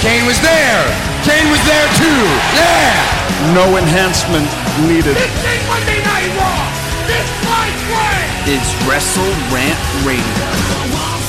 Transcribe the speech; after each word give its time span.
Kane 0.00 0.24
was 0.24 0.40
there. 0.40 0.82
Kane 1.28 1.48
was 1.52 1.60
there 1.68 1.88
too. 2.00 2.22
Yeah. 2.56 3.52
No 3.52 3.76
enhancement 3.76 4.48
needed. 4.88 5.14
This 5.14 5.44
ain't 5.44 5.66
Monday 5.68 6.00
Night 6.00 6.32
Raw. 6.40 6.64
This 7.06 7.28
fight 7.44 7.76
way 7.92 8.56
is 8.56 8.64
Wrestle 8.88 9.28
Rant 9.52 9.78
Radio. 10.06 11.19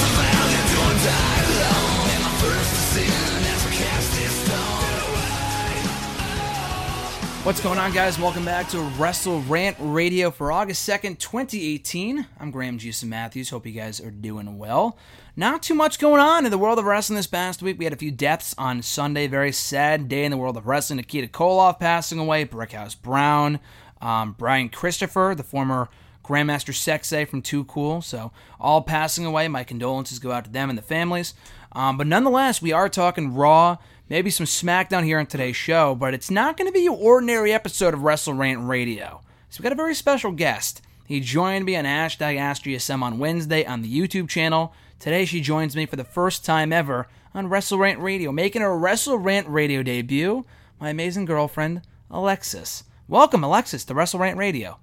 What's 7.43 7.59
going 7.59 7.79
on, 7.79 7.91
guys? 7.91 8.19
Welcome 8.19 8.45
back 8.45 8.69
to 8.69 8.79
Wrestle 8.79 9.41
Rant 9.41 9.75
Radio 9.79 10.29
for 10.29 10.51
August 10.51 10.87
2nd, 10.87 11.17
2018. 11.17 12.27
I'm 12.39 12.51
Graham 12.51 12.77
Jason 12.77 13.09
Matthews. 13.09 13.49
Hope 13.49 13.65
you 13.65 13.71
guys 13.71 13.99
are 13.99 14.11
doing 14.11 14.59
well. 14.59 14.95
Not 15.35 15.63
too 15.63 15.73
much 15.73 15.97
going 15.97 16.21
on 16.21 16.45
in 16.45 16.51
the 16.51 16.59
world 16.59 16.77
of 16.77 16.85
wrestling 16.85 17.15
this 17.15 17.25
past 17.25 17.63
week. 17.63 17.79
We 17.79 17.85
had 17.85 17.93
a 17.93 17.97
few 17.97 18.11
deaths 18.11 18.53
on 18.59 18.83
Sunday. 18.83 19.25
Very 19.25 19.51
sad 19.51 20.07
day 20.07 20.23
in 20.23 20.29
the 20.29 20.37
world 20.37 20.55
of 20.55 20.67
wrestling. 20.67 20.97
Nikita 20.97 21.29
Koloff 21.29 21.79
passing 21.79 22.19
away, 22.19 22.45
Brickhouse 22.45 22.95
Brown, 22.95 23.59
um, 24.01 24.35
Brian 24.37 24.70
Christopher, 24.70 25.33
the 25.35 25.41
former 25.41 25.89
Grandmaster 26.23 26.76
Sexay 26.76 27.27
from 27.27 27.41
Too 27.41 27.63
Cool. 27.63 28.03
So, 28.03 28.31
all 28.59 28.83
passing 28.83 29.26
away. 29.26 29.48
My 29.48 29.63
condolences 29.63 30.20
go 30.20 30.31
out 30.31 30.45
to 30.45 30.51
them 30.51 30.70
and 30.70 30.77
the 30.77 30.83
families. 30.83 31.33
Um, 31.71 31.98
but 31.98 32.05
nonetheless, 32.05 32.61
we 32.61 32.71
are 32.71 32.87
talking 32.87 33.33
Raw 33.33 33.77
maybe 34.12 34.29
some 34.29 34.45
SmackDown 34.45 35.05
here 35.05 35.20
on 35.20 35.26
today's 35.26 35.55
show, 35.55 35.95
but 35.95 36.13
it's 36.13 36.29
not 36.29 36.57
going 36.57 36.67
to 36.67 36.73
be 36.73 36.81
your 36.81 36.98
ordinary 36.98 37.54
episode 37.54 37.93
of 37.93 38.04
Wrestle 38.04 38.34
Rant 38.34 38.67
Radio. 38.67 39.21
So 39.49 39.59
we've 39.59 39.63
got 39.63 39.71
a 39.71 39.76
very 39.76 39.95
special 39.95 40.34
guest. 40.34 40.81
He 41.07 41.21
joined 41.21 41.63
me 41.63 41.77
on 41.77 41.85
hashtag 41.85 42.37
AskGSM 42.37 43.01
on 43.04 43.20
Wednesday 43.20 43.65
on 43.65 43.82
the 43.82 43.89
YouTube 43.89 44.27
channel. 44.27 44.73
Today 44.99 45.23
she 45.23 45.39
joins 45.39 45.77
me 45.77 45.85
for 45.85 45.95
the 45.95 46.04
first 46.04 46.43
time 46.43 46.73
ever 46.73 47.07
on 47.34 47.48
Wrestle 47.48 47.77
Rant 47.77 48.01
Radio, 48.01 48.34
making 48.34 48.62
her 48.62 48.77
Wrestle 48.77 49.17
Rant 49.17 49.48
Radio 49.48 49.82
debut, 49.82 50.43
my 50.77 50.89
amazing 50.89 51.23
girlfriend, 51.23 51.82
Alexis. 52.09 52.84
Welcome, 53.07 53.45
Alexis, 53.45 53.85
to 53.85 53.93
Wrestle 53.93 54.20
Rant 54.20 54.37
Radio. 54.37 54.77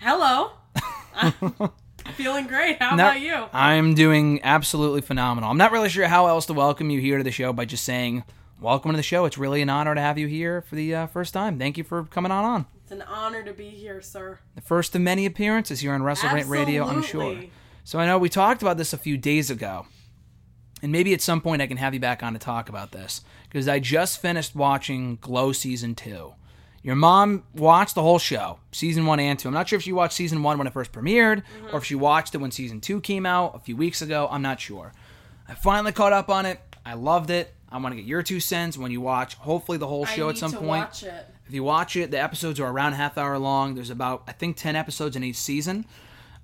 Hello. 0.00 0.50
Feeling 2.14 2.48
great. 2.48 2.82
How 2.82 2.94
about 2.94 3.20
you? 3.20 3.44
I'm 3.52 3.94
doing 3.94 4.40
absolutely 4.42 5.02
phenomenal. 5.02 5.48
I'm 5.48 5.58
not 5.58 5.70
really 5.70 5.88
sure 5.90 6.08
how 6.08 6.26
else 6.26 6.46
to 6.46 6.54
welcome 6.54 6.90
you 6.90 7.00
here 7.00 7.18
to 7.18 7.24
the 7.24 7.30
show 7.30 7.52
by 7.52 7.64
just 7.64 7.84
saying 7.84 8.24
welcome 8.60 8.90
to 8.90 8.96
the 8.96 9.02
show. 9.02 9.24
It's 9.24 9.38
really 9.38 9.62
an 9.62 9.70
honor 9.70 9.94
to 9.94 10.00
have 10.00 10.18
you 10.18 10.26
here 10.26 10.62
for 10.62 10.74
the 10.74 10.94
uh, 10.94 11.06
first 11.06 11.32
time. 11.32 11.58
Thank 11.58 11.78
you 11.78 11.84
for 11.84 12.04
coming 12.04 12.32
on 12.32 12.44
on. 12.44 12.66
It's 12.82 12.92
an 12.92 13.02
honor 13.02 13.42
to 13.42 13.52
be 13.52 13.68
here, 13.68 14.00
sir. 14.00 14.40
The 14.54 14.60
first 14.60 14.94
of 14.94 15.00
many 15.00 15.26
appearances 15.26 15.80
here 15.80 15.92
on 15.92 16.02
Wrestle 16.02 16.30
Radio, 16.44 16.86
I'm 16.86 17.02
sure. 17.02 17.42
So 17.84 17.98
I 17.98 18.06
know 18.06 18.18
we 18.18 18.28
talked 18.28 18.62
about 18.62 18.76
this 18.76 18.92
a 18.92 18.98
few 18.98 19.16
days 19.16 19.50
ago, 19.50 19.86
and 20.82 20.92
maybe 20.92 21.14
at 21.14 21.20
some 21.20 21.40
point 21.40 21.62
I 21.62 21.66
can 21.66 21.76
have 21.76 21.94
you 21.94 22.00
back 22.00 22.22
on 22.22 22.32
to 22.32 22.38
talk 22.38 22.68
about 22.68 22.92
this 22.92 23.22
because 23.48 23.68
I 23.68 23.78
just 23.78 24.20
finished 24.20 24.54
watching 24.54 25.16
Glow 25.20 25.52
season 25.52 25.94
two. 25.94 26.34
Your 26.82 26.96
mom 26.96 27.44
watched 27.54 27.94
the 27.94 28.02
whole 28.02 28.18
show, 28.18 28.60
season 28.72 29.04
one 29.04 29.20
and 29.20 29.38
two. 29.38 29.48
I'm 29.48 29.54
not 29.54 29.68
sure 29.68 29.78
if 29.78 29.82
she 29.82 29.92
watched 29.92 30.14
season 30.14 30.42
one 30.42 30.58
when 30.58 30.66
it 30.66 30.72
first 30.72 30.92
premiered, 30.92 31.42
mm-hmm. 31.42 31.74
or 31.74 31.78
if 31.78 31.84
she 31.84 31.94
watched 31.94 32.34
it 32.34 32.38
when 32.38 32.50
season 32.50 32.80
two 32.80 33.00
came 33.00 33.26
out 33.26 33.54
a 33.54 33.58
few 33.58 33.76
weeks 33.76 34.00
ago. 34.00 34.28
I'm 34.30 34.42
not 34.42 34.60
sure. 34.60 34.92
I 35.48 35.54
finally 35.54 35.92
caught 35.92 36.12
up 36.12 36.28
on 36.28 36.46
it. 36.46 36.60
I 36.86 36.94
loved 36.94 37.30
it. 37.30 37.54
I 37.70 37.76
want 37.78 37.92
to 37.92 37.96
get 37.96 38.06
your 38.06 38.22
two 38.22 38.40
cents 38.40 38.78
when 38.78 38.90
you 38.90 39.00
watch, 39.00 39.34
hopefully, 39.34 39.78
the 39.78 39.86
whole 39.86 40.06
show 40.06 40.28
at 40.30 40.38
some 40.38 40.52
point. 40.52 41.04
If 41.46 41.54
you 41.54 41.62
watch 41.62 41.96
it, 41.96 42.10
the 42.10 42.20
episodes 42.20 42.60
are 42.60 42.70
around 42.70 42.94
half 42.94 43.18
hour 43.18 43.38
long. 43.38 43.74
There's 43.74 43.90
about, 43.90 44.22
I 44.26 44.32
think, 44.32 44.56
10 44.56 44.76
episodes 44.76 45.16
in 45.16 45.24
each 45.24 45.36
season. 45.36 45.84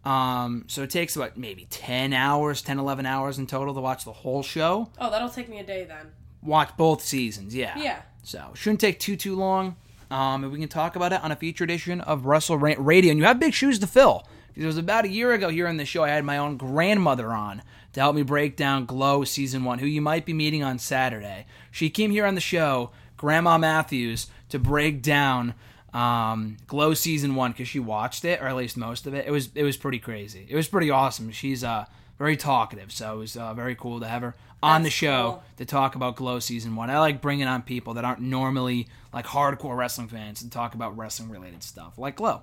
Um, 0.05 0.65
so 0.67 0.83
it 0.83 0.91
takes 0.91 1.17
about 1.17 1.37
maybe 1.39 1.67
10 1.71 2.13
hours, 2.13 2.61
10, 2.61 2.79
11 2.79 3.07
hours 3.07 3.39
in 3.39 3.47
total 3.47 3.73
to 3.75 3.81
watch 3.81 4.05
the 4.05 4.13
whole 4.13 4.43
show. 4.43 4.91
Oh, 4.99 5.11
that'll 5.11 5.31
take 5.31 5.49
me 5.49 5.59
a 5.61 5.65
day 5.65 5.85
then. 5.85 6.13
Watch 6.43 6.77
both 6.77 7.01
seasons, 7.03 7.55
yeah. 7.55 7.79
Yeah. 7.79 8.03
So 8.23 8.51
shouldn't 8.55 8.81
take 8.81 9.01
too, 9.01 9.17
too 9.17 9.35
long. 9.35 9.77
Um, 10.11 10.45
and 10.45 10.53
we 10.53 10.59
can 10.59 10.69
talk 10.69 10.95
about 10.97 11.13
it 11.13 11.25
on 11.25 11.33
a 11.33 11.37
feature 11.37 11.65
edition 11.65 12.03
of 12.03 12.27
Wrestle 12.27 12.59
Radio. 12.59 13.11
And 13.11 13.19
you 13.19 13.25
have 13.25 13.41
big 13.41 13.55
shoes 13.55 13.79
to 13.79 13.87
fill. 13.87 14.27
It 14.55 14.65
was 14.67 14.77
about 14.77 15.05
a 15.05 15.09
year 15.09 15.33
ago 15.33 15.49
here 15.49 15.67
on 15.67 15.79
the 15.79 15.85
show, 15.85 16.05
I 16.05 16.11
had 16.11 16.25
my 16.25 16.39
own 16.39 16.57
grandmother 16.57 17.33
on 17.33 17.63
to 17.95 18.01
help 18.01 18.15
me 18.15 18.23
break 18.23 18.57
down 18.57 18.85
Glow 18.87 19.25
Season 19.25 19.65
1, 19.65 19.79
who 19.79 19.87
you 19.87 20.03
might 20.03 20.27
be 20.27 20.33
meeting 20.33 20.63
on 20.63 20.79
Saturday. 20.79 21.47
She 21.71 21.91
came 21.91 22.11
here 22.11 22.27
on 22.27 22.35
the 22.35 22.41
show, 22.41 22.91
Grandma 23.17 23.57
Matthews, 23.57 24.27
to 24.51 24.59
break 24.59 25.01
down 25.01 25.55
um, 25.93 26.57
Glow 26.67 26.95
Season 26.95 27.35
1 27.35 27.53
because 27.53 27.69
she 27.69 27.79
watched 27.79 28.25
it, 28.25 28.41
or 28.41 28.47
at 28.47 28.57
least 28.57 28.77
most 28.77 29.07
of 29.07 29.15
it. 29.15 29.27
It 29.27 29.31
was, 29.31 29.49
it 29.55 29.63
was 29.63 29.77
pretty 29.77 29.99
crazy. 29.99 30.47
It 30.49 30.57
was 30.57 30.69
pretty 30.69 30.91
awesome. 30.91 31.31
She's 31.31 31.63
uh, 31.65 31.87
very 32.19 32.37
talkative, 32.37 32.93
so 32.93 33.15
it 33.15 33.19
was 33.19 33.37
uh, 33.37 33.55
very 33.55 33.75
cool 33.75 34.01
to 34.01 34.07
have 34.07 34.23
her 34.23 34.35
on 34.63 34.83
That's 34.83 34.95
the 34.95 34.97
show 34.97 35.31
cool. 35.33 35.43
to 35.59 35.65
talk 35.65 35.95
about 35.95 36.17
Glow 36.17 36.41
Season 36.41 36.75
1. 36.75 36.91
I 36.91 36.99
like 36.99 37.21
bringing 37.21 37.47
on 37.47 37.63
people 37.63 37.95
that 37.95 38.05
aren't 38.05 38.21
normally 38.21 38.89
like 39.13 39.27
hardcore 39.27 39.77
wrestling 39.77 40.09
fans 40.09 40.43
and 40.43 40.51
talk 40.51 40.75
about 40.75 40.97
wrestling 40.97 41.31
related 41.31 41.63
stuff 41.63 41.97
like 41.99 42.17
Glow. 42.17 42.43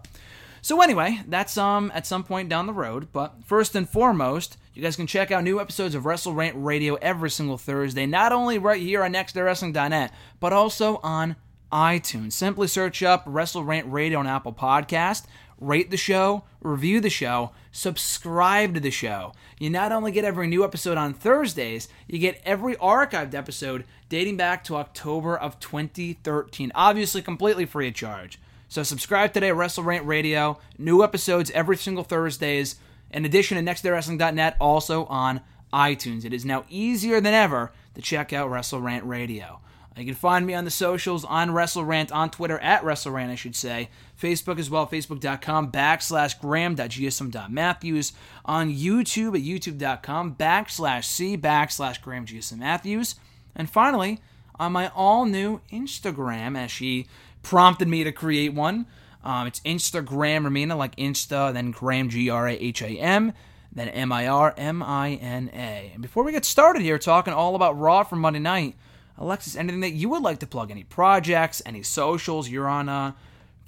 So 0.62 0.82
anyway, 0.82 1.22
that's 1.28 1.58
um 1.58 1.92
at 1.94 2.06
some 2.06 2.24
point 2.24 2.50
down 2.50 2.68
the 2.68 2.74
road. 2.74 3.08
But 3.12 3.44
first 3.46 3.76
and 3.76 3.90
foremost, 3.90 4.58
you 4.74 4.84
guys 4.84 4.96
can 4.96 5.08
check 5.08 5.32
out 5.32 5.44
new 5.44 5.60
episodes 5.60 5.96
of 5.96 6.06
Wrestle 6.06 6.34
Rant 6.34 6.56
Radio 6.58 6.96
every 6.96 7.30
single 7.30 7.58
Thursday, 7.58 8.06
not 8.06 8.32
only 8.32 8.58
right 8.58 8.82
here 8.82 9.04
on 9.04 9.14
NextDayWrestling.net, 9.14 10.14
but 10.40 10.54
also 10.54 10.98
on 11.04 11.36
iTunes. 11.72 12.34
Simply 12.34 12.68
search 12.68 13.02
up 13.02 13.24
Wrestle 13.26 13.64
Rant 13.64 13.92
Radio 13.92 14.20
on 14.20 14.28
Apple 14.28 14.54
Podcast, 14.54 15.26
rate 15.60 15.90
the 15.90 15.98
show, 15.98 16.44
review 16.62 17.00
the 17.00 17.10
show, 17.10 17.52
subscribe 17.72 18.74
to 18.74 18.80
the 18.80 18.92
show. 18.92 19.34
You 19.60 19.70
not 19.70 19.92
only 19.92 20.12
get 20.12 20.26
every 20.26 20.48
new 20.48 20.64
episode 20.64 20.98
on 20.98 21.14
Thursdays, 21.14 21.88
you 22.08 22.20
get 22.20 22.42
every 22.46 22.76
archived 22.76 23.34
episode 23.34 23.86
dating 24.10 24.38
back 24.38 24.64
to 24.66 24.76
October 24.76 25.38
of 25.38 25.60
2013, 25.60 26.72
obviously 26.76 27.22
completely 27.22 27.66
free 27.66 27.88
of 27.88 27.94
charge. 27.94 28.40
So 28.72 28.84
subscribe 28.84 29.34
today 29.34 29.50
at 29.50 29.58
Wrestle 29.58 29.84
Rant 29.84 30.06
Radio. 30.06 30.58
New 30.78 31.04
episodes 31.04 31.52
every 31.52 31.76
single 31.76 32.06
Thursdays. 32.06 32.78
In 33.12 33.26
addition 33.26 33.58
to 33.58 33.70
NextDayWrestling.net, 33.70 34.56
also 34.62 35.04
on 35.08 35.42
iTunes. 35.74 36.24
It 36.24 36.32
is 36.32 36.46
now 36.46 36.64
easier 36.70 37.20
than 37.20 37.34
ever 37.34 37.74
to 37.96 38.02
check 38.02 38.32
out 38.32 38.50
Wrestle 38.50 38.80
Rant 38.80 39.04
Radio. 39.04 39.60
You 39.98 40.06
can 40.06 40.16
find 40.16 40.48
me 40.48 40.54
on 40.54 40.64
the 40.64 40.72
socials 40.72 41.26
on 41.26 41.50
WrestleRant, 41.50 42.14
on 42.14 42.30
Twitter 42.30 42.60
at 42.60 42.82
WrestleRant, 42.84 43.30
I 43.30 43.36
should 43.36 43.58
say. 43.58 43.90
Facebook 44.18 44.58
as 44.58 44.70
well, 44.70 44.88
facebook.com 44.88 45.70
backslash 45.70 46.40
graham.gsm.matthews. 46.40 48.14
On 48.46 48.74
YouTube 48.74 49.36
at 49.36 49.44
youtube.com 49.44 50.36
backslash 50.36 51.04
c 51.04 51.38
backslash 51.38 52.02
graham.gsm.matthews. 52.02 53.16
And 53.54 53.70
finally, 53.70 54.22
on 54.58 54.72
my 54.72 54.88
all 54.96 55.26
new 55.26 55.60
Instagram, 55.74 56.58
as 56.58 56.72
she 56.72 57.08
prompted 57.44 57.88
me 57.88 58.04
to 58.04 58.12
create 58.12 58.54
one. 58.54 58.86
Um, 59.24 59.48
it's 59.48 59.60
Instagram 59.62 60.46
Ramina, 60.46 60.78
like 60.78 60.96
Insta, 60.96 61.54
then 61.54 61.72
Graham, 61.72 62.10
G 62.10 62.30
R 62.30 62.48
A 62.48 62.54
H 62.54 62.82
A 62.82 62.88
M, 62.88 63.34
then 63.72 63.88
M 63.90 64.12
I 64.12 64.28
R 64.28 64.54
M 64.58 64.82
I 64.82 65.14
N 65.14 65.50
A. 65.54 65.92
And 65.94 66.02
before 66.02 66.24
we 66.24 66.32
get 66.32 66.46
started 66.46 66.82
here, 66.82 66.98
talking 66.98 67.34
all 67.34 67.56
about 67.56 67.78
Raw 67.78 68.04
for 68.04 68.16
Monday 68.16 68.40
night, 68.40 68.76
Alexis, 69.18 69.56
anything 69.56 69.82
that 69.82 69.92
you 69.92 70.10
would 70.10 70.24
like 70.24 70.40
to 70.40 70.48
plug? 70.48 70.72
Any 70.72 70.84
projects, 70.84 71.62
any 71.66 71.84
socials? 71.84 72.50
You're 72.50 72.68
on 72.68 72.90
uh, 72.90 73.12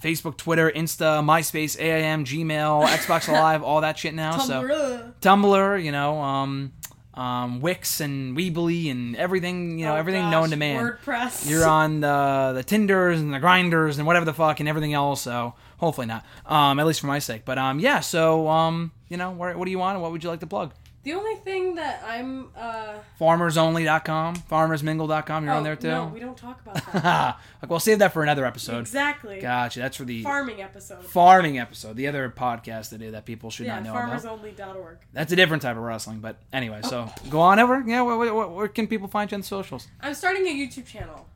Facebook, 0.02 0.38
Twitter, 0.38 0.72
Insta, 0.72 1.24
MySpace, 1.24 1.80
AIM, 1.80 2.26
Gmail, 2.26 2.88
Xbox 2.88 3.28
Live, 3.32 3.62
all 3.62 3.82
that 3.82 3.98
shit 3.98 4.14
now. 4.14 4.34
Tumblr. 4.34 4.70
So 4.70 5.14
Tumblr, 5.22 5.84
you 5.84 5.92
know, 5.92 6.20
um, 6.20 6.74
um, 7.14 7.62
Wix 7.62 8.00
and 8.00 8.36
Weebly 8.36 8.90
and 8.90 9.16
everything, 9.16 9.80
you 9.80 9.86
know, 9.86 9.94
oh, 9.94 9.98
everything 9.98 10.24
gosh, 10.24 10.32
known 10.32 10.50
to 10.50 10.56
man. 10.56 10.84
WordPress. 10.84 11.50
You're 11.50 11.68
on 11.68 12.02
the 12.02 12.54
the 12.56 12.64
Tinders 12.64 13.20
and 13.20 13.34
the 13.34 13.40
Grinders 13.40 13.98
and 13.98 14.08
whatever 14.08 14.26
the 14.26 14.34
fuck 14.34 14.60
and 14.60 14.68
everything 14.68 14.94
else. 14.94 15.22
So 15.22 15.54
hopefully 15.78 16.08
not. 16.08 16.26
Um, 16.46 16.80
at 16.80 16.86
least 16.88 17.02
for 17.02 17.08
my 17.08 17.20
sake. 17.20 17.46
But 17.46 17.58
um, 17.58 17.80
yeah. 17.80 18.00
So 18.00 18.48
um, 18.48 18.92
you 19.10 19.18
know, 19.18 19.32
what, 19.32 19.56
what 19.56 19.66
do 19.66 19.72
you 19.72 19.80
want? 19.80 20.00
What 20.00 20.12
would 20.12 20.24
you 20.24 20.30
like 20.30 20.40
to 20.42 20.48
plug? 20.48 20.74
The 21.04 21.14
only 21.14 21.36
thing 21.36 21.76
that 21.76 22.02
I'm 22.08 22.50
uh 22.56 22.94
Farmersonly.com, 23.20 24.36
farmersmingle.com. 24.50 25.44
You're 25.44 25.54
oh, 25.54 25.58
on 25.58 25.64
there 25.64 25.76
too. 25.76 25.90
No, 25.90 26.06
we 26.14 26.20
don't 26.22 26.38
talk 26.38 26.62
about 26.62 26.76
that. 26.94 27.40
like, 27.62 27.70
we'll 27.70 27.80
save 27.82 28.00
that 28.00 28.14
for 28.14 28.24
another 28.24 28.46
episode. 28.46 28.80
exactly. 28.80 29.40
Gotcha. 29.42 29.80
That's 29.82 29.98
for 29.98 30.06
the 30.06 30.24
Farming 30.24 30.62
episode. 30.62 31.04
farming 31.04 31.60
episode, 31.60 31.98
the 31.98 32.08
other 32.08 32.30
podcast 32.30 32.94
I 32.94 32.98
do 32.98 33.12
that 33.12 33.26
people 33.26 33.50
should 33.50 33.66
yeah, 33.66 33.80
not 33.80 33.84
know 33.84 33.92
about. 33.92 34.22
farmersonly.org. 34.22 34.98
That's 35.12 35.34
a 35.34 35.36
different 35.36 35.62
type 35.64 35.76
of 35.76 35.84
wrestling, 35.84 36.20
but 36.20 36.38
anyway. 36.54 36.80
So 36.84 37.10
go 37.30 37.42
on 37.42 37.60
over. 37.60 37.84
Yeah, 37.86 38.02
where, 38.04 38.18
where, 38.18 38.48
where 38.48 38.68
can 38.70 38.88
people 38.88 39.08
find 39.10 39.30
you 39.30 39.36
on 39.36 39.42
the 39.42 39.48
socials? 39.48 39.88
I'm 40.02 40.14
starting 40.14 40.48
a 40.48 40.52
YouTube 40.52 40.86
channel. 40.86 41.28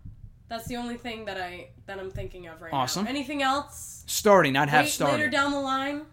That's 0.49 0.67
the 0.67 0.77
only 0.77 0.95
thing 0.95 1.25
that 1.25 1.37
I 1.37 1.67
that 1.87 1.99
I'm 1.99 2.09
thinking 2.09 2.47
of 2.47 2.61
right 2.61 2.71
Awesome. 2.71 3.03
now. 3.03 3.09
Anything 3.09 3.43
else? 3.43 4.05
Starting, 4.07 4.53
not 4.53 4.69
have 4.69 4.85
Wait 4.85 4.91
started. 4.91 5.17
later 5.17 5.29
down 5.29 5.51
the 5.51 5.59
line. 5.59 6.03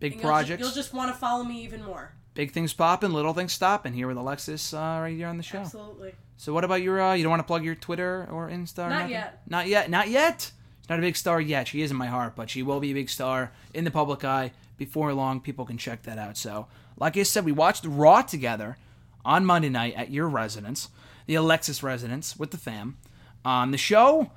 Big 0.00 0.12
and 0.12 0.20
you'll 0.20 0.28
ju- 0.28 0.34
projects, 0.34 0.60
You'll 0.60 0.72
just 0.72 0.92
want 0.92 1.12
to 1.12 1.18
follow 1.18 1.44
me 1.44 1.62
even 1.62 1.84
more. 1.84 2.12
Big 2.36 2.52
things 2.52 2.72
popping, 2.72 3.12
little 3.12 3.32
things 3.32 3.52
stopping. 3.52 3.92
Here 3.94 4.06
with 4.06 4.16
Alexis, 4.16 4.72
uh, 4.72 4.98
right 5.02 5.16
here 5.16 5.26
on 5.26 5.38
the 5.38 5.42
show. 5.42 5.58
Absolutely. 5.58 6.12
So 6.36 6.52
what 6.52 6.62
about 6.62 6.82
your? 6.82 7.00
Uh, 7.00 7.14
you 7.14 7.24
don't 7.24 7.30
want 7.30 7.40
to 7.40 7.46
plug 7.46 7.64
your 7.64 7.74
Twitter 7.74 8.28
or 8.30 8.48
Insta? 8.48 8.86
Or 8.86 8.90
Not 8.90 8.98
nothing? 8.98 9.10
yet. 9.10 9.42
Not 9.48 9.66
yet. 9.66 9.90
Not 9.90 10.08
yet. 10.08 10.52
She's 10.82 10.90
not 10.90 10.98
a 11.00 11.02
big 11.02 11.16
star 11.16 11.40
yet. 11.40 11.66
She 11.66 11.82
is 11.82 11.90
in 11.90 11.96
my 11.96 12.06
heart, 12.06 12.36
but 12.36 12.48
she 12.48 12.62
will 12.62 12.78
be 12.78 12.92
a 12.92 12.94
big 12.94 13.08
star 13.08 13.50
in 13.74 13.82
the 13.84 13.90
public 13.90 14.22
eye 14.22 14.52
before 14.76 15.12
long. 15.14 15.40
People 15.40 15.64
can 15.64 15.78
check 15.78 16.02
that 16.04 16.18
out. 16.18 16.36
So, 16.36 16.68
like 16.96 17.16
I 17.16 17.24
said, 17.24 17.44
we 17.44 17.52
watched 17.52 17.84
Raw 17.84 18.22
together 18.22 18.76
on 19.24 19.44
Monday 19.44 19.70
night 19.70 19.94
at 19.96 20.10
your 20.12 20.28
residence, 20.28 20.88
the 21.26 21.34
Alexis 21.34 21.82
residence, 21.82 22.36
with 22.38 22.52
the 22.52 22.58
fam. 22.58 22.98
Um, 23.44 23.70
the 23.72 23.78
show 23.78 24.30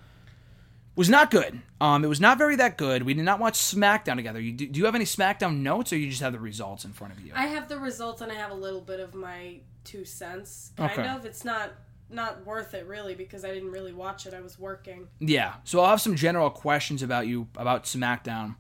was 0.99 1.09
not 1.09 1.31
good. 1.31 1.61
Um, 1.79 2.03
it 2.03 2.07
was 2.07 2.19
not 2.19 2.37
very 2.37 2.57
that 2.57 2.77
good. 2.77 3.03
We 3.03 3.13
did 3.13 3.23
not 3.23 3.39
watch 3.39 3.53
SmackDown 3.53 4.17
together. 4.17 4.39
You, 4.41 4.51
do, 4.51 4.67
do 4.67 4.79
you 4.79 4.85
have 4.85 4.95
any 4.95 5.05
SmackDown 5.05 5.61
notes, 5.61 5.93
or 5.93 5.97
you 5.97 6.09
just 6.09 6.21
have 6.21 6.33
the 6.33 6.39
results 6.39 6.83
in 6.83 6.91
front 6.91 7.13
of 7.13 7.21
you? 7.21 7.31
I 7.33 7.47
have 7.47 7.69
the 7.69 7.79
results 7.79 8.21
and 8.21 8.29
I 8.31 8.35
have 8.35 8.51
a 8.51 8.55
little 8.55 8.81
bit 8.81 8.99
of 8.99 9.15
my 9.15 9.61
two 9.85 10.03
cents. 10.03 10.71
Kind 10.75 10.91
Okay. 10.99 11.07
of. 11.07 11.25
It's 11.25 11.45
not 11.45 11.71
not 12.11 12.45
worth 12.45 12.73
it 12.73 12.85
really 12.87 13.15
because 13.15 13.45
I 13.45 13.53
didn't 13.53 13.71
really 13.71 13.93
watch 13.93 14.25
it. 14.25 14.33
I 14.33 14.41
was 14.41 14.59
working. 14.59 15.07
Yeah. 15.19 15.53
So 15.63 15.79
I'll 15.79 15.91
have 15.91 16.01
some 16.01 16.15
general 16.15 16.49
questions 16.49 17.01
about 17.01 17.27
you 17.27 17.47
about 17.55 17.85
SmackDown 17.85 18.55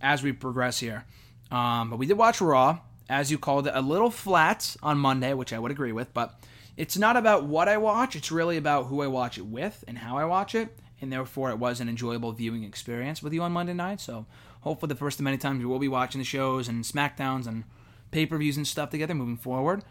as 0.00 0.22
we 0.22 0.32
progress 0.32 0.80
here. 0.80 1.04
Um, 1.52 1.90
but 1.90 1.98
we 1.98 2.06
did 2.06 2.18
watch 2.18 2.40
Raw, 2.40 2.78
as 3.08 3.30
you 3.30 3.38
called 3.38 3.68
it, 3.68 3.72
a 3.76 3.80
little 3.82 4.10
flat 4.10 4.74
on 4.82 4.98
Monday, 4.98 5.32
which 5.32 5.52
I 5.52 5.58
would 5.60 5.70
agree 5.70 5.92
with. 5.92 6.12
But 6.12 6.40
it's 6.76 6.96
not 6.98 7.16
about 7.16 7.44
what 7.44 7.68
I 7.68 7.76
watch; 7.76 8.16
it's 8.16 8.32
really 8.32 8.56
about 8.56 8.86
who 8.86 9.00
I 9.00 9.06
watch 9.06 9.38
it 9.38 9.46
with 9.46 9.84
and 9.86 9.96
how 9.98 10.18
I 10.18 10.24
watch 10.24 10.56
it. 10.56 10.76
And 11.00 11.12
therefore, 11.12 11.50
it 11.50 11.58
was 11.58 11.80
an 11.80 11.88
enjoyable 11.88 12.32
viewing 12.32 12.64
experience 12.64 13.22
with 13.22 13.32
you 13.32 13.42
on 13.42 13.52
Monday 13.52 13.72
night. 13.72 14.00
So 14.00 14.26
hopefully, 14.62 14.88
the 14.88 14.96
first 14.96 15.20
of 15.20 15.24
many 15.24 15.38
times 15.38 15.60
we 15.60 15.66
will 15.66 15.78
be 15.78 15.88
watching 15.88 16.18
the 16.18 16.24
shows 16.24 16.68
and 16.68 16.84
Smackdowns 16.84 17.46
and 17.46 17.64
pay 18.10 18.26
per 18.26 18.38
views 18.38 18.56
and 18.56 18.66
stuff 18.66 18.90
together 18.90 19.14
moving 19.14 19.36
forward. 19.36 19.84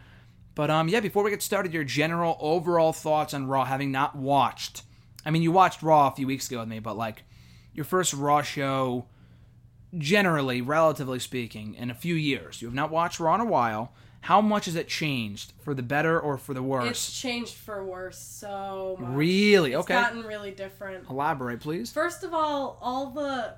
But 0.54 0.70
um, 0.70 0.88
yeah, 0.88 1.00
before 1.00 1.22
we 1.22 1.30
get 1.30 1.40
started, 1.40 1.72
your 1.72 1.84
general 1.84 2.36
overall 2.40 2.92
thoughts 2.92 3.32
on 3.32 3.46
Raw, 3.46 3.64
having 3.64 3.92
not 3.92 4.16
watched. 4.16 4.82
I 5.24 5.30
mean, 5.30 5.42
you 5.42 5.52
watched 5.52 5.82
Raw 5.82 6.08
a 6.08 6.14
few 6.14 6.26
weeks 6.26 6.48
ago 6.48 6.58
with 6.60 6.68
me, 6.68 6.80
but 6.80 6.96
like 6.96 7.22
your 7.72 7.84
first 7.84 8.12
Raw 8.12 8.42
show, 8.42 9.06
generally, 9.96 10.60
relatively 10.60 11.20
speaking, 11.20 11.74
in 11.74 11.90
a 11.90 11.94
few 11.94 12.16
years. 12.16 12.60
You 12.60 12.66
have 12.68 12.74
not 12.74 12.90
watched 12.90 13.20
Raw 13.20 13.36
in 13.36 13.40
a 13.40 13.44
while. 13.44 13.92
How 14.20 14.40
much 14.40 14.66
has 14.66 14.74
it 14.74 14.88
changed 14.88 15.52
for 15.62 15.74
the 15.74 15.82
better 15.82 16.18
or 16.20 16.36
for 16.36 16.52
the 16.52 16.62
worse? 16.62 16.90
It's 16.90 17.20
changed 17.20 17.54
for 17.54 17.84
worse 17.84 18.18
so 18.18 18.96
much. 19.00 19.10
Really? 19.16 19.72
It's 19.72 19.80
Okay. 19.80 19.94
gotten 19.94 20.22
really 20.24 20.50
different. 20.50 21.08
Elaborate, 21.08 21.60
please. 21.60 21.92
First 21.92 22.24
of 22.24 22.34
all, 22.34 22.78
all 22.82 23.10
the 23.10 23.54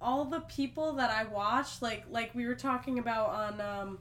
all 0.00 0.24
the 0.26 0.40
people 0.40 0.92
that 0.94 1.10
I 1.10 1.24
watch, 1.24 1.80
like 1.82 2.04
like 2.10 2.34
we 2.34 2.46
were 2.46 2.54
talking 2.54 2.98
about 2.98 3.28
on 3.30 3.60
um 3.60 3.98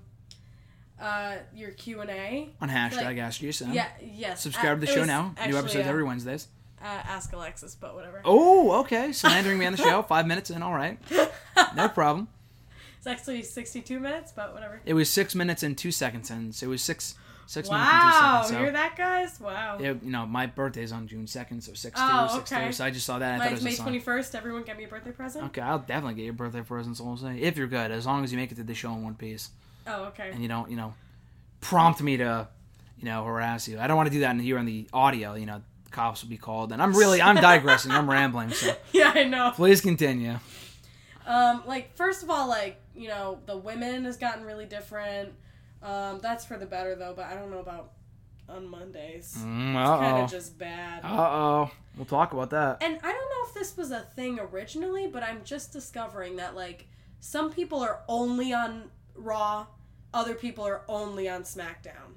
uh 1.01 1.37
your 1.53 1.71
Q 1.71 2.01
and 2.01 2.09
A. 2.09 2.49
On 2.61 2.69
hashtag 2.69 3.03
Like, 3.03 3.17
Ask 3.17 3.41
Jason. 3.41 3.73
Yeah. 3.73 3.87
Yes. 4.01 4.41
Subscribe 4.41 4.77
Uh, 4.77 4.81
to 4.81 4.85
the 4.85 4.87
show 4.87 5.03
now. 5.05 5.33
New 5.47 5.57
episodes 5.57 5.85
uh, 5.87 5.89
every 5.89 6.03
Wednesdays. 6.03 6.47
Uh, 6.81 6.85
ask 6.85 7.31
Alexis, 7.33 7.75
but 7.75 7.95
whatever. 7.95 8.21
Oh, 8.25 8.81
okay. 8.81 9.11
Slandering 9.13 9.57
me 9.57 9.65
on 9.65 9.71
the 9.71 9.77
show. 9.77 10.01
Five 10.03 10.27
minutes 10.27 10.49
in. 10.51 10.61
All 10.61 10.73
right. 10.73 10.99
No 11.75 11.87
problem. 11.87 12.27
It's 13.05 13.07
actually 13.07 13.43
sixty-two 13.43 13.99
minutes, 13.99 14.31
but 14.33 14.53
whatever. 14.53 14.79
It 14.85 14.93
was 14.93 15.09
six 15.09 15.35
minutes 15.35 15.61
and 15.61 15.77
two 15.77 15.91
seconds, 15.91 16.31
and 16.31 16.55
so 16.55 16.67
it 16.67 16.69
was 16.69 16.81
six 16.81 17.15
six 17.47 17.67
Wow, 17.67 17.75
minutes 17.75 17.91
and 17.93 18.01
two 18.13 18.17
seconds. 18.17 18.47
So 18.47 18.57
hear 18.59 18.71
that, 18.71 18.95
guys? 18.95 19.39
Wow. 19.41 19.77
it- 19.77 20.01
you 20.01 20.09
know, 20.09 20.25
my 20.25 20.45
birthday's 20.45 20.93
on 20.93 21.07
June 21.09 21.27
second, 21.27 21.61
so 21.61 21.73
six 21.73 21.99
Oh, 22.01 22.27
two, 22.29 22.33
six 22.39 22.51
okay. 22.53 22.67
two. 22.67 22.71
So 22.71 22.85
I 22.85 22.91
just 22.91 23.05
saw 23.05 23.19
that. 23.19 23.33
I 23.33 23.37
thought 23.39 23.45
it 23.47 23.49
Mine's 23.49 23.55
was 23.55 23.63
May 23.65 23.71
song. 23.71 23.83
twenty-first. 23.87 24.35
Everyone, 24.35 24.63
get 24.63 24.77
me 24.77 24.85
a 24.85 24.87
birthday 24.87 25.11
present. 25.11 25.43
Okay, 25.47 25.59
I'll 25.59 25.79
definitely 25.79 26.13
get 26.13 26.23
your 26.23 26.33
birthday 26.33 26.61
present. 26.61 26.95
So 26.95 27.03
we'll 27.03 27.17
say 27.17 27.37
if 27.39 27.57
you're 27.57 27.67
good, 27.67 27.91
as 27.91 28.05
long 28.05 28.23
as 28.23 28.31
you 28.31 28.37
make 28.37 28.53
it 28.53 28.55
to 28.55 28.63
the 28.63 28.73
show 28.73 28.93
in 28.93 29.03
one 29.03 29.15
piece, 29.15 29.49
Oh, 29.85 30.05
okay. 30.05 30.29
and 30.31 30.41
you 30.41 30.47
don't, 30.47 30.71
you 30.71 30.77
know, 30.77 30.93
prompt 31.59 32.01
me 32.01 32.15
to, 32.15 32.47
you 32.97 33.03
know, 33.05 33.25
harass 33.25 33.67
you. 33.67 33.77
I 33.81 33.87
don't 33.87 33.97
want 33.97 34.07
to 34.07 34.13
do 34.13 34.21
that 34.21 34.31
in 34.31 34.39
here 34.39 34.57
on 34.57 34.65
the 34.65 34.87
audio. 34.93 35.33
You 35.35 35.45
know, 35.45 35.61
cops 35.91 36.23
will 36.23 36.29
be 36.29 36.37
called, 36.37 36.71
and 36.71 36.81
I'm 36.81 36.93
really, 36.95 37.21
I'm 37.21 37.35
digressing. 37.51 37.91
I'm 37.91 38.09
rambling. 38.09 38.51
So 38.51 38.73
yeah, 38.93 39.11
I 39.13 39.25
know. 39.25 39.51
please 39.53 39.81
continue. 39.81 40.39
Um, 41.27 41.63
like 41.67 41.95
first 41.97 42.23
of 42.23 42.29
all, 42.29 42.47
like 42.47 42.79
you 42.95 43.07
know, 43.07 43.39
the 43.45 43.57
women 43.57 44.05
has 44.05 44.17
gotten 44.17 44.43
really 44.45 44.65
different. 44.65 45.33
Um, 45.81 46.19
that's 46.21 46.45
for 46.45 46.57
the 46.57 46.65
better 46.65 46.95
though, 46.95 47.13
but 47.15 47.25
I 47.25 47.33
don't 47.35 47.51
know 47.51 47.59
about 47.59 47.91
on 48.49 48.67
Mondays. 48.67 49.35
Mm, 49.39 49.69
It's 49.71 49.99
kind 50.01 50.23
of 50.23 50.29
just 50.31 50.57
bad. 50.57 51.03
Uh 51.03 51.07
oh. 51.31 51.71
We'll 51.95 52.05
talk 52.05 52.33
about 52.33 52.49
that. 52.51 52.81
And 52.81 52.97
I 53.03 53.11
don't 53.11 53.29
know 53.29 53.47
if 53.49 53.53
this 53.53 53.77
was 53.77 53.91
a 53.91 53.99
thing 54.01 54.39
originally, 54.39 55.07
but 55.07 55.23
I'm 55.23 55.43
just 55.43 55.71
discovering 55.71 56.37
that 56.37 56.55
like 56.55 56.87
some 57.19 57.51
people 57.51 57.79
are 57.81 58.01
only 58.07 58.53
on 58.53 58.89
Raw, 59.15 59.67
other 60.13 60.33
people 60.33 60.65
are 60.65 60.81
only 60.87 61.29
on 61.29 61.43
SmackDown. 61.43 62.15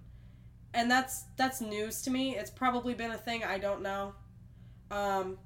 And 0.75 0.91
that's 0.91 1.25
that's 1.37 1.61
news 1.61 2.03
to 2.03 2.11
me. 2.11 2.37
It's 2.37 2.51
probably 2.51 2.95
been 2.95 3.11
a 3.11 3.19
thing, 3.19 3.45
I 3.45 3.59
don't 3.59 3.83
know. 3.83 4.15
Um 4.91 5.39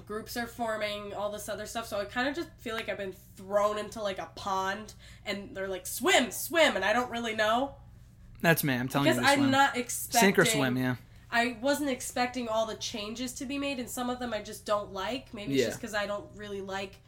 groups 0.00 0.36
are 0.36 0.46
forming, 0.46 1.14
all 1.14 1.30
this 1.30 1.48
other 1.48 1.66
stuff, 1.66 1.86
so 1.86 2.00
I 2.00 2.04
kind 2.04 2.28
of 2.28 2.34
just 2.34 2.48
feel 2.58 2.74
like 2.74 2.88
I've 2.88 2.98
been 2.98 3.14
thrown 3.36 3.78
into 3.78 4.02
like 4.02 4.18
a 4.18 4.28
pond 4.34 4.94
and 5.24 5.50
they're 5.54 5.68
like 5.68 5.86
swim, 5.86 6.30
swim 6.30 6.76
and 6.76 6.84
I 6.84 6.92
don't 6.92 7.10
really 7.10 7.34
know 7.34 7.74
That's 8.42 8.64
me. 8.64 8.74
I'm 8.74 8.88
telling 8.88 9.08
because 9.08 9.16
you 9.20 9.26
to 9.26 9.28
I'm 9.28 9.38
swim. 9.38 9.50
not 9.50 9.76
expecting 9.76 10.20
Sink 10.20 10.38
or 10.38 10.44
swim. 10.44 10.76
Yeah. 10.76 10.96
I 11.30 11.56
wasn't 11.60 11.90
expecting 11.90 12.48
all 12.48 12.66
the 12.66 12.76
changes 12.76 13.32
to 13.34 13.46
be 13.46 13.58
made, 13.58 13.78
and 13.78 13.88
some 13.90 14.10
of 14.10 14.18
them 14.18 14.32
I 14.32 14.42
just 14.42 14.64
don't 14.64 14.92
like. 14.92 15.34
Maybe 15.34 15.54
it's 15.54 15.66
just 15.66 15.80
because 15.80 15.94
I 15.94 16.06
don't 16.06 16.26
really 16.36 16.60
like 16.60 17.00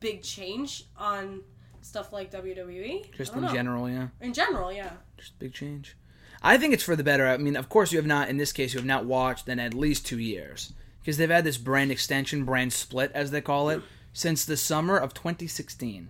big 0.00 0.22
change 0.22 0.84
on 0.96 1.42
stuff 1.82 2.12
like 2.12 2.30
WWE. 2.30 3.12
Just 3.16 3.34
in 3.34 3.42
know. 3.42 3.52
general. 3.52 3.88
Yeah. 3.88 4.08
In 4.20 4.32
general, 4.32 4.72
yeah. 4.72 4.90
Just 5.16 5.38
big 5.38 5.52
change. 5.52 5.96
I 6.42 6.56
think 6.56 6.72
it's 6.72 6.82
for 6.82 6.96
the 6.96 7.04
better. 7.04 7.26
I 7.26 7.36
mean, 7.36 7.56
of 7.56 7.68
course, 7.68 7.92
you 7.92 7.98
have 7.98 8.06
not, 8.06 8.28
in 8.28 8.38
this 8.38 8.52
case, 8.52 8.72
you 8.72 8.78
have 8.78 8.86
not 8.86 9.04
watched 9.04 9.48
in 9.48 9.58
at 9.60 9.74
least 9.74 10.06
two 10.06 10.18
years. 10.18 10.72
Because 11.00 11.16
they've 11.16 11.30
had 11.30 11.44
this 11.44 11.58
brand 11.58 11.90
extension, 11.90 12.44
brand 12.44 12.72
split, 12.72 13.10
as 13.14 13.30
they 13.30 13.40
call 13.40 13.70
it, 13.70 13.82
since 14.12 14.44
the 14.44 14.56
summer 14.56 14.96
of 14.96 15.14
2016. 15.14 16.08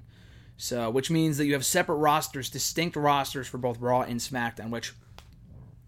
So, 0.57 0.91
which 0.91 1.11
means 1.11 1.39
that 1.39 1.47
you 1.47 1.55
have 1.55 1.65
separate 1.65 1.97
rosters, 1.97 2.51
distinct 2.51 2.97
rosters 2.97 3.47
for 3.47 3.59
both 3.59 3.81
Raw 3.81 4.03
and 4.03 4.21
SmackDown, 4.21 4.71
which 4.71 4.93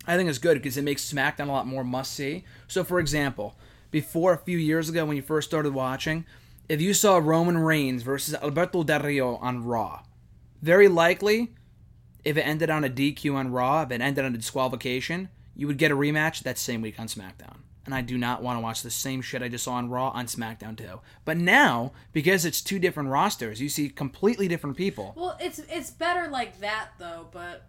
I 0.07 0.17
think 0.17 0.31
is 0.31 0.39
good 0.39 0.55
because 0.55 0.77
it 0.77 0.85
makes 0.85 1.13
SmackDown 1.13 1.49
a 1.49 1.53
lot 1.53 1.67
more 1.67 1.85
must 1.85 2.13
see. 2.13 2.45
So, 2.69 2.83
for 2.83 2.99
example, 2.99 3.57
before 3.91 4.33
a 4.33 4.39
few 4.39 4.57
years 4.57 4.89
ago 4.89 5.05
when 5.05 5.17
you 5.17 5.23
first 5.23 5.49
started 5.49 5.75
watching, 5.75 6.25
if 6.69 6.81
you 6.81 6.95
saw 6.95 7.19
Roman 7.19 7.59
Reigns 7.59 8.03
versus 8.03 8.35
Alberto 8.35 8.83
Del 8.83 9.01
Rio 9.01 9.37
on 9.37 9.65
Raw, 9.65 10.03
very 10.63 10.89
likely 10.89 11.53
if 12.25 12.37
it 12.37 12.43
ended 12.43 12.71
on 12.71 12.85
a 12.85 12.89
DQ 12.89 13.35
on 13.35 13.53
Raw, 13.53 13.83
if 13.83 13.91
it 13.91 14.01
ended 14.01 14.25
on 14.25 14.35
a 14.35 14.39
disqualification, 14.39 15.29
you 15.55 15.67
would 15.67 15.79
get 15.79 15.91
a 15.91 15.97
rematch 15.97 16.43
that 16.45 16.57
same 16.57 16.81
week 16.81 16.99
on 16.99 17.09
SmackDown. 17.09 17.59
And 17.85 17.95
I 17.95 18.01
do 18.01 18.17
not 18.17 18.43
want 18.43 18.57
to 18.59 18.61
watch 18.61 18.83
the 18.83 18.91
same 18.91 19.23
shit 19.23 19.43
I 19.43 19.49
just 19.49 19.65
saw 19.65 19.73
on 19.73 19.91
Raw 19.91 20.11
on 20.11 20.27
SmackDown 20.27 20.77
too. 20.77 21.01
But 21.25 21.37
now, 21.37 21.93
because 22.13 22.45
it's 22.45 22.61
two 22.61 22.79
different 22.79 23.09
rosters, 23.09 23.61
you 23.61 23.69
see 23.69 23.89
completely 23.89 24.47
different 24.47 24.77
people. 24.77 25.15
Well, 25.17 25.37
it's 25.41 25.59
it's 25.71 25.91
better 25.91 26.29
like 26.29 26.61
that 26.61 26.91
though, 26.99 27.27
but 27.33 27.67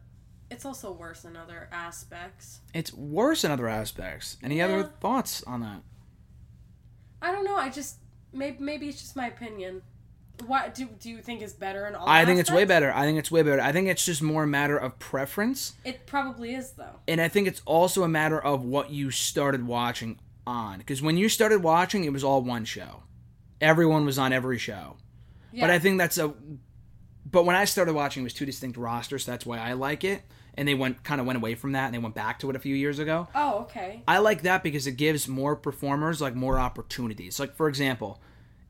it's 0.52 0.66
also 0.66 0.92
worse 0.92 1.26
in 1.26 1.36
other 1.36 1.68
aspects. 1.72 2.60
It's 2.76 2.94
worse 2.94 3.44
in 3.44 3.50
other 3.50 3.68
aspects. 3.68 4.38
Any 4.44 4.62
other 4.62 4.84
thoughts 4.84 5.42
on 5.44 5.62
that? 5.62 5.82
I 7.22 7.32
don't 7.32 7.46
know. 7.46 7.56
I 7.56 7.70
just 7.70 7.98
maybe 8.32 8.58
maybe 8.60 8.90
it's 8.90 9.02
just 9.02 9.16
my 9.16 9.28
opinion. 9.28 9.82
What 10.48 10.76
do 10.76 10.86
do 11.00 11.10
you 11.10 11.22
think 11.22 11.42
is 11.42 11.54
better 11.54 11.86
in 11.88 11.96
all? 11.96 12.08
I 12.08 12.26
think 12.26 12.40
it's 12.40 12.52
way 12.52 12.66
better. 12.66 12.92
I 12.94 13.04
think 13.06 13.18
it's 13.20 13.32
way 13.32 13.42
better. 13.44 13.62
I 13.62 13.72
think 13.72 13.88
it's 13.88 14.06
just 14.06 14.22
more 14.22 14.44
a 14.44 14.48
matter 14.48 14.78
of 14.78 14.98
preference. 15.00 15.74
It 15.84 16.06
probably 16.06 16.56
is 16.56 16.72
though. 16.72 17.00
and 17.08 17.20
I 17.22 17.28
think 17.28 17.48
it's 17.48 17.62
also 17.66 18.04
a 18.04 18.08
matter 18.10 18.42
of 18.42 18.64
what 18.64 18.90
you 18.92 19.12
started 19.12 19.66
watching 19.68 20.20
on. 20.46 20.78
Because 20.80 21.02
when 21.02 21.18
you 21.18 21.30
started 21.30 21.64
watching, 21.64 22.04
it 22.04 22.14
was 22.14 22.24
all 22.24 22.42
one 22.42 22.66
show. 22.66 23.04
Everyone 23.62 24.06
was 24.06 24.20
on 24.20 24.34
every 24.34 24.58
show. 24.58 24.98
Yeah. 25.52 25.62
But 25.62 25.70
I 25.70 25.80
think 25.80 25.98
that's 25.98 26.18
a. 26.18 26.34
But 27.26 27.46
when 27.46 27.56
I 27.56 27.66
started 27.66 27.94
watching, 27.94 28.24
it 28.24 28.26
was 28.26 28.34
two 28.34 28.46
distinct 28.46 28.78
rosters. 28.78 29.26
So 29.26 29.32
That's 29.32 29.46
why 29.46 29.58
I 29.60 29.74
like 29.74 30.04
it. 30.04 30.22
And 30.56 30.68
they 30.68 30.76
went 30.76 31.04
kind 31.04 31.20
of 31.20 31.26
went 31.26 31.38
away 31.38 31.56
from 31.56 31.72
that, 31.72 31.86
and 31.86 31.94
they 31.96 32.00
went 32.00 32.14
back 32.14 32.38
to 32.40 32.50
it 32.50 32.56
a 32.56 32.60
few 32.60 32.76
years 32.76 33.00
ago. 33.00 33.28
Oh, 33.34 33.62
okay. 33.62 34.04
I 34.08 34.20
like 34.20 34.44
that 34.44 34.62
because 34.62 34.86
it 34.86 34.98
gives 34.98 35.28
more 35.28 35.56
performers 35.56 36.22
like 36.22 36.36
more 36.36 36.60
opportunities. 36.60 37.40
Like 37.40 37.56
for 37.56 37.68
example, 37.68 38.22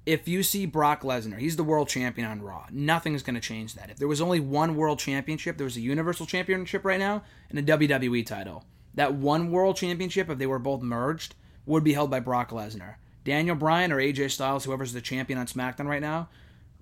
if 0.05 0.27
you 0.27 0.43
see 0.43 0.65
Brock 0.65 1.01
Lesnar, 1.01 1.39
he's 1.39 1.55
the 1.55 1.63
world 1.63 1.88
champion 1.88 2.27
on 2.27 2.41
Raw. 2.41 2.65
Nothing's 2.72 3.24
going 3.24 3.36
to 3.36 3.41
change 3.41 3.75
that. 3.75 3.89
If 3.89 3.98
there 3.98 4.07
was 4.07 4.22
only 4.22 4.39
one 4.39 4.75
world 4.75 5.00
championship, 5.00 5.57
there 5.57 5.65
was 5.65 5.77
a 5.77 5.81
Universal 5.81 6.25
Championship 6.25 6.83
right 6.83 7.00
now 7.00 7.24
and 7.50 7.57
a 7.57 7.77
WWE 7.77 8.25
title. 8.25 8.65
That 8.95 9.13
one 9.13 9.51
world 9.51 9.77
championship, 9.77 10.29
if 10.29 10.38
they 10.38 10.45
were 10.45 10.60
both 10.60 10.81
merged, 10.81 11.36
would 11.65 11.83
be 11.83 11.93
held 11.93 12.12
by 12.12 12.19
Brock 12.19 12.50
Lesnar. 12.50 12.95
Daniel 13.24 13.55
Bryan 13.55 13.91
or 13.91 13.98
AJ 13.98 14.31
Styles, 14.31 14.65
whoever's 14.65 14.93
the 14.93 15.01
champion 15.01 15.39
on 15.39 15.48
SmackDown 15.48 15.88
right 15.88 16.01
now, 16.01 16.27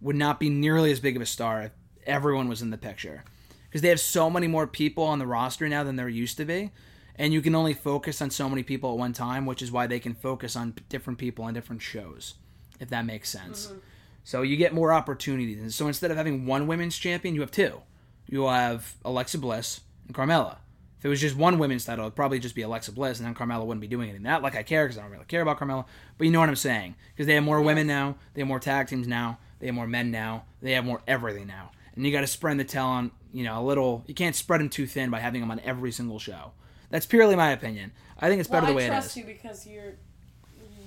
would 0.01 0.15
not 0.15 0.39
be 0.39 0.49
nearly 0.49 0.91
as 0.91 0.99
big 0.99 1.15
of 1.15 1.21
a 1.21 1.27
star 1.27 1.61
if 1.61 1.71
everyone 2.05 2.49
was 2.49 2.61
in 2.61 2.71
the 2.71 2.77
picture. 2.77 3.23
Because 3.69 3.81
they 3.81 3.89
have 3.89 3.99
so 3.99 4.29
many 4.29 4.47
more 4.47 4.65
people 4.65 5.03
on 5.03 5.19
the 5.19 5.27
roster 5.27 5.69
now 5.69 5.83
than 5.83 5.95
there 5.95 6.09
used 6.09 6.37
to 6.37 6.45
be. 6.45 6.71
And 7.15 7.33
you 7.33 7.41
can 7.41 7.53
only 7.53 7.75
focus 7.75 8.21
on 8.21 8.31
so 8.31 8.49
many 8.49 8.63
people 8.63 8.91
at 8.91 8.97
one 8.97 9.13
time, 9.13 9.45
which 9.45 9.61
is 9.61 9.71
why 9.71 9.85
they 9.85 9.99
can 9.99 10.15
focus 10.15 10.55
on 10.55 10.73
different 10.89 11.19
people 11.19 11.45
on 11.45 11.53
different 11.53 11.81
shows, 11.83 12.33
if 12.81 12.89
that 12.89 13.05
makes 13.05 13.29
sense. 13.29 13.67
Mm-hmm. 13.67 13.77
So 14.25 14.41
you 14.41 14.57
get 14.57 14.73
more 14.73 14.91
opportunities. 14.91 15.61
And 15.61 15.73
so 15.73 15.87
instead 15.87 16.11
of 16.11 16.17
having 16.17 16.45
one 16.45 16.67
women's 16.67 16.97
champion, 16.97 17.33
you 17.33 17.41
have 17.41 17.51
two. 17.51 17.81
You'll 18.27 18.49
have 18.49 18.95
Alexa 19.05 19.37
Bliss 19.37 19.81
and 20.07 20.15
Carmella. 20.15 20.57
If 20.99 21.05
it 21.05 21.09
was 21.09 21.21
just 21.21 21.35
one 21.35 21.57
women's 21.57 21.85
title, 21.85 22.05
it'd 22.05 22.15
probably 22.15 22.37
just 22.37 22.53
be 22.53 22.61
Alexa 22.61 22.91
Bliss, 22.91 23.19
and 23.19 23.25
then 23.25 23.33
Carmella 23.33 23.65
wouldn't 23.65 23.81
be 23.81 23.87
doing 23.87 24.09
anything. 24.09 24.21
Not 24.21 24.43
like 24.43 24.55
I 24.55 24.61
care, 24.61 24.85
because 24.85 24.99
I 24.99 25.01
don't 25.01 25.09
really 25.09 25.25
care 25.25 25.41
about 25.41 25.59
Carmella, 25.59 25.85
but 26.17 26.25
you 26.25 26.31
know 26.31 26.39
what 26.39 26.49
I'm 26.49 26.55
saying. 26.55 26.93
Because 27.13 27.25
they 27.25 27.33
have 27.33 27.43
more 27.43 27.59
women 27.59 27.87
now, 27.87 28.17
they 28.33 28.41
have 28.41 28.47
more 28.47 28.59
tag 28.59 28.87
teams 28.87 29.07
now, 29.07 29.39
they 29.59 29.65
have 29.65 29.73
more 29.73 29.87
men 29.87 30.11
now, 30.11 30.43
they 30.61 30.73
have 30.73 30.85
more 30.85 31.01
everything 31.07 31.47
now. 31.47 31.71
And 31.95 32.05
you 32.05 32.11
got 32.11 32.21
to 32.21 32.27
spread 32.27 32.59
the 32.59 32.63
talent, 32.63 33.13
you 33.33 33.43
know, 33.43 33.59
a 33.59 33.63
little. 33.65 34.03
You 34.05 34.13
can't 34.13 34.35
spread 34.35 34.61
them 34.61 34.69
too 34.69 34.85
thin 34.85 35.09
by 35.09 35.19
having 35.19 35.41
them 35.41 35.49
on 35.49 35.59
every 35.61 35.91
single 35.91 36.19
show. 36.19 36.51
That's 36.91 37.07
purely 37.07 37.35
my 37.35 37.49
opinion. 37.49 37.93
I 38.19 38.29
think 38.29 38.39
it's 38.39 38.47
better 38.47 38.65
well, 38.65 38.73
the 38.73 38.77
way 38.77 38.83
it 38.83 38.87
is. 38.87 38.91
I 38.91 38.99
trust 38.99 39.17
you 39.17 39.23
because 39.23 39.65
you're, 39.65 39.93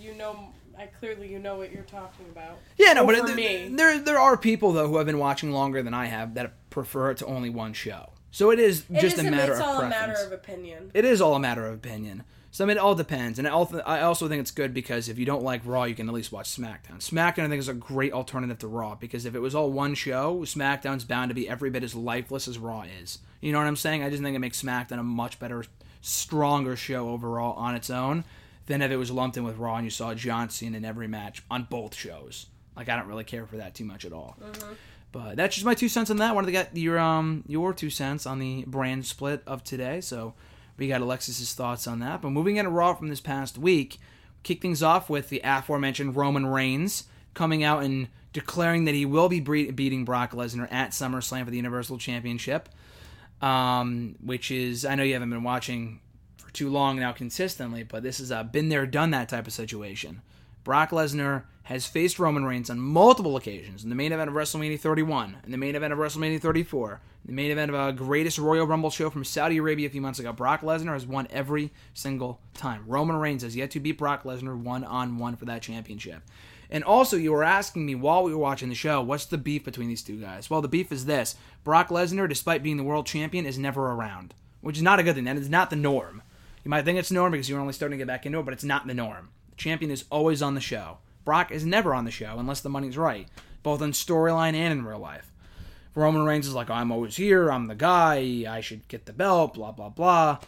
you 0.00 0.14
know, 0.14 0.53
I 0.78 0.86
clearly 0.86 1.30
you 1.30 1.38
know 1.38 1.56
what 1.56 1.72
you're 1.72 1.82
talking 1.84 2.26
about. 2.30 2.58
Yeah, 2.78 2.92
no, 2.94 3.06
but 3.06 3.14
it- 3.14 3.34
me. 3.34 3.68
there 3.74 3.98
there 3.98 4.18
are 4.18 4.36
people 4.36 4.72
though 4.72 4.88
who 4.88 4.96
have 4.98 5.06
been 5.06 5.18
watching 5.18 5.52
longer 5.52 5.82
than 5.82 5.94
I 5.94 6.06
have 6.06 6.34
that 6.34 6.52
prefer 6.70 7.10
it 7.12 7.18
to 7.18 7.26
only 7.26 7.50
one 7.50 7.72
show. 7.72 8.10
So 8.30 8.50
it 8.50 8.58
is 8.58 8.84
It 8.90 9.00
just 9.00 9.18
a 9.18 9.22
matter 9.22 9.52
it's 9.52 9.60
of 9.60 9.66
all 9.66 9.78
preference. 9.78 9.94
a 9.96 10.06
matter 10.08 10.26
of 10.26 10.32
opinion. 10.32 10.90
it 10.94 11.04
is 11.04 11.20
all 11.20 11.34
a 11.34 11.40
matter 11.40 11.66
of 11.66 11.74
opinion. 11.74 12.24
So 12.50 12.64
I 12.64 12.68
mean, 12.68 12.76
it 12.76 12.80
all 12.80 12.94
depends, 12.94 13.40
and 13.40 13.48
I 13.48 13.50
also, 13.50 13.78
I 13.80 14.02
also 14.02 14.28
think 14.28 14.40
it's 14.40 14.52
good 14.52 14.72
because 14.72 15.08
if 15.08 15.18
you 15.18 15.24
don't 15.26 15.42
like 15.42 15.62
Raw, 15.64 15.84
you 15.84 15.94
can 15.96 16.08
at 16.08 16.14
least 16.14 16.30
watch 16.30 16.46
SmackDown. 16.48 16.98
SmackDown, 17.00 17.44
I 17.44 17.48
think, 17.48 17.58
is 17.58 17.66
a 17.68 17.74
great 17.74 18.12
alternative 18.12 18.58
to 18.60 18.68
Raw 18.68 18.94
because 18.94 19.26
if 19.26 19.34
it 19.34 19.40
was 19.40 19.56
all 19.56 19.72
one 19.72 19.94
show, 19.96 20.38
SmackDown's 20.44 21.02
bound 21.04 21.30
to 21.30 21.34
be 21.34 21.48
every 21.48 21.68
bit 21.70 21.82
as 21.82 21.96
lifeless 21.96 22.46
as 22.46 22.56
Raw 22.58 22.82
is. 23.02 23.18
You 23.40 23.50
know 23.50 23.58
what 23.58 23.66
I'm 23.66 23.74
saying? 23.74 24.04
I 24.04 24.08
just 24.10 24.22
think 24.22 24.36
it 24.36 24.38
makes 24.38 24.62
SmackDown 24.62 25.00
a 25.00 25.02
much 25.02 25.40
better, 25.40 25.64
stronger 26.00 26.76
show 26.76 27.08
overall 27.10 27.54
on 27.54 27.74
its 27.74 27.90
own 27.90 28.22
than 28.66 28.82
if 28.82 28.90
it 28.90 28.96
was 28.96 29.10
lumped 29.10 29.36
in 29.36 29.44
with 29.44 29.58
Raw 29.58 29.76
and 29.76 29.84
you 29.84 29.90
saw 29.90 30.14
John 30.14 30.48
Cena 30.48 30.76
in 30.76 30.84
every 30.84 31.08
match 31.08 31.42
on 31.50 31.66
both 31.70 31.94
shows. 31.94 32.46
Like 32.76 32.88
I 32.88 32.96
don't 32.96 33.06
really 33.08 33.24
care 33.24 33.46
for 33.46 33.56
that 33.58 33.74
too 33.74 33.84
much 33.84 34.04
at 34.04 34.12
all. 34.12 34.36
But 35.12 35.36
that's 35.36 35.54
just 35.54 35.64
my 35.64 35.74
two 35.74 35.88
cents 35.88 36.10
on 36.10 36.16
that. 36.16 36.34
Wanted 36.34 36.46
to 36.46 36.52
get 36.52 36.76
your 36.76 36.98
um 36.98 37.44
your 37.46 37.72
two 37.72 37.90
cents 37.90 38.26
on 38.26 38.38
the 38.38 38.64
brand 38.66 39.06
split 39.06 39.42
of 39.46 39.62
today. 39.62 40.00
So 40.00 40.34
we 40.76 40.88
got 40.88 41.02
Alexis's 41.02 41.54
thoughts 41.54 41.86
on 41.86 42.00
that. 42.00 42.20
But 42.20 42.30
moving 42.30 42.56
into 42.56 42.70
Raw 42.70 42.94
from 42.94 43.08
this 43.08 43.20
past 43.20 43.56
week, 43.56 43.98
kick 44.42 44.60
things 44.60 44.82
off 44.82 45.08
with 45.08 45.28
the 45.28 45.40
aforementioned 45.44 46.16
Roman 46.16 46.46
Reigns 46.46 47.04
coming 47.32 47.62
out 47.62 47.84
and 47.84 48.08
declaring 48.32 48.86
that 48.86 48.94
he 48.94 49.06
will 49.06 49.28
be 49.28 49.38
beating 49.38 50.04
Brock 50.04 50.32
Lesnar 50.32 50.70
at 50.72 50.90
SummerSlam 50.90 51.44
for 51.44 51.50
the 51.50 51.56
Universal 51.58 51.98
Championship. 51.98 52.68
Um, 53.40 54.16
which 54.24 54.50
is 54.50 54.84
I 54.84 54.94
know 54.94 55.02
you 55.02 55.12
haven't 55.12 55.30
been 55.30 55.42
watching 55.42 56.00
too 56.54 56.70
long 56.70 56.98
now 56.98 57.12
consistently, 57.12 57.82
but 57.82 58.02
this 58.02 58.20
is 58.20 58.30
a 58.30 58.44
been 58.44 58.68
there, 58.68 58.86
done 58.86 59.10
that 59.10 59.28
type 59.28 59.46
of 59.46 59.52
situation. 59.52 60.22
Brock 60.64 60.90
Lesnar 60.90 61.44
has 61.64 61.86
faced 61.86 62.18
Roman 62.18 62.44
Reigns 62.44 62.70
on 62.70 62.78
multiple 62.78 63.36
occasions 63.36 63.84
in 63.84 63.90
the 63.90 63.94
main 63.94 64.12
event 64.12 64.28
of 64.28 64.36
WrestleMania 64.36 64.80
31, 64.80 65.36
in 65.44 65.50
the 65.50 65.58
main 65.58 65.74
event 65.74 65.92
of 65.92 65.98
WrestleMania 65.98 66.40
34, 66.40 66.92
in 66.92 66.98
the 67.26 67.32
main 67.32 67.50
event 67.50 67.70
of 67.70 67.88
a 67.88 67.92
greatest 67.92 68.38
Royal 68.38 68.66
Rumble 68.66 68.90
show 68.90 69.10
from 69.10 69.24
Saudi 69.24 69.58
Arabia 69.58 69.86
a 69.86 69.90
few 69.90 70.00
months 70.00 70.18
ago. 70.18 70.32
Brock 70.32 70.62
Lesnar 70.62 70.92
has 70.92 71.06
won 71.06 71.26
every 71.30 71.70
single 71.92 72.40
time. 72.54 72.84
Roman 72.86 73.16
Reigns 73.16 73.42
has 73.42 73.56
yet 73.56 73.70
to 73.72 73.80
beat 73.80 73.98
Brock 73.98 74.24
Lesnar 74.24 74.58
one 74.58 74.84
on 74.84 75.18
one 75.18 75.36
for 75.36 75.44
that 75.46 75.62
championship. 75.62 76.22
And 76.70 76.82
also, 76.82 77.16
you 77.16 77.32
were 77.32 77.44
asking 77.44 77.86
me 77.86 77.94
while 77.94 78.24
we 78.24 78.32
were 78.32 78.38
watching 78.38 78.68
the 78.68 78.74
show, 78.74 79.02
what's 79.02 79.26
the 79.26 79.38
beef 79.38 79.64
between 79.64 79.88
these 79.88 80.02
two 80.02 80.20
guys? 80.20 80.48
Well, 80.48 80.62
the 80.62 80.68
beef 80.68 80.90
is 80.90 81.06
this 81.06 81.36
Brock 81.62 81.88
Lesnar, 81.88 82.28
despite 82.28 82.62
being 82.62 82.78
the 82.78 82.82
world 82.82 83.06
champion, 83.06 83.46
is 83.46 83.58
never 83.58 83.92
around, 83.92 84.34
which 84.60 84.76
is 84.76 84.82
not 84.82 84.98
a 84.98 85.02
good 85.02 85.14
thing. 85.14 85.24
That 85.24 85.36
is 85.36 85.50
not 85.50 85.70
the 85.70 85.76
norm. 85.76 86.22
You 86.64 86.70
might 86.70 86.84
think 86.84 86.98
it's 86.98 87.10
norm 87.10 87.32
because 87.32 87.48
you're 87.48 87.60
only 87.60 87.74
starting 87.74 87.98
to 87.98 88.02
get 88.02 88.08
back 88.08 88.24
into 88.24 88.38
it, 88.38 88.44
but 88.44 88.54
it's 88.54 88.64
not 88.64 88.86
the 88.86 88.94
norm. 88.94 89.28
The 89.50 89.56
champion 89.56 89.90
is 89.90 90.04
always 90.10 90.40
on 90.40 90.54
the 90.54 90.60
show. 90.60 90.98
Brock 91.24 91.50
is 91.50 91.64
never 91.64 91.94
on 91.94 92.04
the 92.04 92.10
show 92.10 92.36
unless 92.38 92.60
the 92.60 92.70
money's 92.70 92.96
right, 92.96 93.28
both 93.62 93.82
in 93.82 93.92
storyline 93.92 94.54
and 94.54 94.72
in 94.72 94.84
real 94.84 94.98
life. 94.98 95.30
Roman 95.94 96.24
Reigns 96.24 96.46
is 96.46 96.54
like, 96.54 96.70
I'm 96.70 96.90
always 96.90 97.16
here, 97.16 97.50
I'm 97.50 97.66
the 97.66 97.74
guy, 97.74 98.44
I 98.48 98.60
should 98.60 98.88
get 98.88 99.06
the 99.06 99.12
belt, 99.12 99.54
blah, 99.54 99.72
blah, 99.72 99.90
blah. 99.90 100.38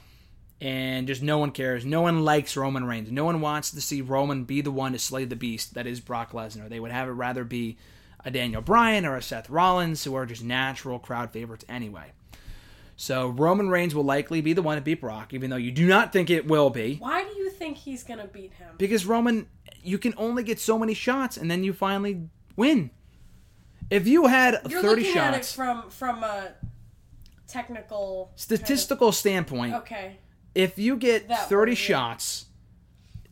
And 0.61 1.06
just 1.06 1.23
no 1.23 1.37
one 1.37 1.50
cares. 1.50 1.85
No 1.85 2.00
one 2.00 2.25
likes 2.25 2.56
Roman 2.56 2.85
Reigns. 2.87 3.11
No 3.11 3.26
one 3.26 3.42
wants 3.42 3.70
to 3.70 3.80
see 3.82 4.00
Roman 4.00 4.44
be 4.44 4.62
the 4.62 4.70
one 4.70 4.92
to 4.92 4.99
slay 4.99 5.26
the 5.26 5.37
beast 5.37 5.75
that 5.75 5.87
is 5.87 6.00
Brock 6.00 6.32
Lesnar. 6.32 6.68
They 6.68 6.80
would 6.80 6.92
have 6.92 7.08
it 7.08 7.12
rather 7.12 7.44
be 7.44 7.76
a 8.25 8.30
Daniel 8.30 8.62
Bryan 8.62 9.04
or 9.04 9.16
a 9.16 9.23
Seth 9.23 9.50
Rollins, 9.50 10.02
who 10.02 10.14
are 10.14 10.25
just 10.25 10.42
natural 10.42 10.99
crowd 10.99 11.30
favorites 11.30 11.66
anyway. 11.68 12.12
So 12.96 13.28
Roman 13.28 13.68
Reigns 13.68 13.94
will 13.94 14.04
likely 14.04 14.40
be 14.40 14.54
the 14.54 14.62
one 14.62 14.76
to 14.76 14.80
beat 14.82 15.00
Brock, 15.02 15.34
even 15.34 15.50
though 15.50 15.56
you 15.56 15.70
do 15.70 15.86
not 15.86 16.12
think 16.12 16.30
it 16.30 16.46
will 16.46 16.70
be. 16.70 16.96
Why 16.96 17.24
do 17.24 17.30
you 17.38 17.50
think 17.50 17.76
he's 17.76 18.02
gonna 18.02 18.26
beat 18.26 18.54
him? 18.54 18.70
Because 18.78 19.04
Roman, 19.04 19.48
you 19.82 19.98
can 19.98 20.14
only 20.16 20.42
get 20.42 20.58
so 20.58 20.78
many 20.78 20.94
shots 20.94 21.36
and 21.36 21.50
then 21.50 21.62
you 21.62 21.72
finally 21.72 22.28
win. 22.56 22.90
If 23.90 24.08
you 24.08 24.26
had 24.26 24.60
You're 24.68 24.80
30 24.82 25.02
looking 25.02 25.18
at 25.18 25.34
it 25.34 25.36
shots, 25.38 25.52
from 25.52 25.90
from 25.90 26.24
a 26.24 26.54
technical 27.46 28.32
statistical 28.34 29.12
standpoint, 29.12 29.72
Kind 29.72 29.74
of, 29.74 29.82
okay. 29.82 30.16
if 30.54 30.78
you 30.78 30.96
get 30.96 31.28
That 31.28 31.48
30 31.48 31.70
way, 31.70 31.72
yeah. 31.72 31.76
shots 31.76 32.46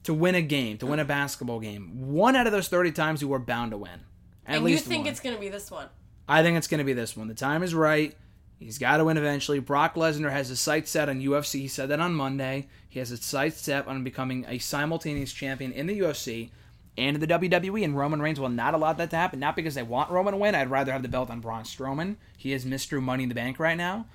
to 0.04 0.12
win 0.12 0.34
a 0.34 0.42
game, 0.42 0.76
to 0.78 0.86
win 0.86 1.00
a 1.00 1.04
basketball 1.04 1.58
game, 1.58 2.12
one 2.12 2.36
out 2.36 2.46
of 2.46 2.52
those 2.52 2.68
30 2.68 2.92
times 2.92 3.22
you 3.22 3.32
are 3.32 3.38
bound 3.38 3.70
to 3.70 3.78
win. 3.78 4.00
At 4.46 4.58
and 4.58 4.68
you 4.68 4.76
think 4.76 5.04
one. 5.04 5.10
it's 5.10 5.20
gonna 5.20 5.38
be 5.38 5.48
this 5.48 5.70
one? 5.70 5.88
I 6.28 6.42
think 6.42 6.56
it's 6.56 6.68
going 6.68 6.78
to 6.78 6.84
be 6.84 6.92
this 6.94 7.16
one. 7.16 7.28
The 7.28 7.34
time 7.34 7.62
is 7.62 7.74
right. 7.74 8.16
He's 8.64 8.78
got 8.78 8.96
to 8.96 9.04
win 9.04 9.18
eventually. 9.18 9.58
Brock 9.58 9.94
Lesnar 9.94 10.30
has 10.30 10.48
his 10.48 10.58
sights 10.58 10.90
set 10.90 11.10
on 11.10 11.20
UFC. 11.20 11.60
He 11.60 11.68
said 11.68 11.90
that 11.90 12.00
on 12.00 12.14
Monday. 12.14 12.66
He 12.88 12.98
has 12.98 13.10
his 13.10 13.22
sights 13.22 13.60
set 13.60 13.86
on 13.86 14.02
becoming 14.02 14.46
a 14.48 14.56
simultaneous 14.56 15.34
champion 15.34 15.70
in 15.70 15.86
the 15.86 16.00
UFC 16.00 16.48
and 16.96 17.18
the 17.18 17.26
WWE. 17.26 17.84
And 17.84 17.94
Roman 17.94 18.22
Reigns 18.22 18.40
will 18.40 18.48
not 18.48 18.72
allow 18.72 18.94
that 18.94 19.10
to 19.10 19.16
happen. 19.16 19.38
Not 19.38 19.54
because 19.54 19.74
they 19.74 19.82
want 19.82 20.10
Roman 20.10 20.32
to 20.32 20.38
win. 20.38 20.54
I'd 20.54 20.70
rather 20.70 20.92
have 20.92 21.02
the 21.02 21.08
belt 21.08 21.28
on 21.28 21.40
Braun 21.40 21.64
Strowman. 21.64 22.16
He 22.38 22.54
is 22.54 22.64
Mr. 22.64 23.02
Money 23.02 23.24
in 23.24 23.28
the 23.28 23.34
Bank 23.34 23.58
right 23.58 23.76
now. 23.76 24.06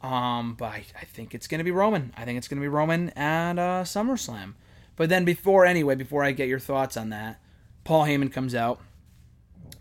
Um, 0.00 0.54
but 0.54 0.66
I, 0.66 0.84
I 0.96 1.04
think 1.04 1.34
it's 1.34 1.48
going 1.48 1.58
to 1.58 1.64
be 1.64 1.72
Roman. 1.72 2.14
I 2.16 2.24
think 2.24 2.38
it's 2.38 2.46
going 2.46 2.60
to 2.60 2.64
be 2.64 2.68
Roman 2.68 3.08
at 3.10 3.58
uh, 3.58 3.82
SummerSlam. 3.82 4.54
But 4.94 5.08
then 5.08 5.24
before, 5.24 5.66
anyway, 5.66 5.96
before 5.96 6.22
I 6.22 6.30
get 6.30 6.46
your 6.46 6.60
thoughts 6.60 6.96
on 6.96 7.10
that, 7.10 7.40
Paul 7.82 8.04
Heyman 8.04 8.32
comes 8.32 8.54
out 8.54 8.80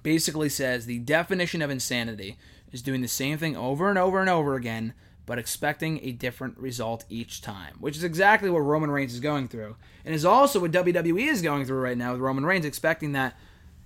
basically 0.01 0.47
says 0.47 0.86
the 0.86 1.00
definition 1.00 1.62
of 1.62 1.69
insanity 1.69 2.38
is 2.71 2.81
doing 2.81 3.01
the 3.01 3.07
same 3.07 3.38
thing 3.38 3.55
over 3.55 3.89
and 3.89 3.97
over 3.97 4.19
and 4.19 4.29
over 4.29 4.55
again, 4.55 4.93
but 5.25 5.38
expecting 5.38 6.00
a 6.03 6.12
different 6.12 6.57
result 6.57 7.05
each 7.09 7.41
time, 7.41 7.75
which 7.79 7.97
is 7.97 8.03
exactly 8.03 8.50
what 8.50 8.59
Roman 8.59 8.91
Reigns 8.91 9.13
is 9.13 9.19
going 9.19 9.47
through, 9.47 9.75
and 10.05 10.15
is 10.15 10.25
also 10.25 10.59
what 10.59 10.71
WWE 10.71 11.27
is 11.27 11.41
going 11.41 11.65
through 11.65 11.81
right 11.81 11.97
now 11.97 12.13
with 12.13 12.21
Roman 12.21 12.45
Reigns, 12.45 12.65
expecting 12.65 13.12
that 13.12 13.38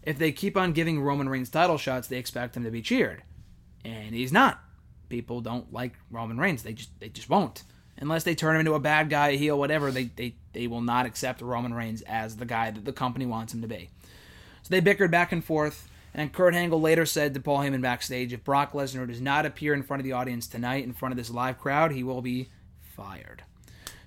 if 0.04 0.18
they 0.18 0.32
keep 0.32 0.58
on 0.58 0.74
giving 0.74 1.02
Roman 1.02 1.30
Reigns 1.30 1.50
title 1.50 1.78
shots, 1.78 2.08
they 2.08 2.18
expect 2.18 2.58
him 2.58 2.64
to 2.64 2.72
be 2.72 2.82
cheered, 2.82 3.24
and 3.86 4.16
he's 4.16 4.32
not. 4.32 4.62
People 5.10 5.42
don't 5.42 5.74
like 5.74 5.94
Roman 6.10 6.38
Reigns; 6.38 6.64
they 6.64 6.74
just 6.74 6.98
they 7.00 7.10
just 7.10 7.30
won't. 7.30 7.64
Unless 7.98 8.24
they 8.24 8.34
turn 8.34 8.56
him 8.56 8.62
into 8.62 8.74
a 8.74 8.80
bad 8.80 9.10
guy, 9.10 9.30
a 9.30 9.38
heel, 9.38 9.60
whatever, 9.60 9.92
they, 9.92 10.06
they, 10.06 10.34
they 10.54 10.66
will 10.66 10.82
not 10.82 11.06
accept 11.06 11.40
Roman 11.40 11.74
Reigns 11.74 12.02
as 12.04 12.38
the 12.38 12.46
guy 12.46 12.72
that 12.72 12.84
the 12.84 12.92
company 12.92 13.28
wants 13.28 13.54
him 13.54 13.62
to 13.62 13.68
be. 13.68 13.90
So 14.64 14.70
they 14.70 14.80
bickered 14.80 15.12
back 15.12 15.32
and 15.32 15.46
forth. 15.46 15.88
And 16.14 16.34
Kurt 16.34 16.54
Angle 16.56 16.82
later 16.82 17.06
said 17.06 17.34
to 17.34 17.40
Paul 17.40 17.60
Heyman 17.60 17.82
backstage, 17.82 18.34
if 18.34 18.44
Brock 18.44 18.74
Lesnar 18.74 19.08
does 19.08 19.22
not 19.22 19.46
appear 19.46 19.74
in 19.74 19.84
front 19.84 20.02
of 20.02 20.04
the 20.04 20.12
audience 20.12 20.48
tonight, 20.48 20.84
in 20.84 20.94
front 20.94 21.14
of 21.14 21.18
this 21.18 21.30
live 21.30 21.58
crowd, 21.58 21.92
he 21.92 22.04
will 22.04 22.22
be 22.22 22.50
fired. 22.82 23.44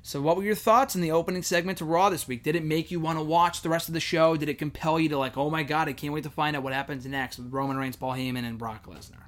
So, 0.06 0.20
what 0.20 0.36
were 0.36 0.42
your 0.42 0.54
thoughts 0.54 0.94
in 0.94 1.00
the 1.00 1.12
opening 1.12 1.42
segment 1.42 1.78
to 1.78 1.86
Raw 1.86 2.10
this 2.10 2.28
week? 2.28 2.42
Did 2.42 2.56
it 2.56 2.62
make 2.62 2.90
you 2.90 3.00
want 3.00 3.18
to 3.18 3.24
watch 3.24 3.62
the 3.62 3.70
rest 3.70 3.88
of 3.88 3.94
the 3.94 4.00
show? 4.00 4.36
Did 4.36 4.50
it 4.50 4.58
compel 4.58 5.00
you 5.00 5.08
to, 5.08 5.16
like, 5.16 5.38
oh 5.38 5.48
my 5.48 5.62
god, 5.62 5.88
I 5.88 5.94
can't 5.94 6.12
wait 6.12 6.24
to 6.24 6.30
find 6.30 6.54
out 6.54 6.62
what 6.62 6.74
happens 6.74 7.06
next 7.06 7.38
with 7.38 7.50
Roman 7.50 7.78
Reigns, 7.78 7.96
Paul 7.96 8.12
Heyman, 8.12 8.44
and 8.44 8.58
Brock 8.58 8.86
Lesnar? 8.86 9.22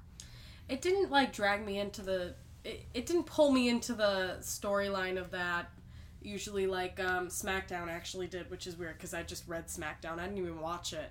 It 0.68 0.82
didn't 0.82 1.10
like 1.10 1.32
drag 1.32 1.64
me 1.64 1.78
into 1.78 2.02
the. 2.02 2.34
It, 2.62 2.84
it 2.92 3.06
didn't 3.06 3.24
pull 3.24 3.52
me 3.52 3.70
into 3.70 3.94
the 3.94 4.36
storyline 4.42 5.18
of 5.18 5.30
that. 5.30 5.70
Usually, 6.20 6.66
like 6.66 7.00
um, 7.00 7.28
SmackDown 7.28 7.88
actually 7.88 8.26
did, 8.26 8.50
which 8.50 8.66
is 8.66 8.76
weird 8.76 8.98
because 8.98 9.14
I 9.14 9.22
just 9.22 9.48
read 9.48 9.68
SmackDown. 9.68 10.18
I 10.18 10.26
didn't 10.26 10.38
even 10.38 10.60
watch 10.60 10.92
it. 10.92 11.08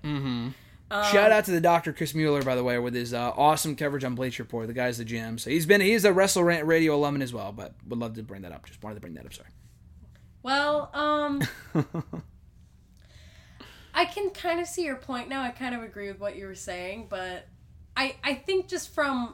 Mm. 0.92 1.12
Shout 1.12 1.32
out 1.32 1.46
to 1.46 1.52
the 1.52 1.62
Dr. 1.62 1.94
Chris 1.94 2.14
Mueller, 2.14 2.44
by 2.44 2.56
the 2.56 2.64
way, 2.64 2.78
with 2.78 2.94
his 2.94 3.14
uh, 3.14 3.32
awesome 3.36 3.76
coverage 3.76 4.04
on 4.04 4.14
Bleacher 4.14 4.44
Report. 4.44 4.68
The 4.68 4.74
guy's 4.74 4.98
the 5.00 5.06
gym. 5.06 5.38
So 5.38 5.50
he's 5.50 5.66
been 5.66 5.82
he's 5.82 6.06
a 6.06 6.14
Wrestle 6.14 6.44
Rant 6.44 6.68
Radio 6.68 6.96
alumni 6.96 7.24
as 7.24 7.34
well, 7.34 7.52
but 7.52 7.74
would 7.88 8.00
love 8.00 8.14
to 8.16 8.24
bring 8.24 8.44
that 8.44 8.52
up. 8.52 8.66
Just 8.66 8.84
wanted 8.84 8.96
to 8.96 9.02
bring 9.02 9.16
that 9.16 9.26
up. 9.26 9.34
Sorry. 9.34 9.50
Well, 10.44 10.92
um, 10.94 11.42
I 13.96 14.06
can 14.06 14.30
kind 14.30 14.60
of 14.60 14.68
see 14.68 14.84
your 14.84 14.98
point 14.98 15.28
now. 15.28 15.42
I 15.42 15.50
kind 15.50 15.74
of 15.74 15.82
agree 15.82 16.08
with 16.08 16.20
what 16.20 16.36
you 16.36 16.46
were 16.46 16.54
saying, 16.54 17.08
but 17.10 17.48
I 17.98 18.16
I 18.24 18.36
think 18.36 18.68
just 18.68 18.94
from 18.94 19.34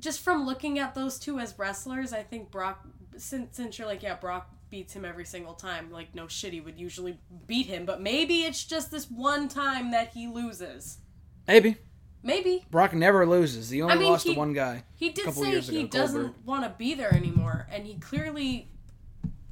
just 0.00 0.20
from 0.20 0.44
looking 0.44 0.78
at 0.78 0.94
those 0.94 1.18
two 1.18 1.38
as 1.38 1.58
wrestlers, 1.58 2.12
I 2.12 2.24
think 2.24 2.50
Brock 2.50 2.86
since 3.16 3.56
since 3.56 3.78
you're 3.78 3.88
like 3.88 4.02
yeah 4.02 4.16
Brock 4.16 4.50
beats 4.70 4.92
him 4.94 5.04
every 5.04 5.24
single 5.24 5.54
time. 5.54 5.90
Like 5.90 6.14
no 6.14 6.28
shit, 6.28 6.52
he 6.52 6.60
would 6.60 6.78
usually 6.78 7.18
beat 7.46 7.66
him, 7.66 7.84
but 7.84 8.00
maybe 8.00 8.42
it's 8.42 8.64
just 8.64 8.90
this 8.90 9.10
one 9.10 9.48
time 9.48 9.90
that 9.92 10.08
he 10.14 10.26
loses. 10.28 10.98
Maybe 11.46 11.76
Maybe 12.22 12.64
Brock 12.70 12.92
never 12.94 13.24
loses. 13.24 13.70
He 13.70 13.80
only 13.80 13.94
I 13.94 13.98
mean, 13.98 14.10
lost 14.10 14.26
he- 14.26 14.32
to 14.34 14.38
one 14.38 14.52
guy. 14.52 14.82
he 14.96 15.10
did 15.10 15.32
say 15.32 15.60
he 15.60 15.80
ago, 15.80 15.88
doesn't 15.88 16.44
want 16.44 16.64
to 16.64 16.70
be 16.76 16.94
there 16.94 17.14
anymore, 17.14 17.66
and 17.70 17.86
he 17.86 17.94
clearly 17.94 18.68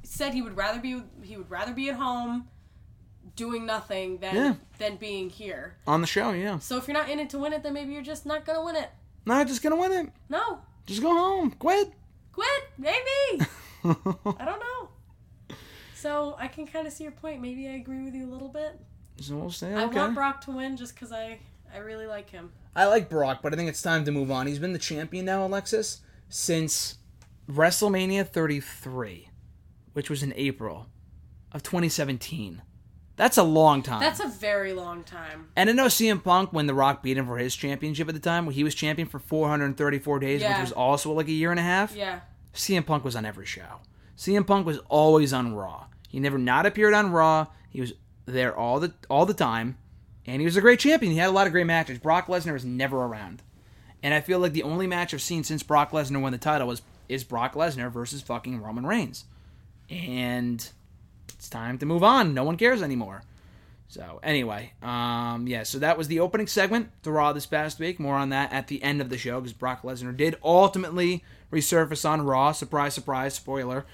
said 0.03 0.33
he 0.33 0.41
would 0.41 0.57
rather 0.57 0.79
be 0.79 1.01
he 1.23 1.37
would 1.37 1.49
rather 1.49 1.73
be 1.73 1.89
at 1.89 1.95
home 1.95 2.47
doing 3.35 3.65
nothing 3.65 4.17
than 4.17 4.35
Yeah. 4.35 4.53
than 4.79 4.97
being 4.97 5.29
here. 5.29 5.77
on 5.87 6.01
the 6.01 6.07
show. 6.07 6.31
Yeah, 6.31 6.59
So 6.59 6.77
if 6.77 6.87
you're 6.87 6.97
not 6.97 7.09
in 7.09 7.19
it 7.19 7.29
to 7.31 7.37
win 7.39 7.53
it, 7.53 7.63
then 7.63 7.73
maybe 7.73 7.93
you're 7.93 8.01
just 8.01 8.25
not 8.25 8.45
gonna 8.45 8.63
win 8.63 8.75
it. 8.75 8.89
not 9.25 9.47
just 9.47 9.61
gonna 9.63 9.75
win 9.77 9.91
it. 9.93 10.09
No, 10.29 10.59
Just 10.85 11.01
go 11.01 11.13
home. 11.13 11.51
Quit. 11.51 11.91
quit, 12.33 12.63
maybe. 12.77 13.45
I 13.85 14.45
don't 14.45 14.59
know. 14.59 14.89
So 16.01 16.35
I 16.39 16.47
can 16.47 16.67
kind 16.67 16.85
of 16.87 16.93
see 16.93 17.03
your 17.03 17.11
point. 17.11 17.41
Maybe 17.41 17.67
I 17.67 17.71
agree 17.71 18.03
with 18.03 18.13
you 18.13 18.25
a 18.25 18.31
little 18.31 18.49
bit. 18.49 18.79
So 19.19 19.35
we'll 19.35 19.49
say 19.51 19.73
I 19.73 19.85
want 19.85 20.13
Brock 20.15 20.41
to 20.41 20.51
win 20.51 20.77
just 20.77 20.93
because 20.93 21.11
I 21.11 21.39
I 21.73 21.79
really 21.79 22.05
like 22.07 22.29
him. 22.29 22.51
I 22.75 22.85
like 22.85 23.09
Brock, 23.09 23.39
but 23.41 23.53
I 23.53 23.57
think 23.57 23.69
it's 23.69 23.81
time 23.81 24.05
to 24.05 24.11
move 24.11 24.29
on. 24.29 24.45
He's 24.47 24.59
been 24.59 24.73
the 24.73 24.79
champion 24.79 25.25
now, 25.25 25.45
Alexis, 25.45 26.01
since 26.29 26.97
WrestleMania 27.49 28.27
33, 28.27 29.29
which 29.93 30.09
was 30.09 30.21
in 30.21 30.33
April 30.35 30.87
of 31.51 31.63
2017. 31.63 32.61
That's 33.15 33.37
a 33.37 33.43
long 33.43 33.81
time. 33.81 33.99
That's 33.99 34.19
a 34.19 34.27
very 34.27 34.73
long 34.73 35.03
time. 35.03 35.47
and 35.55 35.71
I 35.71 35.73
know 35.73 35.87
CM 35.87 36.23
Punk, 36.23 36.53
when 36.53 36.67
The 36.67 36.75
Rock 36.75 37.01
beat 37.01 37.17
him 37.17 37.25
for 37.25 37.39
his 37.39 37.55
championship 37.55 38.07
at 38.07 38.13
the 38.13 38.19
time, 38.19 38.45
where 38.45 38.53
he 38.53 38.63
was 38.63 38.75
champion 38.75 39.07
for 39.07 39.17
434 39.17 40.19
days, 40.19 40.41
Yeah. 40.41 40.51
which 40.51 40.61
was 40.69 40.71
also 40.71 41.11
like 41.13 41.27
a 41.27 41.31
year 41.31 41.49
and 41.49 41.59
a 41.59 41.63
half. 41.63 41.95
Yeah. 41.95 42.19
CM 42.53 42.85
Punk 42.85 43.03
was 43.03 43.15
on 43.15 43.25
every 43.25 43.47
show. 43.47 43.79
CM 44.17 44.45
Punk 44.45 44.65
was 44.65 44.79
always 44.89 45.31
on 45.31 45.53
Raw. 45.53 45.85
He 46.09 46.19
never 46.19 46.37
not 46.37 46.65
appeared 46.65 46.93
on 46.93 47.11
Raw. 47.11 47.47
He 47.69 47.79
was 47.79 47.93
there 48.25 48.55
all 48.55 48.79
the 48.79 48.93
all 49.09 49.25
the 49.25 49.33
time, 49.33 49.77
and 50.25 50.41
he 50.41 50.45
was 50.45 50.57
a 50.57 50.61
great 50.61 50.79
champion. 50.79 51.11
He 51.11 51.19
had 51.19 51.29
a 51.29 51.31
lot 51.31 51.47
of 51.47 51.53
great 51.53 51.67
matches. 51.67 51.99
Brock 51.99 52.27
Lesnar 52.27 52.53
was 52.53 52.65
never 52.65 52.97
around, 52.97 53.43
and 54.01 54.13
I 54.13 54.21
feel 54.21 54.39
like 54.39 54.53
the 54.53 54.63
only 54.63 54.87
match 54.87 55.13
I've 55.13 55.21
seen 55.21 55.43
since 55.43 55.63
Brock 55.63 55.91
Lesnar 55.91 56.21
won 56.21 56.31
the 56.31 56.37
title 56.37 56.67
was 56.67 56.81
is 57.07 57.23
Brock 57.23 57.53
Lesnar 57.53 57.91
versus 57.91 58.21
fucking 58.21 58.61
Roman 58.61 58.85
Reigns, 58.85 59.25
and 59.89 60.67
it's 61.33 61.49
time 61.49 61.77
to 61.77 61.85
move 61.85 62.03
on. 62.03 62.33
No 62.33 62.43
one 62.43 62.57
cares 62.57 62.81
anymore. 62.81 63.21
So 63.89 64.19
anyway, 64.21 64.73
um, 64.81 65.47
yeah, 65.47 65.63
so 65.63 65.79
that 65.79 65.97
was 65.97 66.09
the 66.09 66.19
opening 66.19 66.47
segment 66.47 66.89
to 67.03 67.11
Raw 67.11 67.31
this 67.31 67.45
past 67.45 67.79
week. 67.79 67.99
More 67.99 68.15
on 68.15 68.29
that 68.29 68.51
at 68.51 68.67
the 68.67 68.83
end 68.83 68.99
of 68.99 69.09
the 69.09 69.17
show 69.17 69.39
because 69.39 69.53
Brock 69.53 69.83
Lesnar 69.83 70.15
did 70.15 70.35
ultimately 70.43 71.23
resurface 71.51 72.07
on 72.07 72.23
Raw. 72.23 72.51
Surprise, 72.51 72.93
surprise, 72.93 73.35
spoiler. 73.35 73.85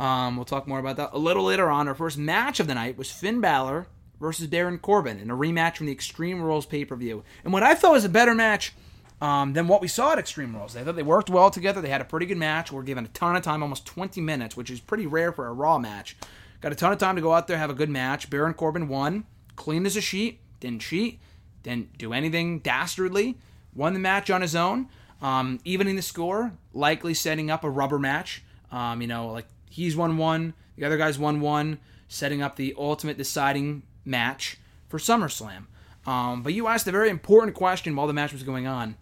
Um, 0.00 0.36
we'll 0.36 0.46
talk 0.46 0.66
more 0.66 0.78
about 0.78 0.96
that 0.96 1.10
a 1.12 1.18
little 1.18 1.44
later 1.44 1.70
on. 1.70 1.86
Our 1.86 1.94
first 1.94 2.16
match 2.16 2.58
of 2.58 2.66
the 2.66 2.74
night 2.74 2.96
was 2.96 3.12
Finn 3.12 3.40
Balor 3.40 3.86
versus 4.18 4.46
Baron 4.46 4.78
Corbin 4.78 5.18
in 5.18 5.30
a 5.30 5.36
rematch 5.36 5.76
from 5.76 5.86
the 5.86 5.92
Extreme 5.92 6.40
Rules 6.40 6.64
pay 6.64 6.86
per 6.86 6.96
view. 6.96 7.22
And 7.44 7.52
what 7.52 7.62
I 7.62 7.74
thought 7.74 7.92
was 7.92 8.04
a 8.06 8.08
better 8.08 8.34
match 8.34 8.72
um, 9.20 9.52
than 9.52 9.68
what 9.68 9.82
we 9.82 9.88
saw 9.88 10.12
at 10.12 10.18
Extreme 10.18 10.56
Rules. 10.56 10.74
I 10.74 10.82
thought 10.82 10.96
they 10.96 11.02
worked 11.02 11.28
well 11.28 11.50
together. 11.50 11.82
They 11.82 11.90
had 11.90 12.00
a 12.00 12.06
pretty 12.06 12.24
good 12.24 12.38
match. 12.38 12.72
We're 12.72 12.82
given 12.82 13.04
a 13.04 13.08
ton 13.08 13.36
of 13.36 13.42
time, 13.42 13.62
almost 13.62 13.84
20 13.84 14.22
minutes, 14.22 14.56
which 14.56 14.70
is 14.70 14.80
pretty 14.80 15.06
rare 15.06 15.32
for 15.32 15.46
a 15.46 15.52
Raw 15.52 15.78
match. 15.78 16.16
Got 16.62 16.72
a 16.72 16.76
ton 16.76 16.92
of 16.92 16.98
time 16.98 17.16
to 17.16 17.22
go 17.22 17.34
out 17.34 17.46
there, 17.46 17.58
have 17.58 17.70
a 17.70 17.74
good 17.74 17.90
match. 17.90 18.30
Baron 18.30 18.54
Corbin 18.54 18.88
won, 18.88 19.24
clean 19.56 19.84
as 19.84 19.96
a 19.96 20.00
sheet, 20.00 20.40
didn't 20.60 20.80
cheat, 20.80 21.20
didn't 21.62 21.98
do 21.98 22.14
anything 22.14 22.60
dastardly. 22.60 23.36
Won 23.74 23.92
the 23.92 24.00
match 24.00 24.30
on 24.30 24.40
his 24.40 24.56
own, 24.56 24.88
um, 25.20 25.60
evening 25.64 25.96
the 25.96 26.02
score, 26.02 26.52
likely 26.72 27.14
setting 27.14 27.50
up 27.50 27.64
a 27.64 27.70
rubber 27.70 27.98
match. 27.98 28.42
Um, 28.72 29.00
you 29.00 29.06
know, 29.06 29.28
like 29.28 29.46
he's 29.70 29.96
won 29.96 30.18
one, 30.18 30.52
the 30.76 30.84
other 30.84 30.98
guy's 30.98 31.18
won 31.18 31.40
one, 31.40 31.78
setting 32.08 32.42
up 32.42 32.56
the 32.56 32.74
ultimate 32.76 33.16
deciding 33.16 33.82
match 34.04 34.58
for 34.88 34.98
SummerSlam. 34.98 35.64
Um, 36.06 36.42
but 36.42 36.52
you 36.52 36.66
asked 36.66 36.86
a 36.86 36.92
very 36.92 37.08
important 37.08 37.54
question 37.54 37.96
while 37.96 38.06
the 38.06 38.12
match 38.12 38.32
was 38.32 38.42
going 38.42 38.66
on. 38.66 38.96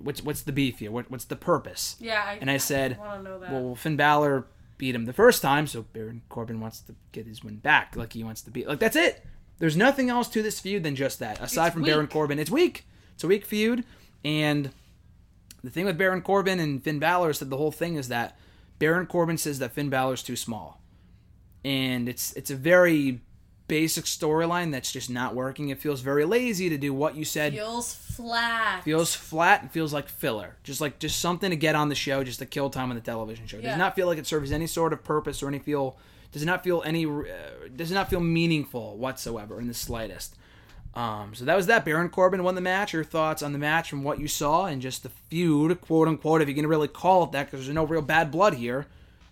What's 0.00 0.22
what's 0.22 0.42
the 0.42 0.52
beef 0.52 0.78
here? 0.78 0.90
What, 0.90 1.10
what's 1.10 1.24
the 1.24 1.36
purpose? 1.36 1.96
Yeah. 1.98 2.22
I, 2.24 2.38
And 2.40 2.50
I 2.50 2.58
said, 2.58 2.98
know 2.98 3.38
that. 3.40 3.50
well, 3.52 3.74
Finn 3.74 3.96
Balor 3.96 4.46
beat 4.78 4.94
him 4.94 5.06
the 5.06 5.12
first 5.12 5.42
time, 5.42 5.66
so 5.66 5.82
Baron 5.82 6.22
Corbin 6.28 6.60
wants 6.60 6.80
to 6.80 6.94
get 7.12 7.26
his 7.26 7.42
win 7.42 7.56
back. 7.56 7.96
Like 7.96 8.12
he 8.12 8.22
wants 8.22 8.42
to 8.42 8.50
beat. 8.50 8.68
Like 8.68 8.78
that's 8.78 8.96
it. 8.96 9.24
There's 9.58 9.76
nothing 9.76 10.10
else 10.10 10.28
to 10.28 10.42
this 10.42 10.60
feud 10.60 10.82
than 10.82 10.94
just 10.94 11.18
that. 11.18 11.40
Aside 11.40 11.66
It's 11.68 11.74
from 11.74 11.82
Baron. 11.82 12.06
Corbin, 12.08 12.38
it's 12.38 12.50
weak. 12.50 12.86
It's 13.14 13.24
a 13.24 13.26
weak 13.26 13.46
feud, 13.46 13.84
and 14.22 14.70
the 15.64 15.70
thing 15.70 15.86
with 15.86 15.96
Baron 15.96 16.20
Corbin 16.20 16.60
and 16.60 16.84
Finn 16.84 16.98
Balor 16.98 17.30
is 17.30 17.38
that 17.38 17.48
the 17.48 17.56
whole 17.56 17.72
thing 17.72 17.96
is 17.96 18.08
that 18.08 18.38
Baron 18.78 19.06
Corbin 19.06 19.38
says 19.38 19.58
that 19.60 19.72
Finn 19.72 19.88
Balor's 19.90 20.22
too 20.22 20.36
small, 20.36 20.80
and 21.64 22.08
it's 22.08 22.32
it's 22.34 22.50
a 22.50 22.56
very 22.56 23.20
basic 23.68 24.04
storyline 24.04 24.70
that's 24.70 24.92
just 24.92 25.10
not 25.10 25.34
working. 25.34 25.70
It 25.70 25.80
feels 25.80 26.00
very 26.00 26.24
lazy 26.24 26.68
to 26.68 26.78
do 26.78 26.94
what 26.94 27.16
you 27.16 27.24
said 27.24 27.52
feels 27.52 27.92
flat. 27.94 28.84
feels 28.84 29.12
flat 29.14 29.62
and 29.62 29.70
feels 29.72 29.92
like 29.92 30.08
filler 30.08 30.56
just 30.62 30.80
like 30.80 31.00
just 31.00 31.18
something 31.18 31.50
to 31.50 31.56
get 31.56 31.74
on 31.74 31.88
the 31.88 31.94
show 31.96 32.22
just 32.22 32.38
to 32.38 32.46
kill 32.46 32.70
time 32.70 32.90
on 32.90 32.94
the 32.96 33.02
television 33.02 33.46
show 33.48 33.56
Yeah. 33.58 33.70
does 33.70 33.78
not 33.78 33.96
feel 33.96 34.06
like 34.06 34.18
it 34.18 34.26
serves 34.26 34.52
any 34.52 34.68
sort 34.68 34.92
of 34.92 35.02
purpose 35.02 35.42
or 35.42 35.48
any 35.48 35.58
feel 35.58 35.98
does 36.30 36.44
not 36.44 36.62
feel 36.62 36.80
any 36.86 37.06
uh, 37.06 37.22
does 37.74 37.90
not 37.90 38.08
feel 38.08 38.20
meaningful 38.20 38.96
whatsoever 38.98 39.60
in 39.60 39.66
the 39.66 39.74
slightest 39.74 40.36
um, 40.96 41.34
so 41.34 41.44
that 41.44 41.56
was 41.56 41.66
that 41.66 41.84
baron 41.84 42.08
corbin 42.08 42.42
won 42.42 42.54
the 42.54 42.60
match 42.60 42.92
your 42.92 43.04
thoughts 43.04 43.42
on 43.42 43.52
the 43.52 43.58
match 43.58 43.88
from 43.88 44.02
what 44.02 44.18
you 44.18 44.26
saw 44.26 44.66
and 44.66 44.82
just 44.82 45.02
the 45.02 45.08
feud 45.08 45.80
quote 45.80 46.08
unquote 46.08 46.42
if 46.42 46.48
you 46.48 46.54
can 46.54 46.66
really 46.66 46.88
call 46.88 47.24
it 47.24 47.32
that 47.32 47.46
because 47.46 47.60
there's 47.64 47.74
no 47.74 47.84
real 47.84 48.02
bad 48.02 48.30
blood 48.30 48.54
here 48.54 48.86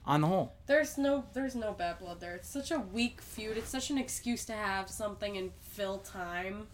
on 0.06 0.20
the 0.20 0.26
whole 0.26 0.52
There's 0.66 0.98
no 0.98 1.24
there's 1.32 1.54
no 1.54 1.72
bad 1.72 1.98
blood 1.98 2.20
there. 2.20 2.34
It's 2.34 2.48
such 2.48 2.70
a 2.70 2.78
weak 2.78 3.20
feud. 3.20 3.56
It's 3.56 3.70
such 3.70 3.90
an 3.90 3.98
excuse 3.98 4.44
to 4.46 4.52
have 4.52 4.90
something 4.90 5.36
and 5.36 5.50
fill 5.60 5.98
time 5.98 6.66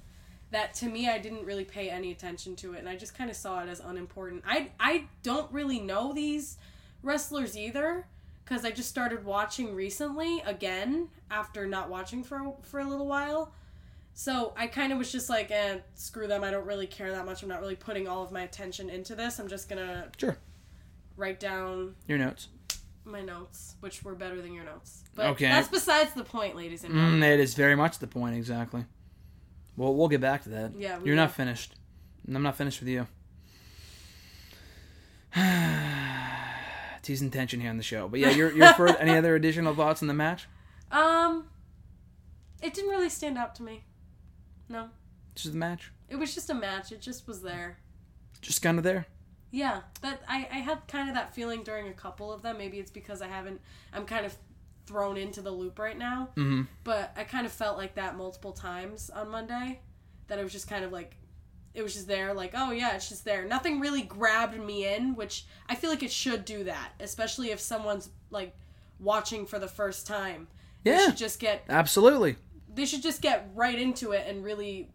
that 0.51 0.75
to 0.75 0.87
me 0.87 1.09
I 1.09 1.19
didn't 1.19 1.45
really 1.45 1.65
pay 1.65 1.91
any 1.91 2.11
attention 2.11 2.57
to 2.57 2.75
it 2.75 2.81
and 2.81 2.89
I 2.89 2.97
just 2.97 3.17
kind 3.17 3.31
of 3.31 3.37
saw 3.37 3.63
it 3.63 3.69
as 3.69 3.81
unimportant. 3.81 4.43
I 4.47 4.71
I 4.81 5.05
don't 5.23 5.51
really 5.53 5.81
know 5.81 6.13
these 6.13 6.59
wrestlers 7.03 7.57
either 7.57 8.07
cuz 8.45 8.65
I 8.65 8.73
just 8.73 8.89
started 8.89 9.25
watching 9.25 9.75
recently 9.75 10.41
again 10.41 11.09
after 11.31 11.67
not 11.67 11.89
watching 11.89 12.25
for 12.25 12.57
for 12.63 12.81
a 12.81 12.85
little 12.85 13.07
while. 13.07 13.53
So 14.15 14.53
I 14.57 14.67
kind 14.67 14.93
of 14.93 14.99
was 14.99 15.11
just 15.11 15.31
like, 15.31 15.51
eh, 15.51 15.79
screw 15.95 16.27
them. 16.27 16.45
I 16.45 16.51
don't 16.51 16.67
really 16.67 16.87
care 16.87 17.11
that 17.13 17.25
much. 17.25 17.43
I'm 17.43 17.49
not 17.49 17.61
really 17.61 17.77
putting 17.77 18.07
all 18.07 18.23
of 18.23 18.33
my 18.33 18.43
attention 18.43 18.91
into 18.91 19.15
this. 19.15 19.39
I'm 19.39 19.49
just 19.49 19.69
going 19.69 19.85
to 19.87 20.09
sure 20.19 20.37
write 21.17 21.41
down 21.41 21.95
your 22.07 22.19
notes 22.19 22.49
my 23.05 23.23
notes, 23.23 23.75
which 23.81 24.03
were 24.05 24.15
better 24.15 24.41
than 24.43 24.53
your 24.53 24.65
notes. 24.65 25.03
But 25.15 25.27
Okay. 25.31 25.49
that's 25.49 25.69
besides 25.69 26.13
the 26.13 26.23
point, 26.23 26.55
ladies 26.55 26.85
and 26.85 26.93
mm, 26.93 26.97
gentlemen. 26.99 27.23
it 27.25 27.41
is 27.41 27.55
very 27.55 27.75
much 27.75 27.99
the 27.99 28.07
point 28.07 28.37
exactly 28.37 28.85
well 29.77 29.95
we'll 29.95 30.09
get 30.09 30.21
back 30.21 30.43
to 30.45 30.49
that 30.51 30.73
Yeah, 30.79 30.99
you're 31.03 31.17
not 31.17 31.31
finished 31.33 31.75
and 32.27 32.37
i'm 32.37 32.43
not 32.43 32.57
finished 32.57 32.81
with 32.81 32.89
you 32.89 33.07
teasing 37.03 37.31
tension 37.31 37.61
here 37.61 37.71
on 37.71 37.77
the 37.77 37.83
show. 37.83 38.09
But 38.09 38.21
yeah, 38.21 38.31
your 38.31 38.53
your 38.53 38.73
first, 38.75 38.97
any 38.99 39.17
other 39.17 39.35
additional 39.37 39.75
thoughts 39.75 40.03
on 40.03 40.09
the 40.09 40.15
match? 40.15 40.49
Um, 40.91 41.47
it 42.63 42.75
didn't 42.75 42.91
really 42.91 43.09
stand 43.09 43.39
out 43.39 43.55
to 43.57 43.63
me. 43.63 43.85
No, 44.71 44.89
Just 45.35 45.53
the 45.53 45.59
match, 45.59 45.93
it 46.09 46.17
was 46.17 46.35
just 46.35 46.49
a 46.49 46.55
match. 46.55 46.93
It 46.93 47.01
just 47.01 47.27
was 47.29 47.43
there. 47.43 47.79
just 48.41 48.63
kind 48.63 48.79
of 48.79 48.85
there. 48.85 49.07
Yeah, 49.51 49.81
that 50.03 50.23
I, 50.29 50.49
I 50.51 50.59
had 50.59 50.87
kind 50.87 51.09
of 51.09 51.17
that 51.17 51.35
feeling 51.35 51.65
during 51.65 51.89
a 51.89 51.93
couple 51.93 52.33
of 52.33 52.41
them. 52.43 52.57
Maybe 52.57 52.79
it's 52.79 52.91
because 52.91 53.21
I 53.21 53.27
haven't. 53.27 53.61
I'm 53.93 54.07
kind 54.07 54.25
of 54.25 54.37
thrown 54.87 55.17
into 55.17 55.43
the 55.43 55.51
loop 55.51 55.79
right 55.79 55.99
now. 55.99 56.29
Mm-hmm. 56.37 56.63
But 56.85 57.13
I 57.17 57.25
kind 57.25 57.47
of 57.47 57.53
felt 57.53 57.77
like 57.77 57.97
that 57.97 58.17
multiple 58.17 58.53
times 58.53 59.11
on 59.11 59.29
Monday. 59.29 59.81
That 60.29 60.39
it 60.39 60.45
was 60.45 60.53
just 60.53 60.69
kind 60.69 60.85
of 60.85 60.93
like, 60.93 61.17
it 61.75 61.83
was 61.83 61.95
just 61.95 62.07
there. 62.07 62.33
Like, 62.33 62.53
oh 62.55 62.71
yeah, 62.71 62.95
it's 62.95 63.09
just 63.09 63.25
there. 63.25 63.45
Nothing 63.45 63.81
really 63.81 64.03
grabbed 64.03 64.57
me 64.61 64.87
in, 64.95 65.17
which 65.17 65.47
I 65.69 65.75
feel 65.75 65.91
like 65.91 66.05
it 66.05 66.13
should 66.13 66.45
do 66.45 66.63
that, 66.65 66.93
especially 67.01 67.51
if 67.51 67.59
someone's 67.59 68.11
like 68.31 68.55
watching 69.01 69.47
for 69.47 69.59
the 69.59 69.67
first 69.67 70.07
time. 70.07 70.47
Yeah. 70.85 71.07
should 71.07 71.17
just 71.17 71.41
get 71.41 71.65
Absolutely. 71.69 72.37
They 72.75 72.85
should 72.87 73.03
just 73.03 73.21
get 73.23 73.51
right 73.55 73.79
into 73.79 74.13
it 74.13 74.27
and 74.29 74.45
really 74.45 74.91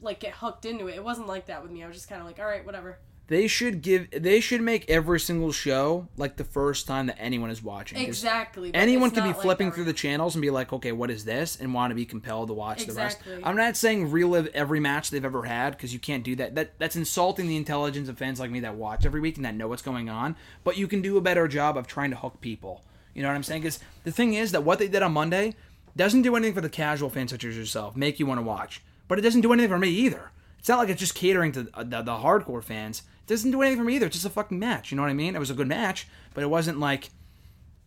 like 0.00 0.20
get 0.20 0.32
hooked 0.34 0.64
into 0.64 0.86
it. 0.88 0.96
It 0.96 1.04
wasn't 1.04 1.26
like 1.26 1.46
that 1.46 1.62
with 1.62 1.70
me. 1.70 1.82
I 1.84 1.86
was 1.86 1.96
just 1.96 2.08
kind 2.08 2.20
of 2.20 2.26
like, 2.26 2.38
all 2.38 2.46
right, 2.46 2.64
whatever. 2.64 2.98
They 3.26 3.46
should 3.46 3.80
give. 3.82 4.08
They 4.10 4.40
should 4.40 4.60
make 4.60 4.90
every 4.90 5.20
single 5.20 5.52
show 5.52 6.08
like 6.16 6.36
the 6.36 6.42
first 6.42 6.88
time 6.88 7.06
that 7.06 7.16
anyone 7.20 7.48
is 7.48 7.62
watching. 7.62 7.96
'Cause 7.96 8.08
Exactly. 8.08 8.72
but 8.72 8.78
Anyone 8.80 9.06
it's 9.10 9.14
could 9.14 9.22
be 9.22 9.28
not 9.28 9.36
like 9.36 9.42
flipping 9.44 9.68
that 9.68 9.74
through 9.76 9.84
right 9.84 9.88
the 9.90 9.92
channels 9.92 10.34
and 10.34 10.42
be 10.42 10.50
like, 10.50 10.72
okay, 10.72 10.90
what 10.90 11.12
is 11.12 11.24
this? 11.24 11.54
And 11.60 11.72
want 11.72 11.92
to 11.92 11.94
be 11.94 12.04
compelled 12.04 12.48
to 12.48 12.54
watch 12.54 12.78
the 12.78 12.84
Exactly. 12.86 13.34
rest. 13.34 13.46
I'm 13.46 13.54
not 13.56 13.76
saying 13.76 14.10
relive 14.10 14.48
every 14.52 14.80
match 14.80 15.10
they've 15.10 15.24
ever 15.24 15.44
had 15.44 15.76
because 15.76 15.92
you 15.92 16.00
can't 16.00 16.24
do 16.24 16.34
that. 16.36 16.56
That 16.56 16.76
that's 16.80 16.96
insulting 16.96 17.46
the 17.46 17.56
intelligence 17.56 18.08
of 18.08 18.18
fans 18.18 18.40
like 18.40 18.50
me 18.50 18.58
that 18.60 18.74
watch 18.74 19.06
every 19.06 19.20
week 19.20 19.36
and 19.36 19.44
that 19.44 19.54
know 19.54 19.68
what's 19.68 19.82
going 19.82 20.08
on. 20.08 20.34
But 20.64 20.76
you 20.76 20.88
can 20.88 21.00
do 21.00 21.16
a 21.16 21.20
better 21.20 21.46
job 21.46 21.76
of 21.76 21.86
trying 21.86 22.10
to 22.10 22.16
hook 22.16 22.40
people. 22.40 22.82
You 23.14 23.22
know 23.22 23.28
what 23.28 23.36
I'm 23.36 23.44
saying? 23.44 23.62
Because 23.62 23.78
the 24.02 24.10
thing 24.12 24.34
is 24.34 24.50
that 24.50 24.64
what 24.64 24.80
they 24.80 24.88
did 24.88 25.02
on 25.02 25.12
Monday, 25.12 25.54
doesn't 25.96 26.22
do 26.22 26.36
anything 26.36 26.54
for 26.54 26.60
the 26.60 26.68
casual 26.68 27.10
fan 27.10 27.28
such 27.28 27.44
as 27.44 27.56
yourself, 27.56 27.96
make 27.96 28.18
you 28.18 28.26
want 28.26 28.38
to 28.38 28.42
watch. 28.42 28.82
But 29.08 29.18
it 29.18 29.22
doesn't 29.22 29.40
do 29.40 29.52
anything 29.52 29.70
for 29.70 29.78
me 29.78 29.88
either. 29.88 30.30
It's 30.58 30.68
not 30.68 30.78
like 30.78 30.88
it's 30.88 31.00
just 31.00 31.14
catering 31.14 31.52
to 31.52 31.64
the, 31.64 31.84
the, 31.84 32.02
the 32.02 32.12
hardcore 32.12 32.62
fans. 32.62 33.02
It 33.24 33.26
doesn't 33.26 33.50
do 33.50 33.62
anything 33.62 33.78
for 33.78 33.84
me 33.84 33.96
either. 33.96 34.06
It's 34.06 34.16
just 34.16 34.26
a 34.26 34.30
fucking 34.30 34.58
match. 34.58 34.90
You 34.90 34.96
know 34.96 35.02
what 35.02 35.10
I 35.10 35.14
mean? 35.14 35.34
It 35.34 35.38
was 35.38 35.50
a 35.50 35.54
good 35.54 35.68
match, 35.68 36.06
but 36.34 36.44
it 36.44 36.48
wasn't 36.48 36.78
like 36.78 37.10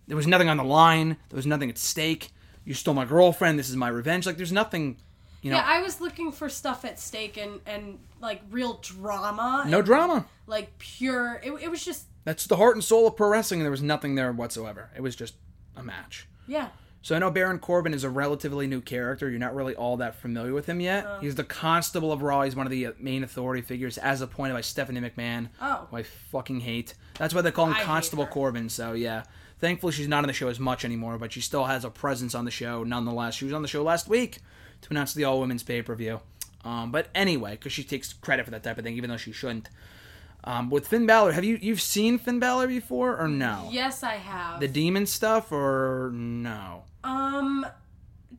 there 0.07 0.17
was 0.17 0.27
nothing 0.27 0.49
on 0.49 0.57
the 0.57 0.63
line. 0.63 1.17
There 1.29 1.37
was 1.37 1.45
nothing 1.45 1.69
at 1.69 1.77
stake. 1.77 2.31
You 2.65 2.73
stole 2.73 2.93
my 2.93 3.05
girlfriend. 3.05 3.59
This 3.59 3.69
is 3.69 3.75
my 3.75 3.87
revenge. 3.89 4.25
Like 4.25 4.37
there's 4.37 4.51
nothing. 4.51 4.97
You 5.41 5.51
know, 5.51 5.57
Yeah, 5.57 5.65
I 5.67 5.81
was 5.81 5.99
looking 5.99 6.31
for 6.31 6.47
stuff 6.49 6.85
at 6.85 6.99
stake 6.99 7.37
and 7.37 7.59
and 7.65 7.99
like 8.21 8.41
real 8.49 8.79
drama. 8.81 9.65
no 9.67 9.77
and, 9.77 9.85
drama. 9.85 10.25
Like 10.47 10.77
pure. 10.79 11.41
It, 11.43 11.51
it 11.61 11.69
was 11.69 11.83
just 11.83 12.05
That's 12.23 12.47
the 12.47 12.55
heart 12.55 12.75
and 12.75 12.83
soul 12.83 13.07
of 13.07 13.15
pro 13.17 13.27
wrestling, 13.29 13.59
and 13.59 13.65
there 13.65 13.71
was 13.71 13.81
nothing 13.81 14.15
there 14.15 14.31
whatsoever. 14.31 14.89
It 14.95 15.01
was 15.01 15.15
just 15.15 15.35
a 15.75 15.83
match. 15.83 16.27
yeah. 16.47 16.69
So 17.03 17.13
I 17.15 17.19
know 17.19 17.29
Baron 17.29 17.59
Corbin 17.59 17.93
is 17.93 18.05
a 18.05 18.09
relatively 18.09 18.65
new 18.65 18.79
character. 18.79 19.29
You're 19.29 19.37
not 19.37 19.53
really 19.53 19.75
all 19.75 19.97
that 19.97 20.15
familiar 20.15 20.53
with 20.53 20.67
him 20.67 20.79
yet. 20.79 21.05
He's 21.19 21.35
the 21.35 21.43
Constable 21.43 22.13
of 22.13 22.21
Raw. 22.21 22.43
He's 22.43 22.55
one 22.55 22.65
of 22.65 22.71
the 22.71 22.87
uh, 22.87 22.91
main 22.97 23.25
authority 23.25 23.61
figures, 23.61 23.97
as 23.97 24.21
appointed 24.21 24.53
by 24.53 24.61
Stephanie 24.61 25.01
McMahon. 25.01 25.49
Oh. 25.61 25.87
who 25.91 25.97
I 25.97 26.03
fucking 26.03 26.61
hate. 26.61 26.93
That's 27.19 27.33
why 27.35 27.41
they 27.41 27.51
call 27.51 27.65
him 27.67 27.73
I 27.73 27.83
Constable. 27.83 28.25
Corbin. 28.25 28.69
So 28.69 28.93
yeah, 28.93 29.23
thankfully 29.59 29.91
she's 29.91 30.07
not 30.07 30.23
on 30.23 30.27
the 30.27 30.33
show 30.33 30.47
as 30.47 30.61
much 30.61 30.85
anymore, 30.85 31.17
but 31.17 31.33
she 31.33 31.41
still 31.41 31.65
has 31.65 31.83
a 31.83 31.89
presence 31.89 32.33
on 32.33 32.45
the 32.45 32.51
show 32.51 32.83
nonetheless. 32.85 33.35
She 33.35 33.43
was 33.43 33.53
on 33.53 33.61
the 33.63 33.67
show 33.67 33.83
last 33.83 34.07
week 34.07 34.37
to 34.81 34.89
announce 34.91 35.13
the 35.13 35.25
All 35.25 35.41
Women's 35.41 35.63
pay 35.63 35.81
per 35.81 35.95
view. 35.95 36.21
Um, 36.63 36.93
but 36.93 37.09
anyway, 37.13 37.51
because 37.51 37.73
she 37.73 37.83
takes 37.83 38.13
credit 38.13 38.45
for 38.45 38.51
that 38.51 38.63
type 38.63 38.77
of 38.77 38.85
thing, 38.85 38.95
even 38.95 39.09
though 39.09 39.17
she 39.17 39.33
shouldn't. 39.33 39.67
Um, 40.45 40.69
with 40.69 40.87
Finn 40.87 41.05
Balor, 41.05 41.33
have 41.33 41.43
you 41.43 41.57
you've 41.61 41.81
seen 41.81 42.17
Finn 42.17 42.39
Balor 42.39 42.67
before 42.67 43.17
or 43.17 43.27
no? 43.27 43.67
Yes, 43.71 44.03
I 44.03 44.15
have. 44.15 44.61
The 44.61 44.69
demon 44.69 45.05
stuff 45.05 45.51
or 45.51 46.11
no? 46.13 46.83
Um, 47.03 47.65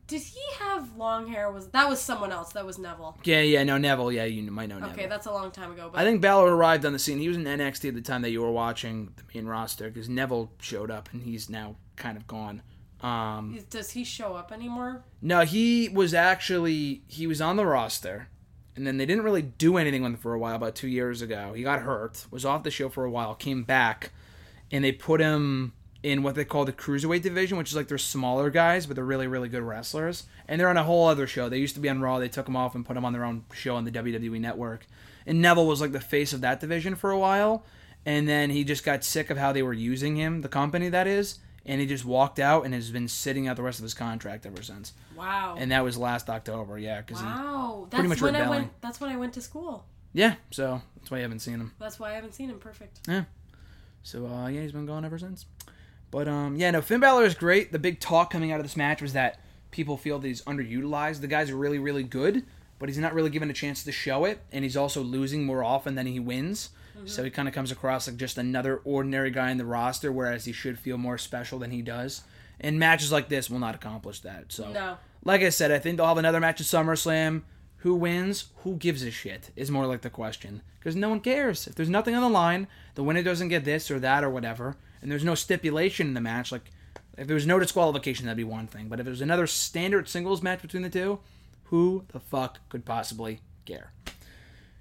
did 0.07 0.21
he 0.21 0.41
have 0.59 0.95
long 0.95 1.27
hair? 1.27 1.51
Was 1.51 1.67
that 1.69 1.89
was 1.89 1.99
someone 2.01 2.31
else? 2.31 2.53
That 2.53 2.65
was 2.65 2.77
Neville. 2.77 3.17
Yeah, 3.23 3.41
yeah, 3.41 3.63
no, 3.63 3.77
Neville. 3.77 4.11
Yeah, 4.11 4.25
you 4.25 4.43
might 4.51 4.69
know 4.69 4.79
Neville. 4.79 4.93
Okay, 4.93 5.07
that's 5.07 5.25
a 5.25 5.31
long 5.31 5.51
time 5.51 5.71
ago. 5.71 5.89
But 5.91 6.01
I 6.01 6.03
think 6.03 6.21
Balor 6.21 6.55
arrived 6.55 6.85
on 6.85 6.93
the 6.93 6.99
scene. 6.99 7.17
He 7.19 7.27
was 7.27 7.37
in 7.37 7.43
NXT 7.43 7.89
at 7.89 7.95
the 7.95 8.01
time 8.01 8.21
that 8.21 8.29
you 8.29 8.41
were 8.41 8.51
watching 8.51 9.11
the 9.15 9.23
main 9.33 9.47
roster 9.47 9.89
because 9.89 10.07
Neville 10.09 10.51
showed 10.59 10.91
up 10.91 11.09
and 11.11 11.23
he's 11.23 11.49
now 11.49 11.75
kind 11.95 12.17
of 12.17 12.27
gone. 12.27 12.61
Um, 13.01 13.59
does 13.69 13.91
he 13.91 14.03
show 14.03 14.35
up 14.35 14.51
anymore? 14.51 15.03
no, 15.21 15.41
he 15.41 15.89
was 15.89 16.13
actually 16.13 17.03
he 17.07 17.27
was 17.27 17.41
on 17.41 17.55
the 17.55 17.65
roster, 17.65 18.29
and 18.75 18.85
then 18.85 18.97
they 18.97 19.05
didn't 19.05 19.23
really 19.23 19.41
do 19.43 19.77
anything 19.77 20.01
with 20.03 20.13
him 20.13 20.17
for 20.17 20.33
a 20.33 20.39
while. 20.39 20.55
About 20.55 20.75
two 20.75 20.87
years 20.87 21.21
ago, 21.21 21.53
he 21.53 21.63
got 21.63 21.81
hurt, 21.81 22.25
was 22.31 22.45
off 22.45 22.63
the 22.63 22.71
show 22.71 22.89
for 22.89 23.05
a 23.05 23.11
while, 23.11 23.35
came 23.35 23.63
back, 23.63 24.11
and 24.71 24.83
they 24.83 24.91
put 24.91 25.19
him 25.19 25.73
in 26.05 26.21
what 26.21 26.35
they 26.35 26.45
call 26.45 26.65
the 26.65 26.71
cruiserweight 26.71 27.23
division, 27.23 27.57
which 27.57 27.71
is 27.71 27.75
like 27.75 27.87
they're 27.87 27.97
smaller 27.97 28.51
guys, 28.51 28.85
but 28.85 28.95
they're 28.95 29.03
really 29.03 29.25
really 29.25 29.49
good 29.49 29.63
wrestlers, 29.63 30.25
and 30.47 30.61
they're 30.61 30.69
on 30.69 30.77
a 30.77 30.83
whole 30.83 31.07
other 31.07 31.25
show. 31.25 31.49
They 31.49 31.57
used 31.57 31.73
to 31.73 31.81
be 31.81 31.89
on 31.89 31.99
Raw. 31.99 32.19
They 32.19 32.29
took 32.29 32.45
them 32.45 32.55
off 32.55 32.75
and 32.75 32.85
put 32.85 32.93
them 32.93 33.03
on 33.03 33.11
their 33.11 33.25
own 33.25 33.45
show 33.53 33.75
on 33.75 33.85
the 33.85 33.91
WWE 33.91 34.39
Network. 34.39 34.85
And 35.25 35.41
Neville 35.41 35.65
was 35.65 35.81
like 35.81 35.93
the 35.93 35.99
face 35.99 36.31
of 36.31 36.41
that 36.41 36.59
division 36.59 36.93
for 36.93 37.09
a 37.09 37.17
while, 37.17 37.65
and 38.05 38.29
then 38.29 38.51
he 38.51 38.63
just 38.63 38.85
got 38.85 39.03
sick 39.03 39.31
of 39.31 39.39
how 39.39 39.51
they 39.51 39.63
were 39.63 39.73
using 39.73 40.15
him, 40.15 40.41
the 40.41 40.47
company 40.47 40.89
that 40.89 41.07
is, 41.07 41.39
and 41.65 41.81
he 41.81 41.87
just 41.87 42.05
walked 42.05 42.37
out 42.37 42.65
and 42.65 42.75
has 42.75 42.91
been 42.91 43.07
sitting 43.07 43.47
out 43.47 43.55
the 43.55 43.63
rest 43.63 43.79
of 43.79 43.83
his 43.83 43.95
contract 43.95 44.45
ever 44.45 44.61
since. 44.61 44.93
Wow. 45.17 45.55
And 45.57 45.71
that 45.71 45.83
was 45.83 45.97
last 45.97 46.29
October, 46.29 46.77
yeah, 46.77 47.01
because 47.01 47.19
he 47.19 47.25
wow. 47.25 47.87
pretty 47.89 48.07
That's 48.07 48.21
much 48.21 48.31
when 48.31 48.39
I 48.39 48.47
went. 48.47 48.79
That's 48.79 49.01
when 49.01 49.09
I 49.09 49.17
went 49.17 49.33
to 49.33 49.41
school. 49.41 49.85
yeah, 50.13 50.35
so 50.51 50.83
that's 50.97 51.09
why 51.09 51.17
I 51.17 51.21
haven't 51.21 51.39
seen 51.39 51.55
him. 51.55 51.73
That's 51.79 51.99
why 51.99 52.11
I 52.11 52.13
haven't 52.13 52.35
seen 52.35 52.51
him. 52.51 52.59
Perfect. 52.59 52.99
Yeah. 53.07 53.23
So 54.03 54.27
uh, 54.27 54.49
yeah, 54.49 54.61
he's 54.61 54.71
been 54.71 54.85
gone 54.85 55.03
ever 55.03 55.17
since. 55.17 55.47
But 56.11 56.27
um, 56.27 56.55
yeah, 56.57 56.71
no, 56.71 56.81
Finn 56.81 56.99
Balor 57.01 57.25
is 57.25 57.35
great. 57.35 57.71
The 57.71 57.79
big 57.79 57.99
talk 57.99 58.31
coming 58.31 58.51
out 58.51 58.59
of 58.59 58.65
this 58.65 58.77
match 58.77 59.01
was 59.01 59.13
that 59.13 59.39
people 59.71 59.97
feel 59.97 60.19
that 60.19 60.27
he's 60.27 60.41
underutilized. 60.43 61.21
The 61.21 61.27
guy's 61.27 61.51
really, 61.51 61.79
really 61.79 62.03
good, 62.03 62.45
but 62.79 62.87
he's 62.89 62.97
not 62.97 63.13
really 63.13 63.29
given 63.29 63.49
a 63.49 63.53
chance 63.53 63.83
to 63.83 63.91
show 63.91 64.23
it, 64.25 64.39
and 64.51 64.63
he's 64.63 64.77
also 64.77 65.01
losing 65.01 65.45
more 65.45 65.63
often 65.63 65.95
than 65.95 66.07
he 66.07 66.19
wins. 66.19 66.69
So 67.03 67.25
he 67.25 67.29
kind 67.29 67.47
of 67.49 67.53
comes 67.53 67.71
across 67.73 68.07
like 68.07 68.15
just 68.15 68.37
another 68.37 68.77
ordinary 68.85 69.29
guy 69.29 69.51
in 69.51 69.57
the 69.57 69.65
roster, 69.65 70.13
whereas 70.13 70.45
he 70.45 70.53
should 70.53 70.79
feel 70.79 70.97
more 70.97 71.17
special 71.17 71.59
than 71.59 71.69
he 71.71 71.81
does. 71.81 72.21
And 72.57 72.79
matches 72.79 73.11
like 73.11 73.27
this 73.27 73.49
will 73.49 73.59
not 73.59 73.75
accomplish 73.75 74.21
that. 74.21 74.45
So 74.53 74.71
No. 74.71 74.97
like 75.25 75.41
I 75.41 75.49
said, 75.49 75.71
I 75.71 75.77
think 75.79 75.97
they'll 75.97 76.07
have 76.07 76.17
another 76.17 76.39
match 76.39 76.61
at 76.61 76.67
SummerSlam. 76.67 77.41
Who 77.79 77.95
wins? 77.95 78.45
Who 78.63 78.77
gives 78.77 79.03
a 79.03 79.11
shit? 79.11 79.51
Is 79.57 79.69
more 79.69 79.85
like 79.87 80.01
the 80.01 80.09
question. 80.09 80.61
Because 80.79 80.95
no 80.95 81.09
one 81.09 81.19
cares. 81.19 81.67
If 81.67 81.75
there's 81.75 81.89
nothing 81.89 82.15
on 82.15 82.21
the 82.21 82.29
line, 82.29 82.67
the 82.95 83.03
winner 83.03 83.21
doesn't 83.23 83.49
get 83.49 83.65
this 83.65 83.91
or 83.91 83.99
that 83.99 84.23
or 84.23 84.29
whatever, 84.29 84.77
and 85.05 85.11
there's 85.11 85.23
no 85.23 85.35
stipulation 85.35 86.07
in 86.07 86.15
the 86.15 86.19
match, 86.19 86.51
like 86.51 86.71
if 87.15 87.27
there 87.27 87.35
was 87.35 87.45
no 87.45 87.59
disqualification, 87.59 88.25
that'd 88.25 88.37
be 88.37 88.43
one 88.43 88.65
thing. 88.65 88.87
But 88.87 88.99
if 88.99 89.05
it 89.05 89.11
was 89.11 89.21
another 89.21 89.45
standard 89.45 90.09
singles 90.09 90.41
match 90.41 90.63
between 90.63 90.81
the 90.81 90.89
two, 90.89 91.19
who 91.65 92.05
the 92.07 92.19
fuck 92.19 92.67
could 92.69 92.85
possibly 92.85 93.41
care? 93.65 93.91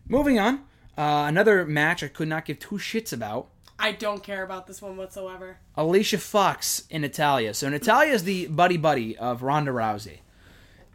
Moving 0.09 0.39
on, 0.39 0.61
uh, 0.97 1.27
another 1.29 1.67
match 1.67 2.03
I 2.03 2.09
could 2.09 2.29
not 2.29 2.47
give 2.47 2.59
two 2.59 2.77
shits 2.77 3.13
about. 3.13 3.49
I 3.79 3.93
don't 3.93 4.23
care 4.23 4.43
about 4.43 4.67
this 4.67 4.81
one 4.81 4.97
whatsoever. 4.97 5.59
Alicia 5.77 6.17
Fox 6.17 6.85
and 6.91 7.03
Natalya. 7.03 7.53
So 7.53 7.69
Natalya 7.69 8.15
is 8.15 8.25
the 8.25 8.47
buddy 8.47 8.79
buddy 8.79 9.19
of 9.19 9.43
Ronda 9.43 9.73
Rousey. 9.73 10.21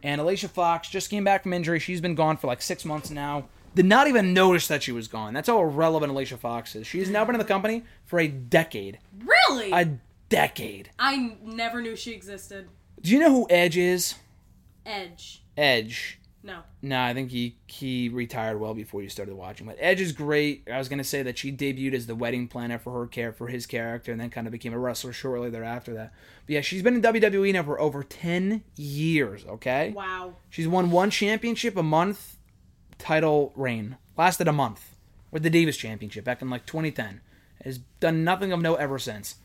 And 0.02 0.20
Alicia 0.20 0.48
Fox 0.48 0.88
just 0.88 1.08
came 1.08 1.22
back 1.22 1.44
from 1.44 1.52
injury. 1.52 1.78
She's 1.78 2.00
been 2.00 2.16
gone 2.16 2.36
for 2.36 2.48
like 2.48 2.62
six 2.62 2.84
months 2.84 3.10
now. 3.10 3.44
Did 3.74 3.86
not 3.86 4.08
even 4.08 4.32
notice 4.32 4.66
that 4.68 4.82
she 4.82 4.92
was 4.92 5.06
gone. 5.08 5.32
That's 5.34 5.48
how 5.48 5.60
irrelevant 5.60 6.10
Alicia 6.12 6.36
Fox 6.36 6.74
is. 6.74 6.86
She's 6.86 7.08
now 7.08 7.24
been 7.24 7.34
in 7.34 7.38
the 7.38 7.44
company 7.44 7.84
for 8.04 8.18
a 8.18 8.26
decade. 8.28 8.98
Really? 9.24 9.70
A 9.72 9.98
decade. 10.28 10.90
I 10.98 11.36
never 11.44 11.80
knew 11.80 11.94
she 11.96 12.12
existed. 12.12 12.68
Do 13.00 13.10
you 13.10 13.18
know 13.20 13.30
who 13.30 13.46
Edge 13.48 13.76
is? 13.76 14.16
Edge. 14.84 15.42
Edge. 15.56 16.18
No. 16.42 16.60
No, 16.80 17.02
I 17.02 17.12
think 17.12 17.30
he 17.30 17.58
he 17.66 18.08
retired 18.08 18.58
well 18.58 18.72
before 18.72 19.02
you 19.02 19.10
started 19.10 19.34
watching. 19.34 19.66
But 19.66 19.76
Edge 19.78 20.00
is 20.00 20.12
great. 20.12 20.66
I 20.72 20.78
was 20.78 20.88
gonna 20.88 21.04
say 21.04 21.22
that 21.22 21.36
she 21.36 21.52
debuted 21.52 21.92
as 21.92 22.06
the 22.06 22.14
wedding 22.14 22.48
planner 22.48 22.78
for 22.78 22.98
her 22.98 23.06
care 23.06 23.30
for 23.30 23.48
his 23.48 23.66
character, 23.66 24.10
and 24.10 24.18
then 24.18 24.30
kind 24.30 24.46
of 24.46 24.50
became 24.50 24.72
a 24.72 24.78
wrestler 24.78 25.12
shortly 25.12 25.50
thereafter 25.50 25.92
that. 25.94 26.14
But 26.46 26.54
yeah, 26.54 26.60
she's 26.62 26.82
been 26.82 26.94
in 26.94 27.02
WWE 27.02 27.52
now 27.52 27.62
for 27.62 27.78
over 27.78 28.02
ten 28.02 28.64
years. 28.74 29.44
Okay, 29.44 29.90
Wow. 29.94 30.32
she's 30.48 30.66
won 30.66 30.90
one 30.90 31.10
championship 31.10 31.76
a 31.76 31.82
month, 31.82 32.36
title 33.00 33.52
reign 33.56 33.96
lasted 34.16 34.48
a 34.48 34.52
month 34.52 34.96
with 35.30 35.42
the 35.42 35.50
Divas 35.50 35.78
Championship 35.78 36.24
back 36.24 36.42
in 36.42 36.50
like 36.50 36.66
2010. 36.66 37.20
Has 37.64 37.78
done 37.98 38.24
nothing 38.24 38.52
of 38.52 38.60
note 38.60 38.78
ever 38.80 38.98
since. 38.98 39.36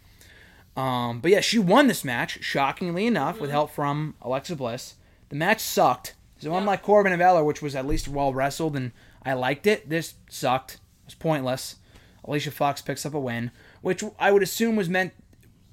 Um, 0.78 1.20
but 1.20 1.32
yeah, 1.32 1.42
she 1.42 1.60
won 1.60 1.88
this 1.88 2.04
match 2.04 2.44
shockingly 2.44 3.08
enough 3.08 3.40
with 3.40 3.50
help 3.50 3.72
from 3.72 4.16
Alexa 4.22 4.56
Bliss. 4.56 4.96
The 5.30 5.36
match 5.36 5.60
sucked. 5.60 6.16
So 6.40 6.56
unlike 6.56 6.82
Corbin 6.82 7.12
and 7.12 7.20
Balor, 7.20 7.44
which 7.44 7.62
was 7.62 7.76
at 7.76 7.88
least 7.88 8.08
well 8.08 8.34
wrestled 8.34 8.76
and 8.76 8.92
I 9.26 9.34
liked 9.34 9.68
it, 9.68 9.90
this 9.90 10.16
sucked. 10.30 10.76
It 10.76 11.08
was 11.08 11.16
pointless. 11.16 11.78
Alicia 12.24 12.52
Fox 12.52 12.82
picks 12.82 13.06
up 13.06 13.14
a 13.14 13.20
win, 13.20 13.52
which 13.82 14.04
I 14.20 14.32
would 14.32 14.44
assume 14.44 14.76
was 14.76 14.90
meant 14.90 15.14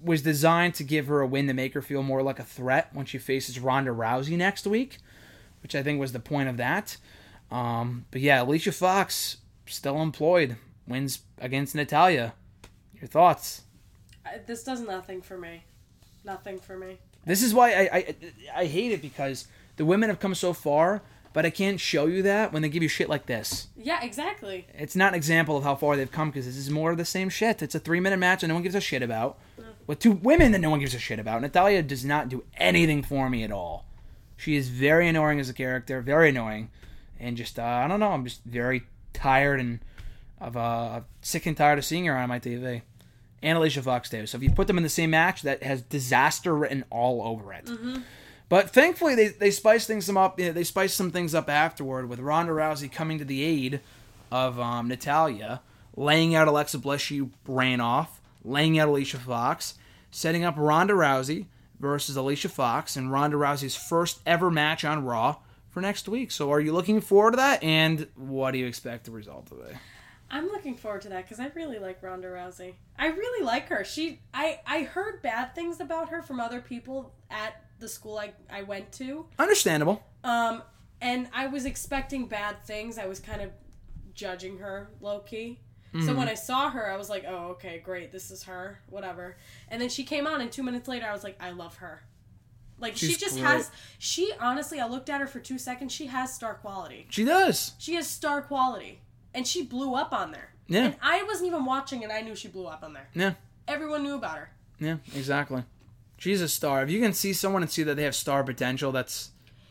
was 0.02 0.22
designed 0.22 0.74
to 0.74 0.84
give 0.84 1.06
her 1.06 1.20
a 1.20 1.26
win 1.26 1.46
to 1.46 1.54
make 1.54 1.74
her 1.74 1.82
feel 1.82 2.02
more 2.02 2.22
like 2.22 2.38
a 2.38 2.44
threat 2.44 2.88
when 2.92 3.06
she 3.06 3.18
faces 3.18 3.60
Ronda 3.60 3.92
Rousey 3.92 4.36
next 4.36 4.66
week, 4.66 4.98
which 5.62 5.74
I 5.74 5.82
think 5.82 6.00
was 6.00 6.12
the 6.12 6.18
point 6.18 6.48
of 6.48 6.56
that. 6.56 6.96
Um, 7.52 8.06
but 8.10 8.22
yeah, 8.22 8.42
Alicia 8.42 8.72
Fox 8.72 9.36
still 9.66 10.00
employed, 10.00 10.56
wins 10.88 11.20
against 11.38 11.74
Natalya. 11.74 12.32
Your 12.98 13.08
thoughts? 13.08 13.62
I, 14.24 14.38
this 14.46 14.64
does 14.64 14.80
nothing 14.80 15.20
for 15.20 15.36
me. 15.36 15.64
Nothing 16.24 16.58
for 16.58 16.78
me. 16.78 16.98
This 17.26 17.42
is 17.42 17.52
why 17.52 17.72
I, 17.72 17.96
I 17.96 18.14
I 18.56 18.66
hate 18.66 18.92
it 18.92 19.02
because 19.02 19.46
the 19.76 19.84
women 19.84 20.08
have 20.08 20.18
come 20.18 20.34
so 20.34 20.52
far, 20.52 21.02
but 21.32 21.44
I 21.44 21.50
can't 21.50 21.78
show 21.78 22.06
you 22.06 22.22
that 22.22 22.52
when 22.52 22.62
they 22.62 22.68
give 22.68 22.82
you 22.82 22.88
shit 22.88 23.08
like 23.08 23.26
this. 23.26 23.68
Yeah, 23.76 24.02
exactly. 24.02 24.66
It's 24.74 24.96
not 24.96 25.10
an 25.10 25.14
example 25.14 25.56
of 25.56 25.64
how 25.64 25.74
far 25.74 25.96
they've 25.96 26.10
come 26.10 26.30
because 26.30 26.46
this 26.46 26.56
is 26.56 26.70
more 26.70 26.90
of 26.90 26.96
the 26.96 27.04
same 27.04 27.28
shit. 27.28 27.62
It's 27.62 27.74
a 27.74 27.80
three 27.80 28.00
minute 28.00 28.18
match 28.18 28.42
and 28.42 28.48
no 28.48 28.54
one 28.54 28.62
gives 28.62 28.74
a 28.74 28.80
shit 28.80 29.02
about. 29.02 29.38
With 29.86 29.98
two 29.98 30.12
women 30.12 30.52
that 30.52 30.60
no 30.60 30.70
one 30.70 30.78
gives 30.78 30.94
a 30.94 30.98
shit 30.98 31.18
about. 31.18 31.42
Natalya 31.42 31.82
does 31.82 32.04
not 32.04 32.28
do 32.28 32.44
anything 32.56 33.02
for 33.02 33.28
me 33.28 33.42
at 33.42 33.50
all. 33.50 33.84
She 34.36 34.56
is 34.56 34.68
very 34.68 35.08
annoying 35.08 35.40
as 35.40 35.48
a 35.48 35.52
character, 35.52 36.00
very 36.00 36.30
annoying, 36.30 36.70
and 37.22 37.36
just 37.36 37.58
uh, 37.58 37.62
I 37.62 37.88
don't 37.88 38.00
know. 38.00 38.10
I'm 38.10 38.24
just 38.24 38.44
very 38.44 38.82
tired 39.14 39.60
and 39.60 39.80
of 40.40 40.56
uh, 40.56 41.00
sick 41.22 41.46
and 41.46 41.56
tired 41.56 41.78
of 41.78 41.84
seeing 41.84 42.04
her 42.06 42.16
on 42.16 42.28
my 42.28 42.40
TV. 42.40 42.82
And 43.42 43.58
Alicia 43.58 43.82
Fox 43.82 44.10
too. 44.10 44.26
So 44.26 44.36
if 44.36 44.42
you 44.42 44.50
put 44.50 44.66
them 44.66 44.76
in 44.76 44.82
the 44.82 44.88
same 44.88 45.10
match, 45.10 45.42
that 45.42 45.62
has 45.62 45.82
disaster 45.82 46.54
written 46.54 46.84
all 46.90 47.22
over 47.26 47.52
it. 47.52 47.68
But 48.48 48.70
thankfully, 48.70 49.14
they, 49.14 49.28
they 49.28 49.50
spiced 49.50 49.86
things 49.86 50.04
some 50.04 50.16
up. 50.16 50.36
They 50.36 50.64
spiced 50.64 50.96
some 50.96 51.10
things 51.10 51.34
up 51.34 51.48
afterward 51.48 52.08
with 52.08 52.20
Ronda 52.20 52.52
Rousey 52.52 52.90
coming 52.90 53.18
to 53.18 53.24
the 53.24 53.42
aid 53.42 53.80
of 54.30 54.60
um, 54.60 54.88
Natalya, 54.88 55.60
laying 55.96 56.34
out 56.34 56.48
Alexa 56.48 56.78
Bliss. 56.78 57.00
She 57.00 57.28
ran 57.46 57.80
off, 57.80 58.20
laying 58.44 58.78
out 58.78 58.88
Alicia 58.88 59.18
Fox, 59.18 59.74
setting 60.10 60.44
up 60.44 60.54
Ronda 60.56 60.92
Rousey 60.94 61.46
versus 61.80 62.16
Alicia 62.16 62.48
Fox 62.48 62.96
and 62.96 63.10
Ronda 63.10 63.36
Rousey's 63.36 63.74
first 63.74 64.20
ever 64.24 64.50
match 64.50 64.84
on 64.84 65.04
Raw 65.04 65.36
for 65.72 65.80
next 65.80 66.08
week. 66.08 66.30
So, 66.30 66.52
are 66.52 66.60
you 66.60 66.72
looking 66.72 67.00
forward 67.00 67.32
to 67.32 67.36
that? 67.38 67.62
And 67.62 68.06
what 68.14 68.52
do 68.52 68.58
you 68.58 68.66
expect 68.66 69.04
the 69.04 69.10
result 69.10 69.46
to 69.46 69.54
be? 69.56 69.76
I'm 70.30 70.46
looking 70.46 70.76
forward 70.76 71.02
to 71.02 71.08
that 71.10 71.24
because 71.24 71.40
I 71.40 71.50
really 71.54 71.78
like 71.78 72.02
Ronda 72.02 72.28
Rousey. 72.28 72.74
I 72.98 73.08
really 73.08 73.44
like 73.44 73.68
her. 73.68 73.84
She, 73.84 74.20
I, 74.32 74.60
I 74.66 74.82
heard 74.82 75.20
bad 75.20 75.54
things 75.54 75.80
about 75.80 76.08
her 76.08 76.22
from 76.22 76.40
other 76.40 76.60
people 76.60 77.12
at 77.30 77.62
the 77.78 77.88
school 77.88 78.16
I 78.16 78.32
I 78.50 78.62
went 78.62 78.92
to. 78.92 79.26
Understandable. 79.38 80.02
Um, 80.24 80.62
and 81.00 81.28
I 81.34 81.48
was 81.48 81.66
expecting 81.66 82.26
bad 82.26 82.64
things. 82.64 82.96
I 82.96 83.06
was 83.06 83.18
kind 83.18 83.42
of 83.42 83.50
judging 84.14 84.58
her 84.58 84.90
low 85.00 85.18
key. 85.20 85.60
Mm-hmm. 85.92 86.06
So 86.06 86.14
when 86.14 86.28
I 86.28 86.34
saw 86.34 86.70
her, 86.70 86.90
I 86.90 86.96
was 86.96 87.10
like, 87.10 87.24
"Oh, 87.28 87.48
okay, 87.50 87.78
great. 87.84 88.12
This 88.12 88.30
is 88.30 88.44
her. 88.44 88.78
Whatever." 88.88 89.36
And 89.68 89.82
then 89.82 89.90
she 89.90 90.04
came 90.04 90.26
on, 90.26 90.40
and 90.40 90.50
two 90.50 90.62
minutes 90.62 90.88
later, 90.88 91.06
I 91.06 91.12
was 91.12 91.24
like, 91.24 91.36
"I 91.40 91.50
love 91.50 91.76
her." 91.76 92.02
Like 92.82 92.96
she 92.96 93.14
just 93.14 93.36
great. 93.36 93.44
has. 93.46 93.70
She 93.98 94.32
honestly, 94.40 94.80
I 94.80 94.86
looked 94.86 95.08
at 95.08 95.20
her 95.20 95.26
for 95.26 95.38
two 95.40 95.56
seconds. 95.58 95.92
She 95.92 96.06
has 96.06 96.34
star 96.34 96.54
quality. 96.54 97.06
She 97.10 97.24
does. 97.24 97.72
She 97.78 97.94
has 97.94 98.06
star 98.08 98.42
quality, 98.42 99.00
and 99.32 99.46
she 99.46 99.62
blew 99.62 99.94
up 99.94 100.12
on 100.12 100.32
there. 100.32 100.50
Yeah. 100.66 100.84
And 100.86 100.96
I 101.00 101.22
wasn't 101.22 101.46
even 101.46 101.64
watching, 101.64 102.02
and 102.02 102.12
I 102.12 102.20
knew 102.22 102.34
she 102.34 102.48
blew 102.48 102.66
up 102.66 102.82
on 102.82 102.92
there. 102.92 103.08
Yeah. 103.14 103.34
Everyone 103.68 104.02
knew 104.02 104.16
about 104.16 104.36
her. 104.36 104.50
Yeah, 104.80 104.96
exactly. 105.14 105.62
She's 106.18 106.40
a 106.42 106.48
star. 106.48 106.82
If 106.82 106.90
you 106.90 107.00
can 107.00 107.12
see 107.12 107.32
someone 107.32 107.62
and 107.62 107.70
see 107.70 107.82
that 107.84 107.94
they 107.96 108.02
have 108.04 108.14
star 108.14 108.42
potential, 108.44 108.90
that's 108.92 109.30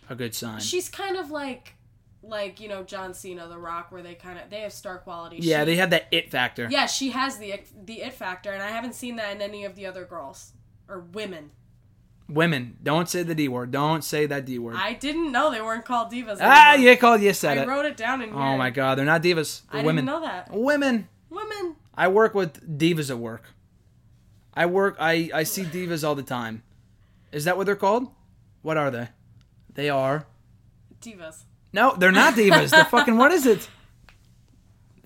a 0.09 0.15
good 0.15 0.33
sign. 0.33 0.59
She's 0.61 0.87
kind 0.89 1.17
of 1.17 1.31
like, 1.31 1.75
like 2.23 2.59
you 2.61 2.67
know, 2.69 2.83
John 2.83 3.13
Cena, 3.13 3.47
The 3.47 3.57
Rock, 3.57 3.91
where 3.91 4.01
they 4.03 4.15
kind 4.15 4.39
of 4.39 4.49
they 4.49 4.61
have 4.61 4.71
star 4.73 4.99
quality. 4.99 5.37
yeah, 5.41 5.59
She- 5.61 5.65
they 5.65 5.75
have 5.77 5.89
that 5.89 6.07
it 6.11 6.29
factor. 6.31 6.67
Yeah, 6.71 6.85
she 6.85 7.09
has 7.11 7.37
the 7.39 7.55
the 7.85 8.01
it 8.03 8.13
factor, 8.13 8.51
and 8.51 8.61
I 8.63 8.69
haven't 8.69 8.95
seen 8.95 9.17
that 9.17 9.35
in 9.35 9.41
any 9.41 9.65
of 9.65 9.75
the 9.75 9.85
other 9.85 10.05
girls 10.05 10.53
or 10.87 10.99
women. 10.99 11.51
Women, 12.33 12.77
don't 12.81 13.09
say 13.09 13.23
the 13.23 13.35
D 13.35 13.47
word. 13.47 13.71
Don't 13.71 14.03
say 14.03 14.25
that 14.25 14.45
D 14.45 14.57
word. 14.57 14.75
I 14.77 14.93
didn't 14.93 15.31
know 15.31 15.51
they 15.51 15.61
weren't 15.61 15.83
called 15.85 16.11
divas. 16.11 16.37
ah, 16.41 16.73
anymore. 16.73 16.91
you 16.91 16.97
called. 16.97 17.21
You 17.21 17.33
said 17.33 17.57
I 17.57 17.61
it. 17.63 17.67
wrote 17.67 17.85
it 17.85 17.97
down 17.97 18.21
in 18.21 18.29
here. 18.29 18.37
oh 18.37 18.57
my 18.57 18.69
God, 18.69 18.97
they're 18.97 19.05
not 19.05 19.21
divas. 19.21 19.61
They're 19.71 19.79
didn't 19.81 19.85
women. 19.87 20.05
know 20.05 20.21
that. 20.21 20.49
Women. 20.51 21.07
Women. 21.29 21.75
I 21.95 22.07
work 22.07 22.33
with 22.33 22.77
divas 22.79 23.09
at 23.09 23.17
work. 23.17 23.43
I 24.53 24.65
work. 24.65 24.95
I 24.99 25.29
I 25.33 25.43
see 25.43 25.63
divas 25.63 26.05
all 26.07 26.15
the 26.15 26.23
time. 26.23 26.63
Is 27.31 27.45
that 27.45 27.57
what 27.57 27.65
they're 27.65 27.75
called? 27.75 28.07
What 28.61 28.77
are 28.77 28.91
they? 28.91 29.09
They 29.73 29.89
are. 29.89 30.25
Divas. 31.01 31.43
No, 31.73 31.95
they're 31.97 32.11
not 32.11 32.35
divas. 32.35 32.69
they're 32.71 32.85
fucking. 32.85 33.17
What 33.17 33.31
is 33.31 33.45
it? 33.45 33.69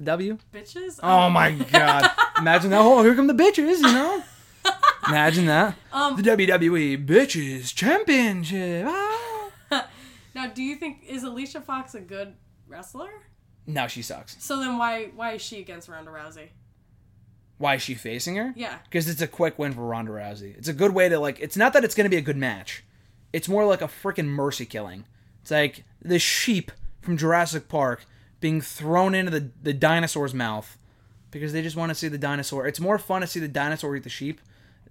W. 0.03 0.37
Bitches? 0.53 0.99
Oh 1.01 1.29
my 1.29 1.51
god! 1.71 2.11
Imagine 2.37 2.69
that. 2.71 2.81
Oh, 2.81 3.01
here 3.03 3.15
come 3.15 3.27
the 3.27 3.33
bitches. 3.33 3.77
You 3.77 3.93
know. 3.93 4.23
Imagine 5.07 5.45
that. 5.47 5.75
Um, 5.95 6.17
the 6.17 6.23
WWE 6.23 7.05
Bitches 7.05 7.73
Championship. 7.73 8.85
Ah. 8.87 9.31
Now, 10.35 10.47
do 10.47 10.61
you 10.61 10.75
think 10.75 11.03
is 11.07 11.23
Alicia 11.23 11.61
Fox 11.61 11.95
a 11.95 12.01
good 12.01 12.33
wrestler? 12.67 13.09
No, 13.65 13.87
she 13.87 14.01
sucks. 14.01 14.43
So 14.43 14.59
then 14.59 14.77
why 14.77 15.05
why 15.15 15.31
is 15.31 15.41
she 15.41 15.59
against 15.61 15.87
Ronda 15.87 16.11
Rousey? 16.11 16.49
Why 17.57 17.75
is 17.75 17.81
she 17.81 17.93
facing 17.95 18.35
her? 18.35 18.53
Yeah. 18.55 18.79
Because 18.83 19.07
it's 19.07 19.21
a 19.21 19.27
quick 19.27 19.57
win 19.57 19.71
for 19.71 19.87
Ronda 19.87 20.11
Rousey. 20.11 20.57
It's 20.57 20.67
a 20.67 20.73
good 20.73 20.93
way 20.93 21.07
to 21.07 21.19
like. 21.19 21.39
It's 21.39 21.55
not 21.55 21.71
that 21.73 21.85
it's 21.85 21.95
going 21.95 22.05
to 22.05 22.09
be 22.09 22.17
a 22.17 22.21
good 22.21 22.35
match. 22.37 22.83
It's 23.31 23.47
more 23.47 23.65
like 23.65 23.81
a 23.81 23.87
freaking 23.87 24.27
mercy 24.27 24.65
killing. 24.65 25.05
It's 25.41 25.51
like 25.51 25.85
the 26.01 26.19
sheep 26.19 26.71
from 27.01 27.17
Jurassic 27.17 27.69
Park 27.69 28.05
being 28.41 28.59
thrown 28.59 29.15
into 29.15 29.31
the 29.31 29.51
the 29.63 29.73
dinosaur's 29.73 30.33
mouth 30.33 30.77
because 31.31 31.53
they 31.53 31.61
just 31.61 31.77
want 31.77 31.89
to 31.89 31.95
see 31.95 32.09
the 32.09 32.17
dinosaur. 32.17 32.67
It's 32.67 32.79
more 32.79 32.97
fun 32.97 33.21
to 33.21 33.27
see 33.27 33.39
the 33.39 33.47
dinosaur 33.47 33.95
eat 33.95 34.03
the 34.03 34.09
sheep 34.09 34.41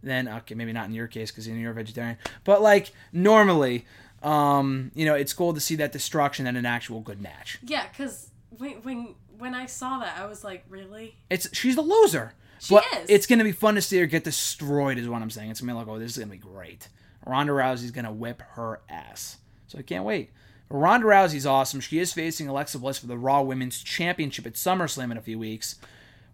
than 0.05 0.29
okay, 0.29 0.55
maybe 0.55 0.73
not 0.73 0.87
in 0.87 0.95
your 0.95 1.07
case 1.07 1.31
because 1.31 1.49
you're 1.49 1.71
a 1.71 1.75
vegetarian, 1.75 2.17
but 2.45 2.63
like 2.63 2.93
normally, 3.13 3.87
um, 4.23 4.91
you 4.95 5.05
know, 5.05 5.15
it's 5.15 5.33
cool 5.33 5.53
to 5.55 5.61
see 5.61 5.77
that 5.77 5.93
destruction 5.93 6.47
and 6.47 6.57
an 6.57 6.67
actual 6.67 7.01
good 7.01 7.21
match. 7.21 7.59
Yeah, 7.65 7.87
because 7.89 8.31
when 8.51 8.73
when 8.83 9.15
when 9.39 9.55
I 9.55 9.67
saw 9.67 9.99
that, 9.99 10.19
I 10.19 10.27
was 10.27 10.45
like, 10.45 10.65
really? 10.69 11.17
It's 11.31 11.55
she's 11.57 11.77
the 11.77 11.83
loser. 11.83 12.35
She 12.59 12.75
but 12.75 12.85
is. 12.97 13.11
it's 13.11 13.27
gonna 13.27 13.45
be 13.45 13.53
fun 13.53 13.75
to 13.75 13.83
see 13.83 13.99
her 13.99 14.07
get 14.07 14.25
destroyed, 14.25 14.99
is 14.99 15.09
what 15.09 15.23
I'm 15.23 15.31
saying. 15.31 15.51
It's 15.51 15.61
gonna 15.61 15.73
be 15.73 15.79
like, 15.79 15.89
oh, 15.89 15.99
this 15.99 16.13
is 16.13 16.19
gonna 16.19 16.31
be 16.31 16.39
great. 16.39 16.89
Ronda 17.27 17.53
Rousey's 17.53 17.91
gonna 17.91 18.13
whip 18.13 18.43
her 18.53 18.81
ass. 18.89 19.39
So 19.67 19.79
I 19.79 19.83
can't 19.83 20.05
wait. 20.05 20.31
Ronda 20.71 21.07
Rousey's 21.07 21.47
awesome. 21.47 21.81
She 21.81 21.99
is 21.99 22.13
facing 22.13 22.49
Alexa 22.49 22.79
Bliss 22.79 22.99
for 22.99 23.07
the 23.07 23.19
Raw 23.19 23.43
Women's 23.43 23.83
Championship 23.83 24.47
at 24.47 24.55
SummerSlam 24.55 25.11
in 25.11 25.17
a 25.17 25.23
few 25.23 25.39
weeks. 25.39 25.77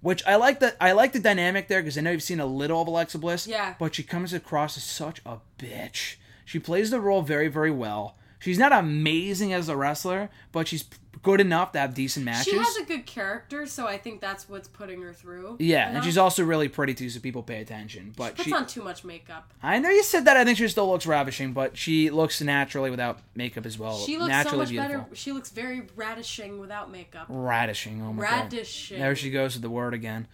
Which 0.01 0.25
I 0.27 0.37
like 0.37 0.61
the 0.61 0.83
I 0.83 0.93
like 0.93 1.13
the 1.13 1.21
dynamic 1.21 1.69
there 1.69 1.83
because 1.83 1.99
I 1.99 2.01
know 2.01 2.13
you've 2.13 2.23
seen 2.23 2.41
a 2.41 2.47
little 2.47 2.81
of 2.81 2.89
Alexa 2.89 3.19
Bliss. 3.19 3.47
Yeah. 3.47 3.75
But 3.79 3.95
she 3.95 4.03
comes 4.03 4.33
across 4.33 4.77
as 4.77 4.85
such 4.85 5.21
a 5.27 5.39
bitch. 5.59 6.17
She 6.45 6.59
plays 6.59 6.91
the 6.91 7.01
role 7.01 7.23
very, 7.23 7.49
very 7.49 7.71
well. 7.71 8.17
She's 8.39 8.59
not 8.59 8.73
amazing 8.73 9.53
as 9.53 9.69
a 9.69 9.77
wrestler, 9.77 10.31
but 10.51 10.67
she's 10.67 10.85
good 11.23 11.41
enough 11.41 11.73
to 11.73 11.79
have 11.79 11.95
decent 11.95 12.25
matches. 12.25 12.45
She 12.45 12.57
has 12.57 12.77
a 12.77 12.85
good 12.85 13.05
character, 13.05 13.67
so 13.67 13.87
I 13.87 13.99
think 13.99 14.21
that's 14.21 14.49
what's 14.49 14.69
putting 14.69 15.03
her 15.03 15.13
through. 15.13 15.57
Yeah, 15.59 15.91
you 15.91 15.97
and 15.97 16.05
she's 16.05 16.17
also 16.17 16.45
really 16.45 16.69
pretty 16.69 16.95
too, 16.95 17.11
so 17.11 17.21
people 17.21 17.43
pay 17.43 17.61
attention. 17.61 18.13
But 18.17 18.31
she 18.31 18.37
puts 18.37 18.45
she, 18.45 18.55
on 18.55 18.67
too 18.67 18.83
much 18.83 19.05
makeup. 19.05 19.53
I 19.63 19.79
know 19.79 19.91
you 19.91 20.03
said 20.03 20.25
that. 20.25 20.37
I 20.37 20.45
think 20.45 20.59
she 20.59 20.69
still 20.69 20.91
looks 20.91 21.07
ravishing, 21.07 21.53
but 21.53 21.77
she 21.77 22.11
looks 22.11 22.41
naturally 22.41 22.91
without 22.91 23.21
makeup 23.35 23.67
as 23.67 23.79
well. 23.79 23.99
She 23.99 24.19
looks 24.19 24.51
so 24.51 24.57
much 24.57 24.71
beautiful. 24.71 24.99
better. 24.99 25.15
She 25.15 25.33
looks 25.33 25.51
very 25.51 25.83
radishing 25.95 26.59
without 26.59 26.91
makeup. 26.91 27.27
Radishing. 27.29 28.03
Oh 28.03 28.13
my 28.13 28.23
god. 28.23 28.53
Radishing. 28.53 28.99
There 28.99 29.15
she 29.15 29.31
goes 29.31 29.55
with 29.55 29.63
the 29.63 29.71
word 29.71 29.95
again. 29.95 30.27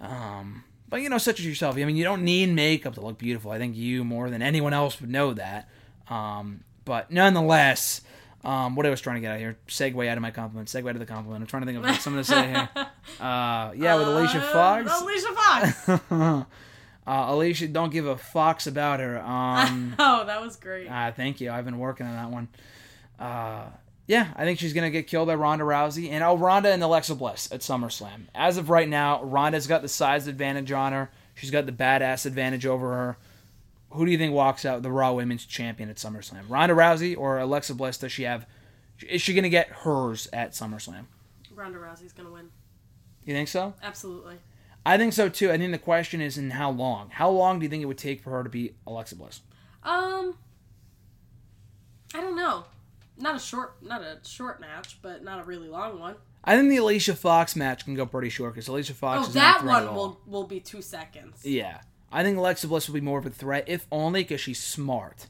Um, 0.00 0.64
but 0.88 1.02
you 1.02 1.08
know, 1.08 1.18
such 1.18 1.38
as 1.38 1.46
yourself. 1.46 1.76
I 1.76 1.84
mean, 1.84 1.96
you 1.96 2.04
don't 2.04 2.24
need 2.24 2.48
makeup 2.50 2.94
to 2.94 3.00
look 3.00 3.18
beautiful. 3.18 3.52
I 3.52 3.58
think 3.58 3.76
you 3.76 4.02
more 4.02 4.28
than 4.30 4.42
anyone 4.42 4.72
else 4.72 5.00
would 5.00 5.10
know 5.10 5.34
that. 5.34 5.68
Um, 6.08 6.64
but 6.84 7.10
nonetheless. 7.12 8.00
Um, 8.42 8.74
what 8.74 8.86
I 8.86 8.90
was 8.90 9.00
trying 9.00 9.16
to 9.16 9.20
get 9.20 9.32
out 9.32 9.38
here, 9.38 9.58
segue 9.68 10.08
out 10.08 10.16
of 10.16 10.22
my 10.22 10.30
compliment, 10.30 10.68
segue 10.68 10.90
to 10.92 10.98
the 10.98 11.04
compliment. 11.06 11.42
I'm 11.42 11.46
trying 11.46 11.62
to 11.62 11.66
think 11.66 11.78
of 11.78 11.84
like, 11.84 12.00
something 12.00 12.22
to 12.22 12.24
say 12.24 12.48
here. 12.48 12.68
Uh, 13.20 13.72
yeah, 13.76 13.96
with 13.96 14.06
Alicia 14.08 14.40
Fox. 14.40 14.90
Uh, 14.90 15.04
Alicia 15.04 16.04
Fox. 16.08 16.46
Uh, 17.06 17.26
Alicia, 17.30 17.66
don't 17.66 17.90
give 17.90 18.06
a 18.06 18.16
fox 18.16 18.68
about 18.68 19.00
her. 19.00 19.18
Um, 19.20 19.96
oh, 19.98 20.24
that 20.26 20.40
was 20.40 20.54
great. 20.54 20.86
uh, 20.86 21.10
thank 21.10 21.40
you. 21.40 21.50
I've 21.50 21.64
been 21.64 21.78
working 21.78 22.06
on 22.06 22.12
that 22.12 22.30
one. 22.30 22.48
Uh, 23.18 23.64
yeah, 24.06 24.28
I 24.36 24.44
think 24.44 24.60
she's 24.60 24.72
gonna 24.72 24.90
get 24.90 25.06
killed 25.08 25.26
by 25.26 25.34
Ronda 25.34 25.64
Rousey 25.64 26.10
and 26.10 26.22
oh, 26.22 26.36
Ronda 26.36 26.70
and 26.70 26.82
Alexa 26.82 27.16
Bliss 27.16 27.50
at 27.50 27.60
SummerSlam. 27.60 28.26
As 28.34 28.58
of 28.58 28.70
right 28.70 28.88
now, 28.88 29.24
Ronda's 29.24 29.66
got 29.66 29.82
the 29.82 29.88
size 29.88 30.28
advantage 30.28 30.70
on 30.70 30.92
her. 30.92 31.10
She's 31.34 31.50
got 31.50 31.66
the 31.66 31.72
badass 31.72 32.26
advantage 32.26 32.66
over 32.66 32.92
her. 32.92 33.16
Who 33.92 34.06
do 34.06 34.12
you 34.12 34.18
think 34.18 34.32
walks 34.32 34.64
out 34.64 34.82
the 34.82 34.90
Raw 34.90 35.12
Women's 35.12 35.44
Champion 35.44 35.88
at 35.90 35.96
SummerSlam? 35.96 36.42
Ronda 36.48 36.74
Rousey 36.74 37.16
or 37.16 37.38
Alexa 37.38 37.74
Bliss? 37.74 37.98
Does 37.98 38.12
she 38.12 38.22
have? 38.22 38.46
Is 39.08 39.20
she 39.22 39.34
gonna 39.34 39.48
get 39.48 39.68
hers 39.68 40.28
at 40.32 40.52
SummerSlam? 40.52 41.06
Ronda 41.54 41.78
Rousey's 41.78 42.12
gonna 42.12 42.30
win. 42.30 42.50
You 43.24 43.34
think 43.34 43.48
so? 43.48 43.74
Absolutely. 43.82 44.36
I 44.86 44.96
think 44.96 45.12
so 45.12 45.28
too. 45.28 45.50
I 45.50 45.58
think 45.58 45.72
the 45.72 45.78
question 45.78 46.20
is 46.20 46.38
in 46.38 46.50
how 46.52 46.70
long. 46.70 47.10
How 47.10 47.28
long 47.30 47.58
do 47.58 47.64
you 47.64 47.68
think 47.70 47.82
it 47.82 47.86
would 47.86 47.98
take 47.98 48.22
for 48.22 48.30
her 48.30 48.42
to 48.44 48.48
beat 48.48 48.76
Alexa 48.86 49.16
Bliss? 49.16 49.40
Um, 49.82 50.36
I 52.14 52.20
don't 52.20 52.36
know. 52.36 52.64
Not 53.18 53.36
a 53.36 53.38
short, 53.38 53.82
not 53.82 54.00
a 54.02 54.18
short 54.26 54.60
match, 54.60 54.98
but 55.02 55.22
not 55.22 55.40
a 55.40 55.44
really 55.44 55.68
long 55.68 55.98
one. 56.00 56.14
I 56.42 56.56
think 56.56 56.70
the 56.70 56.78
Alicia 56.78 57.14
Fox 57.14 57.54
match 57.54 57.84
can 57.84 57.94
go 57.94 58.06
pretty 58.06 58.30
short 58.30 58.54
because 58.54 58.68
Alicia 58.68 58.94
Fox 58.94 59.26
Oh, 59.26 59.28
is 59.28 59.34
that 59.34 59.62
not 59.64 59.82
a 59.82 59.86
at 59.86 59.86
one 59.88 59.94
will 59.94 60.20
will 60.26 60.46
be 60.46 60.60
two 60.60 60.80
seconds. 60.80 61.44
Yeah, 61.44 61.80
I 62.12 62.22
think 62.22 62.36
Alexa 62.38 62.66
Bliss 62.68 62.88
will 62.88 62.94
be 62.94 63.00
more 63.00 63.18
of 63.18 63.26
a 63.26 63.30
threat, 63.30 63.64
if 63.68 63.86
only 63.92 64.22
because 64.22 64.40
she's 64.40 64.60
smart 64.60 65.26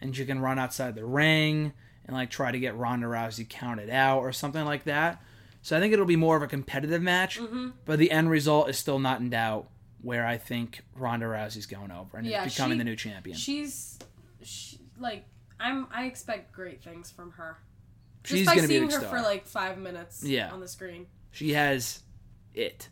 and 0.00 0.16
she 0.16 0.24
can 0.24 0.40
run 0.40 0.58
outside 0.58 0.94
the 0.94 1.04
ring 1.04 1.72
and 2.06 2.16
like 2.16 2.30
try 2.30 2.50
to 2.50 2.58
get 2.58 2.76
Ronda 2.76 3.06
Rousey 3.06 3.48
counted 3.48 3.90
out 3.90 4.20
or 4.20 4.32
something 4.32 4.64
like 4.64 4.84
that. 4.84 5.22
So 5.62 5.76
I 5.76 5.80
think 5.80 5.92
it'll 5.92 6.06
be 6.06 6.16
more 6.16 6.36
of 6.36 6.42
a 6.42 6.46
competitive 6.48 7.02
match, 7.02 7.38
Mm-hmm. 7.38 7.70
but 7.84 7.98
the 7.98 8.10
end 8.10 8.30
result 8.30 8.68
is 8.68 8.78
still 8.78 8.98
not 8.98 9.20
in 9.20 9.30
doubt. 9.30 9.68
Where 10.00 10.26
I 10.26 10.36
think 10.36 10.80
Ronda 10.96 11.26
Rousey's 11.26 11.66
going 11.66 11.92
over 11.92 12.16
and 12.18 12.26
Yeah, 12.26 12.42
becoming 12.44 12.74
she- 12.74 12.78
the 12.78 12.84
new 12.84 12.96
champion. 12.96 13.36
She's, 13.36 14.00
she, 14.42 14.78
like, 14.98 15.24
I'm. 15.60 15.86
I 15.92 16.06
expect 16.06 16.50
great 16.50 16.82
things 16.82 17.08
from 17.12 17.30
her. 17.32 17.58
Just 18.24 18.38
She's 18.38 18.46
by 18.48 18.56
seeing 18.56 18.82
her 18.90 18.90
star. 18.90 19.02
for 19.10 19.20
like 19.20 19.46
five 19.46 19.78
minutes. 19.78 20.24
Yeah. 20.24 20.50
On 20.52 20.58
the 20.58 20.66
screen. 20.66 21.06
she 21.30 21.52
has 21.52 22.02
it. 22.52 22.88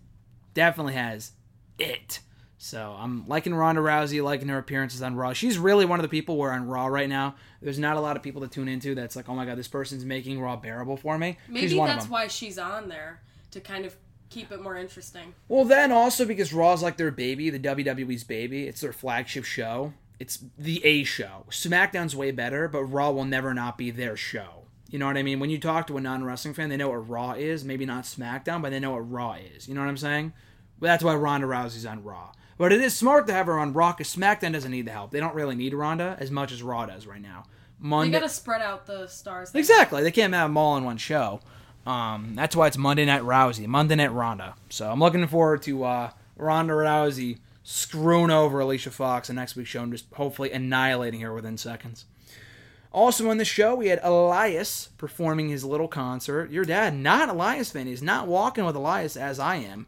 Definitely 0.54 0.92
has 0.94 1.32
it. 1.80 2.20
So 2.62 2.94
I'm 2.98 3.26
liking 3.26 3.54
Ronda 3.54 3.80
Rousey, 3.80 4.22
liking 4.22 4.48
her 4.48 4.58
appearances 4.58 5.00
on 5.00 5.16
Raw. 5.16 5.32
She's 5.32 5.56
really 5.56 5.86
one 5.86 5.98
of 5.98 6.02
the 6.02 6.10
people 6.10 6.36
where 6.36 6.52
on 6.52 6.68
Raw 6.68 6.88
right 6.88 7.08
now, 7.08 7.36
there's 7.62 7.78
not 7.78 7.96
a 7.96 8.00
lot 8.00 8.18
of 8.18 8.22
people 8.22 8.42
to 8.42 8.48
tune 8.48 8.68
into 8.68 8.94
that's 8.94 9.16
like, 9.16 9.30
oh 9.30 9.34
my 9.34 9.46
god, 9.46 9.56
this 9.56 9.66
person's 9.66 10.04
making 10.04 10.38
Raw 10.38 10.56
bearable 10.56 10.98
for 10.98 11.16
me. 11.16 11.38
Maybe 11.48 11.74
that's 11.74 12.10
why 12.10 12.26
she's 12.26 12.58
on 12.58 12.90
there 12.90 13.22
to 13.52 13.60
kind 13.60 13.86
of 13.86 13.96
keep 14.28 14.52
it 14.52 14.60
more 14.60 14.76
interesting. 14.76 15.32
Well, 15.48 15.64
then 15.64 15.90
also 15.90 16.26
because 16.26 16.52
Raw's 16.52 16.82
like 16.82 16.98
their 16.98 17.10
baby, 17.10 17.48
the 17.48 17.58
WWE's 17.58 18.24
baby. 18.24 18.68
It's 18.68 18.82
their 18.82 18.92
flagship 18.92 19.46
show. 19.46 19.94
It's 20.18 20.44
the 20.58 20.84
A 20.84 21.02
show. 21.04 21.46
SmackDown's 21.48 22.14
way 22.14 22.30
better, 22.30 22.68
but 22.68 22.84
Raw 22.84 23.10
will 23.10 23.24
never 23.24 23.54
not 23.54 23.78
be 23.78 23.90
their 23.90 24.18
show. 24.18 24.64
You 24.90 24.98
know 24.98 25.06
what 25.06 25.16
I 25.16 25.22
mean? 25.22 25.40
When 25.40 25.48
you 25.48 25.58
talk 25.58 25.86
to 25.86 25.96
a 25.96 26.00
non 26.02 26.24
wrestling 26.24 26.52
fan, 26.52 26.68
they 26.68 26.76
know 26.76 26.90
what 26.90 27.08
Raw 27.08 27.32
is. 27.32 27.64
Maybe 27.64 27.86
not 27.86 28.04
SmackDown, 28.04 28.60
but 28.60 28.68
they 28.68 28.80
know 28.80 28.90
what 28.90 29.10
Raw 29.10 29.36
is. 29.56 29.66
You 29.66 29.74
know 29.74 29.80
what 29.80 29.88
I'm 29.88 29.96
saying? 29.96 30.34
Well, 30.78 30.90
that's 30.90 31.02
why 31.02 31.14
Ronda 31.14 31.46
Rousey's 31.46 31.86
on 31.86 32.04
Raw. 32.04 32.32
But 32.60 32.74
it 32.74 32.82
is 32.82 32.94
smart 32.94 33.26
to 33.28 33.32
have 33.32 33.46
her 33.46 33.58
on 33.58 33.72
Raw 33.72 33.92
because 33.92 34.14
SmackDown 34.14 34.52
doesn't 34.52 34.70
need 34.70 34.86
the 34.86 34.90
help. 34.90 35.12
They 35.12 35.18
don't 35.18 35.34
really 35.34 35.54
need 35.54 35.72
Ronda 35.72 36.18
as 36.20 36.30
much 36.30 36.52
as 36.52 36.62
Raw 36.62 36.84
does 36.84 37.06
right 37.06 37.22
now. 37.22 37.44
They 37.80 37.88
Monday, 37.88 38.12
gotta 38.12 38.28
spread 38.28 38.60
out 38.60 38.84
the 38.84 39.06
stars. 39.06 39.50
they 39.50 39.60
Exactly. 39.60 40.02
They 40.02 40.10
can't 40.10 40.34
have 40.34 40.50
them 40.50 40.58
all 40.58 40.76
in 40.76 40.84
one 40.84 40.98
show. 40.98 41.40
Um, 41.86 42.34
that's 42.34 42.54
why 42.54 42.66
it's 42.66 42.76
Monday 42.76 43.06
Night 43.06 43.22
Rousey, 43.22 43.66
Monday 43.66 43.94
Night 43.94 44.12
Ronda. 44.12 44.56
So 44.68 44.90
I'm 44.90 45.00
looking 45.00 45.26
forward 45.26 45.62
to 45.62 45.84
uh, 45.84 46.10
Ronda 46.36 46.74
Rousey 46.74 47.38
screwing 47.62 48.30
over 48.30 48.60
Alicia 48.60 48.90
Fox 48.90 49.30
in 49.30 49.36
next 49.36 49.56
week's 49.56 49.70
show 49.70 49.82
and 49.82 49.92
just 49.92 50.12
hopefully 50.12 50.52
annihilating 50.52 51.22
her 51.22 51.32
within 51.32 51.56
seconds. 51.56 52.04
Also 52.92 53.30
on 53.30 53.38
the 53.38 53.44
show, 53.46 53.74
we 53.74 53.86
had 53.86 54.00
Elias 54.02 54.90
performing 54.98 55.48
his 55.48 55.64
little 55.64 55.88
concert. 55.88 56.50
Your 56.50 56.66
dad, 56.66 56.94
not 56.94 57.30
Elias 57.30 57.70
fan, 57.70 57.86
he's 57.86 58.02
not 58.02 58.28
walking 58.28 58.66
with 58.66 58.76
Elias 58.76 59.16
as 59.16 59.38
I 59.38 59.56
am. 59.56 59.86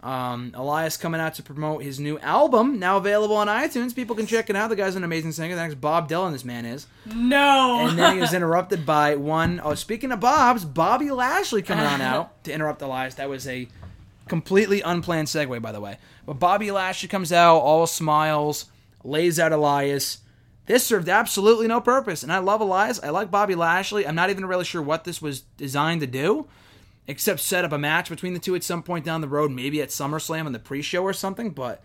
Um, 0.00 0.52
Elias 0.54 0.96
coming 0.96 1.20
out 1.20 1.34
to 1.34 1.42
promote 1.42 1.82
his 1.82 1.98
new 1.98 2.18
album, 2.20 2.78
now 2.78 2.98
available 2.98 3.34
on 3.34 3.48
iTunes. 3.48 3.94
People 3.94 4.14
can 4.14 4.26
check 4.26 4.48
it 4.48 4.54
out. 4.54 4.68
The 4.68 4.76
guy's 4.76 4.94
an 4.94 5.02
amazing 5.02 5.32
singer. 5.32 5.56
The 5.56 5.62
next 5.62 5.80
Bob 5.80 6.08
Dylan, 6.08 6.32
this 6.32 6.44
man 6.44 6.64
is. 6.64 6.86
No. 7.04 7.88
And 7.88 7.98
then 7.98 8.14
he 8.14 8.20
was 8.20 8.32
interrupted 8.34 8.86
by 8.86 9.16
one 9.16 9.60
oh 9.64 9.74
speaking 9.74 10.12
of 10.12 10.20
Bob's, 10.20 10.64
Bobby 10.64 11.10
Lashley 11.10 11.62
coming 11.62 11.84
on 11.84 12.00
out 12.00 12.44
to 12.44 12.52
interrupt 12.52 12.80
Elias. 12.80 13.16
That 13.16 13.28
was 13.28 13.48
a 13.48 13.66
completely 14.28 14.82
unplanned 14.82 15.26
segue, 15.26 15.60
by 15.60 15.72
the 15.72 15.80
way. 15.80 15.98
But 16.26 16.34
Bobby 16.34 16.70
Lashley 16.70 17.08
comes 17.08 17.32
out, 17.32 17.58
all 17.58 17.86
smiles, 17.86 18.66
lays 19.02 19.40
out 19.40 19.52
Elias. 19.52 20.18
This 20.66 20.84
served 20.84 21.08
absolutely 21.08 21.66
no 21.66 21.80
purpose, 21.80 22.22
and 22.22 22.30
I 22.30 22.38
love 22.38 22.60
Elias. 22.60 23.00
I 23.02 23.08
like 23.08 23.30
Bobby 23.30 23.54
Lashley. 23.54 24.06
I'm 24.06 24.14
not 24.14 24.28
even 24.30 24.44
really 24.44 24.66
sure 24.66 24.82
what 24.82 25.04
this 25.04 25.22
was 25.22 25.40
designed 25.40 26.02
to 26.02 26.06
do, 26.06 26.46
except 27.08 27.40
set 27.40 27.64
up 27.64 27.72
a 27.72 27.78
match 27.78 28.10
between 28.10 28.34
the 28.34 28.38
two 28.38 28.54
at 28.54 28.62
some 28.62 28.82
point 28.82 29.04
down 29.04 29.22
the 29.22 29.28
road, 29.28 29.50
maybe 29.50 29.80
at 29.82 29.88
SummerSlam 29.88 30.46
in 30.46 30.52
the 30.52 30.58
pre-show 30.58 31.02
or 31.02 31.14
something. 31.14 31.50
But 31.50 31.82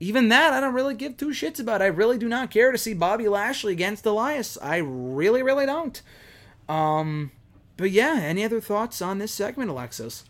even 0.00 0.30
that, 0.30 0.52
I 0.52 0.60
don't 0.60 0.74
really 0.74 0.94
give 0.94 1.16
two 1.16 1.28
shits 1.28 1.60
about. 1.60 1.82
I 1.82 1.86
really 1.86 2.18
do 2.18 2.28
not 2.28 2.50
care 2.50 2.72
to 2.72 2.78
see 2.78 2.94
Bobby 2.94 3.28
Lashley 3.28 3.74
against 3.74 4.06
Elias. 4.06 4.58
I 4.60 4.78
really, 4.78 5.42
really 5.42 5.66
don't. 5.66 6.00
Um, 6.68 7.30
but 7.76 7.90
yeah, 7.90 8.18
any 8.20 8.44
other 8.44 8.60
thoughts 8.60 9.00
on 9.02 9.18
this 9.18 9.30
segment, 9.30 9.70
Alexis? 9.70 10.24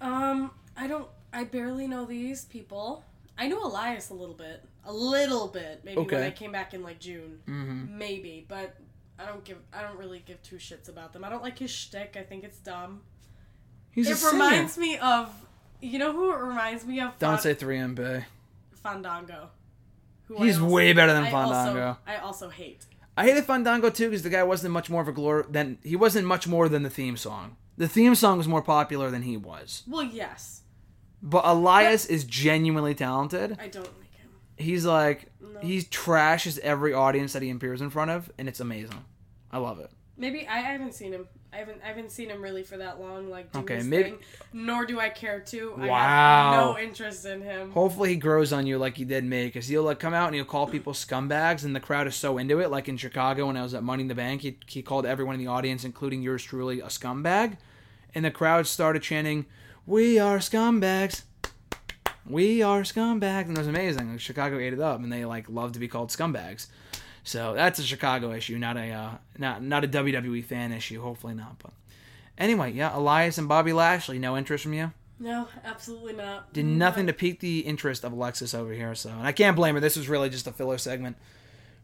Um, 0.00 0.50
I 0.76 0.86
don't. 0.86 1.08
I 1.32 1.44
barely 1.44 1.88
know 1.88 2.04
these 2.04 2.44
people. 2.44 3.04
I 3.38 3.48
knew 3.48 3.58
Elias 3.64 4.10
a 4.10 4.14
little 4.14 4.34
bit, 4.34 4.62
a 4.84 4.92
little 4.92 5.48
bit, 5.48 5.80
maybe 5.84 6.02
when 6.02 6.22
I 6.22 6.30
came 6.30 6.52
back 6.52 6.74
in 6.74 6.82
like 6.82 7.00
June, 7.00 7.38
mm-hmm. 7.48 7.96
maybe. 7.96 8.44
But 8.46 8.76
I 9.18 9.26
don't 9.26 9.44
give. 9.44 9.58
I 9.72 9.82
don't 9.82 9.98
really 9.98 10.22
give 10.26 10.42
two 10.42 10.56
shits 10.56 10.88
about 10.88 11.12
them. 11.12 11.24
I 11.24 11.28
don't 11.28 11.42
like 11.42 11.58
his 11.58 11.70
shtick. 11.70 12.16
I 12.18 12.22
think 12.22 12.44
it's 12.44 12.58
dumb. 12.58 13.02
He's 13.90 14.08
a 14.08 14.12
it 14.12 14.16
singer. 14.16 14.32
reminds 14.32 14.78
me 14.78 14.98
of. 14.98 15.32
You 15.80 15.98
know 15.98 16.12
who 16.12 16.30
it 16.32 16.36
reminds 16.38 16.86
me 16.86 17.00
of? 17.00 17.18
Don't 17.18 17.40
say 17.40 17.54
3MB. 17.54 18.24
Fandango. 18.82 19.50
Who 20.28 20.42
He's 20.42 20.60
way 20.60 20.92
better 20.92 21.12
than 21.12 21.24
I 21.24 21.30
Fandango. 21.30 21.86
Also, 21.88 21.98
I 22.06 22.16
also 22.16 22.48
hate. 22.48 22.86
I 23.16 23.24
hated 23.24 23.44
Fandango 23.44 23.90
too 23.90 24.08
because 24.08 24.22
the 24.22 24.30
guy 24.30 24.42
wasn't 24.42 24.72
much 24.72 24.88
more 24.88 25.02
of 25.02 25.08
a 25.08 25.12
glory 25.12 25.44
than 25.50 25.78
he 25.82 25.96
wasn't 25.96 26.26
much 26.26 26.46
more 26.46 26.68
than 26.68 26.82
the 26.82 26.90
theme 26.90 27.16
song. 27.16 27.56
The 27.76 27.88
theme 27.88 28.14
song 28.14 28.38
was 28.38 28.46
more 28.48 28.62
popular 28.62 29.10
than 29.10 29.22
he 29.22 29.36
was. 29.36 29.82
Well, 29.88 30.04
yes, 30.04 30.62
But 31.22 31.44
Elias 31.44 32.06
is 32.06 32.24
genuinely 32.24 32.94
talented. 32.94 33.56
I 33.60 33.68
don't. 33.68 33.88
He's 34.62 34.86
like 34.86 35.30
he 35.60 35.78
trashes 35.82 36.58
every 36.58 36.92
audience 36.94 37.32
that 37.34 37.42
he 37.42 37.50
appears 37.50 37.80
in 37.80 37.90
front 37.90 38.10
of, 38.10 38.30
and 38.38 38.48
it's 38.48 38.60
amazing. 38.60 39.04
I 39.50 39.58
love 39.58 39.78
it. 39.80 39.90
Maybe 40.16 40.46
I 40.46 40.58
haven't 40.58 40.94
seen 40.94 41.12
him. 41.12 41.26
I 41.52 41.56
haven't. 41.58 41.80
I 41.84 41.88
haven't 41.88 42.10
seen 42.10 42.30
him 42.30 42.40
really 42.40 42.62
for 42.62 42.78
that 42.78 42.98
long. 43.00 43.28
Like 43.28 43.54
Okay, 43.54 43.82
maybe- 43.82 44.10
thing. 44.10 44.18
Nor 44.54 44.86
do 44.86 44.98
I 44.98 45.10
care 45.10 45.40
to. 45.40 45.74
I 45.78 45.86
Wow. 45.86 46.52
have 46.52 46.60
no 46.76 46.78
interest 46.82 47.26
in 47.26 47.42
him. 47.42 47.70
Hopefully 47.72 48.10
he 48.10 48.16
grows 48.16 48.52
on 48.54 48.66
you 48.66 48.78
like 48.78 48.96
he 48.96 49.04
did 49.04 49.24
me, 49.24 49.46
because 49.46 49.66
he'll 49.68 49.82
like 49.82 49.98
come 50.00 50.14
out 50.14 50.26
and 50.28 50.34
he'll 50.34 50.44
call 50.46 50.66
people 50.66 50.92
scumbags, 50.94 51.64
and 51.64 51.76
the 51.76 51.80
crowd 51.80 52.06
is 52.06 52.14
so 52.14 52.38
into 52.38 52.60
it. 52.60 52.70
Like 52.70 52.88
in 52.88 52.96
Chicago 52.96 53.46
when 53.48 53.56
I 53.58 53.62
was 53.62 53.74
at 53.74 53.82
Money 53.82 54.02
in 54.02 54.08
the 54.08 54.14
Bank, 54.14 54.40
he, 54.42 54.58
he 54.66 54.80
called 54.82 55.04
everyone 55.04 55.34
in 55.34 55.40
the 55.40 55.48
audience, 55.50 55.84
including 55.84 56.22
yours 56.22 56.42
truly, 56.42 56.80
a 56.80 56.86
scumbag, 56.86 57.58
and 58.14 58.24
the 58.24 58.30
crowd 58.30 58.66
started 58.66 59.02
chanting, 59.02 59.44
"We 59.86 60.18
are 60.18 60.38
scumbags." 60.38 61.22
We 62.26 62.62
are 62.62 62.82
scumbags, 62.82 63.46
and 63.48 63.56
it 63.56 63.60
was 63.60 63.66
amazing. 63.68 64.10
Like, 64.12 64.20
Chicago 64.20 64.58
ate 64.58 64.72
it 64.72 64.80
up, 64.80 65.00
and 65.00 65.12
they 65.12 65.24
like 65.24 65.48
love 65.48 65.72
to 65.72 65.78
be 65.78 65.88
called 65.88 66.10
scumbags. 66.10 66.66
So 67.24 67.54
that's 67.54 67.78
a 67.78 67.82
Chicago 67.84 68.32
issue, 68.32 68.58
not 68.58 68.76
a 68.76 68.90
uh, 68.90 69.10
not 69.38 69.62
not 69.62 69.84
a 69.84 69.88
WWE 69.88 70.44
fan 70.44 70.72
issue. 70.72 71.00
Hopefully 71.02 71.34
not. 71.34 71.58
But 71.58 71.72
anyway, 72.38 72.72
yeah, 72.72 72.96
Elias 72.96 73.38
and 73.38 73.48
Bobby 73.48 73.72
Lashley, 73.72 74.18
no 74.18 74.36
interest 74.36 74.64
from 74.64 74.72
you 74.72 74.92
No, 75.20 75.48
absolutely 75.64 76.14
not. 76.14 76.52
did 76.52 76.64
nothing 76.66 77.06
to 77.06 77.12
pique 77.12 77.40
the 77.40 77.60
interest 77.60 78.04
of 78.04 78.12
Alexis 78.12 78.54
over 78.54 78.72
here. 78.72 78.94
So, 78.94 79.10
and 79.10 79.26
I 79.26 79.32
can't 79.32 79.56
blame 79.56 79.74
her. 79.74 79.80
This 79.80 79.96
was 79.96 80.08
really 80.08 80.30
just 80.30 80.46
a 80.46 80.52
filler 80.52 80.78
segment. 80.78 81.16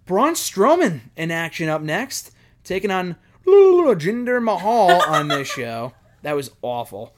Braun 0.06 0.34
Strowman 0.34 1.00
in 1.16 1.30
action 1.30 1.68
up 1.68 1.82
next, 1.82 2.32
taking 2.64 2.90
on 2.90 3.16
Jinder 3.46 4.42
Mahal 4.42 5.02
on 5.02 5.28
this 5.28 5.48
show. 5.52 5.92
That 6.22 6.34
was 6.36 6.50
awful. 6.62 7.14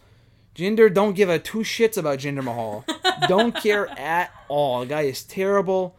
Jinder, 0.55 0.93
don't 0.93 1.15
give 1.15 1.29
a 1.31 1.39
two 1.39 1.59
shits 1.61 1.97
about 1.97 2.19
Jinder 2.19 2.43
Mahal. 2.43 2.85
Don't 3.29 3.55
care 3.55 3.89
at 3.99 4.31
all. 4.49 4.81
The 4.81 4.87
guy 4.87 5.03
is 5.03 5.23
terrible, 5.23 5.97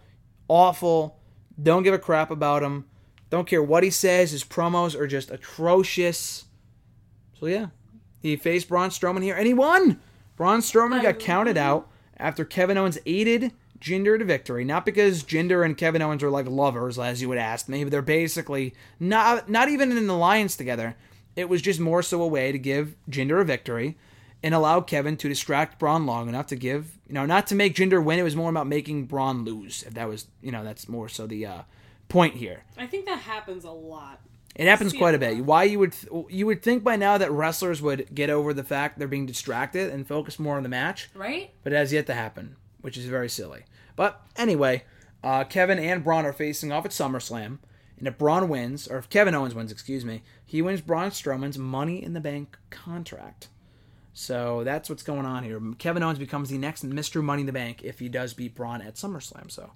awful. 0.48 1.18
Don't 1.62 1.84
give 1.84 1.94
a 1.94 2.00
crap 2.00 2.32
about 2.32 2.64
him. 2.64 2.86
Don't 3.30 3.48
care 3.48 3.64
what 3.64 3.84
he 3.84 3.90
says. 3.90 4.32
His 4.32 4.44
promos 4.44 5.00
are 5.00 5.08
just 5.08 5.32
atrocious. 5.32 6.46
So 7.40 7.46
yeah, 7.46 7.68
he 8.20 8.36
faced 8.36 8.68
Braun 8.68 8.90
Strowman 8.90 9.24
here, 9.24 9.36
and 9.36 9.48
he 9.48 9.54
won. 9.54 10.00
Braun 10.36 10.60
Strowman 10.60 11.02
got 11.02 11.20
counted 11.20 11.58
out 11.58 11.88
after 12.18 12.46
Kevin 12.46 12.78
Owens 12.78 13.00
aided 13.06 13.52
Jinder 13.80 14.20
to 14.20 14.26
victory. 14.26 14.64
Not 14.64 14.86
because 14.86 15.24
Jinder 15.24 15.66
and 15.66 15.78
Kevin 15.78 16.02
Owens 16.02 16.24
are 16.24 16.30
like 16.30 16.48
lovers, 16.48 17.00
as 17.00 17.22
you 17.22 17.30
would 17.30 17.38
ask 17.38 17.68
me, 17.68 17.84
but 17.84 17.92
they're 17.92 18.02
basically 18.02 18.74
not 19.00 19.50
not 19.50 19.70
even 19.70 19.92
in 19.92 19.98
an 19.98 20.10
alliance 20.10 20.56
together. 20.56 20.96
It 21.36 21.50
was 21.50 21.62
just 21.62 21.80
more 21.80 22.04
so 22.04 22.22
a 22.22 22.28
way 22.28 22.52
to 22.52 22.60
give 22.60 22.96
Jinder 23.10 23.42
a 23.42 23.46
victory 23.46 23.98
and 24.44 24.54
allow 24.56 24.82
Kevin 24.82 25.18
to 25.18 25.30
distract 25.30 25.78
Braun 25.80 26.06
long 26.06 26.28
enough 26.30 26.48
to 26.48 26.56
give, 26.56 26.98
you 27.08 27.14
know, 27.14 27.26
not 27.26 27.48
to 27.48 27.56
make 27.56 27.76
Jinder 27.76 28.04
win. 28.04 28.20
It 28.20 28.24
was 28.24 28.36
more 28.36 28.50
about 28.50 28.68
making 28.68 29.06
Braun 29.06 29.46
lose. 29.46 29.84
If 29.84 29.94
that 29.94 30.08
was, 30.08 30.28
you 30.42 30.52
know, 30.52 30.64
that's 30.64 30.90
more 30.90 31.08
so 31.10 31.28
the 31.28 31.46
uh, 31.46 31.62
point 32.10 32.36
here. 32.36 32.64
I 32.78 32.88
think 32.88 33.06
that 33.06 33.20
happens 33.20 33.64
a 33.64 33.72
lot. 33.72 34.20
It 34.56 34.68
happens 34.68 34.92
quite 34.94 35.16
a 35.16 35.18
bit. 35.20 35.36
lot. 35.38 35.46
Why 35.46 35.64
you 35.64 35.80
would 35.80 35.96
you 36.30 36.46
would 36.46 36.62
think 36.62 36.84
by 36.84 36.98
now 36.98 37.18
that 37.18 37.32
wrestlers 37.32 37.82
would 37.82 38.14
get 38.14 38.30
over 38.30 38.54
the 38.54 38.64
fact 38.66 39.00
they're 39.00 39.08
being 39.08 39.26
distracted 39.26 39.92
and 39.92 40.06
focus 40.06 40.40
more 40.40 40.58
on 40.58 40.64
the 40.64 40.70
match, 40.70 41.10
Right? 41.16 41.52
but 41.64 41.72
it 41.72 41.78
has 41.78 41.94
yet 41.94 42.06
to 42.08 42.14
happen, 42.14 42.58
which 42.82 42.98
is 42.98 43.06
very 43.06 43.30
silly. 43.30 43.64
But 43.96 44.22
anyway, 44.36 44.84
uh, 45.24 45.46
Kevin 45.46 45.80
and 45.80 46.04
Braun 46.04 46.26
are 46.26 46.34
facing 46.34 46.72
off 46.72 46.84
at 46.84 46.92
SummerSlam, 46.92 47.60
and 47.98 48.08
if 48.10 48.18
Braun 48.18 48.50
wins, 48.50 48.90
or 48.90 48.98
if 48.98 49.08
Kevin 49.10 49.36
Owens 49.36 49.56
wins, 49.56 49.72
excuse 49.72 50.04
me, 50.04 50.22
he 50.46 50.62
wins 50.62 50.82
Braun 50.82 51.12
Strowman's 51.12 51.58
Money 51.58 52.04
in 52.04 52.12
the 52.14 52.20
Bank 52.20 52.58
contract. 52.72 53.48
So 54.14 54.64
that's 54.64 54.90
what's 54.90 55.04
going 55.04 55.26
on 55.26 55.44
here. 55.44 55.62
Kevin 55.78 56.04
Owens 56.04 56.20
becomes 56.20 56.50
the 56.50 56.58
next 56.58 56.88
Mr. 56.88 57.24
Money 57.24 57.42
in 57.42 57.46
the 57.46 57.54
Bank 57.54 57.82
if 57.84 58.00
he 58.00 58.10
does 58.10 58.34
beat 58.34 58.56
Braun 58.56 58.82
at 58.82 58.96
SummerSlam. 58.96 59.50
So, 59.50 59.72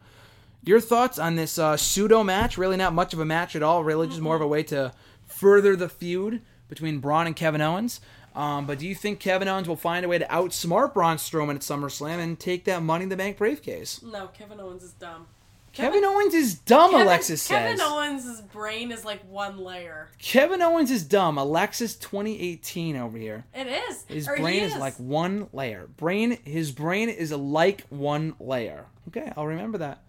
your 0.63 0.81
thoughts 0.81 1.19
on 1.19 1.35
this 1.35 1.57
uh, 1.57 1.77
pseudo 1.77 2.23
match? 2.23 2.57
Really, 2.57 2.75
not 2.75 2.93
much 2.93 3.13
of 3.13 3.19
a 3.19 3.25
match 3.25 3.55
at 3.55 3.63
all. 3.63 3.83
Really, 3.83 4.07
just 4.07 4.21
more 4.21 4.35
of 4.35 4.41
a 4.41 4.47
way 4.47 4.63
to 4.63 4.91
further 5.25 5.75
the 5.75 5.89
feud 5.89 6.41
between 6.67 6.99
Braun 6.99 7.27
and 7.27 7.35
Kevin 7.35 7.61
Owens. 7.61 8.01
Um, 8.35 8.65
but 8.65 8.79
do 8.79 8.87
you 8.87 8.95
think 8.95 9.19
Kevin 9.19 9.47
Owens 9.47 9.67
will 9.67 9.77
find 9.77 10.03
a 10.03 10.09
way 10.09 10.17
to 10.17 10.25
outsmart 10.25 10.93
Braun 10.93 11.17
Strowman 11.17 11.55
at 11.55 11.61
SummerSlam 11.61 12.19
and 12.19 12.37
take 12.37 12.65
that 12.65 12.83
Money 12.83 13.03
in 13.03 13.09
the 13.09 13.15
Bank 13.15 13.37
briefcase? 13.37 14.01
No, 14.03 14.27
Kevin 14.27 14.59
Owens 14.59 14.83
is 14.83 14.91
dumb. 14.91 15.27
Kevin, 15.75 16.03
Owens 16.05 16.33
is 16.33 16.55
dumb, 16.55 16.91
Kevin, 16.91 17.05
Alexis 17.05 17.47
Kevin 17.47 17.77
says. 17.77 17.87
Owens' 17.87 18.41
brain 18.41 18.91
is 18.91 19.03
like 19.05 19.21
one 19.29 19.57
layer. 19.57 20.09
Kevin 20.17 20.61
Owens 20.61 20.89
is 20.89 21.03
dumb. 21.03 21.37
Alexis 21.37 21.95
2018 21.95 22.95
over 22.95 23.17
here. 23.17 23.45
It 23.53 23.67
is. 23.67 24.03
His 24.07 24.27
Or 24.27 24.37
brain 24.37 24.63
is. 24.63 24.73
is 24.73 24.79
like 24.79 24.95
one 24.95 25.47
layer. 25.53 25.87
Brain. 25.97 26.37
His 26.45 26.71
brain 26.71 27.09
is 27.09 27.31
like 27.31 27.85
one 27.89 28.35
layer. 28.39 28.85
Okay, 29.09 29.31
I'll 29.35 29.45
remember 29.47 29.77
that. 29.79 30.01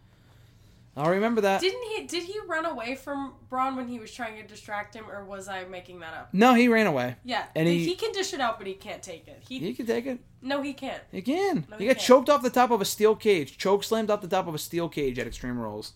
I'll 0.98 1.10
remember 1.10 1.42
that. 1.42 1.60
Didn't 1.60 1.82
he? 1.94 2.06
Did 2.06 2.22
he 2.22 2.38
run 2.48 2.64
away 2.64 2.94
from 2.94 3.34
Braun 3.50 3.76
when 3.76 3.86
he 3.86 3.98
was 3.98 4.10
trying 4.12 4.40
to 4.40 4.46
distract 4.48 4.94
him, 4.94 5.04
or 5.10 5.24
was 5.24 5.46
I 5.46 5.64
making 5.64 6.00
that 6.00 6.14
up? 6.14 6.28
no, 6.32 6.54
he 6.54 6.68
ran 6.68 6.86
away. 6.86 7.16
Yeah, 7.22 7.44
And 7.54 7.68
he, 7.68 7.84
he- 7.84 7.94
can 7.96 8.12
dish 8.12 8.32
it 8.32 8.40
out, 8.40 8.56
but 8.58 8.66
he 8.66 8.72
can't 8.74 9.02
take 9.02 9.28
it. 9.28 9.42
He, 9.46 9.58
He 9.58 9.74
can 9.74 9.84
take 9.86 10.06
it. 10.06 10.20
no, 10.40 10.62
he 10.62 10.72
can't. 10.72 11.02
He 11.12 11.20
can. 11.20 11.66
No, 11.70 11.76
he 11.76 11.84
he 11.86 11.92
got 11.92 12.00
choked 12.00 12.30
off 12.30 12.42
the 12.42 12.48
top 12.50 12.70
of 12.70 12.80
a 12.80 12.86
steel 12.86 13.14
cage. 13.14 13.58
Choke 13.58 13.84
slammed 13.84 14.10
off 14.10 14.22
the 14.22 14.28
top 14.28 14.46
of 14.48 14.54
a 14.54 14.58
steel 14.58 14.88
cage 14.88 15.18
at 15.18 15.26
Extreme 15.26 15.58
Rules, 15.58 15.92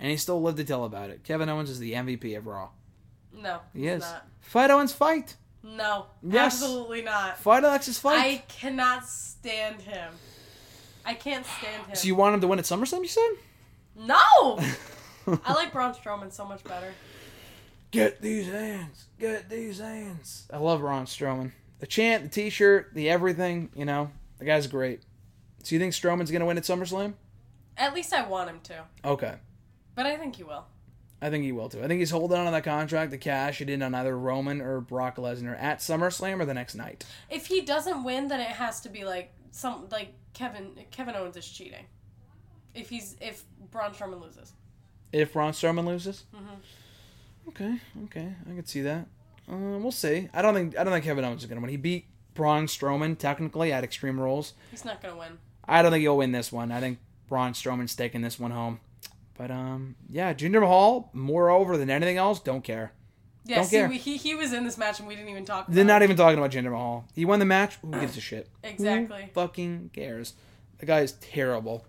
and 0.00 0.10
he 0.10 0.16
still 0.16 0.42
lived 0.42 0.56
to 0.58 0.64
tell 0.64 0.84
about 0.84 1.10
it. 1.10 1.22
Kevin 1.22 1.48
Owens 1.48 1.70
is 1.70 1.78
the 1.78 1.92
MVP 1.92 2.36
of 2.36 2.46
Raw. 2.48 2.70
No, 3.32 3.60
He 3.72 3.82
not. 3.86 4.26
Fight 4.40 4.70
Owens, 4.70 4.92
fight. 4.92 5.36
No, 5.62 6.06
Yes. 6.22 6.54
absolutely 6.60 7.02
not. 7.02 7.38
Fight 7.38 7.64
Alexis, 7.64 7.98
fight. 7.98 8.18
I 8.18 8.42
cannot 8.48 9.06
stand 9.06 9.80
him. 9.82 10.12
I 11.06 11.14
can't 11.14 11.46
stand 11.46 11.86
him. 11.86 11.94
So 11.94 12.06
you 12.06 12.14
want 12.16 12.34
him 12.34 12.40
to 12.42 12.46
win 12.48 12.58
at 12.58 12.64
SummerSlam? 12.64 13.00
You 13.02 13.08
said. 13.08 13.30
No. 13.96 14.58
I 15.26 15.52
like 15.54 15.72
Braun 15.72 15.94
Strowman 15.94 16.32
so 16.32 16.44
much 16.44 16.62
better. 16.64 16.92
Get 17.90 18.20
these 18.20 18.46
hands. 18.48 19.06
Get 19.18 19.48
these 19.48 19.78
hands. 19.78 20.48
I 20.52 20.58
love 20.58 20.80
Braun 20.80 21.06
Strowman. 21.06 21.52
The 21.78 21.86
chant, 21.86 22.24
the 22.24 22.28
T-shirt, 22.28 22.92
the 22.94 23.08
everything. 23.08 23.70
You 23.74 23.84
know, 23.84 24.10
the 24.38 24.44
guy's 24.44 24.66
great. 24.66 25.02
So 25.62 25.74
you 25.74 25.78
think 25.78 25.94
Strowman's 25.94 26.30
gonna 26.30 26.46
win 26.46 26.58
at 26.58 26.64
SummerSlam? 26.64 27.14
At 27.76 27.94
least 27.94 28.12
I 28.12 28.26
want 28.26 28.50
him 28.50 28.60
to, 28.64 28.84
Okay, 29.04 29.34
but 29.94 30.06
I 30.06 30.16
think 30.16 30.36
he 30.36 30.44
will. 30.44 30.66
I 31.22 31.30
think 31.30 31.44
he 31.44 31.52
will 31.52 31.68
too. 31.68 31.82
I 31.82 31.88
think 31.88 32.00
he's 32.00 32.10
holding 32.10 32.36
on 32.38 32.44
to 32.44 32.50
that 32.50 32.64
contract 32.64 33.10
the 33.10 33.18
cash 33.18 33.60
it 33.60 33.70
in 33.70 33.82
on 33.82 33.94
either 33.94 34.16
Roman 34.16 34.60
or 34.60 34.80
Brock 34.80 35.16
Lesnar 35.16 35.60
at 35.60 35.78
SummerSlam 35.78 36.40
or 36.40 36.44
the 36.44 36.52
next 36.52 36.74
night. 36.74 37.04
If 37.30 37.46
he 37.46 37.62
doesn't 37.62 38.04
win, 38.04 38.28
then 38.28 38.40
it 38.40 38.48
has 38.48 38.80
to 38.82 38.88
be 38.90 39.04
like 39.04 39.32
some 39.50 39.88
like 39.90 40.12
Kevin 40.34 40.72
Kevin 40.90 41.14
Owens 41.14 41.36
is 41.36 41.48
cheating. 41.48 41.86
If 42.74 42.88
he's 42.90 43.16
if 43.20 43.44
Braun 43.70 43.92
Strowman 43.92 44.20
loses. 44.20 44.52
If 45.12 45.32
Braun 45.32 45.52
Strowman 45.52 45.86
loses. 45.86 46.24
Okay, 47.48 47.78
okay, 48.04 48.34
I 48.50 48.54
could 48.54 48.68
see 48.68 48.80
that. 48.82 49.06
Uh, 49.50 49.78
we'll 49.78 49.92
see. 49.92 50.28
I 50.32 50.40
don't 50.42 50.54
think 50.54 50.78
I 50.78 50.84
don't 50.84 50.92
think 50.92 51.04
Kevin 51.04 51.24
Owens 51.24 51.42
is 51.42 51.48
gonna 51.48 51.60
win. 51.60 51.70
He 51.70 51.76
beat 51.76 52.06
Braun 52.34 52.66
Strowman 52.66 53.18
technically 53.18 53.72
at 53.72 53.84
Extreme 53.84 54.18
Rules. 54.20 54.54
He's 54.70 54.84
not 54.84 55.02
gonna 55.02 55.16
win. 55.16 55.38
I 55.66 55.82
don't 55.82 55.92
think 55.92 56.02
he'll 56.02 56.16
win 56.16 56.32
this 56.32 56.50
one. 56.50 56.72
I 56.72 56.80
think 56.80 56.98
Braun 57.28 57.52
Strowman's 57.52 57.94
taking 57.94 58.22
this 58.22 58.38
one 58.40 58.50
home. 58.50 58.80
But 59.36 59.50
um, 59.50 59.96
yeah, 60.08 60.32
Jinder 60.32 60.60
Mahal, 60.60 61.10
more 61.12 61.50
over 61.50 61.76
than 61.76 61.90
anything 61.90 62.16
else, 62.16 62.40
don't 62.40 62.62
care. 62.62 62.92
Yeah, 63.46 63.56
Don't 63.56 63.64
see, 63.66 63.76
care. 63.76 63.88
we, 63.88 63.98
he 63.98 64.16
he 64.16 64.34
was 64.34 64.54
in 64.54 64.64
this 64.64 64.78
match 64.78 65.00
and 65.00 65.08
we 65.08 65.14
didn't 65.16 65.28
even 65.28 65.44
talk. 65.44 65.66
About 65.66 65.74
They're 65.74 65.84
not 65.84 66.02
even 66.02 66.16
talking 66.16 66.38
about 66.38 66.50
Jinder 66.50 66.70
Mahal. 66.70 67.06
He 67.14 67.26
won 67.26 67.40
the 67.40 67.44
match. 67.44 67.76
Who 67.82 67.90
gives 67.90 68.16
a 68.16 68.20
shit? 68.20 68.48
exactly. 68.64 69.24
Who 69.24 69.28
fucking 69.32 69.90
cares? 69.92 70.32
The 70.78 70.86
guy 70.86 71.00
is 71.00 71.12
terrible. 71.12 71.84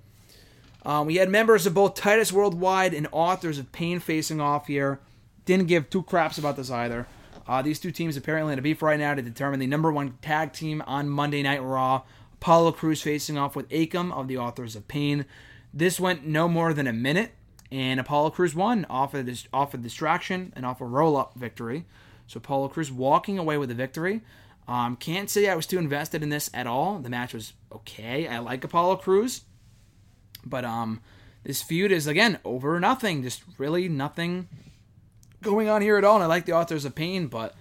Um, 0.86 1.08
we 1.08 1.16
had 1.16 1.30
members 1.30 1.66
of 1.66 1.74
both 1.74 1.96
Titus 1.96 2.32
Worldwide 2.32 2.94
and 2.94 3.08
Authors 3.12 3.58
of 3.58 3.72
Pain 3.72 4.00
facing 4.00 4.40
off 4.40 4.68
here. 4.68 5.00
Didn't 5.46 5.68
give 5.68 5.90
two 5.90 6.04
craps 6.04 6.38
about 6.38 6.58
this 6.58 6.70
either. 6.70 7.08
Uh, 7.48 7.62
these 7.62 7.80
two 7.80 7.92
teams 7.92 8.18
apparently 8.18 8.54
in 8.54 8.60
a 8.60 8.62
beef 8.62 8.82
right 8.82 9.00
now 9.00 9.14
to 9.14 9.22
determine 9.22 9.60
the 9.60 9.68
number 9.68 9.92
one 9.92 10.18
tag 10.22 10.54
team 10.54 10.84
on 10.86 11.10
Monday 11.10 11.44
Night 11.44 11.64
Raw. 11.64 12.04
Apollo 12.34 12.74
Crews 12.74 13.02
facing 13.02 13.38
off 13.38 13.56
with 13.56 13.70
Akam 13.70 14.12
of 14.12 14.28
the 14.28 14.38
Authors 14.38 14.76
of 14.76 14.88
Pain. 14.88 15.26
This 15.74 16.00
went 16.00 16.26
no 16.26 16.48
more 16.48 16.74
than 16.74 16.88
a 16.88 16.94
minute, 16.94 17.32
and 17.72 18.00
Apollo 18.00 18.32
Crews 18.32 18.56
won 18.56 18.86
off 18.90 19.14
of 19.14 19.26
this 19.26 19.48
off 19.52 19.74
of 19.74 19.82
distraction 19.82 20.54
and 20.56 20.66
off 20.66 20.82
a 20.82 20.86
roll 20.86 21.18
up 21.18 21.34
victory. 21.36 21.86
So 22.28 22.38
Apollo 22.38 22.70
Crews 22.70 22.92
walking 22.92 23.38
away 23.38 23.58
with 23.58 23.72
a 23.72 23.76
victory. 23.76 24.22
Um, 24.68 24.96
can't 24.96 25.30
say 25.30 25.48
I 25.48 25.56
was 25.56 25.68
too 25.68 25.78
invested 25.78 26.24
in 26.24 26.30
this 26.30 26.50
at 26.54 26.68
all. 26.68 27.00
The 27.00 27.10
match 27.10 27.34
was 27.34 27.54
okay. 27.72 28.28
I 28.28 28.40
like 28.40 28.64
Apollo 28.64 28.98
Crews, 28.98 29.42
but 30.46 30.66
um, 30.66 31.02
this 31.43 31.62
feud 31.62 31.91
is 31.91 32.08
again 32.08 32.39
over 32.43 32.80
nothing. 32.80 33.24
Just 33.24 33.43
really 33.58 33.88
nothing 33.88 34.48
going 35.41 35.70
on 35.70 35.82
here 35.82 35.98
at 35.98 36.04
all. 36.04 36.16
And 36.16 36.24
I 36.24 36.28
like 36.28 36.46
the 36.46 36.54
authors 36.54 36.86
of 36.86 36.96
pain, 36.96 37.28
but 37.28 37.56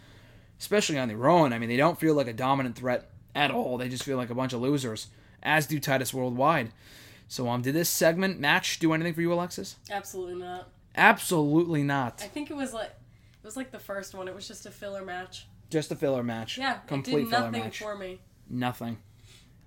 especially 0.58 0.98
on 0.98 1.08
their 1.08 1.28
own, 1.28 1.52
I 1.52 1.58
mean, 1.58 1.68
they 1.68 1.76
don't 1.76 2.00
feel 2.00 2.14
like 2.14 2.28
a 2.28 2.32
dominant 2.32 2.76
threat 2.76 3.10
at 3.34 3.50
all. 3.50 3.76
They 3.78 3.88
just 3.88 4.04
feel 4.04 4.16
like 4.16 4.30
a 4.30 4.34
bunch 4.34 4.52
of 4.52 4.60
losers, 4.60 5.08
as 5.42 5.66
do 5.66 5.78
Titus 5.78 6.14
Worldwide. 6.14 6.72
So 7.28 7.48
um, 7.48 7.62
did 7.62 7.74
this 7.74 7.88
segment 7.88 8.38
match 8.38 8.78
do 8.78 8.92
anything 8.92 9.14
for 9.14 9.20
you, 9.20 9.32
Alexis? 9.32 9.76
Absolutely 9.90 10.36
not. 10.36 10.68
Absolutely 10.96 11.82
not. 11.82 12.22
I 12.24 12.28
think 12.28 12.50
it 12.50 12.56
was 12.56 12.72
like 12.72 12.86
it 12.90 13.46
was 13.46 13.56
like 13.56 13.70
the 13.70 13.78
first 13.78 14.14
one. 14.14 14.28
It 14.28 14.34
was 14.34 14.46
just 14.46 14.66
a 14.66 14.70
filler 14.70 15.04
match. 15.04 15.46
Just 15.70 15.90
a 15.90 15.96
filler 15.96 16.22
match. 16.22 16.56
Yeah, 16.56 16.78
complete 16.86 17.22
it 17.22 17.24
did 17.24 17.30
filler 17.30 17.50
match. 17.50 17.78
for 17.78 17.96
me. 17.96 18.20
Nothing. 18.48 18.98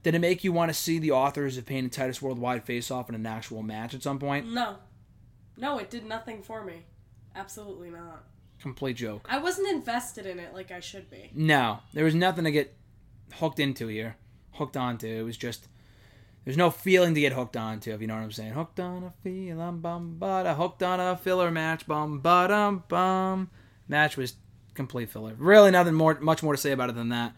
Did 0.04 0.16
it 0.16 0.20
make 0.20 0.44
you 0.44 0.54
want 0.54 0.70
to 0.70 0.74
see 0.74 1.00
the 1.00 1.12
authors 1.12 1.58
of 1.58 1.66
Pain 1.66 1.84
and 1.84 1.92
Titus 1.92 2.22
Worldwide 2.22 2.64
face 2.64 2.92
off 2.92 3.10
in 3.10 3.16
an 3.16 3.26
actual 3.26 3.64
match 3.64 3.94
at 3.94 4.04
some 4.04 4.20
point? 4.20 4.52
No, 4.52 4.78
no, 5.58 5.80
it 5.80 5.90
did 5.90 6.06
nothing 6.06 6.44
for 6.44 6.64
me. 6.64 6.86
Absolutely 7.36 7.90
not. 7.90 8.24
Complete 8.62 8.98
joke. 8.98 9.28
I 9.30 9.38
wasn't 9.40 9.70
invested 9.70 10.26
in 10.26 10.40
it 10.40 10.54
like 10.54 10.72
I 10.72 10.80
should 10.80 11.10
be. 11.10 11.30
No, 11.34 11.80
there 11.94 12.06
was 12.06 12.16
nothing 12.16 12.46
to 12.46 12.52
get 12.52 12.76
hooked 13.34 13.60
into 13.60 13.88
here. 13.88 14.16
Hooked 14.54 14.78
onto. 14.78 15.08
It 15.08 15.24
was 15.24 15.38
just 15.38 15.68
there's 16.48 16.56
no 16.56 16.72
feeling 16.72 17.14
to 17.14 17.20
get 17.20 17.34
hooked 17.34 17.58
onto, 17.58 17.92
if 17.92 18.00
you 18.00 18.08
know 18.08 18.16
what 18.16 18.24
I'm 18.24 18.32
saying. 18.32 18.54
Hooked 18.54 18.80
on 18.80 19.04
a 19.04 19.14
feeling, 19.22 19.80
bum 19.80 20.16
bada. 20.18 20.56
Hooked 20.56 20.82
on 20.82 21.00
a 21.00 21.18
filler 21.18 21.52
match, 21.52 21.86
bum 21.86 22.20
bum 22.20 22.84
bum. 22.88 23.50
Match 23.90 24.16
was 24.16 24.36
complete 24.74 25.10
filler. 25.10 25.34
Really, 25.38 25.72
nothing 25.72 25.94
more, 25.94 26.18
much 26.22 26.42
more 26.42 26.54
to 26.54 26.58
say 26.58 26.72
about 26.72 26.90
it 26.90 26.96
than 26.96 27.10
that. 27.10 27.34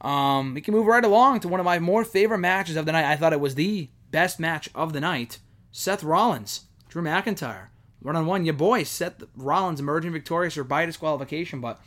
Um, 0.00 0.54
we 0.54 0.60
can 0.60 0.74
move 0.74 0.86
right 0.86 1.04
along 1.04 1.40
to 1.40 1.48
one 1.48 1.60
of 1.60 1.66
my 1.66 1.78
more 1.78 2.04
favorite 2.04 2.38
matches 2.38 2.76
of 2.76 2.86
the 2.86 2.92
night. 2.92 3.04
I 3.04 3.16
thought 3.16 3.32
it 3.32 3.40
was 3.40 3.54
the 3.54 3.88
best 4.10 4.38
match 4.38 4.68
of 4.74 4.92
the 4.92 5.00
night. 5.00 5.38
Seth 5.72 6.02
Rollins, 6.02 6.62
Drew 6.88 7.02
McIntyre, 7.02 7.68
one 8.00 8.16
on 8.16 8.26
one. 8.26 8.44
Your 8.44 8.54
boy 8.54 8.84
Seth 8.84 9.24
Rollins 9.36 9.80
emerging 9.80 10.12
victorious 10.12 10.56
or 10.56 10.64
by 10.64 10.86
disqualification, 10.86 11.60
but 11.60 11.80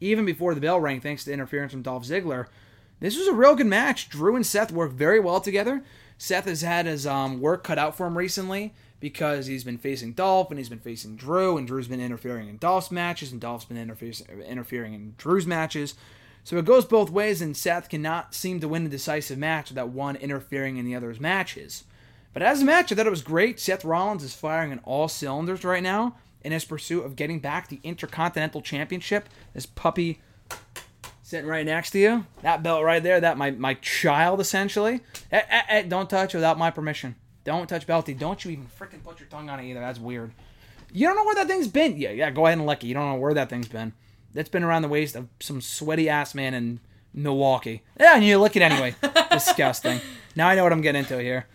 even 0.00 0.24
before 0.24 0.54
the 0.54 0.60
bell 0.60 0.80
rang, 0.80 1.00
thanks 1.00 1.24
to 1.24 1.32
interference 1.32 1.72
from 1.72 1.82
Dolph 1.82 2.04
Ziggler, 2.04 2.46
this 3.00 3.16
was 3.16 3.28
a 3.28 3.32
real 3.32 3.54
good 3.54 3.66
match. 3.66 4.08
Drew 4.08 4.36
and 4.36 4.46
Seth 4.46 4.72
worked 4.72 4.94
very 4.94 5.20
well 5.20 5.40
together. 5.40 5.82
Seth 6.18 6.44
has 6.44 6.62
had 6.62 6.86
his 6.86 7.06
um, 7.06 7.40
work 7.40 7.64
cut 7.64 7.78
out 7.78 7.96
for 7.96 8.06
him 8.06 8.18
recently 8.18 8.74
because 9.00 9.46
he's 9.46 9.64
been 9.64 9.78
facing 9.78 10.12
Dolph 10.12 10.50
and 10.50 10.58
he's 10.58 10.68
been 10.68 10.78
facing 10.78 11.16
Drew, 11.16 11.56
and 11.56 11.66
Drew's 11.66 11.88
been 11.88 12.00
interfering 12.00 12.48
in 12.48 12.58
Dolph's 12.58 12.92
matches, 12.92 13.32
and 13.32 13.40
Dolph's 13.40 13.64
been 13.64 13.76
interfe- 13.76 14.46
interfering 14.46 14.94
in 14.94 15.14
Drew's 15.18 15.46
matches. 15.46 15.94
So 16.44 16.56
it 16.58 16.64
goes 16.64 16.84
both 16.84 17.10
ways, 17.10 17.40
and 17.40 17.56
Seth 17.56 17.88
cannot 17.88 18.34
seem 18.34 18.60
to 18.60 18.68
win 18.68 18.86
a 18.86 18.88
decisive 18.88 19.38
match 19.38 19.70
without 19.70 19.90
one 19.90 20.16
interfering 20.16 20.76
in 20.76 20.84
the 20.84 20.94
other's 20.94 21.20
matches. 21.20 21.84
But 22.32 22.42
as 22.42 22.62
a 22.62 22.64
match, 22.64 22.90
I 22.90 22.94
thought 22.94 23.06
it 23.06 23.10
was 23.10 23.22
great. 23.22 23.60
Seth 23.60 23.84
Rollins 23.84 24.24
is 24.24 24.34
firing 24.34 24.72
on 24.72 24.80
all 24.80 25.08
cylinders 25.08 25.64
right 25.64 25.82
now 25.82 26.16
in 26.40 26.52
his 26.52 26.64
pursuit 26.64 27.04
of 27.04 27.16
getting 27.16 27.38
back 27.38 27.68
the 27.68 27.80
Intercontinental 27.84 28.62
Championship. 28.62 29.28
This 29.54 29.66
puppy 29.66 30.20
sitting 31.22 31.48
right 31.48 31.64
next 31.64 31.90
to 31.92 31.98
you, 31.98 32.26
that 32.42 32.62
belt 32.62 32.84
right 32.84 33.02
there, 33.02 33.20
that 33.20 33.38
my 33.38 33.50
my 33.52 33.74
child 33.74 34.40
essentially. 34.40 35.00
Eh, 35.30 35.42
eh, 35.48 35.62
eh, 35.68 35.82
don't 35.82 36.10
touch 36.10 36.34
without 36.34 36.58
my 36.58 36.70
permission. 36.70 37.14
Don't 37.44 37.68
touch 37.68 37.86
Belty. 37.86 38.18
Don't 38.18 38.44
you 38.44 38.52
even 38.52 38.66
freaking 38.66 39.02
put 39.02 39.18
your 39.18 39.28
tongue 39.28 39.48
on 39.48 39.60
it 39.60 39.68
either. 39.68 39.80
That's 39.80 39.98
weird. 39.98 40.32
You 40.92 41.06
don't 41.06 41.16
know 41.16 41.24
where 41.24 41.34
that 41.36 41.48
thing's 41.48 41.68
been. 41.68 41.96
Yeah, 41.96 42.10
yeah. 42.10 42.30
Go 42.30 42.46
ahead 42.46 42.58
and 42.58 42.66
lick 42.66 42.84
it. 42.84 42.86
You 42.86 42.94
don't 42.94 43.08
know 43.08 43.18
where 43.18 43.34
that 43.34 43.48
thing's 43.48 43.68
been. 43.68 43.92
That's 44.34 44.48
been 44.48 44.64
around 44.64 44.82
the 44.82 44.88
waist 44.88 45.16
of 45.16 45.28
some 45.40 45.60
sweaty 45.60 46.08
ass 46.08 46.34
man 46.34 46.54
in 46.54 46.80
Milwaukee. 47.14 47.82
Yeah, 47.98 48.14
and 48.14 48.24
you 48.24 48.38
lick 48.38 48.56
it 48.56 48.62
anyway. 48.62 48.94
Disgusting. 49.30 50.00
Now 50.36 50.48
I 50.48 50.54
know 50.54 50.62
what 50.62 50.72
I'm 50.72 50.80
getting 50.80 51.00
into 51.00 51.20
here. 51.20 51.46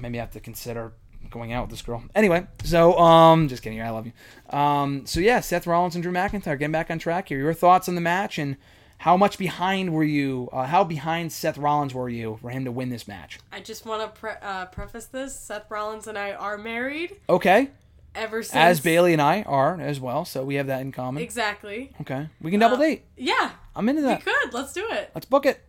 Maybe 0.00 0.18
I 0.18 0.22
have 0.22 0.32
to 0.32 0.40
consider 0.40 0.92
going 1.30 1.52
out 1.52 1.64
with 1.64 1.70
this 1.70 1.82
girl. 1.82 2.02
Anyway, 2.14 2.46
so 2.64 2.98
um, 2.98 3.48
just 3.48 3.62
kidding. 3.62 3.80
I 3.80 3.90
love 3.90 4.06
you. 4.06 4.56
Um, 4.56 5.06
so 5.06 5.20
yeah, 5.20 5.40
Seth 5.40 5.66
Rollins 5.66 5.94
and 5.94 6.02
Drew 6.02 6.12
McIntyre 6.12 6.58
getting 6.58 6.72
back 6.72 6.90
on 6.90 6.98
track 6.98 7.28
here. 7.28 7.38
Your 7.38 7.54
thoughts 7.54 7.88
on 7.88 7.94
the 7.94 8.00
match 8.00 8.38
and 8.38 8.56
how 8.98 9.16
much 9.16 9.38
behind 9.38 9.94
were 9.94 10.04
you? 10.04 10.50
Uh, 10.52 10.66
how 10.66 10.84
behind 10.84 11.32
Seth 11.32 11.56
Rollins 11.56 11.94
were 11.94 12.10
you 12.10 12.38
for 12.42 12.50
him 12.50 12.66
to 12.66 12.72
win 12.72 12.90
this 12.90 13.08
match? 13.08 13.38
I 13.50 13.60
just 13.60 13.86
want 13.86 14.02
to 14.02 14.20
pre- 14.20 14.32
uh, 14.42 14.66
preface 14.66 15.06
this: 15.06 15.38
Seth 15.38 15.70
Rollins 15.70 16.06
and 16.06 16.18
I 16.18 16.32
are 16.32 16.58
married 16.58 17.16
Okay, 17.28 17.70
ever 18.14 18.42
since. 18.42 18.56
as 18.56 18.80
Bayley 18.80 19.12
and 19.12 19.22
I 19.22 19.42
are 19.42 19.80
as 19.80 20.00
well, 20.00 20.24
so 20.24 20.44
we 20.44 20.56
have 20.56 20.66
that 20.68 20.80
in 20.80 20.92
common. 20.92 21.22
Exactly. 21.22 21.92
Okay, 22.00 22.28
we 22.40 22.50
can 22.50 22.60
double 22.60 22.76
date. 22.76 23.04
Yeah, 23.16 23.50
I'm 23.74 23.88
into 23.88 24.02
that. 24.02 24.24
we 24.24 24.32
could. 24.32 24.52
Let's 24.54 24.72
do 24.72 24.86
it. 24.90 25.10
Let's 25.14 25.26
book 25.26 25.46
it. 25.46 25.64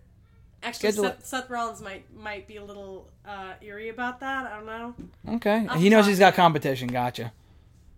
Actually, 0.63 0.91
Seth, 0.91 1.25
Seth 1.25 1.49
Rollins 1.49 1.81
might 1.81 2.13
might 2.15 2.47
be 2.47 2.57
a 2.57 2.63
little 2.63 3.09
uh, 3.25 3.53
eerie 3.61 3.89
about 3.89 4.19
that. 4.19 4.45
I 4.51 4.55
don't 4.57 4.65
know. 4.67 4.95
Okay, 5.35 5.65
I'll 5.69 5.77
he 5.79 5.89
knows 5.89 6.05
he's 6.05 6.19
got 6.19 6.35
competition. 6.35 6.87
Gotcha. 6.87 7.31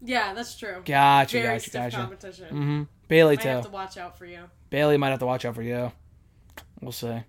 Yeah, 0.01 0.33
that's 0.33 0.57
true. 0.57 0.81
Gotcha. 0.85 1.37
Very 1.37 1.55
gotcha. 1.55 1.69
stiff 1.69 1.73
Gotcha. 1.81 1.95
competition. 1.97 2.45
Mm-hmm. 2.47 2.83
Bayley 3.07 3.35
Might 3.37 3.45
have 3.45 3.63
too. 3.63 3.69
to 3.69 3.73
watch 3.73 3.97
out 3.97 4.17
for 4.17 4.25
you. 4.25 4.39
Bayley 4.69 4.97
might 4.97 5.09
have 5.09 5.19
to 5.19 5.25
watch 5.25 5.45
out 5.45 5.55
for 5.55 5.61
you. 5.61 5.91
We'll 6.81 6.91
see. 6.91 7.21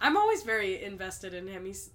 I'm 0.00 0.16
always 0.16 0.42
very 0.42 0.82
invested 0.82 1.34
in 1.34 1.46
him. 1.46 1.64
He's 1.66 1.90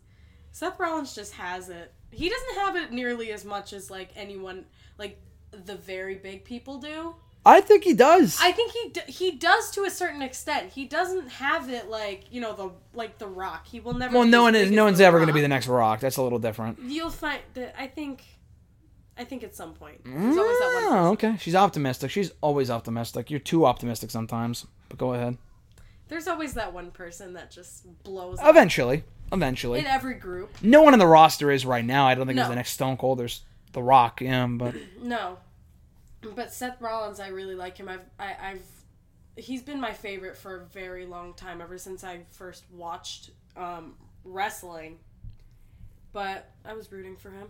Seth 0.51 0.79
Rollins 0.79 1.13
just 1.15 1.33
has 1.33 1.69
it. 1.69 1.93
He 2.15 2.29
doesn't 2.29 2.55
have 2.55 2.75
it 2.75 2.91
nearly 2.91 3.31
as 3.31 3.45
much 3.45 3.73
as 3.73 3.89
like 3.91 4.09
anyone 4.15 4.65
like 4.97 5.19
the 5.51 5.75
very 5.75 6.15
big 6.15 6.43
people 6.43 6.77
do. 6.79 7.15
I 7.47 7.61
think 7.61 7.83
he 7.83 7.93
does. 7.93 8.39
I 8.41 8.51
think 8.51 8.71
he 8.71 8.89
d- 8.89 9.01
he 9.11 9.31
does 9.31 9.69
to 9.71 9.83
a 9.83 9.91
certain 9.91 10.23
extent. 10.23 10.71
He 10.73 10.85
doesn't 10.85 11.27
have 11.29 11.69
it 11.69 11.89
like 11.89 12.23
you 12.31 12.41
know 12.41 12.53
the 12.53 12.71
like 12.97 13.19
the 13.19 13.27
Rock. 13.27 13.67
He 13.67 13.79
will 13.79 13.93
never. 13.93 14.17
well, 14.17 14.27
no 14.27 14.43
one 14.43 14.55
is. 14.55 14.71
No 14.71 14.85
one's 14.85 14.99
ever 14.99 15.17
going 15.19 15.27
to 15.27 15.33
be 15.33 15.41
the 15.41 15.47
next 15.47 15.67
Rock. 15.67 15.99
That's 15.99 16.17
a 16.17 16.23
little 16.23 16.39
different. 16.39 16.79
You'll 16.81 17.11
find 17.11 17.39
that. 17.53 17.75
I 17.79 17.87
think. 17.87 18.23
I 19.17 19.23
think 19.23 19.43
at 19.43 19.55
some 19.55 19.73
point. 19.73 20.01
There's 20.03 20.37
always 20.37 20.59
that 20.59 20.89
one. 20.89 20.97
Oh, 20.99 21.11
okay. 21.11 21.37
She's 21.39 21.55
optimistic. 21.55 22.11
She's 22.11 22.31
always 22.41 22.69
optimistic. 22.69 23.31
You're 23.31 23.39
too 23.39 23.65
optimistic 23.65 24.11
sometimes. 24.11 24.65
But 24.89 24.97
go 24.97 25.13
ahead. 25.13 25.37
There's 26.09 26.27
always 26.27 26.53
that 26.55 26.73
one 26.73 26.91
person 26.91 27.33
that 27.33 27.49
just 27.49 27.85
blows 28.03 28.39
up 28.39 28.45
Eventually. 29.31 29.79
In 29.79 29.85
every 29.85 30.15
group. 30.15 30.55
No 30.61 30.81
one 30.81 30.93
in 30.93 30.99
the 30.99 31.07
roster 31.07 31.51
is 31.51 31.65
right 31.65 31.83
now. 31.83 32.07
I 32.07 32.15
don't 32.15 32.25
think 32.27 32.35
there's 32.37 32.45
No. 32.47 32.51
the 32.51 32.55
next 32.55 32.71
Stone 32.71 32.97
Cold. 32.97 33.19
There's 33.19 33.41
The 33.73 33.81
Rock. 33.83 34.21
Yeah, 34.21 34.47
but 34.47 34.75
No, 35.01 35.37
but 36.35 36.53
Seth 36.53 36.79
Rollins, 36.81 37.19
I 37.19 37.27
really 37.29 37.55
like 37.55 37.77
him. 37.77 37.89
I've 37.89 38.05
I, 38.19 38.35
I've 38.41 38.65
he's 39.35 39.61
been 39.63 39.79
my 39.81 39.91
favorite 39.93 40.37
for 40.37 40.61
a 40.61 40.65
very 40.65 41.05
long 41.05 41.33
time. 41.33 41.61
Ever 41.61 41.77
since 41.77 42.03
I 42.03 42.21
first 42.31 42.63
watched 42.71 43.31
um, 43.57 43.95
wrestling, 44.23 44.97
but 46.13 46.51
I 46.63 46.73
was 46.73 46.91
rooting 46.91 47.17
for 47.17 47.29
him. 47.31 47.47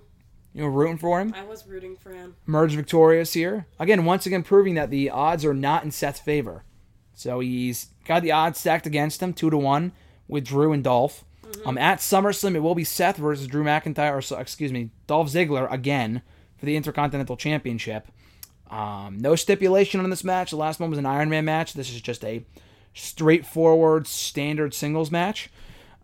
you 0.53 0.63
were 0.63 0.71
rooting 0.71 0.97
for 0.97 1.19
him. 1.21 1.33
I 1.35 1.43
was 1.43 1.67
rooting 1.67 1.95
for 1.95 2.11
him. 2.13 2.35
Merge 2.45 2.73
victorious 2.75 3.33
here. 3.33 3.67
Again, 3.79 4.05
once 4.05 4.25
again 4.25 4.43
proving 4.43 4.75
that 4.75 4.89
the 4.89 5.09
odds 5.09 5.45
are 5.45 5.53
not 5.53 5.83
in 5.83 5.91
Seth's 5.91 6.19
favor. 6.19 6.63
So 7.13 7.39
he's 7.39 7.87
got 8.05 8.23
the 8.23 8.31
odds 8.31 8.59
stacked 8.59 8.85
against 8.85 9.21
him, 9.21 9.33
two 9.33 9.49
to 9.49 9.57
one, 9.57 9.91
with 10.27 10.45
Drew 10.45 10.73
and 10.73 10.83
Dolph. 10.83 11.23
Um, 11.65 11.77
at 11.77 11.99
SummerSlam, 11.99 12.55
it 12.55 12.59
will 12.59 12.75
be 12.75 12.83
Seth 12.83 13.17
versus 13.17 13.47
Drew 13.47 13.63
McIntyre, 13.63 14.31
or 14.31 14.41
excuse 14.41 14.71
me, 14.71 14.89
Dolph 15.07 15.29
Ziggler 15.29 15.71
again 15.71 16.21
for 16.57 16.65
the 16.65 16.75
Intercontinental 16.75 17.37
Championship. 17.37 18.07
Um, 18.69 19.17
no 19.19 19.35
stipulation 19.35 19.99
on 20.01 20.09
this 20.09 20.23
match. 20.23 20.51
The 20.51 20.57
last 20.57 20.79
one 20.79 20.89
was 20.89 20.99
an 20.99 21.05
Iron 21.05 21.29
Man 21.29 21.45
match. 21.45 21.73
This 21.73 21.89
is 21.91 22.01
just 22.01 22.23
a 22.25 22.45
straightforward, 22.93 24.07
standard 24.07 24.73
singles 24.73 25.11
match. 25.11 25.49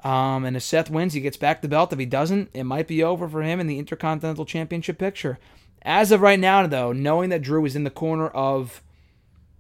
Um, 0.04 0.46
and 0.46 0.58
if 0.58 0.64
Seth 0.64 0.90
wins, 0.90 1.14
he 1.14 1.22
gets 1.22 1.38
back 1.38 1.62
the 1.62 1.68
belt. 1.68 1.94
If 1.94 2.00
he 2.00 2.06
doesn't, 2.06 2.50
it 2.54 2.64
might 2.64 2.88
be 2.88 3.04
over 3.04 3.28
for 3.28 3.44
him 3.44 3.60
in 3.60 3.68
the 3.68 3.80
Intercontinental 3.80 4.46
Championship 4.46 4.98
picture. 4.98 5.38
As 5.84 6.12
of 6.12 6.22
right 6.22 6.40
now, 6.40 6.66
though, 6.68 6.92
knowing 6.92 7.30
that 7.30 7.42
Drew 7.42 7.66
is 7.66 7.76
in 7.76 7.84
the 7.84 7.90
corner 7.90 8.28
of 8.28 8.84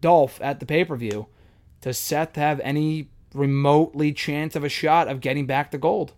Dolph 0.01 0.39
at 0.41 0.59
the 0.59 0.65
pay 0.65 0.83
per 0.83 0.95
view, 0.95 1.27
does 1.81 1.97
Seth 1.97 2.35
have 2.35 2.59
any 2.61 3.09
remotely 3.33 4.13
chance 4.13 4.55
of 4.55 4.63
a 4.63 4.69
shot 4.69 5.07
of 5.07 5.21
getting 5.21 5.45
back 5.45 5.71
the 5.71 5.77
gold? 5.77 6.13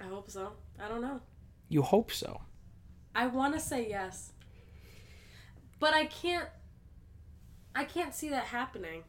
I 0.00 0.04
hope 0.04 0.30
so. 0.30 0.52
I 0.82 0.88
don't 0.88 1.02
know. 1.02 1.20
You 1.68 1.82
hope 1.82 2.12
so. 2.12 2.42
I 3.14 3.26
want 3.26 3.54
to 3.54 3.60
say 3.60 3.88
yes, 3.88 4.32
but 5.78 5.94
I 5.94 6.06
can't. 6.06 6.48
I 7.74 7.84
can't 7.84 8.14
see 8.14 8.28
that 8.28 8.44
happening. 8.44 9.02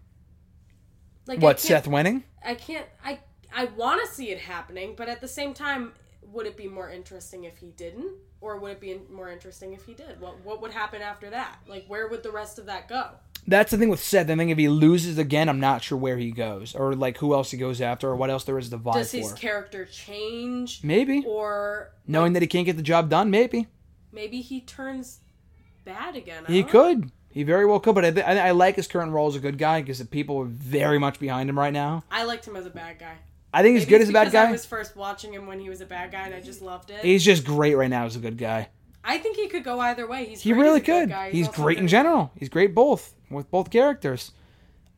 Like 1.28 1.42
What, 1.42 1.60
Seth 1.60 1.88
winning? 1.88 2.24
I 2.44 2.56
can't. 2.56 2.86
I 3.04 3.20
I 3.56 3.66
want 3.66 4.02
to 4.06 4.14
see 4.14 4.32
it 4.32 4.40
happening, 4.40 4.96
but 4.96 5.10
at 5.10 5.22
the 5.22 5.28
same 5.28 5.54
time, 5.54 5.94
would 6.22 6.46
it 6.46 6.58
be 6.58 6.68
more 6.68 6.90
interesting 6.90 7.46
if 7.46 7.58
he 7.58 7.72
didn't, 7.72 8.12
or 8.42 8.60
would 8.60 8.72
it 8.74 8.82
be 8.82 9.00
more 9.10 9.32
interesting 9.32 9.74
if 9.74 9.86
he 9.86 9.94
did? 9.94 10.20
What 10.20 10.44
What 10.44 10.62
would 10.62 10.72
happen 10.72 11.02
after 11.02 11.30
that? 11.32 11.60
Like, 11.68 11.86
where 11.88 12.08
would 12.08 12.24
the 12.24 12.32
rest 12.32 12.60
of 12.60 12.68
that 12.68 12.88
go? 12.88 13.12
That's 13.48 13.70
the 13.72 13.78
thing 13.78 13.90
with 13.90 14.02
Seth. 14.04 14.30
I 14.30 14.36
think 14.36 14.50
if 14.52 14.58
he 14.58 14.68
loses 14.68 15.18
again, 15.18 15.50
I'm 15.50 15.60
not 15.60 15.84
sure 15.84 15.98
where 15.98 16.18
he 16.18 16.32
goes, 16.32 16.74
or 16.74 16.96
like 16.96 17.18
who 17.20 17.34
else 17.34 17.52
he 17.52 17.58
goes 17.58 17.80
after, 17.80 18.10
or 18.10 18.16
what 18.16 18.30
else 18.32 18.44
there 18.44 18.58
is 18.58 18.70
to 18.70 18.78
vie 18.78 18.94
Does 18.94 19.12
for. 19.12 19.18
his 19.18 19.34
character 19.34 19.86
change? 19.86 20.82
Maybe 20.84 21.24
Or 21.28 21.92
knowing 22.08 22.34
that 22.34 22.42
he 22.42 22.48
can't 22.48 22.66
get 22.66 22.78
the 22.78 22.84
job 22.84 23.10
done, 23.10 23.30
maybe 23.30 23.68
maybe 24.12 24.42
he 24.42 24.62
turns 24.62 25.20
bad 25.84 26.16
again. 26.16 26.44
I 26.48 26.52
he 26.52 26.62
don't 26.64 26.74
know. 26.74 26.84
could. 26.84 27.12
He 27.30 27.44
very 27.44 27.66
well 27.66 27.80
could. 27.80 27.94
But 27.96 28.06
I, 28.06 28.12
th- 28.12 28.26
I, 28.26 28.48
I 28.48 28.52
like 28.52 28.78
his 28.78 28.88
current 28.88 29.12
role 29.12 29.28
as 29.28 29.36
a 29.36 29.40
good 29.40 29.58
guy 29.58 29.82
because 29.82 30.00
the 30.00 30.06
people 30.06 30.40
are 30.40 30.46
very 30.46 30.98
much 30.98 31.20
behind 31.20 31.50
him 31.50 31.60
right 31.60 31.74
now. 31.74 32.04
I 32.10 32.24
liked 32.24 32.48
him 32.48 32.56
as 32.56 32.66
a 32.66 32.70
bad 32.70 32.98
guy. 32.98 33.16
I 33.54 33.62
think 33.62 33.76
he's 33.78 33.84
Maybe 33.86 33.90
good 33.92 34.02
as 34.02 34.10
a 34.10 34.14
bad 34.14 34.24
because 34.26 34.36
I 34.36 34.46
guy. 34.46 34.52
was 34.52 34.66
first 34.66 34.96
watching 34.96 35.34
him 35.34 35.46
when 35.48 35.60
he 35.60 35.70
was 35.70 35.82
a 35.82 35.86
bad 35.86 36.12
guy, 36.12 36.26
and 36.26 36.34
I 36.34 36.40
just 36.42 36.62
loved 36.62 36.90
it. 36.92 37.02
He's 37.02 37.24
just 37.24 37.46
great 37.46 37.76
right 37.76 37.90
now 37.90 38.06
as 38.06 38.16
a 38.16 38.20
good 38.20 38.38
guy. 38.38 38.70
I 39.04 39.18
think 39.18 39.36
he 39.38 39.48
could 39.48 39.64
go 39.64 39.80
either 39.82 40.08
way. 40.08 40.26
He's 40.26 40.42
He 40.42 40.52
really 40.54 40.78
as 40.78 40.84
a 40.84 40.86
good 40.86 41.02
could. 41.04 41.10
guy. 41.10 41.32
He's 41.32 41.48
also 41.48 41.62
great 41.62 41.78
in 41.78 41.88
general. 41.88 42.32
He's 42.40 42.50
great 42.50 42.74
both 42.74 43.14
with 43.36 43.52
both 43.52 43.70
characters. 43.70 44.32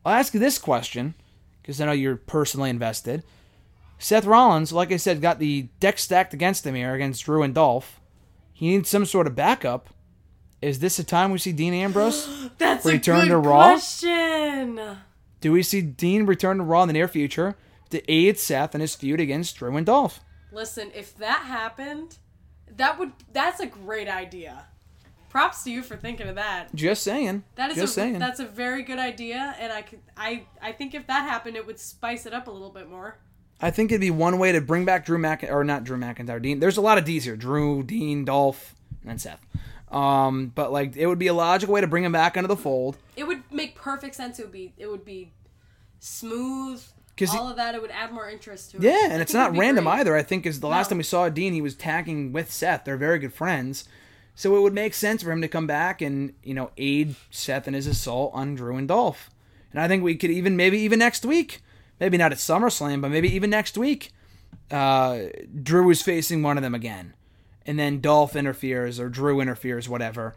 I'll 0.04 0.14
ask 0.14 0.32
you 0.32 0.40
this 0.40 0.58
question 0.58 1.14
because 1.60 1.80
I 1.80 1.86
know 1.86 1.92
you're 1.92 2.16
personally 2.16 2.70
invested. 2.70 3.22
Seth 3.98 4.24
Rollins, 4.24 4.72
like 4.72 4.92
I 4.92 4.96
said, 4.96 5.20
got 5.20 5.38
the 5.38 5.68
deck 5.80 5.98
stacked 5.98 6.32
against 6.32 6.66
him 6.66 6.74
here 6.74 6.94
against 6.94 7.24
Drew 7.24 7.42
and 7.42 7.54
Dolph. 7.54 8.00
He 8.52 8.70
needs 8.70 8.88
some 8.88 9.04
sort 9.04 9.26
of 9.26 9.34
backup. 9.34 9.88
Is 10.62 10.78
this 10.78 10.98
a 10.98 11.04
time 11.04 11.30
we 11.30 11.38
see 11.38 11.52
Dean 11.52 11.74
Ambrose? 11.74 12.48
That's 12.58 12.84
Return 12.86 13.18
a 13.18 13.22
good 13.22 13.28
to 13.28 13.38
Raw? 13.38 13.62
question. 13.72 14.80
Do 15.40 15.52
we 15.52 15.62
see 15.62 15.82
Dean 15.82 16.26
return 16.26 16.58
to 16.58 16.64
Raw 16.64 16.82
in 16.82 16.88
the 16.88 16.92
near 16.94 17.06
future 17.08 17.56
to 17.90 18.10
aid 18.10 18.38
Seth 18.38 18.74
in 18.74 18.80
his 18.80 18.94
feud 18.94 19.20
against 19.20 19.56
Drew 19.56 19.76
and 19.76 19.86
Dolph? 19.86 20.20
Listen, 20.50 20.90
if 20.94 21.16
that 21.18 21.42
happened, 21.44 22.18
that 22.76 22.98
would 22.98 23.12
that's 23.32 23.60
a 23.60 23.66
great 23.66 24.08
idea. 24.08 24.66
Props 25.28 25.62
to 25.64 25.70
you 25.70 25.82
for 25.82 25.96
thinking 25.96 26.26
of 26.28 26.36
that. 26.36 26.74
Just 26.74 27.02
saying. 27.02 27.44
That 27.56 27.70
is 27.70 27.76
Just 27.76 27.92
a 27.92 28.00
saying. 28.00 28.18
that's 28.18 28.40
a 28.40 28.46
very 28.46 28.82
good 28.82 28.98
idea, 28.98 29.54
and 29.58 29.72
I 29.72 29.82
could 29.82 30.00
I 30.16 30.44
I 30.62 30.72
think 30.72 30.94
if 30.94 31.06
that 31.06 31.22
happened, 31.28 31.56
it 31.56 31.66
would 31.66 31.78
spice 31.78 32.24
it 32.26 32.32
up 32.32 32.46
a 32.48 32.50
little 32.50 32.70
bit 32.70 32.88
more. 32.88 33.18
I 33.60 33.70
think 33.70 33.90
it'd 33.90 34.00
be 34.00 34.10
one 34.10 34.38
way 34.38 34.52
to 34.52 34.60
bring 34.60 34.84
back 34.84 35.04
Drew 35.04 35.18
Mc 35.18 35.44
or 35.50 35.64
not 35.64 35.84
Drew 35.84 35.98
McIntyre. 35.98 36.40
Dean. 36.40 36.60
There's 36.60 36.76
a 36.76 36.80
lot 36.80 36.96
of 36.96 37.04
D's 37.04 37.24
here. 37.24 37.36
Drew, 37.36 37.82
Dean, 37.82 38.24
Dolph, 38.24 38.74
and 39.04 39.20
Seth. 39.20 39.40
Um, 39.90 40.52
but 40.54 40.70
like 40.72 40.96
it 40.96 41.06
would 41.06 41.18
be 41.18 41.26
a 41.26 41.34
logical 41.34 41.74
way 41.74 41.80
to 41.80 41.86
bring 41.86 42.04
him 42.04 42.12
back 42.12 42.36
into 42.36 42.46
the 42.48 42.56
fold. 42.56 42.96
It 43.16 43.24
would 43.26 43.42
make 43.50 43.74
perfect 43.74 44.14
sense. 44.14 44.38
It 44.38 44.44
would 44.44 44.52
be 44.52 44.72
it 44.78 44.86
would 44.86 45.04
be 45.04 45.32
smooth. 45.98 46.82
Cause 47.16 47.34
All 47.34 47.46
he- 47.46 47.50
of 47.50 47.56
that, 47.56 47.74
it 47.74 47.82
would 47.82 47.90
add 47.90 48.12
more 48.12 48.30
interest 48.30 48.70
to 48.70 48.76
it. 48.76 48.82
Yeah, 48.84 48.92
I 48.92 49.08
and 49.10 49.20
it's 49.20 49.34
not 49.34 49.56
random 49.56 49.84
great. 49.84 49.94
either. 49.94 50.14
I 50.16 50.22
think 50.22 50.46
is 50.46 50.60
the 50.60 50.68
last 50.68 50.88
time 50.88 50.98
we 50.98 51.04
saw 51.04 51.28
Dean, 51.28 51.52
he 51.52 51.60
was 51.60 51.74
tagging 51.74 52.32
with 52.32 52.52
Seth. 52.52 52.84
They're 52.84 52.96
very 52.96 53.18
good 53.18 53.32
friends. 53.34 53.88
So 54.38 54.56
it 54.56 54.60
would 54.60 54.72
make 54.72 54.94
sense 54.94 55.24
for 55.24 55.32
him 55.32 55.40
to 55.40 55.48
come 55.48 55.66
back 55.66 56.00
and, 56.00 56.32
you 56.44 56.54
know, 56.54 56.70
aid 56.76 57.16
Seth 57.28 57.66
in 57.66 57.74
his 57.74 57.88
assault 57.88 58.30
on 58.34 58.54
Drew 58.54 58.76
and 58.76 58.86
Dolph. 58.86 59.30
And 59.72 59.80
I 59.80 59.88
think 59.88 60.04
we 60.04 60.14
could 60.14 60.30
even 60.30 60.56
maybe 60.56 60.78
even 60.78 61.00
next 61.00 61.24
week, 61.24 61.60
maybe 61.98 62.18
not 62.18 62.30
at 62.30 62.38
SummerSlam, 62.38 63.00
but 63.00 63.10
maybe 63.10 63.34
even 63.34 63.50
next 63.50 63.76
week, 63.76 64.12
uh, 64.70 65.22
Drew 65.60 65.90
is 65.90 66.02
facing 66.02 66.44
one 66.44 66.56
of 66.56 66.62
them 66.62 66.72
again. 66.72 67.14
And 67.66 67.80
then 67.80 68.00
Dolph 68.00 68.36
interferes 68.36 69.00
or 69.00 69.08
Drew 69.08 69.40
interferes, 69.40 69.88
whatever. 69.88 70.36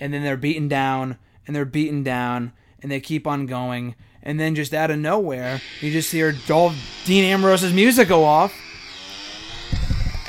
And 0.00 0.14
then 0.14 0.22
they're 0.22 0.38
beaten 0.38 0.66
down 0.66 1.18
and 1.46 1.54
they're 1.54 1.66
beaten 1.66 2.02
down 2.02 2.54
and 2.80 2.90
they 2.90 3.00
keep 3.00 3.26
on 3.26 3.44
going. 3.44 3.96
And 4.22 4.40
then 4.40 4.54
just 4.54 4.72
out 4.72 4.90
of 4.90 4.98
nowhere, 4.98 5.60
you 5.82 5.92
just 5.92 6.10
hear 6.10 6.32
Dolph 6.46 6.74
Dean 7.04 7.24
Ambrose's 7.24 7.74
music 7.74 8.08
go 8.08 8.24
off. 8.24 8.54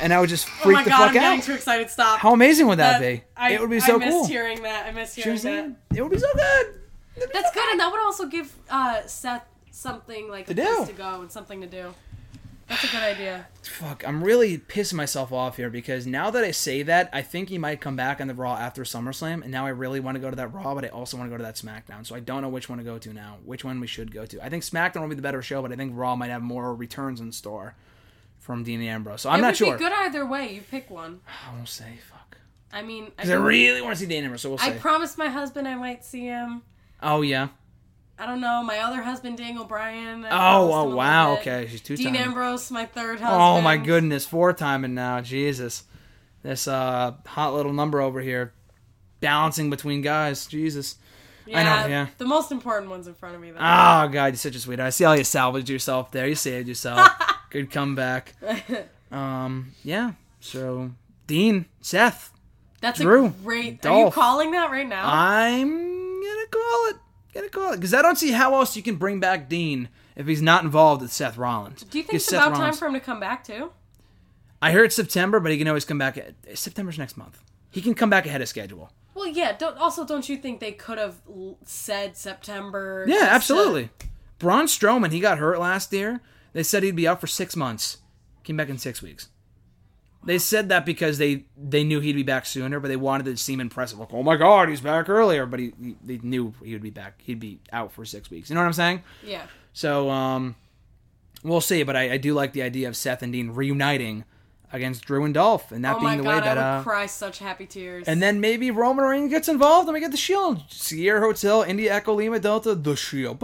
And 0.04 0.14
I 0.14 0.20
would 0.20 0.30
just 0.30 0.48
Oh 0.48 0.64
freak 0.64 0.76
my 0.76 0.84
the 0.84 0.90
god, 0.90 0.98
fuck 0.98 1.08
I'm 1.08 1.14
getting 1.14 1.40
out. 1.40 1.46
too 1.46 1.54
excited. 1.54 1.90
Stop. 1.90 2.20
How 2.20 2.34
amazing 2.34 2.68
would 2.68 2.80
that, 2.80 3.00
be? 3.00 3.24
I, 3.38 3.54
it 3.54 3.62
would 3.62 3.70
be 3.70 3.80
so 3.80 3.96
I 3.96 3.98
missed 4.00 4.12
cool. 4.12 4.28
hearing 4.28 4.62
that. 4.64 4.86
I 4.86 4.92
missed 4.92 5.16
hearing 5.16 5.40
that. 5.40 5.76
It 5.96 6.02
would 6.02 6.12
be 6.12 6.20
so 6.20 6.28
good. 6.36 6.66
That's 7.32 7.52
good, 7.52 7.70
and 7.72 7.80
that 7.80 7.90
would 7.90 8.02
also 8.02 8.26
give 8.26 8.54
uh, 8.70 9.04
Seth 9.06 9.46
something 9.72 10.30
like 10.30 10.50
a 10.50 10.54
To 10.54 10.62
place 10.62 10.88
to 10.90 10.94
go 10.94 11.22
and 11.22 11.32
something 11.32 11.62
to 11.62 11.68
do. 11.68 11.94
That's 12.68 12.84
a 12.84 12.88
good 12.88 13.04
idea. 13.04 13.48
Fuck, 13.62 14.06
I'm 14.08 14.24
really 14.24 14.58
pissing 14.58 14.96
myself 14.96 15.32
off 15.32 15.58
here 15.58 15.70
because 15.70 16.08
now 16.08 16.30
that 16.32 16.44
I 16.44 16.52
say 16.52 16.82
that, 16.84 17.10
I 17.14 17.22
think 17.22 17.50
he 17.50 17.58
might 17.58 17.82
come 17.82 17.96
back 17.96 18.20
on 18.20 18.28
the 18.28 18.34
Raw 18.34 18.56
after 18.56 18.84
SummerSlam, 18.84 19.42
and 19.44 19.52
now 19.52 19.66
I 19.66 19.70
really 19.70 20.00
want 20.00 20.16
to 20.16 20.20
go 20.22 20.30
to 20.30 20.36
that 20.36 20.54
Raw, 20.54 20.74
but 20.74 20.84
I 20.84 20.88
also 20.90 21.18
want 21.18 21.30
to 21.30 21.32
go 21.34 21.38
to 21.38 21.44
that 21.44 21.56
SmackDown. 21.56 22.06
So 22.06 22.16
I 22.16 22.20
don't 22.20 22.42
know 22.42 22.50
which 22.50 22.68
one 22.70 22.78
to 22.78 22.84
go 22.84 22.98
to 22.98 23.14
now, 23.14 23.38
which 23.46 23.64
one 23.64 23.80
we 23.80 23.88
should 23.88 24.12
go 24.12 24.26
to. 24.26 24.44
I 24.44 24.50
think 24.50 24.64
SmackDown 24.64 25.02
will 25.02 25.10
be 25.10 25.16
the 25.16 25.22
better 25.22 25.42
show, 25.42 25.62
but 25.62 25.72
I 25.72 25.76
think 25.76 25.94
Raw 25.96 26.16
might 26.16 26.30
have 26.30 26.42
more 26.42 26.74
returns 26.74 27.20
in 27.20 27.32
store 27.32 27.76
from 28.44 28.64
Dean 28.64 28.82
Ambrose. 28.82 29.22
So 29.22 29.30
I'm 29.30 29.40
it 29.40 29.42
not 29.42 29.48
would 29.50 29.58
sure. 29.58 29.74
be 29.78 29.84
good 29.84 29.94
either 29.94 30.26
way. 30.26 30.54
You 30.54 30.62
pick 30.62 30.90
one. 30.92 31.22
I 31.50 31.56
won't 31.56 31.68
say. 31.70 31.98
Fuck. 32.10 32.38
I 32.72 32.82
mean, 32.82 33.06
I, 33.06 33.10
Because 33.10 33.30
I 33.30 33.34
think- 33.36 33.46
really 33.48 33.82
want 33.82 33.96
to 33.96 34.00
see 34.00 34.06
Dean 34.08 34.24
Ambrose, 34.24 34.42
so 34.42 34.50
we'll 34.50 34.60
I 34.62 34.74
see. 34.74 34.80
promised 34.80 35.18
my 35.18 35.30
husband 35.30 35.68
I 35.68 35.76
might 35.76 36.04
see 36.06 36.26
him. 36.26 36.62
oh 37.02 37.22
yeah. 37.22 37.48
I 38.20 38.28
don't 38.28 38.42
know. 38.42 38.62
My 38.62 38.78
other 38.80 39.02
husband, 39.02 39.38
Daniel 39.40 39.66
Bryan. 39.66 40.24
Oh, 40.30 40.72
oh 40.72 40.96
wow. 40.96 41.34
Okay, 41.38 41.68
she's 41.70 41.82
two 41.82 41.98
Dean. 41.98 42.16
Ambrose, 42.16 42.70
my 42.70 42.86
third 42.86 43.20
husband. 43.20 43.42
Oh 43.42 43.60
my 43.62 43.76
goodness, 43.78 44.24
four 44.26 44.54
timing 44.54 44.94
now. 44.94 45.20
Jesus. 45.22 45.84
This 46.44 46.68
uh 46.68 47.14
hot 47.26 47.54
little 47.56 47.74
number 47.74 48.02
over 48.02 48.22
here. 48.22 48.54
Balancing 49.20 49.70
between 49.70 50.02
guys. 50.02 50.46
Jesus. 50.46 50.98
Yeah, 51.48 51.60
I 51.60 51.64
know, 51.84 51.88
yeah. 51.90 52.08
The 52.18 52.26
most 52.26 52.52
important 52.52 52.90
one's 52.92 53.08
in 53.08 53.14
front 53.16 53.36
of 53.36 53.42
me. 53.42 53.50
Though. 53.52 53.58
Oh 53.58 54.08
god, 54.10 54.28
you're 54.28 54.36
such 54.36 54.56
a 54.56 54.60
sweetheart. 54.60 54.88
I 54.88 54.90
see 54.92 55.04
how 55.06 55.14
you 55.14 55.24
salvaged 55.24 55.70
yourself 55.70 56.12
there. 56.12 56.28
You 56.28 56.36
saved 56.36 56.68
yourself. 56.68 57.10
Good 57.54 57.72
comeback. 57.72 58.34
Um, 59.12 59.74
yeah. 59.84 60.14
So 60.40 60.90
Dean, 61.28 61.68
Seth, 61.82 62.32
That's 62.82 63.00
Drew, 63.00 63.28
a 63.28 63.30
great. 63.30 63.86
Are 63.86 64.06
you 64.06 64.10
calling 64.10 64.50
that 64.54 64.72
right 64.72 64.88
now? 64.88 65.04
I'm 65.06 65.70
gonna 65.70 66.48
call 66.50 66.88
it. 66.90 66.96
Gonna 67.32 67.50
call 67.50 67.74
it 67.74 67.76
because 67.76 67.94
I 67.94 68.02
don't 68.02 68.18
see 68.18 68.32
how 68.32 68.56
else 68.56 68.76
you 68.76 68.82
can 68.82 68.96
bring 68.96 69.20
back 69.20 69.50
Dean 69.50 69.90
if 70.16 70.26
he's 70.26 70.42
not 70.42 70.64
involved 70.64 71.04
with 71.04 71.12
Seth 71.14 71.38
Rollins. 71.38 71.84
Do 71.84 72.00
you 72.00 72.04
think 72.04 72.16
it's 72.16 72.26
Seth 72.26 72.48
about 72.48 72.58
time 72.58 72.74
for 72.74 72.88
him 72.88 72.94
to 72.94 73.00
come 73.00 73.20
back 73.20 73.44
too? 73.44 73.72
I 74.64 74.72
heard 74.72 74.92
September, 74.92 75.40
but 75.40 75.52
he 75.52 75.60
can 75.60 75.68
always 75.68 75.86
come 75.86 76.00
back. 76.00 76.18
At, 76.18 76.34
September's 76.58 76.98
next 76.98 77.16
month. 77.16 77.40
He 77.70 77.82
can 77.84 77.94
come 77.94 78.10
back 78.10 78.26
ahead 78.26 78.42
of 78.42 78.48
schedule. 78.48 78.90
Well, 79.14 79.28
yeah. 79.28 79.56
Don't 79.56 79.78
also 79.78 80.08
don't 80.08 80.28
you 80.28 80.38
think 80.38 80.60
they 80.60 80.72
could 80.72 80.98
have 80.98 81.22
said 81.66 82.18
September? 82.18 83.06
Yeah, 83.08 83.14
just 83.16 83.26
to- 83.26 83.32
absolutely. 83.36 83.90
Braun 84.40 84.66
Strowman, 84.66 85.12
he 85.12 85.20
got 85.20 85.38
hurt 85.38 85.60
last 85.60 85.94
year. 85.94 86.20
They 86.54 86.64
said 86.64 86.84
he'd 86.84 86.96
be 86.96 87.08
out 87.08 87.20
for 87.22 87.28
six 87.28 87.56
months. 87.56 87.98
Came 88.44 88.58
back 88.58 88.70
in 88.70 88.78
six 88.78 89.02
weeks. 89.02 89.30
They 90.26 90.38
said 90.38 90.70
that 90.70 90.86
because 90.86 91.18
they 91.18 91.46
they 91.58 91.84
knew 91.84 92.00
he'd 92.00 92.14
be 92.16 92.24
back 92.24 92.46
sooner, 92.46 92.80
but 92.80 92.88
they 92.88 92.96
wanted 92.96 93.28
it 93.28 93.32
to 93.32 93.38
seem 93.38 93.60
impressive. 93.60 94.00
Like, 94.00 94.14
oh 94.14 94.24
my 94.24 94.38
god, 94.38 94.70
he's 94.70 94.80
back 94.82 95.10
earlier. 95.10 95.46
But 95.46 95.60
he, 95.60 95.74
he 95.82 95.96
they 96.04 96.18
knew 96.24 96.54
he 96.64 96.72
would 96.74 96.82
be 96.82 96.90
back. 96.92 97.22
He'd 97.24 97.40
be 97.42 97.60
out 97.74 97.92
for 97.92 98.06
six 98.06 98.30
weeks. 98.30 98.50
You 98.50 98.56
know 98.56 98.62
what 98.62 98.68
I'm 98.68 98.74
saying? 98.74 99.04
yeah. 99.26 99.48
So 99.74 100.10
um, 100.10 100.56
we'll 101.44 101.60
see. 101.62 101.84
But 101.84 101.96
I, 101.98 102.14
I 102.14 102.18
do 102.18 102.34
like 102.34 102.54
the 102.54 102.62
idea 102.62 102.88
of 102.88 102.96
Seth 102.96 103.22
and 103.24 103.34
Dean 103.34 103.50
reuniting 103.52 104.24
against 104.72 105.06
Drew 105.06 105.26
and 105.26 105.34
Dolph, 105.34 105.72
and 105.72 105.84
that 105.84 105.98
Oh 105.98 106.00
being 106.00 106.18
the 106.18 106.24
god, 106.24 106.36
way 106.36 106.40
that 106.40 106.58
I 106.58 106.76
would 106.78 106.80
uh, 106.80 106.84
cry 106.84 107.06
such 107.06 107.40
happy 107.40 107.66
tears. 107.66 108.08
and 108.08 108.22
then 108.24 108.40
maybe 108.40 108.72
Roman 108.72 109.04
Reigns 109.06 109.30
gets 109.30 109.48
involved 109.50 109.88
and 109.88 109.94
we 109.94 110.00
get 110.00 110.12
the 110.12 110.18
Shield. 110.18 110.64
Sierra 110.70 111.20
Hotel, 111.22 111.64
India 111.64 111.94
Echo 111.94 112.14
Lima 112.14 112.40
Delta, 112.40 112.74
the 112.76 112.96
Shield. 112.96 113.40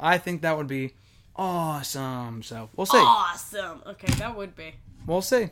I 0.00 0.18
think 0.18 0.42
that 0.42 0.56
would 0.56 0.68
be 0.68 0.92
awesome. 1.36 2.42
So 2.42 2.70
we'll 2.76 2.86
see. 2.86 2.98
awesome. 2.98 3.82
Okay, 3.86 4.12
that 4.14 4.36
would 4.36 4.54
be. 4.54 4.74
We'll 5.06 5.22
see. 5.22 5.50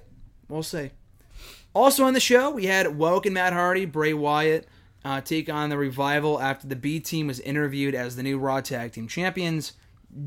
We'll 0.48 0.62
see. 0.62 0.90
Also 1.74 2.04
on 2.04 2.14
the 2.14 2.20
show, 2.20 2.50
we 2.50 2.66
had 2.66 2.96
Woken 2.98 3.32
Matt 3.32 3.52
Hardy, 3.52 3.84
Bray 3.84 4.12
Wyatt 4.12 4.66
uh, 5.04 5.20
take 5.20 5.48
on 5.48 5.70
the 5.70 5.78
revival 5.78 6.40
after 6.40 6.66
the 6.66 6.76
B 6.76 7.00
team 7.00 7.28
was 7.28 7.40
interviewed 7.40 7.94
as 7.94 8.16
the 8.16 8.22
new 8.22 8.38
Raw 8.38 8.60
Tag 8.60 8.92
Team 8.92 9.08
Champions. 9.08 9.72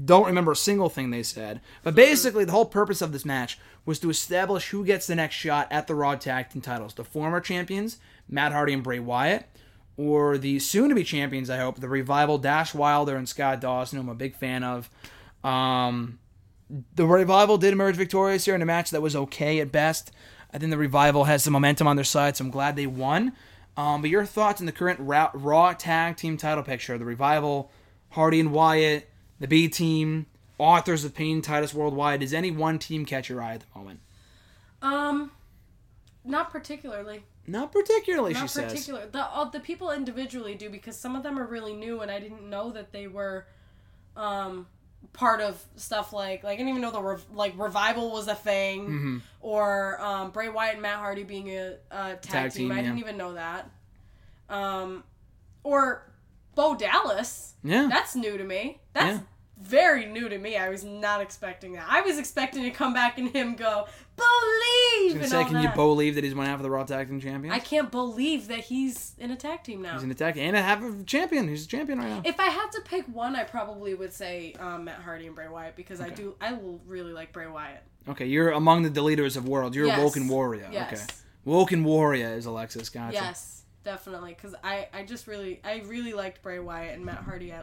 Don't 0.05 0.26
remember 0.26 0.53
a 0.53 0.55
single 0.55 0.89
thing 0.89 1.09
they 1.09 1.24
said. 1.24 1.59
But 1.84 1.95
basically, 1.95 2.45
the 2.45 2.53
whole 2.53 2.66
purpose 2.66 3.01
of 3.01 3.11
this 3.11 3.26
match 3.26 3.59
was 3.86 3.99
to 3.99 4.09
establish 4.09 4.70
who 4.70 4.86
gets 4.86 5.07
the 5.07 5.16
next 5.16 5.36
shot 5.36 5.68
at 5.70 5.88
the 5.88 5.95
Raw 5.95 6.16
Tag 6.16 6.49
Team 6.49 6.61
titles. 6.61 6.93
The 6.93 7.03
former 7.03 7.41
champions, 7.41 7.97
Matt 8.30 8.53
Hardy 8.53 8.74
and 8.74 8.84
Bray 8.84 8.99
Wyatt, 8.99 9.45
or 9.98 10.38
the 10.38 10.60
soon-to-be 10.60 11.04
champions, 11.04 11.50
I 11.50 11.58
hope, 11.58 11.80
the 11.80 11.89
Revival, 11.89 12.38
Dash 12.38 12.74
Wilder 12.74 13.16
and 13.16 13.30
Scott 13.30 13.62
Dawson, 13.62 13.98
who 13.98 14.04
I'm 14.04 14.10
a 14.10 14.16
big 14.16 14.36
fan 14.36 14.64
of. 14.64 14.89
Um, 15.44 16.20
the 16.96 17.06
Revival 17.06 17.58
did 17.58 17.74
emerge 17.74 17.96
victorious 17.96 18.46
here 18.46 18.56
in 18.56 18.62
a 18.62 18.66
match 18.66 18.89
that 18.91 19.02
was 19.02 19.16
okay 19.16 19.60
at 19.60 19.72
best. 19.72 20.12
I 20.54 20.58
think 20.58 20.72
the 20.72 20.78
Revival 20.78 21.26
has 21.26 21.44
some 21.44 21.54
momentum 21.54 21.88
on 21.88 21.96
their 21.96 22.06
side, 22.06 22.38
so 22.38 22.46
I'm 22.46 22.52
glad 22.52 22.76
they 22.76 22.88
won. 22.88 23.34
Um, 23.76 24.02
but 24.02 24.10
your 24.10 24.26
thoughts 24.26 24.62
on 24.62 24.66
the 24.66 24.72
current 24.72 25.00
Raw, 25.00 25.32
Raw 25.34 25.74
Tag 25.74 26.16
Team 26.18 26.38
title 26.38 26.64
picture? 26.64 26.98
The 26.98 27.06
Revival, 27.06 27.72
Hardy 28.12 28.39
and 28.39 28.52
Wyatt, 28.52 29.10
the 29.39 29.48
B 29.48 29.68
Team, 29.68 30.28
Authors 30.60 31.04
of 31.04 31.16
Pain, 31.16 31.41
Titus 31.41 31.74
Worldwide. 31.74 32.20
Does 32.20 32.34
any 32.34 32.52
one 32.52 32.78
team 32.78 33.06
catch 33.06 33.30
your 33.30 33.41
eye 33.41 33.56
at 33.56 33.62
the 33.62 33.80
moment? 33.80 34.00
Um, 34.82 35.32
not 36.24 36.52
particularly. 36.52 37.24
Not 37.46 37.72
particularly, 37.72 38.34
Not 38.34 38.44
she 38.44 38.48
says. 38.48 38.72
particular. 38.72 39.06
The 39.08 39.26
all 39.28 39.50
the 39.50 39.60
people 39.60 39.91
individually 39.91 40.56
do 40.56 40.70
because 40.70 40.98
some 40.98 41.16
of 41.16 41.24
them 41.24 41.38
are 41.38 41.46
really 41.46 41.74
new, 41.74 42.00
and 42.02 42.10
I 42.10 42.20
didn't 42.20 42.50
know 42.50 42.72
that 42.72 42.91
they 42.94 43.08
were, 43.08 43.46
um, 44.16 44.66
part 45.12 45.41
of 45.41 45.62
stuff 45.76 46.14
like 46.14 46.44
like 46.44 46.54
I 46.54 46.58
didn't 46.58 46.70
even 46.70 46.82
know 46.82 46.91
the 46.91 47.02
rev- 47.02 47.26
like 47.34 47.54
revival 47.58 48.12
was 48.12 48.28
a 48.30 48.36
thing, 48.36 48.86
Mm-hmm. 48.88 49.18
or 49.41 50.00
um, 50.02 50.32
Bray 50.32 50.48
Wyatt 50.50 50.74
and 50.76 50.82
Matt 50.82 51.00
Hardy 51.00 51.24
being 51.24 51.50
a, 51.50 51.76
a 51.91 52.16
tag, 52.16 52.20
Tag 52.22 52.52
team. 52.54 52.70
team, 52.70 52.78
I 52.78 52.82
didn't 52.82 53.00
even 53.00 53.18
know 53.18 53.34
that. 53.34 53.70
Um, 54.50 55.04
or 55.64 56.10
Bo 56.56 56.76
Dallas. 56.76 57.54
Yeah. 57.64 57.88
That's 57.89 58.16
new 58.16 58.38
to 58.38 58.44
me. 58.44 58.80
That's 58.94 59.18
Yeah. 59.18 59.24
Very 59.64 60.05
new 60.05 60.30
to 60.30 60.38
me. 60.38 60.57
I 60.57 60.70
was 60.70 60.84
not 60.84 61.22
expecting 61.22 61.74
that. 61.74 61.86
I 61.89 62.01
was 62.01 62.18
expecting 62.20 62.64
to 62.64 62.72
come 62.72 62.93
back 62.93 63.18
and 63.18 63.30
him 63.30 63.55
go, 63.55 63.88
believe! 64.16 65.22
And 65.22 65.30
say, 65.30 65.43
can 65.45 65.61
you 65.61 65.70
believe 65.70 66.16
that 66.16 66.24
he's 66.24 66.36
one 66.36 66.45
half 66.45 66.57
of 66.57 66.64
the 66.64 66.70
Raw 66.70 66.84
Tag 66.84 67.07
Team 67.07 67.20
Champions? 67.20 67.55
I 67.55 67.59
can't 67.59 67.91
believe 67.91 68.47
that 68.49 68.59
he's 68.59 69.14
in 69.18 69.32
a 69.32 69.36
tag 69.36 69.64
team 69.64 69.82
now. 69.82 69.93
He's 69.93 70.03
an 70.03 70.11
attack 70.11 70.36
team 70.36 70.43
and 70.47 70.57
a 70.57 70.61
half 70.61 70.84
of 70.84 71.01
a 71.01 71.03
champion. 71.03 71.47
He's 71.47 71.66
a 71.66 71.68
champion 71.68 71.99
right 71.99 72.09
now. 72.09 72.22
If 72.26 72.39
I 72.39 72.47
had 72.47 72.72
to 72.74 72.82
pick 72.82 73.05
one, 73.07 73.36
I 73.36 73.43
probably 73.43 73.93
would 73.93 74.14
say 74.14 74.53
um, 74.59 74.86
Matt 74.86 75.01
Hardy 75.01 75.28
and 75.28 75.36
Bray 75.36 75.47
Wyatt 75.47 75.76
because 75.76 76.01
I 76.01 76.09
do 76.09 76.36
I 76.41 76.57
really 76.86 77.14
like 77.14 77.32
Bray 77.34 77.47
Wyatt. 77.47 77.84
Okay, 78.09 78.26
you're 78.26 78.51
among 78.51 78.84
the 78.84 78.89
deleters 78.89 79.38
of 79.38 79.47
world. 79.47 79.76
You're 79.76 79.88
Yes. 79.88 79.99
a 79.99 80.03
Woken 80.03 80.28
Warrior. 80.28 80.68
Yes. 80.72 80.93
Okay. 80.93 81.14
Woken 81.45 81.84
Warrior 81.84 82.34
is 82.36 82.45
Alexis. 82.45 82.89
Gotcha. 82.89 83.14
Yes, 83.14 83.64
definitely. 83.84 84.34
Because 84.34 84.55
I, 84.64 84.88
I 84.93 85.03
just 85.03 85.28
really 85.28 85.61
I 85.64 85.82
really 85.86 86.14
liked 86.14 86.41
Bray 86.41 86.59
Wyatt 86.59 86.95
and 86.95 87.05
Matt 87.05 87.20
Hardy. 87.20 87.53
I, 87.53 87.61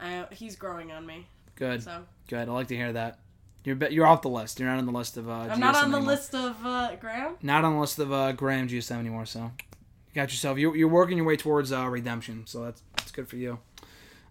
I, 0.00 0.26
he's 0.32 0.56
growing 0.56 0.92
on 0.92 1.06
me. 1.06 1.26
Good. 1.56 1.82
So 1.82 2.04
Good. 2.28 2.48
I 2.48 2.52
like 2.52 2.68
to 2.68 2.76
hear 2.76 2.92
that. 2.92 3.18
You're 3.64 3.76
be- 3.76 3.88
you're 3.90 4.06
off 4.06 4.22
the 4.22 4.30
list. 4.30 4.58
You're 4.58 4.68
not 4.68 4.78
on 4.78 4.86
the 4.86 4.92
list 4.92 5.16
of. 5.16 5.28
Uh, 5.28 5.48
I'm 5.50 5.60
not 5.60 5.74
GSM 5.74 5.82
on 5.82 5.90
the 5.90 6.00
list 6.00 6.34
of 6.34 6.66
uh, 6.66 6.96
Graham. 6.96 7.36
Not 7.42 7.64
on 7.64 7.74
the 7.74 7.80
list 7.80 7.98
of 7.98 8.12
uh, 8.12 8.32
Graham 8.32 8.68
GSM 8.68 8.98
anymore. 8.98 9.26
So 9.26 9.40
you 9.40 10.14
got 10.14 10.30
yourself. 10.30 10.58
You're, 10.58 10.74
you're 10.76 10.88
working 10.88 11.18
your 11.18 11.26
way 11.26 11.36
towards 11.36 11.70
uh, 11.70 11.86
redemption. 11.86 12.46
So 12.46 12.64
that's 12.64 12.82
that's 12.96 13.10
good 13.10 13.28
for 13.28 13.36
you. 13.36 13.58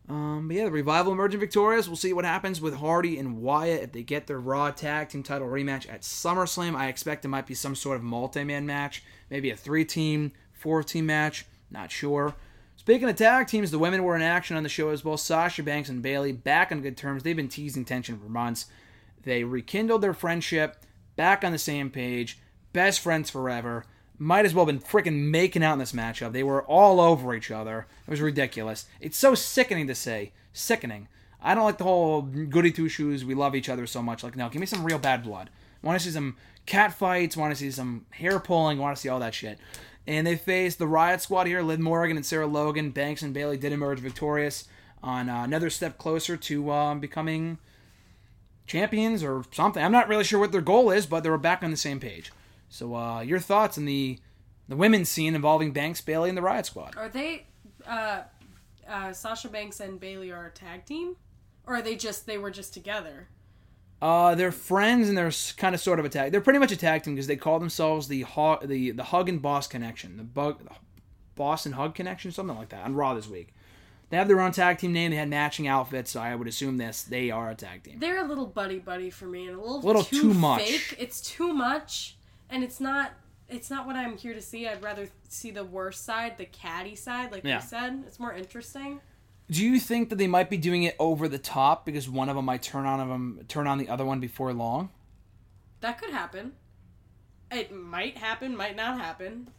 Um, 0.09 0.47
but 0.47 0.57
yeah, 0.57 0.65
the 0.65 0.71
revival 0.71 1.13
emerging 1.13 1.39
victorious. 1.39 1.87
We'll 1.87 1.95
see 1.95 2.13
what 2.13 2.25
happens 2.25 2.59
with 2.59 2.77
Hardy 2.77 3.19
and 3.19 3.37
Wyatt 3.37 3.83
if 3.83 3.91
they 3.91 4.01
get 4.01 4.25
their 4.25 4.39
Raw 4.39 4.71
Tag 4.71 5.09
Team 5.09 5.21
Title 5.21 5.47
rematch 5.47 5.87
at 5.87 6.01
SummerSlam. 6.01 6.75
I 6.75 6.87
expect 6.87 7.23
it 7.25 7.27
might 7.27 7.45
be 7.45 7.53
some 7.53 7.75
sort 7.75 7.97
of 7.97 8.03
multi-man 8.03 8.65
match, 8.65 9.03
maybe 9.29 9.51
a 9.51 9.55
three-team, 9.55 10.31
four-team 10.51 11.05
match. 11.05 11.45
Not 11.69 11.91
sure. 11.91 12.33
Speaking 12.89 13.07
of 13.07 13.17
tag 13.17 13.45
teams, 13.45 13.69
the 13.69 13.77
women 13.77 14.03
were 14.03 14.15
in 14.15 14.23
action 14.23 14.57
on 14.57 14.63
the 14.63 14.67
show 14.67 14.89
as 14.89 15.05
well. 15.05 15.15
Sasha 15.15 15.61
Banks 15.61 15.89
and 15.89 16.01
Bayley 16.01 16.31
back 16.31 16.71
on 16.71 16.81
good 16.81 16.97
terms. 16.97 17.21
They've 17.21 17.35
been 17.35 17.47
teasing 17.47 17.85
tension 17.85 18.17
for 18.17 18.27
months. 18.27 18.65
They 19.21 19.43
rekindled 19.43 20.01
their 20.01 20.15
friendship, 20.15 20.77
back 21.15 21.43
on 21.43 21.51
the 21.51 21.59
same 21.59 21.91
page, 21.91 22.39
best 22.73 22.99
friends 22.99 23.29
forever. 23.29 23.85
Might 24.17 24.45
as 24.45 24.55
well 24.55 24.65
have 24.65 24.73
been 24.75 24.83
freaking 24.83 25.29
making 25.29 25.63
out 25.63 25.73
in 25.73 25.77
this 25.77 25.91
matchup. 25.91 26.31
They 26.31 26.41
were 26.41 26.63
all 26.63 26.99
over 26.99 27.35
each 27.35 27.51
other. 27.51 27.85
It 28.07 28.09
was 28.09 28.21
ridiculous. 28.21 28.87
It's 28.99 29.19
so 29.19 29.35
sickening 29.35 29.85
to 29.85 29.93
say. 29.93 30.31
Sickening. 30.51 31.09
I 31.43 31.53
don't 31.53 31.65
like 31.65 31.77
the 31.77 31.83
whole 31.83 32.23
goody 32.23 32.71
two 32.71 32.89
shoes, 32.89 33.23
we 33.23 33.35
love 33.35 33.53
each 33.53 33.69
other 33.69 33.85
so 33.85 34.01
much. 34.01 34.23
Like, 34.23 34.35
no, 34.35 34.49
give 34.49 34.61
me 34.61 34.65
some 34.65 34.83
real 34.83 34.97
bad 34.97 35.21
blood. 35.21 35.51
want 35.83 35.99
to 35.99 36.03
see 36.03 36.11
some 36.11 36.37
cat 36.65 36.91
fights, 36.91 37.37
want 37.37 37.51
to 37.51 37.55
see 37.55 37.69
some 37.69 38.07
hair 38.09 38.39
pulling, 38.39 38.79
want 38.79 38.95
to 38.95 38.99
see 38.99 39.09
all 39.09 39.19
that 39.19 39.35
shit. 39.35 39.59
And 40.09 40.25
they 40.25 40.37
faced 40.37 40.79
the 40.79 40.87
Riot 40.87 41.21
Squad 41.21 41.45
here, 41.45 41.61
Liv 41.61 41.79
Morgan 41.79 42.17
and 42.17 42.25
Sarah 42.25 42.47
Logan. 42.47 42.89
Banks 42.89 43.21
and 43.21 43.31
Bayley 43.31 43.57
did 43.57 43.71
emerge 43.71 43.99
victorious 43.99 44.67
on 45.03 45.29
uh, 45.29 45.43
another 45.43 45.69
step 45.69 45.99
closer 45.99 46.35
to 46.35 46.71
um, 46.71 46.99
becoming 46.99 47.59
champions 48.65 49.23
or 49.23 49.43
something. 49.51 49.83
I'm 49.83 49.91
not 49.91 50.07
really 50.07 50.23
sure 50.23 50.39
what 50.39 50.51
their 50.51 50.61
goal 50.61 50.89
is, 50.89 51.05
but 51.05 51.21
they 51.21 51.29
were 51.29 51.37
back 51.37 51.61
on 51.61 51.69
the 51.69 51.77
same 51.77 51.99
page. 51.99 52.31
So, 52.69 52.95
uh, 52.95 53.21
your 53.21 53.37
thoughts 53.37 53.77
on 53.77 53.85
the 53.85 54.17
the 54.67 54.75
women's 54.75 55.09
scene 55.09 55.35
involving 55.35 55.73
Banks, 55.73 56.01
Bayley, 56.01 56.29
and 56.29 56.37
the 56.37 56.41
Riot 56.41 56.65
Squad? 56.65 56.95
Are 56.97 57.09
they 57.09 57.45
uh, 57.85 58.21
uh, 58.87 59.13
Sasha 59.13 59.47
Banks 59.47 59.79
and 59.79 59.99
Bayley 59.99 60.31
are 60.31 60.47
a 60.47 60.51
tag 60.51 60.85
team, 60.85 61.17
or 61.67 61.75
are 61.75 61.81
they 61.83 61.95
just 61.95 62.25
they 62.25 62.39
were 62.39 62.49
just 62.49 62.73
together? 62.73 63.27
Uh, 64.01 64.33
they're 64.35 64.51
friends 64.51 65.09
and 65.09 65.17
they're 65.17 65.31
kind 65.57 65.75
of 65.75 65.81
sort 65.81 65.99
of 65.99 66.05
a 66.05 66.09
tag. 66.09 66.31
They're 66.31 66.39
pretty 66.41 66.59
much 66.59 66.71
a 66.71 66.77
tag 66.77 67.03
team 67.03 67.15
because 67.15 67.27
they 67.27 67.35
call 67.35 67.59
themselves 67.59 68.07
the 68.07 68.21
Ho- 68.21 68.59
the 68.63 68.91
the 68.91 69.03
Hug 69.03 69.27
and 69.27 69.41
Boss 69.41 69.67
Connection, 69.67 70.15
the 70.17 70.23
Bug, 70.23 70.63
the 70.63 70.69
Boss 71.35 71.65
and 71.65 71.75
Hug 71.75 71.95
Connection, 71.95 72.31
something 72.31 72.57
like 72.57 72.69
that. 72.69 72.85
On 72.85 72.95
Raw 72.95 73.13
this 73.13 73.27
week, 73.27 73.53
they 74.09 74.15
have 74.17 74.27
their 74.29 74.39
own 74.39 74.53
tag 74.53 74.77
team 74.77 74.93
name. 74.93 75.11
They 75.11 75.17
had 75.17 75.27
matching 75.29 75.67
outfits, 75.67 76.11
so 76.11 76.21
I 76.21 76.33
would 76.33 76.47
assume 76.47 76.77
this 76.77 77.03
they 77.03 77.29
are 77.29 77.49
a 77.49 77.55
tag 77.55 77.83
team. 77.83 77.99
They're 77.99 78.23
a 78.23 78.27
little 78.27 78.45
buddy 78.45 78.79
buddy 78.79 79.09
for 79.09 79.25
me, 79.25 79.47
and 79.47 79.57
a 79.57 79.59
little, 79.61 79.81
Little 79.81 80.03
too, 80.03 80.21
too 80.21 80.33
much. 80.33 80.61
Fake. 80.61 80.95
It's 80.97 81.19
too 81.19 81.53
much, 81.53 82.15
and 82.49 82.63
it's 82.63 82.79
not. 82.79 83.11
It's 83.49 83.69
not 83.71 83.85
what 83.87 83.95
I'm 83.95 84.15
here 84.15 84.35
to 84.35 84.41
see. 84.41 84.67
I'd 84.67 84.81
rather 84.83 85.09
see 85.27 85.49
the 85.51 85.63
worst 85.65 86.05
side, 86.05 86.37
the 86.37 86.45
catty 86.45 86.95
side, 86.95 87.31
like 87.31 87.43
Yeah. 87.43 87.55
you 87.61 87.67
said. 87.67 88.03
It's 88.05 88.19
more 88.19 88.31
interesting. 88.31 89.01
Do 89.51 89.65
you 89.65 89.79
think 89.79 90.09
that 90.09 90.17
they 90.17 90.27
might 90.27 90.49
be 90.49 90.57
doing 90.57 90.83
it 90.83 90.95
over 90.99 91.27
the 91.27 91.39
top 91.39 91.85
because 91.85 92.07
one 92.09 92.29
of 92.29 92.35
them 92.35 92.45
might 92.45 92.61
turn 92.61 92.85
on 92.85 92.99
them 93.09 93.39
turn 93.47 93.65
on 93.67 93.77
the 93.79 93.89
other 93.89 94.05
one 94.05 94.19
before 94.19 94.53
long? 94.53 94.89
That 95.81 95.99
could 95.99 96.11
happen. 96.11 96.53
It 97.51 97.71
might 97.73 98.17
happen, 98.17 98.55
might 98.55 98.75
not 98.75 98.99
happen. 98.99 99.49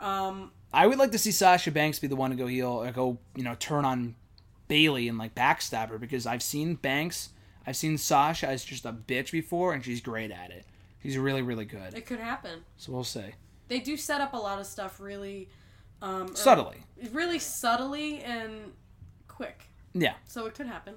Um, 0.00 0.52
I 0.72 0.86
would 0.86 0.98
like 0.98 1.12
to 1.12 1.18
see 1.18 1.30
Sasha 1.30 1.70
Banks 1.70 1.98
be 1.98 2.08
the 2.08 2.16
one 2.16 2.30
to 2.30 2.36
go 2.36 2.46
heel 2.46 2.68
or 2.82 2.92
go, 2.92 3.18
you 3.34 3.42
know, 3.42 3.54
turn 3.58 3.84
on 3.86 4.16
Bayley 4.68 5.08
and 5.08 5.16
like 5.16 5.34
backstab 5.34 5.88
her 5.88 5.98
because 5.98 6.26
I've 6.26 6.42
seen 6.42 6.74
Banks, 6.74 7.30
I've 7.66 7.76
seen 7.76 7.96
Sasha 7.96 8.46
as 8.48 8.64
just 8.64 8.84
a 8.84 8.92
bitch 8.92 9.32
before 9.32 9.72
and 9.72 9.82
she's 9.82 10.00
great 10.02 10.30
at 10.30 10.50
it. 10.50 10.66
She's 11.02 11.16
really, 11.16 11.40
really 11.42 11.64
good. 11.64 11.94
it 11.96 12.04
could 12.06 12.20
happen. 12.20 12.64
So 12.76 12.92
we'll 12.92 13.04
see. 13.04 13.24
They 13.68 13.80
do 13.80 13.96
set 13.96 14.20
up 14.20 14.34
a 14.34 14.36
lot 14.36 14.58
of 14.60 14.66
stuff 14.66 15.00
really, 15.00 15.48
um, 16.02 16.34
Subtly. 16.36 16.82
really 17.12 17.38
subtly 17.38 18.20
and 18.22 18.72
quick. 19.38 19.60
Yeah. 19.94 20.14
So 20.26 20.46
it 20.46 20.54
could 20.54 20.66
happen. 20.66 20.94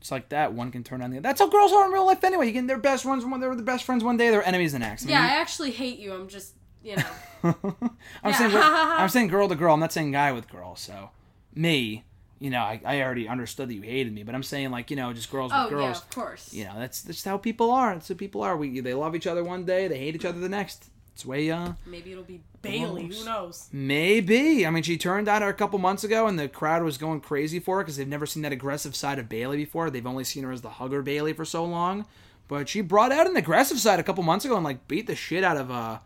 It's 0.00 0.10
like 0.10 0.30
that. 0.30 0.52
One 0.52 0.70
can 0.72 0.82
turn 0.82 1.00
on 1.02 1.10
the 1.10 1.18
other. 1.18 1.22
That's 1.22 1.40
how 1.40 1.48
girls 1.48 1.72
are 1.72 1.84
in 1.86 1.92
real 1.92 2.06
life 2.06 2.24
anyway. 2.24 2.46
You 2.48 2.52
can 2.52 2.66
they're 2.66 2.78
best 2.78 3.04
friends 3.04 3.24
one 3.24 3.38
they're 3.40 3.54
the 3.54 3.62
best 3.62 3.84
friends 3.84 4.02
one 4.02 4.16
day, 4.16 4.30
they're 4.30 4.44
enemies 4.46 4.72
the 4.72 4.78
next. 4.80 5.04
I 5.04 5.06
mean, 5.06 5.12
Yeah, 5.14 5.22
I 5.22 5.40
actually 5.40 5.70
hate 5.70 5.98
you. 6.00 6.12
I'm 6.14 6.26
just, 6.28 6.54
you 6.82 6.96
know. 6.96 7.04
I'm 7.44 8.32
Yeah. 8.32 8.32
saying 8.38 8.52
I'm 8.56 9.08
saying 9.08 9.28
girl 9.28 9.48
to 9.48 9.54
girl. 9.54 9.74
I'm 9.74 9.80
not 9.80 9.92
saying 9.92 10.10
guy 10.12 10.32
with 10.32 10.48
girl. 10.50 10.74
So 10.74 11.10
me, 11.54 12.04
you 12.40 12.50
know, 12.50 12.58
I, 12.62 12.80
I 12.84 13.02
already 13.02 13.28
understood 13.28 13.68
that 13.68 13.74
you 13.74 13.82
hated 13.82 14.12
me, 14.12 14.24
but 14.24 14.34
I'm 14.34 14.42
saying 14.42 14.70
like 14.72 14.90
you 14.90 14.96
know 14.96 15.12
just 15.12 15.30
girls 15.30 15.52
with 15.52 15.70
girls. 15.70 15.80
oh 15.80 15.84
yeah, 15.84 15.90
of 15.92 16.10
course. 16.10 16.52
You 16.52 16.64
know, 16.64 16.74
that's 16.78 17.02
that's 17.02 17.22
how 17.24 17.36
people 17.36 17.70
are. 17.70 17.94
That's 17.94 18.08
who 18.08 18.16
people 18.16 18.42
are. 18.42 18.56
We 18.56 18.80
they 18.80 18.94
love 18.94 19.14
each 19.14 19.28
other 19.28 19.44
one 19.44 19.64
day, 19.64 19.86
they 19.86 19.98
hate 19.98 20.16
each 20.16 20.24
other 20.24 20.40
the 20.40 20.48
next. 20.48 20.88
It's 21.14 21.26
way 21.26 21.50
uh 21.50 21.72
Maybe 21.86 22.12
it'll 22.12 22.24
be 22.24 22.40
Bayley. 22.62 23.06
Who 23.06 23.24
knows? 23.24 23.68
maybe. 23.72 24.66
I 24.66 24.70
mean, 24.70 24.82
she 24.82 24.96
turned 24.96 25.28
on 25.28 25.42
her 25.42 25.48
a 25.48 25.54
couple 25.54 25.78
months 25.78 26.04
ago, 26.04 26.26
and 26.26 26.38
the 26.38 26.48
crowd 26.48 26.82
was 26.82 26.96
going 26.96 27.20
crazy 27.20 27.58
for 27.58 27.78
her 27.78 27.82
because 27.82 27.96
they've 27.96 28.08
never 28.08 28.26
seen 28.26 28.42
that 28.44 28.52
aggressive 28.52 28.94
side 28.94 29.18
of 29.18 29.28
Bayley 29.28 29.56
before. 29.56 29.90
They've 29.90 30.06
only 30.06 30.24
seen 30.24 30.44
her 30.44 30.52
as 30.52 30.62
the 30.62 30.70
hugger 30.70 31.02
Bayley 31.02 31.32
for 31.32 31.44
so 31.44 31.64
long, 31.64 32.06
but 32.48 32.68
she 32.68 32.80
brought 32.80 33.12
out 33.12 33.26
an 33.26 33.36
aggressive 33.36 33.78
side 33.80 33.98
a 34.00 34.02
couple 34.04 34.22
months 34.22 34.44
ago 34.44 34.54
and 34.56 34.64
like 34.64 34.88
beat 34.88 35.06
the 35.06 35.16
shit 35.16 35.44
out 35.44 35.56
of 35.56 35.70
uh 35.70 35.98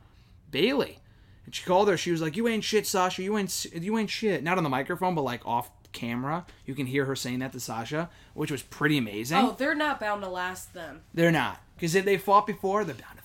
Bayley. 0.50 0.98
And 1.44 1.54
she 1.54 1.64
called 1.64 1.88
her. 1.88 1.96
She 1.96 2.10
was 2.10 2.20
like, 2.22 2.36
"You 2.36 2.48
ain't 2.48 2.64
shit, 2.64 2.86
Sasha. 2.86 3.22
You 3.22 3.38
ain't 3.38 3.66
you 3.72 3.96
ain't 3.98 4.10
shit." 4.10 4.42
Not 4.42 4.58
on 4.58 4.64
the 4.64 4.70
microphone, 4.70 5.14
but 5.14 5.22
like 5.22 5.46
off 5.46 5.70
camera, 5.92 6.44
you 6.66 6.74
can 6.74 6.86
hear 6.86 7.04
her 7.06 7.16
saying 7.16 7.38
that 7.38 7.52
to 7.52 7.60
Sasha, 7.60 8.10
which 8.34 8.50
was 8.50 8.62
pretty 8.62 8.98
amazing. 8.98 9.38
Oh, 9.38 9.54
they're 9.56 9.74
not 9.74 10.00
bound 10.00 10.22
to 10.22 10.28
last 10.28 10.74
then. 10.74 11.00
They're 11.14 11.30
not 11.30 11.60
because 11.76 11.94
if 11.94 12.04
they 12.04 12.18
fought 12.18 12.46
before, 12.46 12.84
they're 12.84 12.94
bound 12.94 13.15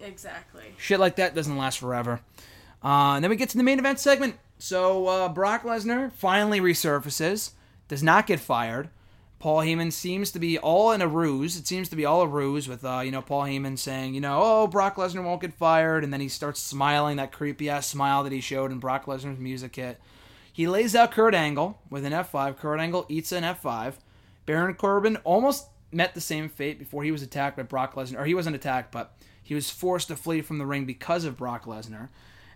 exactly. 0.00 0.64
Shit 0.78 1.00
like 1.00 1.16
that 1.16 1.34
doesn't 1.34 1.56
last 1.56 1.78
forever. 1.78 2.20
Uh, 2.84 3.14
and 3.14 3.24
then 3.24 3.30
we 3.30 3.36
get 3.36 3.48
to 3.50 3.56
the 3.56 3.62
main 3.62 3.78
event 3.78 3.98
segment. 3.98 4.36
So 4.58 5.06
uh, 5.06 5.28
Brock 5.28 5.62
Lesnar 5.62 6.12
finally 6.12 6.60
resurfaces, 6.60 7.50
does 7.88 8.02
not 8.02 8.26
get 8.26 8.40
fired. 8.40 8.88
Paul 9.38 9.58
Heyman 9.58 9.92
seems 9.92 10.30
to 10.30 10.38
be 10.38 10.58
all 10.58 10.92
in 10.92 11.02
a 11.02 11.08
ruse. 11.08 11.56
It 11.56 11.66
seems 11.66 11.88
to 11.90 11.96
be 11.96 12.06
all 12.06 12.22
a 12.22 12.26
ruse 12.26 12.68
with 12.68 12.84
uh, 12.84 13.00
you 13.04 13.10
know 13.10 13.20
Paul 13.20 13.42
Heyman 13.42 13.78
saying 13.78 14.14
you 14.14 14.20
know 14.20 14.40
oh 14.42 14.66
Brock 14.66 14.96
Lesnar 14.96 15.22
won't 15.22 15.42
get 15.42 15.52
fired, 15.52 16.04
and 16.04 16.12
then 16.12 16.20
he 16.20 16.28
starts 16.28 16.60
smiling 16.60 17.18
that 17.18 17.32
creepy 17.32 17.68
ass 17.68 17.86
smile 17.86 18.22
that 18.24 18.32
he 18.32 18.40
showed 18.40 18.72
in 18.72 18.78
Brock 18.78 19.04
Lesnar's 19.04 19.38
music 19.38 19.76
hit. 19.76 20.00
He 20.52 20.66
lays 20.66 20.96
out 20.96 21.12
Kurt 21.12 21.34
Angle 21.34 21.78
with 21.90 22.06
an 22.06 22.14
F5. 22.14 22.56
Kurt 22.56 22.80
Angle 22.80 23.04
eats 23.10 23.30
an 23.30 23.44
F5. 23.44 23.94
Baron 24.46 24.74
Corbin 24.74 25.16
almost 25.18 25.66
met 25.92 26.14
the 26.14 26.20
same 26.20 26.48
fate 26.48 26.78
before 26.78 27.04
he 27.04 27.12
was 27.12 27.22
attacked 27.22 27.58
by 27.58 27.62
Brock 27.62 27.94
Lesnar. 27.94 28.20
Or 28.20 28.24
he 28.24 28.34
wasn't 28.34 28.56
attacked, 28.56 28.90
but 28.90 29.14
he 29.46 29.54
was 29.54 29.70
forced 29.70 30.08
to 30.08 30.16
flee 30.16 30.40
from 30.40 30.58
the 30.58 30.66
ring 30.66 30.84
because 30.86 31.24
of 31.24 31.36
Brock 31.36 31.66
Lesnar. 31.66 32.08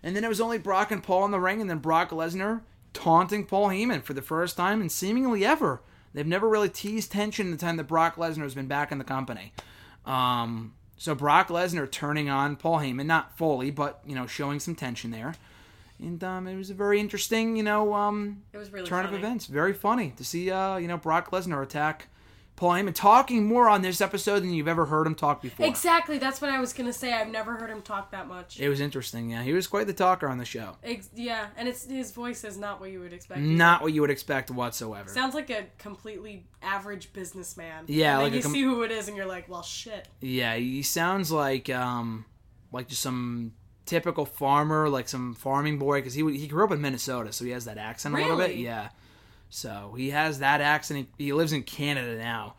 And 0.03 0.17
then 0.17 0.25
it 0.25 0.29
was 0.29 0.41
only 0.41 0.59
Brock 0.59 0.91
and 0.91 1.01
Paul 1.05 1.25
in 1.25 1.31
the 1.31 1.39
ring, 1.39 1.61
and 1.61 1.71
then 1.71 1.79
Brock 1.79 2.11
Lesnar 2.11 2.63
taunting 2.93 3.47
Paul 3.47 3.69
Heyman 3.69 4.03
for 4.03 4.13
the 4.13 4.23
first 4.23 4.57
time 4.57 4.81
and 4.81 4.91
seemingly 4.91 5.45
ever. 5.45 5.83
They've 6.13 6.27
never 6.27 6.49
really 6.49 6.69
teased 6.69 7.13
tension 7.13 7.47
in 7.47 7.53
the 7.53 7.59
time 7.59 7.77
that 7.77 7.85
Brock 7.87 8.17
Lesnar 8.17 8.43
has 8.43 8.57
been 8.57 8.67
back 8.67 8.91
in 8.91 8.99
the 8.99 9.05
company. 9.05 9.53
Um, 10.05 10.75
so 10.97 11.15
Brock 11.15 11.47
Lesnar 11.47 11.89
turning 11.89 12.29
on 12.29 12.57
Paul 12.57 12.79
Heyman, 12.81 13.07
not 13.07 13.39
fully, 13.39 13.71
but 13.71 14.01
you 14.05 14.17
know, 14.17 14.27
showing 14.27 14.59
some 14.59 14.75
tension 14.75 15.13
there. 15.13 15.35
And 16.01 16.25
um, 16.25 16.49
it 16.49 16.57
was 16.57 16.71
a 16.71 16.75
very 16.75 16.99
interesting, 16.99 17.55
you 17.57 17.63
know, 17.63 17.95
um, 17.95 18.43
It 18.53 18.59
was 18.59 18.73
really 18.73 18.89
turn 18.89 19.05
funny. 19.05 19.17
of 19.17 19.23
events. 19.23 19.47
Very 19.47 19.75
funny 19.75 20.13
to 20.17 20.25
see, 20.25 20.51
uh, 20.51 20.79
you 20.79 20.89
know, 20.89 20.97
Brock 20.97 21.31
Lesnar 21.31 21.63
attack 21.63 22.09
Paul 22.61 22.73
Heyman, 22.73 22.95
talking 22.95 23.47
more 23.47 23.71
on 23.71 23.81
this 23.81 24.03
episode 24.03 24.41
than 24.41 24.53
you've 24.53 24.69
ever 24.69 24.85
heard 24.85 25.07
him 25.07 25.15
talk 25.15 25.41
before. 25.41 25.65
Exactly. 25.65 26.19
That's 26.19 26.43
what 26.43 26.51
I 26.51 26.61
was 26.61 26.75
gonna 26.75 26.93
say. 26.93 27.11
I've 27.11 27.31
never 27.31 27.57
heard 27.57 27.71
him 27.71 27.81
talk 27.81 28.11
that 28.11 28.29
much. 28.29 28.61
It 28.61 28.69
was 28.69 28.81
interesting. 28.81 29.31
Yeah, 29.31 29.43
he 29.43 29.55
was 29.55 29.67
quite 29.67 29.87
the 29.87 29.95
talker 29.95 30.29
on 30.29 30.37
the 30.37 30.45
show. 30.45 30.77
Ex- 30.85 31.09
yeah, 31.15 31.47
and 31.57 31.67
it's 31.67 31.87
his 31.87 32.13
voice 32.13 32.45
is 32.45 32.59
not 32.59 32.79
what 32.79 32.91
you 32.91 33.01
would 33.01 33.15
expect. 33.15 33.41
Not 33.41 33.81
what 33.81 33.95
you 33.95 34.03
would 34.03 34.11
expect 34.11 34.51
whatsoever. 34.51 35.09
Sounds 35.09 35.35
like 35.35 35.49
a 35.49 35.69
completely 35.79 36.45
average 36.61 37.15
businessman. 37.15 37.85
Yeah, 37.87 38.17
and 38.17 38.25
like 38.25 38.33
then 38.33 38.37
you 38.37 38.43
com- 38.43 38.53
see 38.53 38.63
who 38.63 38.83
it 38.83 38.91
is, 38.91 39.09
and 39.09 39.17
you're 39.17 39.25
like, 39.25 39.49
well, 39.49 39.63
shit. 39.63 40.09
Yeah, 40.21 40.55
he 40.57 40.83
sounds 40.83 41.33
like 41.33 41.71
um 41.71 42.27
like 42.73 42.89
just 42.89 43.01
some 43.01 43.55
typical 43.87 44.27
farmer, 44.27 44.87
like 44.91 45.09
some 45.09 45.33
farming 45.33 45.79
boy 45.79 46.01
because 46.01 46.13
he 46.13 46.31
he 46.37 46.47
grew 46.47 46.65
up 46.65 46.73
in 46.73 46.83
Minnesota, 46.83 47.33
so 47.33 47.43
he 47.47 47.53
has 47.53 47.65
that 47.65 47.79
accent 47.79 48.15
a 48.15 48.19
little 48.19 48.37
bit. 48.37 48.57
Yeah, 48.57 48.91
so 49.51 49.95
he 49.97 50.11
has 50.11 50.39
that 50.39 50.61
accent. 50.61 51.09
He, 51.19 51.33
lives 51.33 51.53
in 51.53 51.63
Canada 51.65 52.17
now. 52.17 52.55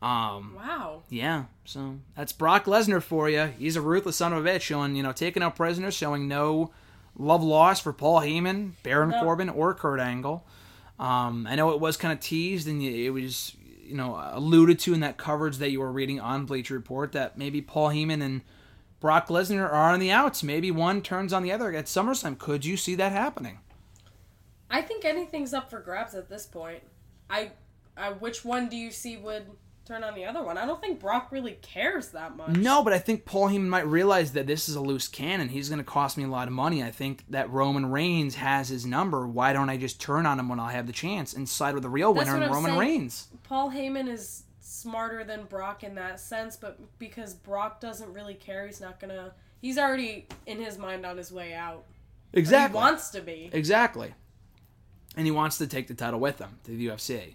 Um, 0.00 0.54
Wow. 0.56 1.02
yeah, 1.10 1.44
so 1.66 1.98
that's 2.16 2.32
Brock 2.32 2.64
Lesnar 2.64 3.02
for 3.02 3.28
you. 3.28 3.52
He's 3.58 3.76
a 3.76 3.82
ruthless 3.82 4.16
son 4.16 4.32
of 4.32 4.46
a 4.46 4.48
bitch, 4.48 4.62
showing 4.62 4.96
you 4.96 5.02
know 5.02 5.12
taking 5.12 5.42
out 5.42 5.56
prisoners, 5.56 5.92
showing 5.94 6.26
no 6.26 6.70
love 7.18 7.42
lost 7.42 7.82
for 7.82 7.92
Paul 7.92 8.20
Heyman, 8.22 8.72
Baron 8.82 9.10
No. 9.10 9.20
Corbin, 9.20 9.50
or 9.50 9.74
Kurt 9.74 10.00
Angle. 10.00 10.46
Um, 10.98 11.46
I 11.46 11.54
know 11.54 11.70
it 11.72 11.80
was 11.80 11.96
kind 11.98 12.12
of 12.12 12.20
teased 12.20 12.66
and 12.66 12.80
it 12.82 13.10
was 13.10 13.54
you 13.84 13.94
know 13.94 14.18
alluded 14.32 14.78
to 14.80 14.94
in 14.94 15.00
that 15.00 15.18
coverage 15.18 15.58
that 15.58 15.70
you 15.70 15.80
were 15.80 15.92
reading 15.92 16.18
on 16.20 16.46
Bleacher 16.46 16.74
Report 16.74 17.12
that 17.12 17.36
maybe 17.36 17.60
Paul 17.60 17.90
Heyman 17.90 18.22
and 18.22 18.40
Brock 19.00 19.28
Lesnar 19.28 19.64
are 19.70 19.92
on 19.92 20.00
the 20.00 20.10
outs. 20.10 20.42
Maybe 20.42 20.70
one 20.70 21.02
turns 21.02 21.32
on 21.32 21.42
the 21.42 21.52
other 21.52 21.74
at 21.74 21.86
SummerSlam. 21.86 22.38
Could 22.38 22.64
you 22.64 22.76
see 22.76 22.94
that 22.94 23.12
happening? 23.12 23.58
I 24.70 24.82
think 24.82 25.04
anything's 25.04 25.52
up 25.52 25.68
for 25.70 25.80
grabs 25.80 26.14
at 26.14 26.28
this 26.28 26.46
point. 26.46 26.82
I, 27.28 27.52
I 27.96 28.10
which 28.12 28.44
one 28.44 28.68
do 28.68 28.76
you 28.76 28.90
see 28.90 29.16
would 29.16 29.46
turn 29.84 30.04
on 30.04 30.14
the 30.14 30.24
other 30.24 30.42
one? 30.42 30.56
I 30.56 30.66
don't 30.66 30.80
think 30.80 31.00
Brock 31.00 31.32
really 31.32 31.58
cares 31.62 32.08
that 32.08 32.36
much. 32.36 32.50
No, 32.50 32.82
but 32.84 32.92
I 32.92 32.98
think 32.98 33.24
Paul 33.24 33.48
Heyman 33.48 33.66
might 33.66 33.86
realize 33.86 34.32
that 34.32 34.46
this 34.46 34.68
is 34.68 34.76
a 34.76 34.80
loose 34.80 35.08
cannon. 35.08 35.48
He's 35.48 35.68
going 35.68 35.78
to 35.78 35.84
cost 35.84 36.16
me 36.16 36.24
a 36.24 36.28
lot 36.28 36.46
of 36.46 36.54
money. 36.54 36.82
I 36.82 36.90
think 36.90 37.24
that 37.30 37.50
Roman 37.50 37.90
Reigns 37.90 38.36
has 38.36 38.68
his 38.68 38.86
number. 38.86 39.26
Why 39.26 39.52
don't 39.52 39.68
I 39.68 39.76
just 39.76 40.00
turn 40.00 40.26
on 40.26 40.38
him 40.38 40.48
when 40.48 40.60
I 40.60 40.72
have 40.72 40.86
the 40.86 40.92
chance 40.92 41.34
and 41.34 41.48
side 41.48 41.74
with 41.74 41.82
the 41.82 41.88
real 41.88 42.14
That's 42.14 42.30
winner 42.30 42.48
Roman 42.48 42.70
saying. 42.70 42.78
Reigns? 42.78 43.28
Paul 43.42 43.70
Heyman 43.70 44.08
is 44.08 44.44
smarter 44.60 45.24
than 45.24 45.44
Brock 45.44 45.82
in 45.82 45.96
that 45.96 46.20
sense, 46.20 46.56
but 46.56 46.78
because 46.98 47.34
Brock 47.34 47.80
doesn't 47.80 48.12
really 48.12 48.34
care, 48.34 48.66
he's 48.66 48.80
not 48.80 49.00
gonna. 49.00 49.32
He's 49.60 49.76
already 49.76 50.26
in 50.46 50.58
his 50.58 50.78
mind 50.78 51.04
on 51.04 51.18
his 51.18 51.32
way 51.32 51.52
out. 51.52 51.84
Or 52.32 52.38
Exactly. 52.38 52.78
He 52.78 52.82
wants 52.82 53.10
to 53.10 53.20
be. 53.20 53.50
Exactly. 53.52 54.14
And 55.16 55.26
he 55.26 55.30
wants 55.30 55.58
to 55.58 55.66
take 55.66 55.88
the 55.88 55.94
title 55.94 56.20
with 56.20 56.38
him 56.38 56.58
to 56.64 56.70
the 56.70 56.86
UFC. 56.86 57.34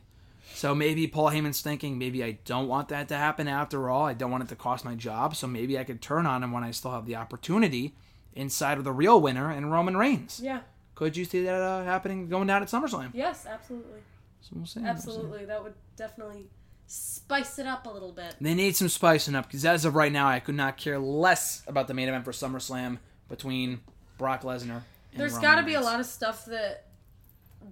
So 0.54 0.74
maybe 0.74 1.08
Paul 1.08 1.32
Heyman's 1.32 1.62
thinking, 1.62 1.98
maybe 1.98 2.24
I 2.24 2.38
don't 2.46 2.70
want 2.70 2.88
that 2.88 3.10
to 3.10 3.18
happen 3.18 3.48
after 3.48 3.90
all. 3.90 4.06
I 4.06 4.14
don't 4.14 4.32
want 4.32 4.44
it 4.44 4.50
to 4.50 4.56
cost 4.56 4.86
my 4.86 4.96
job. 4.96 5.36
So 5.36 5.48
maybe 5.48 5.78
I 5.78 5.84
could 5.84 6.02
turn 6.02 6.26
on 6.26 6.44
him 6.44 6.54
when 6.54 6.64
I 6.64 6.72
still 6.72 6.92
have 6.92 7.06
the 7.06 7.18
opportunity 7.18 7.94
inside 8.34 8.78
of 8.78 8.86
the 8.86 8.94
real 8.94 9.20
winner 9.20 9.52
and 9.52 9.72
Roman 9.72 9.98
Reigns. 9.98 10.40
Yeah. 10.42 10.62
Could 10.96 11.18
you 11.18 11.26
see 11.26 11.44
that 11.44 11.62
uh, 11.62 11.84
happening 11.84 12.30
going 12.30 12.48
down 12.48 12.62
at 12.62 12.70
SummerSlam? 12.70 13.10
Yes, 13.14 13.46
absolutely. 13.46 14.00
So 14.40 14.52
we'll 14.56 14.66
see. 14.66 14.80
We'll 14.80 14.86
see. 14.86 14.90
Absolutely. 14.90 15.46
That 15.46 15.62
would 15.62 15.74
definitely 15.98 16.46
spice 16.88 17.60
it 17.60 17.66
up 17.66 17.86
a 17.86 17.90
little 17.90 18.14
bit. 18.14 18.36
They 18.40 18.54
need 18.54 18.76
some 18.76 18.88
spicing 18.90 19.36
up 19.36 19.48
because 19.48 19.66
as 19.66 19.84
of 19.84 19.96
right 19.96 20.12
now, 20.12 20.28
I 20.28 20.40
could 20.40 20.56
not 20.56 20.78
care 20.78 21.00
less 21.00 21.64
about 21.68 21.88
the 21.88 21.94
main 21.94 22.08
event 22.08 22.24
for 22.24 22.32
SummerSlam 22.32 23.00
between 23.28 23.82
Brock 24.18 24.44
Lesnar. 24.44 24.82
And 25.12 25.22
There's 25.22 25.38
got 25.38 25.56
to 25.56 25.64
be 25.64 25.74
a 25.74 25.82
lot 25.82 26.00
of 26.00 26.06
stuff 26.06 26.46
that 26.46 26.86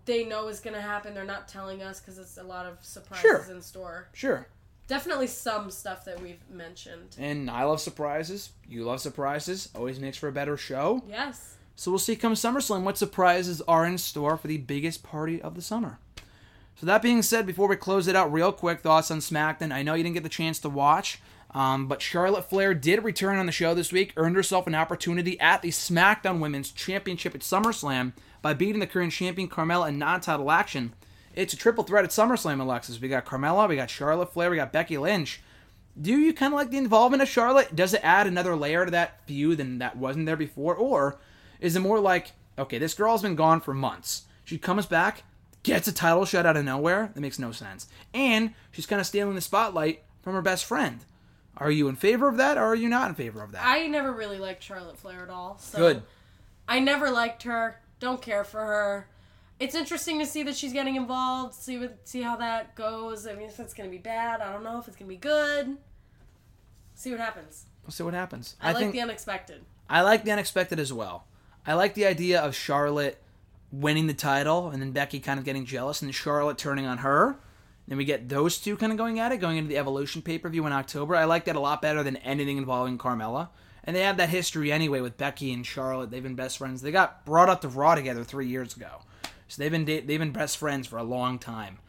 they 0.05 0.23
know 0.25 0.47
is 0.47 0.59
going 0.59 0.75
to 0.75 0.81
happen. 0.81 1.13
They're 1.13 1.23
not 1.23 1.47
telling 1.47 1.81
us 1.81 1.99
because 1.99 2.17
it's 2.17 2.37
a 2.37 2.43
lot 2.43 2.65
of 2.65 2.77
surprises 2.83 3.21
Sure. 3.21 3.45
in 3.55 3.61
store. 3.61 4.07
Sure. 4.13 4.47
Definitely 4.87 5.27
some 5.27 5.71
stuff 5.71 6.03
that 6.05 6.21
we've 6.21 6.41
mentioned. 6.49 7.15
And 7.17 7.49
I 7.49 7.63
love 7.63 7.79
surprises. 7.79 8.51
You 8.67 8.83
love 8.83 8.99
surprises. 8.99 9.69
Always 9.75 9.99
makes 9.99 10.17
for 10.17 10.27
a 10.27 10.31
better 10.33 10.57
show. 10.57 11.03
Yes. 11.07 11.55
So 11.75 11.89
we'll 11.89 11.99
see 11.99 12.15
come 12.15 12.33
SummerSlam 12.33 12.83
what 12.83 12.97
surprises 12.97 13.61
are 13.61 13.85
in 13.85 13.97
store 13.97 14.37
for 14.37 14.47
the 14.47 14.57
biggest 14.57 15.01
party 15.01 15.41
of 15.41 15.55
the 15.55 15.61
summer. 15.61 15.99
So 16.75 16.85
that 16.85 17.01
being 17.01 17.21
said, 17.21 17.45
before 17.45 17.67
we 17.67 17.75
close 17.75 18.07
it 18.07 18.15
out, 18.15 18.33
real 18.33 18.51
quick 18.51 18.81
thoughts 18.81 19.09
on 19.09 19.19
SmackDown. 19.19 19.71
I 19.71 19.83
know 19.83 19.93
you 19.93 20.03
didn't 20.03 20.15
get 20.15 20.23
the 20.23 20.29
chance 20.29 20.59
to 20.59 20.69
watch, 20.69 21.21
um, 21.51 21.87
but 21.87 22.01
Charlotte 22.01 22.49
Flair 22.49 22.73
did 22.73 23.03
return 23.03 23.37
on 23.37 23.45
the 23.45 23.51
show 23.51 23.73
this 23.73 23.91
week, 23.91 24.11
earned 24.17 24.35
herself 24.35 24.67
an 24.67 24.75
opportunity 24.75 25.39
at 25.39 25.61
the 25.61 25.69
SmackDown 25.69 26.39
Women's 26.39 26.71
Championship 26.71 27.35
at 27.35 27.41
SummerSlam 27.41 28.13
by 28.43 28.53
beating 28.53 28.79
the 28.79 28.85
current 28.85 29.13
champion 29.13 29.49
Carmella 29.49 29.89
in 29.89 29.97
non-title 29.97 30.51
action. 30.51 30.93
It's 31.33 31.53
a 31.53 31.57
triple 31.57 31.83
threat 31.83 32.03
at 32.03 32.11
SummerSlam, 32.11 32.59
Alexis. 32.59 33.01
We 33.01 33.07
got 33.07 33.25
Carmella, 33.25 33.67
we 33.67 33.77
got 33.77 33.89
Charlotte 33.89 34.31
Flair, 34.31 34.51
we 34.51 34.57
got 34.57 34.71
Becky 34.71 34.99
Lynch. 34.99 35.41
Do 35.99 36.11
you 36.11 36.33
kind 36.33 36.53
of 36.53 36.57
like 36.57 36.69
the 36.69 36.77
involvement 36.77 37.23
of 37.23 37.29
Charlotte? 37.29 37.75
Does 37.75 37.93
it 37.93 38.03
add 38.03 38.27
another 38.27 38.55
layer 38.55 38.85
to 38.85 38.91
that 38.91 39.25
feud 39.25 39.57
than 39.57 39.79
that 39.79 39.97
wasn't 39.97 40.27
there 40.27 40.35
before? 40.35 40.75
Or 40.75 41.17
is 41.59 41.75
it 41.75 41.79
more 41.79 41.99
like, 41.99 42.33
okay, 42.59 42.77
this 42.77 42.93
girl's 42.93 43.21
been 43.21 43.35
gone 43.35 43.61
for 43.61 43.73
months. 43.73 44.23
She 44.43 44.57
comes 44.57 44.85
back, 44.85 45.23
gets 45.63 45.87
a 45.87 45.93
title 45.93 46.25
shot 46.25 46.45
out 46.45 46.57
of 46.57 46.65
nowhere? 46.65 47.11
That 47.13 47.21
makes 47.21 47.39
no 47.39 47.51
sense. 47.51 47.87
And 48.13 48.53
she's 48.71 48.85
kind 48.85 48.99
of 48.99 49.07
stealing 49.07 49.35
the 49.35 49.41
spotlight 49.41 50.03
from 50.21 50.33
her 50.33 50.41
best 50.41 50.65
friend. 50.65 51.05
Are 51.57 51.71
you 51.71 51.87
in 51.87 51.95
favor 51.95 52.27
of 52.27 52.37
that 52.37 52.57
or 52.57 52.65
are 52.65 52.75
you 52.75 52.89
not 52.89 53.09
in 53.09 53.15
favor 53.15 53.41
of 53.41 53.51
that? 53.53 53.63
I 53.63 53.87
never 53.87 54.11
really 54.11 54.39
liked 54.39 54.63
Charlotte 54.63 54.97
Flair 54.97 55.23
at 55.23 55.29
all. 55.29 55.57
So 55.59 55.77
Good. 55.77 56.03
I 56.67 56.79
never 56.79 57.11
liked 57.11 57.43
her. 57.43 57.79
Don't 58.03 58.21
care 58.21 58.43
for 58.43 58.59
her. 58.59 59.07
It's 59.61 59.75
interesting 59.75 60.19
to 60.19 60.25
see 60.25 60.43
that 60.43 60.57
she's 60.57 60.73
getting 60.73 60.97
involved. 60.97 61.53
See 61.53 61.77
what 61.77 61.99
see 62.03 62.21
how 62.21 62.35
that 62.35 62.75
goes. 62.75 63.25
I 63.25 63.31
mean, 63.33 63.47
if 63.47 63.61
it's 63.61 63.73
gonna 63.73 63.87
be 63.87 63.97
bad, 63.97 64.41
I 64.41 64.51
don't 64.51 64.61
know. 64.61 64.77
If 64.77 64.89
it's 64.89 64.97
gonna 64.97 65.07
be 65.07 65.15
good, 65.15 65.77
see 66.95 67.11
what 67.11 67.21
happens. 67.21 67.65
We'll 67.81 67.91
see 67.91 68.03
what 68.03 68.13
happens. 68.13 68.57
I, 68.59 68.73
like 68.73 68.81
think 68.81 68.91
the 68.91 68.99
unexpected. 68.99 69.61
I 69.89 70.01
like 70.01 70.25
the 70.25 70.31
unexpected 70.31 70.81
as 70.81 70.91
well. 70.91 71.27
I 71.65 71.75
like 71.75 71.93
the 71.93 72.05
idea 72.05 72.41
of 72.41 72.53
Charlotte 72.53 73.23
winning 73.71 74.07
the 74.07 74.13
title 74.13 74.67
and 74.67 74.81
then 74.81 74.91
Becky 74.91 75.21
kind 75.21 75.39
of 75.39 75.45
getting 75.45 75.63
jealous 75.63 76.01
and 76.01 76.13
Charlotte 76.13 76.57
turning 76.57 76.85
on 76.85 76.97
her. 76.97 77.37
Then 77.87 77.97
we 77.97 78.05
get 78.05 78.29
those 78.29 78.57
two 78.57 78.77
kind 78.77 78.91
of 78.91 78.97
going 78.97 79.19
at 79.19 79.31
it, 79.31 79.37
going 79.37 79.57
into 79.57 79.69
the 79.69 79.77
Evolution 79.77 80.21
pay 80.21 80.37
per 80.37 80.49
view 80.49 80.65
in 80.65 80.73
October. 80.73 81.15
I 81.15 81.25
like 81.25 81.45
that 81.45 81.55
a 81.55 81.59
lot 81.59 81.81
better 81.81 82.03
than 82.03 82.17
anything 82.17 82.57
involving 82.57 82.97
Carmella. 82.97 83.49
And 83.83 83.95
they 83.95 84.01
have 84.01 84.17
that 84.17 84.29
history 84.29 84.71
anyway 84.71 85.01
with 85.01 85.17
Becky 85.17 85.51
and 85.51 85.65
Charlotte. 85.65 86.09
They've 86.09 86.23
been 86.23 86.35
best 86.35 86.57
friends. 86.57 86.81
They 86.81 86.91
got 86.91 87.25
brought 87.25 87.49
up 87.49 87.61
to 87.61 87.67
Raw 87.67 87.95
together 87.95 88.23
three 88.23 88.47
years 88.47 88.77
ago, 88.77 89.01
so 89.49 89.61
they've 89.61 89.71
been 89.71 89.83
they've 89.83 90.07
been 90.07 90.31
best 90.31 90.57
friends 90.57 90.87
for 90.87 90.97
a 90.97 91.03
long 91.03 91.37
time. 91.37 91.79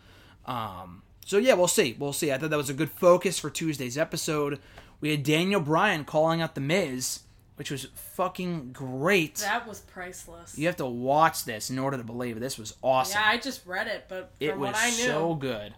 Um, 0.45 1.03
so 1.25 1.39
yeah, 1.39 1.55
we'll 1.55 1.69
see. 1.69 1.95
We'll 1.97 2.13
see. 2.13 2.33
I 2.33 2.39
thought 2.39 2.51
that 2.51 2.57
was 2.57 2.71
a 2.71 2.75
good 2.75 2.91
focus 2.91 3.39
for 3.39 3.49
Tuesday's 3.49 3.97
episode. 3.97 4.59
We 5.01 5.11
had 5.11 5.23
Daniel 5.23 5.61
Bryan 5.61 6.05
calling 6.05 6.43
out 6.43 6.57
the 6.57 6.61
Miz, 6.61 7.21
which 7.57 7.71
was 7.71 7.87
fucking 7.95 8.73
great. 8.73 9.37
That 9.37 9.67
was 9.67 9.81
priceless. 9.81 10.59
You 10.59 10.67
have 10.67 10.77
to 10.77 10.87
watch 10.87 11.45
this 11.45 11.71
in 11.71 11.79
order 11.79 11.97
to 11.97 12.05
believe 12.05 12.37
it. 12.37 12.41
This 12.41 12.59
was 12.59 12.75
awesome. 12.83 13.21
Yeah, 13.21 13.29
I 13.29 13.39
just 13.39 13.65
read 13.67 13.87
it, 13.87 14.07
but 14.09 14.33
from 14.37 14.49
it 14.49 14.59
was 14.59 14.73
what 14.73 14.77
I 14.77 14.91
knew, 14.91 15.05
so 15.05 15.35
good. 15.35 15.75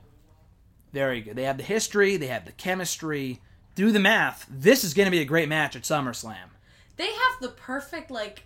Very 0.97 1.21
good. 1.21 1.37
They 1.37 1.43
have 1.43 1.59
the 1.59 1.63
history, 1.63 2.17
they 2.17 2.29
have 2.29 2.47
the 2.47 2.53
chemistry. 2.53 3.41
Do 3.75 3.93
the 3.93 4.01
math. 4.01 4.47
This 4.49 4.83
is 4.83 4.95
going 4.95 5.05
to 5.05 5.11
be 5.11 5.21
a 5.21 5.27
great 5.27 5.47
match 5.47 5.77
at 5.77 5.83
SummerSlam. 5.83 6.49
they 6.97 7.05
have 7.13 7.41
the 7.43 7.51
perfect 7.51 8.11
like 8.11 8.45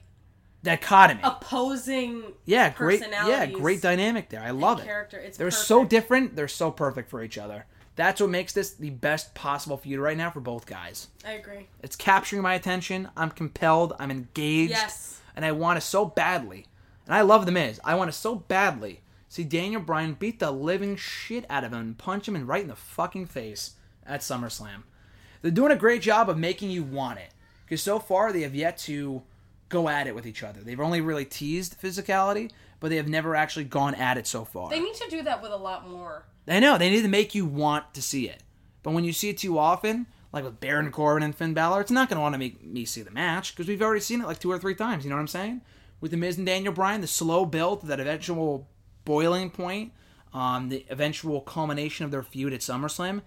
Dichotomy. 0.64 1.20
opposing 1.22 2.32
yeah, 2.46 2.70
great. 2.70 3.02
Yeah, 3.08 3.46
great 3.46 3.80
dynamic 3.80 4.30
there. 4.30 4.42
I 4.42 4.50
love 4.50 4.80
it. 4.80 4.84
character. 4.86 5.16
It's 5.16 5.38
They're 5.38 5.46
perfect. 5.46 5.64
so 5.64 5.84
different. 5.84 6.34
They're 6.34 6.48
so 6.48 6.72
perfect 6.72 7.08
for 7.08 7.22
each 7.22 7.38
other. 7.38 7.66
That's 7.94 8.20
what 8.20 8.30
makes 8.30 8.52
this 8.52 8.72
the 8.72 8.90
best 8.90 9.32
possible 9.34 9.76
feud 9.76 10.00
right 10.00 10.16
now 10.16 10.30
for 10.30 10.40
both 10.40 10.66
guys. 10.66 11.06
I 11.24 11.34
agree. 11.34 11.68
It's 11.84 11.94
capturing 11.94 12.42
my 12.42 12.54
attention. 12.54 13.10
I'm 13.16 13.30
compelled. 13.30 13.92
I'm 14.00 14.10
engaged. 14.10 14.72
Yes. 14.72 15.20
And 15.36 15.44
I 15.44 15.52
want 15.52 15.78
it 15.78 15.82
so 15.82 16.04
badly. 16.04 16.66
And 17.06 17.14
I 17.14 17.20
love 17.20 17.46
The 17.46 17.52
Miz. 17.52 17.80
I 17.84 17.94
want 17.94 18.10
it 18.10 18.14
so 18.14 18.34
badly. 18.34 19.02
See 19.30 19.44
Daniel 19.44 19.80
Bryan 19.80 20.14
beat 20.14 20.40
the 20.40 20.50
living 20.50 20.96
shit 20.96 21.46
out 21.48 21.62
of 21.62 21.72
him 21.72 21.78
and 21.78 21.96
punch 21.96 22.26
him 22.26 22.34
in 22.34 22.48
right 22.48 22.62
in 22.62 22.68
the 22.68 22.74
fucking 22.74 23.26
face 23.26 23.76
at 24.04 24.22
SummerSlam. 24.22 24.82
They're 25.40 25.52
doing 25.52 25.70
a 25.70 25.76
great 25.76 26.02
job 26.02 26.28
of 26.28 26.36
making 26.36 26.72
you 26.72 26.82
want 26.82 27.20
it. 27.20 27.30
Because 27.64 27.80
so 27.80 28.00
far 28.00 28.32
they 28.32 28.40
have 28.40 28.56
yet 28.56 28.76
to 28.78 29.22
go 29.68 29.88
at 29.88 30.08
it 30.08 30.16
with 30.16 30.26
each 30.26 30.42
other. 30.42 30.58
They've 30.60 30.80
only 30.80 31.00
really 31.00 31.24
teased 31.24 31.80
physicality, 31.80 32.50
but 32.80 32.90
they 32.90 32.96
have 32.96 33.06
never 33.06 33.36
actually 33.36 33.66
gone 33.66 33.94
at 33.94 34.18
it 34.18 34.26
so 34.26 34.44
far. 34.44 34.68
They 34.68 34.80
need 34.80 34.96
to 34.96 35.08
do 35.08 35.22
that 35.22 35.40
with 35.40 35.52
a 35.52 35.56
lot 35.56 35.88
more. 35.88 36.24
I 36.48 36.58
know 36.58 36.76
they 36.76 36.90
need 36.90 37.02
to 37.02 37.08
make 37.08 37.32
you 37.32 37.46
want 37.46 37.94
to 37.94 38.02
see 38.02 38.28
it, 38.28 38.42
but 38.82 38.94
when 38.94 39.04
you 39.04 39.12
see 39.12 39.28
it 39.28 39.38
too 39.38 39.58
often, 39.58 40.08
like 40.32 40.42
with 40.42 40.58
Baron 40.58 40.90
Corbin 40.90 41.22
and 41.22 41.36
Finn 41.36 41.54
Balor, 41.54 41.82
it's 41.82 41.92
not 41.92 42.08
going 42.08 42.16
to 42.16 42.22
want 42.22 42.34
to 42.34 42.38
make 42.38 42.64
me 42.64 42.84
see 42.84 43.02
the 43.02 43.12
match 43.12 43.54
because 43.54 43.68
we've 43.68 43.80
already 43.80 44.00
seen 44.00 44.20
it 44.20 44.26
like 44.26 44.40
two 44.40 44.50
or 44.50 44.58
three 44.58 44.74
times. 44.74 45.04
You 45.04 45.10
know 45.10 45.16
what 45.16 45.22
I'm 45.22 45.28
saying? 45.28 45.60
with 46.00 46.10
the 46.10 46.16
Miz 46.16 46.38
and 46.38 46.46
Daniel 46.46 46.72
Bryan, 46.72 47.00
the 47.00 47.06
slow 47.06 47.44
build 47.44 47.82
to 47.82 47.86
that 47.86 48.00
eventual 48.00 48.68
boiling 49.04 49.50
point, 49.50 49.92
um, 50.32 50.68
the 50.68 50.86
eventual 50.90 51.40
culmination 51.40 52.04
of 52.04 52.10
their 52.10 52.22
feud 52.22 52.52
at 52.52 52.60
SummerSlam. 52.60 53.22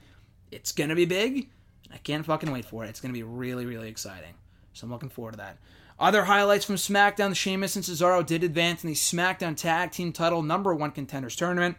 It's 0.52 0.72
gonna 0.72 0.96
be 0.96 1.06
big. 1.06 1.50
I 1.92 1.98
can't 1.98 2.26
fucking 2.26 2.52
wait 2.52 2.66
for 2.66 2.84
it. 2.86 2.90
It's 2.90 3.02
gonna 3.02 3.14
be 3.14 3.24
really, 3.24 3.66
really 3.66 3.90
exciting. 3.90 4.34
So 4.74 4.86
I'm 4.86 4.92
looking 4.92 5.10
forward 5.10 5.32
to 5.32 5.38
that. 5.38 5.58
Other 6.00 6.24
highlights 6.24 6.66
from 6.66 6.76
SmackDown: 6.76 7.36
Sheamus 7.36 7.76
and 7.76 7.86
Cesaro 7.86 8.26
did 8.26 8.44
advance 8.44 8.84
in 8.84 8.90
the 8.90 8.96
SmackDown 8.96 9.56
Tag 9.56 9.92
Team 9.92 10.12
Title 10.12 10.42
Number 10.42 10.74
One 10.74 10.92
Contenders 10.92 11.36
Tournament 11.36 11.78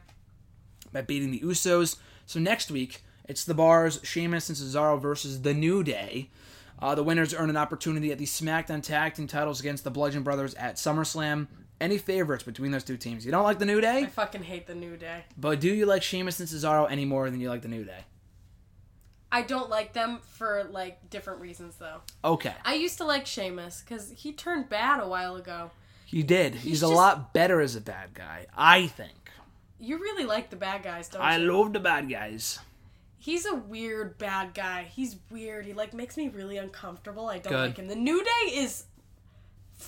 by 0.93 1.03
beating 1.03 1.31
the 1.31 1.41
Usos. 1.41 1.97
So 2.27 2.39
next 2.39 2.71
week 2.71 3.03
it's 3.29 3.45
the 3.45 3.55
Bars, 3.55 4.01
Sheamus 4.03 4.49
and 4.49 4.57
Cesaro 4.57 5.01
versus 5.01 5.43
the 5.43 5.55
New 5.55 5.83
Day. 5.83 6.31
Uh, 6.79 6.95
the 6.95 7.03
winners 7.03 7.33
earn 7.35 7.51
an 7.51 7.57
opportunity 7.57 8.13
at 8.13 8.19
the 8.19 8.27
SmackDown 8.27 8.83
Tag 8.83 9.15
Team 9.15 9.27
titles 9.27 9.61
against 9.61 9.85
the 9.85 9.91
Bludgeon 9.91 10.23
Brothers 10.23 10.55
at 10.55 10.77
SummerSlam. 10.77 11.47
Any 11.85 11.99
favorites 11.99 12.45
between 12.45 12.71
those 12.71 12.83
two 12.85 12.97
teams? 12.97 13.27
You 13.27 13.31
don't 13.31 13.45
like 13.45 13.59
the 13.59 13.67
New 13.67 13.81
Day, 13.81 13.99
I 13.99 14.07
fucking 14.07 14.43
hate 14.43 14.67
the 14.67 14.75
New 14.75 14.97
Day. 14.97 15.25
but 15.37 15.61
do 15.61 15.69
you 15.69 15.85
like 15.85 16.03
Sheamus 16.03 16.41
and 16.41 16.49
Cesaro 16.49 16.91
any 16.91 17.05
more 17.05 17.29
than 17.31 17.41
you 17.41 17.51
like 17.51 17.61
the 17.61 17.69
New 17.69 17.85
Day? 17.85 18.05
I 19.31 19.43
don't 19.43 19.69
like 19.69 19.93
them 19.93 20.21
for 20.23 20.65
like 20.71 21.11
different 21.11 21.41
reasons 21.41 21.77
though. 21.77 22.01
Okay, 22.25 22.55
I 22.65 22.75
used 22.75 22.97
to 22.99 23.05
like 23.05 23.27
Sheamus 23.27 23.83
because 23.87 24.13
he 24.17 24.33
turned 24.33 24.69
bad 24.69 25.01
a 25.01 25.09
while 25.09 25.37
ago. 25.37 25.73
he 26.07 26.23
did. 26.23 26.55
He's, 26.55 26.83
a 26.83 26.87
just- 26.87 26.95
lot 26.95 27.35
better 27.35 27.61
as 27.61 27.77
a 27.77 27.81
bad 27.81 28.15
guy, 28.15 28.47
I 28.57 28.87
think. 28.87 29.13
You 29.81 29.99
really 29.99 30.25
like 30.25 30.49
the 30.51 30.57
bad 30.57 30.83
guys, 30.85 31.09
don't 31.09 31.21
I 31.21 31.37
you? 31.37 31.53
love 31.53 31.73
the 31.75 31.81
bad 31.81 32.09
guys. 32.09 32.61
He's 33.19 33.45
a 33.45 33.55
weird 33.55 34.17
bad 34.19 34.55
guy. 34.55 34.85
He's 34.85 35.17
weird. 35.31 35.67
He 35.67 35.73
like 35.73 35.93
makes 35.95 36.17
me 36.17 36.29
really 36.29 36.57
uncomfortable. 36.57 37.27
I 37.29 37.39
don't 37.39 37.53
Good. 37.53 37.67
like 37.71 37.77
him. 37.79 37.89
The 37.89 37.97
New 37.97 38.23
Day 38.23 38.51
is 38.55 38.85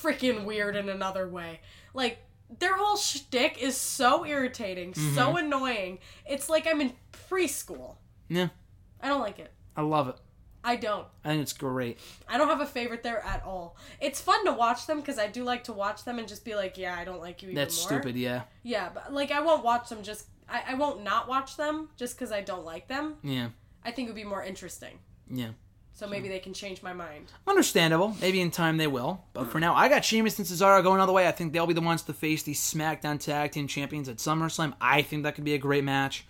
freaking 0.02 0.44
weird 0.44 0.76
in 0.76 0.88
another 0.88 1.28
way. 1.28 1.60
Like 1.94 2.18
their 2.58 2.76
whole 2.76 2.96
shtick 2.96 3.60
is 3.62 3.76
so 3.76 4.24
irritating, 4.24 4.92
Mm-hmm. 4.92 5.14
so 5.14 5.36
annoying. 5.36 5.98
It's 6.28 6.48
like 6.48 6.66
I'm 6.66 6.80
in 6.80 6.92
preschool. 7.30 7.96
Yeah, 8.28 8.48
I 9.00 9.08
don't 9.08 9.20
like 9.20 9.38
it. 9.38 9.52
I 9.76 9.82
love 9.82 10.08
it. 10.08 10.16
I 10.64 10.74
don't. 10.74 11.06
I 11.24 11.28
think 11.28 11.42
it's 11.42 11.52
great. 11.52 11.98
I 12.28 12.38
don't 12.38 12.48
have 12.48 12.60
a 12.60 12.66
favorite 12.66 13.04
there 13.04 13.24
at 13.24 13.44
all. 13.44 13.76
It's 14.00 14.20
fun 14.20 14.44
to 14.46 14.52
watch 14.52 14.86
them 14.88 14.98
because 14.98 15.16
I 15.18 15.28
do 15.28 15.44
like 15.44 15.62
to 15.64 15.72
watch 15.72 16.02
them 16.04 16.18
and 16.18 16.26
just 16.26 16.44
be 16.44 16.56
like, 16.56 16.76
yeah, 16.76 16.96
I 16.98 17.04
don't 17.04 17.20
like 17.20 17.40
you 17.42 17.54
That's 17.54 17.78
more. 17.88 18.00
stupid. 18.00 18.16
Yeah, 18.16 18.42
Yeah, 18.64 18.88
but 18.92 19.12
like 19.12 19.30
I 19.30 19.40
won't 19.40 19.62
watch 19.64 19.88
them 19.88 20.02
just. 20.02 20.26
I, 20.48 20.62
I 20.68 20.74
won't 20.74 21.02
not 21.04 21.28
watch 21.28 21.56
them 21.56 21.88
just 21.96 22.16
because 22.16 22.30
I 22.32 22.40
don't 22.40 22.64
like 22.64 22.86
them. 22.88 23.14
yeah, 23.22 23.48
I 23.84 23.90
think 23.92 24.08
it 24.08 24.12
would 24.12 24.16
be 24.16 24.24
more 24.24 24.42
interesting. 24.44 24.98
yeah. 25.30 25.50
So 25.96 26.06
maybe 26.06 26.28
they 26.28 26.40
can 26.40 26.52
change 26.52 26.82
my 26.82 26.92
mind. 26.92 27.32
Understandable. 27.46 28.14
Maybe 28.20 28.42
in 28.42 28.50
time 28.50 28.76
they 28.76 28.86
will. 28.86 29.24
But 29.32 29.50
for 29.50 29.58
now, 29.58 29.74
I 29.74 29.88
got 29.88 30.04
Sheamus 30.04 30.38
and 30.38 30.46
Cesaro 30.46 30.82
going 30.82 31.00
all 31.00 31.06
the 31.06 31.12
way. 31.14 31.26
I 31.26 31.32
think 31.32 31.54
they'll 31.54 31.66
be 31.66 31.72
the 31.72 31.80
ones 31.80 32.02
to 32.02 32.12
face 32.12 32.42
the 32.42 32.52
SmackDown 32.52 33.18
Tag 33.18 33.52
Team 33.52 33.66
Champions 33.66 34.06
at 34.06 34.18
SummerSlam. 34.18 34.74
I 34.78 35.00
think 35.00 35.22
that 35.22 35.36
could 35.36 35.44
be 35.44 35.54
a 35.54 35.58
great 35.58 35.84
match. 35.84 36.26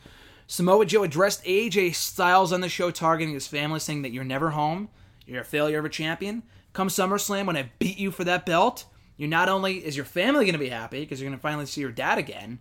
Samoa 0.46 0.86
Joe 0.86 1.02
addressed 1.02 1.44
AJ 1.44 1.96
Styles 1.96 2.52
on 2.52 2.60
the 2.60 2.68
show, 2.68 2.92
targeting 2.92 3.34
his 3.34 3.48
family, 3.48 3.80
saying 3.80 4.02
that 4.02 4.12
you're 4.12 4.22
never 4.22 4.50
home. 4.50 4.88
You're 5.26 5.40
a 5.40 5.44
failure 5.44 5.80
of 5.80 5.84
a 5.84 5.88
champion. 5.88 6.44
Come 6.72 6.86
SummerSlam, 6.86 7.46
when 7.46 7.56
I 7.56 7.72
beat 7.80 7.98
you 7.98 8.12
for 8.12 8.22
that 8.22 8.46
belt, 8.46 8.84
you 9.16 9.26
not 9.26 9.48
only 9.48 9.84
is 9.84 9.96
your 9.96 10.04
family 10.04 10.44
going 10.44 10.52
to 10.52 10.60
be 10.60 10.68
happy 10.68 11.00
because 11.00 11.20
you're 11.20 11.28
going 11.28 11.38
to 11.38 11.42
finally 11.42 11.66
see 11.66 11.80
your 11.80 11.90
dad 11.90 12.18
again, 12.18 12.60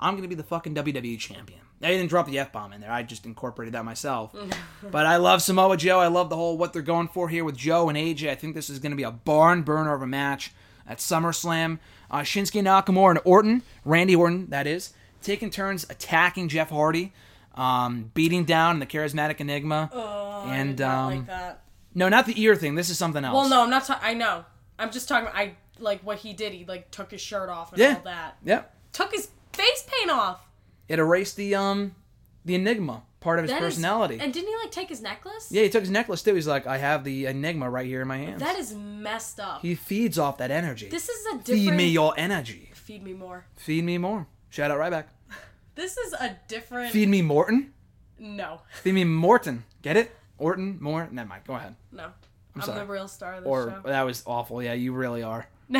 I'm 0.00 0.14
going 0.14 0.24
to 0.24 0.28
be 0.28 0.34
the 0.34 0.42
fucking 0.42 0.74
WWE 0.74 1.16
champion. 1.20 1.60
I 1.82 1.88
didn't 1.88 2.08
drop 2.08 2.26
the 2.26 2.38
F 2.38 2.52
bomb 2.52 2.72
in 2.72 2.80
there. 2.80 2.92
I 2.92 3.02
just 3.02 3.24
incorporated 3.24 3.74
that 3.74 3.84
myself. 3.84 4.34
but 4.90 5.06
I 5.06 5.16
love 5.16 5.40
Samoa 5.42 5.76
Joe. 5.76 5.98
I 5.98 6.08
love 6.08 6.28
the 6.28 6.36
whole 6.36 6.58
what 6.58 6.72
they're 6.72 6.82
going 6.82 7.08
for 7.08 7.28
here 7.28 7.44
with 7.44 7.56
Joe 7.56 7.88
and 7.88 7.96
AJ. 7.96 8.28
I 8.28 8.34
think 8.34 8.54
this 8.54 8.68
is 8.68 8.78
going 8.78 8.90
to 8.92 8.96
be 8.96 9.02
a 9.02 9.10
barn 9.10 9.62
burner 9.62 9.94
of 9.94 10.02
a 10.02 10.06
match 10.06 10.52
at 10.86 10.98
SummerSlam. 10.98 11.78
Uh, 12.10 12.18
Shinsuke 12.20 12.62
Nakamura 12.62 13.10
and 13.10 13.20
Orton, 13.24 13.62
Randy 13.84 14.14
Orton, 14.16 14.48
that 14.50 14.66
is, 14.66 14.92
taking 15.22 15.48
turns 15.48 15.86
attacking 15.88 16.48
Jeff 16.48 16.68
Hardy, 16.70 17.12
um, 17.54 18.10
beating 18.14 18.44
down 18.44 18.78
the 18.80 18.86
charismatic 18.86 19.40
Enigma. 19.40 19.88
Oh, 19.92 20.44
and 20.48 20.80
um, 20.82 21.06
like 21.18 21.26
that. 21.28 21.62
no, 21.94 22.08
not 22.08 22.26
the 22.26 22.40
ear 22.42 22.56
thing. 22.56 22.74
This 22.74 22.90
is 22.90 22.98
something 22.98 23.24
else. 23.24 23.34
Well, 23.34 23.48
no, 23.48 23.62
I'm 23.62 23.70
not. 23.70 23.84
Ta- 23.84 24.00
I 24.02 24.14
know. 24.14 24.44
I'm 24.78 24.90
just 24.90 25.08
talking. 25.08 25.28
About, 25.28 25.36
I 25.38 25.54
like 25.78 26.00
what 26.02 26.18
he 26.18 26.32
did. 26.32 26.52
He 26.52 26.64
like 26.64 26.90
took 26.90 27.10
his 27.10 27.20
shirt 27.20 27.48
off 27.48 27.72
and 27.72 27.80
Yeah. 27.80 27.94
all 27.96 28.02
that. 28.04 28.36
Yep. 28.44 28.74
Took 28.92 29.12
his 29.12 29.28
face 29.52 29.86
paint 29.86 30.10
off. 30.10 30.40
It 30.90 30.98
erased 30.98 31.36
the 31.36 31.54
um 31.54 31.94
the 32.44 32.54
Enigma 32.54 33.02
part 33.20 33.38
of 33.38 33.44
his 33.44 33.50
That 33.52 33.62
is- 33.62 33.74
personality. 33.74 34.18
and 34.20 34.32
didn't 34.32 34.48
he 34.48 34.56
like 34.56 34.70
take 34.70 34.88
his 34.88 35.00
necklace? 35.02 35.48
yeah, 35.50 35.62
he 35.62 35.68
took 35.70 35.82
his 35.82 35.90
necklace 35.90 36.22
too. 36.22 36.34
He's 36.34 36.46
like, 36.48 36.66
I 36.66 36.78
have 36.78 37.04
the 37.04 37.26
Enigma 37.26 37.68
right 37.70 37.86
here 37.86 38.02
in 38.02 38.08
my 38.08 38.16
hands. 38.18 38.40
That 38.40 38.58
is 38.58 38.74
messed 38.74 39.38
up. 39.40 39.62
he 39.62 39.74
feeds 39.74 40.18
off 40.18 40.38
that 40.38 40.50
energy. 40.50 40.88
this 40.88 41.08
is 41.08 41.26
a 41.26 41.38
different. 41.38 41.46
Feed 41.62 41.72
me 41.74 41.88
your 41.88 42.12
energy. 42.16 42.70
Feed 42.74 43.02
me 43.04 43.12
more. 43.12 43.44
Feed 43.56 43.84
me 43.84 43.98
more. 43.98 44.26
Shout 44.50 44.70
out 44.70 44.78
Ryback. 44.78 45.04
This 45.76 45.96
is 45.96 46.12
a 46.12 46.36
different. 46.48 46.92
Feed 46.92 47.08
me 47.08 47.22
Morton. 47.22 47.72
no, 48.18 48.60
Feed 48.82 48.92
me 48.94 49.04
Morton. 49.04 49.64
Get 49.82 49.96
it? 49.96 50.10
Orton, 50.36 50.76
more. 50.80 51.08
Never 51.10 51.28
mind. 51.28 51.42
Go 51.46 51.54
ahead. 51.54 51.74
no. 51.92 52.10
I'm, 52.54 52.62
sorry. 52.62 52.80
the 52.80 52.86
real 52.86 53.06
star 53.08 53.34
of 53.34 53.44
this 53.44 53.48
Or 53.48 53.70
show. 53.84 53.88
that 53.88 54.02
was 54.02 54.22
awful. 54.26 54.60
Yeah, 54.62 54.72
you 54.74 54.92
really 54.92 55.22
are. 55.22 55.46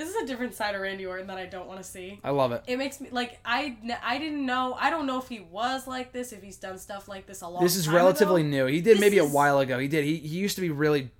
this 0.00 0.08
is 0.08 0.16
a 0.22 0.26
different 0.26 0.54
side 0.54 0.74
of 0.74 0.80
Randy 0.80 1.04
Orton 1.04 1.26
that 1.26 1.36
I 1.36 1.44
don't 1.44 1.68
want 1.68 1.78
to 1.78 1.84
see. 1.84 2.20
I 2.24 2.30
love 2.30 2.52
it. 2.52 2.64
It 2.66 2.78
makes 2.78 3.02
me 3.02 3.10
like 3.12 3.38
I 3.44 3.76
I 4.02 4.16
didn't 4.16 4.46
know 4.46 4.74
I 4.80 4.88
don't 4.88 5.06
know 5.06 5.18
if 5.18 5.28
he 5.28 5.40
was 5.40 5.86
like 5.86 6.10
this 6.10 6.32
if 6.32 6.42
he's 6.42 6.56
done 6.56 6.78
stuff 6.78 7.06
like 7.06 7.26
this 7.26 7.42
a 7.42 7.48
long. 7.48 7.62
This 7.62 7.76
is 7.76 7.86
relatively 7.86 8.40
ago. 8.40 8.50
new. 8.50 8.66
He 8.66 8.80
did 8.80 8.94
This 8.94 9.00
maybe 9.00 9.18
a 9.18 9.26
while 9.26 9.58
ago. 9.58 9.78
He 9.78 9.88
did. 9.88 10.06
He, 10.06 10.16
he 10.16 10.38
used 10.38 10.54
to 10.54 10.62
be 10.62 10.70
really 10.70 11.10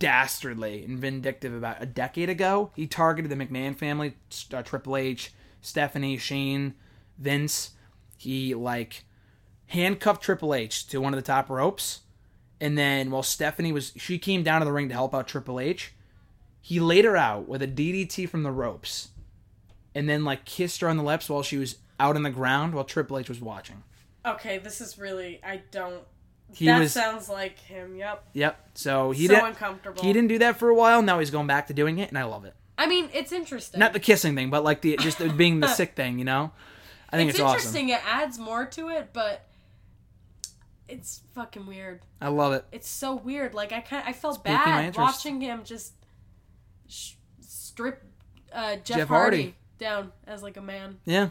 dastardly 0.00 0.84
and 0.84 0.98
vindictive 0.98 1.54
about 1.54 1.80
a 1.80 1.86
decade 1.86 2.28
ago. 2.28 2.72
He 2.74 2.88
targeted 2.88 3.30
the 3.30 3.36
McMahon 3.36 3.76
family, 3.76 4.16
uh, 4.52 4.62
Triple 4.62 4.96
H, 4.96 5.32
Stephanie, 5.60 6.18
Shane, 6.18 6.74
Vince. 7.16 7.70
He 8.16 8.52
like 8.52 9.04
handcuffed 9.66 10.22
Triple 10.22 10.54
H 10.54 10.88
to 10.88 11.00
one 11.00 11.14
of 11.14 11.18
the 11.18 11.26
top 11.26 11.48
ropes, 11.48 12.00
and 12.60 12.76
then 12.76 13.12
while 13.12 13.22
Stephanie 13.22 13.70
was 13.70 13.92
she 13.96 14.18
came 14.18 14.42
down 14.42 14.60
to 14.60 14.64
the 14.64 14.72
ring 14.72 14.88
to 14.88 14.94
help 14.94 15.14
out 15.14 15.28
Triple 15.28 15.60
H, 15.60 15.93
he 16.64 16.80
laid 16.80 17.04
her 17.04 17.14
out 17.14 17.46
with 17.46 17.60
a 17.60 17.68
DDT 17.68 18.26
from 18.26 18.42
the 18.42 18.50
ropes, 18.50 19.10
and 19.94 20.08
then 20.08 20.24
like 20.24 20.46
kissed 20.46 20.80
her 20.80 20.88
on 20.88 20.96
the 20.96 21.02
lips 21.02 21.28
while 21.28 21.42
she 21.42 21.58
was 21.58 21.76
out 22.00 22.16
on 22.16 22.22
the 22.22 22.30
ground 22.30 22.72
while 22.72 22.84
Triple 22.84 23.18
H 23.18 23.28
was 23.28 23.38
watching. 23.38 23.82
Okay, 24.24 24.56
this 24.56 24.80
is 24.80 24.96
really 24.96 25.40
I 25.44 25.60
don't. 25.70 26.04
He 26.54 26.64
that 26.64 26.78
was 26.78 26.90
sounds 26.90 27.28
like 27.28 27.58
him. 27.58 27.96
Yep. 27.96 28.30
Yep. 28.32 28.70
So 28.76 29.10
he 29.10 29.26
so 29.26 29.34
didn't. 29.34 29.48
uncomfortable. 29.48 30.02
He 30.02 30.14
didn't 30.14 30.28
do 30.28 30.38
that 30.38 30.58
for 30.58 30.70
a 30.70 30.74
while. 30.74 31.02
Now 31.02 31.18
he's 31.18 31.30
going 31.30 31.46
back 31.46 31.66
to 31.66 31.74
doing 31.74 31.98
it, 31.98 32.08
and 32.08 32.16
I 32.16 32.24
love 32.24 32.46
it. 32.46 32.54
I 32.78 32.86
mean, 32.86 33.10
it's 33.12 33.30
interesting. 33.30 33.78
Not 33.78 33.92
the 33.92 34.00
kissing 34.00 34.34
thing, 34.34 34.48
but 34.48 34.64
like 34.64 34.80
the 34.80 34.96
just 34.96 35.18
the 35.18 35.28
being 35.28 35.60
the 35.60 35.68
sick 35.74 35.94
thing. 35.94 36.18
You 36.18 36.24
know, 36.24 36.50
I 37.10 37.18
think 37.18 37.28
it's, 37.28 37.38
it's, 37.38 37.44
awesome. 37.44 37.56
interesting. 37.56 37.88
It 37.90 38.00
adds 38.06 38.38
more 38.38 38.64
to 38.64 38.88
it, 38.88 39.10
but 39.12 39.44
it's 40.88 41.20
fucking 41.34 41.66
weird. 41.66 42.00
I 42.22 42.28
love 42.28 42.54
it. 42.54 42.64
It's 42.72 42.88
so 42.88 43.16
weird. 43.16 43.52
Like 43.52 43.72
I 43.72 43.82
kind 43.82 44.04
I 44.06 44.14
felt 44.14 44.42
my 44.46 44.50
bad 44.50 44.96
watching 44.96 45.42
him 45.42 45.64
just 45.64 45.92
sh- 46.88 47.12
strip 47.40 48.02
uh, 48.52 48.76
Jeff, 48.76 48.98
Jeff 48.98 49.08
Hardy. 49.08 49.36
Hardy. 49.36 49.54
down 49.78 50.12
as 50.26 50.42
like 50.42 50.56
a 50.56 50.60
man, 50.62 50.98
Yeah, 51.04 51.30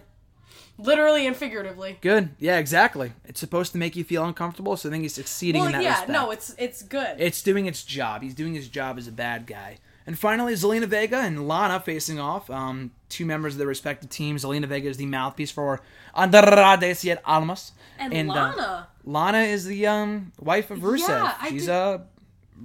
literally 0.78 1.26
and 1.28 1.36
figuratively. 1.36 1.97
good. 2.01 2.30
Yeah, 2.39 2.58
exactly. 2.58 3.14
It's 3.26 3.39
supposed 3.39 3.72
to 3.74 3.78
make 3.78 3.95
you 3.95 4.04
feel 4.04 4.26
uncomfortable, 4.26 4.76
so 4.78 4.89
I 4.89 4.91
think 4.91 5.04
he's 5.04 5.14
succeeding 5.14 5.62
Well, 5.62 5.68
in 5.68 5.74
that 5.74 5.84
yeah, 5.84 5.89
respect. 5.91 6.10
no, 6.12 6.32
it's 6.32 6.56
it's 6.58 6.82
good. 6.84 7.16
it's 7.20 7.41
doing 7.41 7.66
its 7.66 7.84
job. 7.84 8.22
He's 8.22 8.34
doing 8.36 8.54
his 8.54 8.68
job 8.68 8.97
as 8.97 9.08
a 9.08 9.12
bad 9.12 9.47
guy. 9.47 9.78
And 10.06 10.20
finally, 10.20 10.51
Zelina 10.54 10.86
Vega 10.86 11.16
and 11.20 11.47
Lana 11.47 11.80
facing 11.80 12.20
off. 12.20 12.49
Um, 12.49 12.91
two 13.08 13.26
members 13.26 13.54
of 13.54 13.60
their 13.60 13.68
respective 13.68 14.10
teams. 14.10 14.43
Zelina 14.43 14.66
Vega 14.66 14.89
is 14.89 14.97
the 14.97 15.06
mouthpiece 15.06 15.49
for 15.49 15.80
Andrade 16.14 16.93
Cien 16.93 17.20
Almas. 17.24 17.72
and, 17.97 18.30
uh, 18.30 18.34
Lana, 18.34 18.88
Lana 19.06 19.38
is 19.43 19.64
the 19.64 19.88
um, 19.88 20.34
wife 20.41 20.72
of 20.72 20.80
Rusev. 20.80 21.08
Yeah, 21.08 21.34
I 21.39 21.49
she's 21.49 21.68
did- 21.68 21.72
a, 21.72 22.06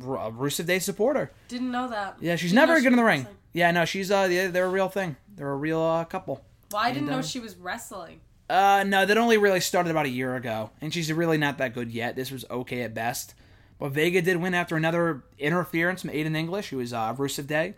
a 0.01 0.31
Rusev 0.31 0.67
Day 0.67 0.79
supporter. 0.79 1.31
didn't 1.49 1.71
know 1.71 1.89
that. 1.89 2.17
Yeah, 2.21 2.37
she's 2.37 2.51
Didn't 2.51 2.67
never 2.69 2.81
good 2.81 2.93
in 2.93 2.97
the 2.97 3.05
ring. 3.05 3.21
wrestling. 3.21 3.37
Yeah, 3.53 3.71
no, 3.71 3.85
she's 3.85 4.11
uh, 4.11 4.29
yeah, 4.31 4.49
they're 4.49 4.67
a 4.67 4.71
real 4.71 4.89
thing. 4.89 5.17
They're 5.35 5.51
a 5.51 5.57
real 5.57 5.81
uh, 5.81 6.05
couple. 6.05 6.45
Well, 6.73 6.83
I 6.83 6.89
didn't 6.93 7.05
And, 7.09 7.11
know 7.13 7.19
uh, 7.19 7.23
she 7.23 7.41
was 7.41 7.57
wrestling. 7.57 8.21
Uh, 8.51 8.85
no, 8.87 9.05
that 9.05 9.19
only 9.19 9.37
really 9.37 9.61
started 9.61 9.91
about 9.91 10.07
a 10.07 10.11
year 10.11 10.35
ago, 10.37 10.71
and 10.81 10.93
she's 10.93 11.13
really 11.13 11.39
not 11.39 11.59
that 11.59 11.75
good 11.75 11.91
yet. 11.91 12.17
This 12.17 12.31
was 12.31 12.45
okay 12.51 12.83
at 12.83 12.95
best. 12.95 13.35
But 13.79 13.91
Vega 13.91 14.21
did 14.23 14.39
win 14.39 14.55
after 14.55 14.75
another 14.77 15.23
interference 15.39 16.01
from 16.03 16.11
Aiden 16.11 16.35
English, 16.37 16.71
who 16.71 16.79
was 16.79 16.93
uh, 16.93 17.15
Rusev 17.15 17.47
Day, 17.47 17.75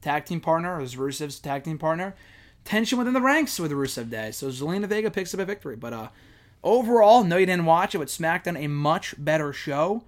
tag 0.00 0.24
team 0.24 0.40
partner, 0.40 0.78
was 0.80 0.96
Rusev's 0.96 1.38
tag 1.38 1.62
team 1.64 1.78
partner. 1.78 2.14
Tension 2.64 2.96
within 2.98 3.12
the 3.14 3.20
ranks 3.20 3.60
with 3.60 3.70
Rusev 3.72 4.08
Day, 4.10 4.30
so 4.32 4.48
Zelina 4.48 4.86
Vega 4.86 5.10
picks 5.10 5.34
up 5.34 5.40
a 5.40 5.44
victory. 5.44 5.76
But 5.76 5.92
uh, 5.92 6.08
overall, 6.62 7.22
no, 7.24 7.36
you 7.36 7.46
didn't 7.46 7.66
watch 7.66 7.94
it, 7.94 7.98
but 7.98 8.08
SmackDown 8.08 8.62
a 8.62 8.68
much 8.68 9.14
better 9.18 9.52
show 9.52 10.04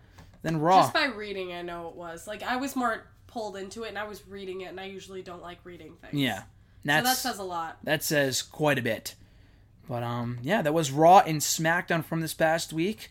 than 0.46 0.60
Raw. 0.60 0.80
Just 0.82 0.94
by 0.94 1.06
reading, 1.06 1.52
I 1.52 1.62
know 1.62 1.88
it 1.88 1.94
was. 1.96 2.26
Like 2.26 2.42
I 2.42 2.56
was 2.56 2.74
more 2.74 3.06
pulled 3.26 3.56
into 3.56 3.82
it, 3.84 3.88
and 3.90 3.98
I 3.98 4.04
was 4.04 4.26
reading 4.26 4.62
it, 4.62 4.66
and 4.66 4.80
I 4.80 4.84
usually 4.86 5.22
don't 5.22 5.42
like 5.42 5.58
reading 5.64 5.94
things. 6.00 6.14
yeah, 6.14 6.42
So 6.84 7.02
that 7.02 7.16
says 7.16 7.38
a 7.38 7.42
lot. 7.44 7.78
that 7.84 8.02
says 8.02 8.40
quite 8.42 8.78
a 8.78 8.82
bit. 8.82 9.14
But 9.88 10.02
um, 10.02 10.38
yeah, 10.42 10.62
that 10.62 10.72
was 10.74 10.90
Raw 10.90 11.18
and 11.20 11.40
SmackDown 11.40 12.04
from 12.04 12.20
this 12.20 12.34
past 12.34 12.72
week. 12.72 13.10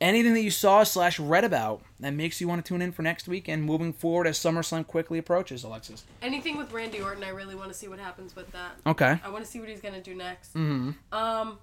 anything 0.00 0.34
that 0.34 0.42
you 0.42 0.50
saw 0.50 0.82
slash 0.84 1.18
read 1.18 1.42
about 1.44 1.82
that 2.00 2.12
makes 2.12 2.40
you 2.40 2.46
want 2.48 2.62
to 2.64 2.68
tune 2.68 2.80
in 2.82 2.92
for 2.92 3.02
next 3.02 3.26
week 3.28 3.48
and 3.48 3.62
moving 3.62 3.92
forward 3.92 4.26
as 4.26 4.38
SummerSlam 4.38 4.86
quickly 4.86 5.18
approaches, 5.18 5.64
Alexis. 5.64 6.04
Anything 6.22 6.56
with 6.58 6.70
Randy 6.72 7.00
Orton, 7.00 7.24
I 7.24 7.30
really 7.30 7.54
want 7.54 7.68
to 7.68 7.74
see 7.74 7.88
what 7.88 7.98
happens 7.98 8.36
with 8.36 8.50
that. 8.52 8.72
Okay. 8.86 9.18
I 9.24 9.28
want 9.30 9.44
to 9.44 9.50
see 9.50 9.58
what 9.60 9.68
he's 9.70 9.80
gonna 9.80 10.02
do 10.02 10.14
next. 10.14 10.54
Mm-hmm. 10.54 10.92
Um, 11.14 11.58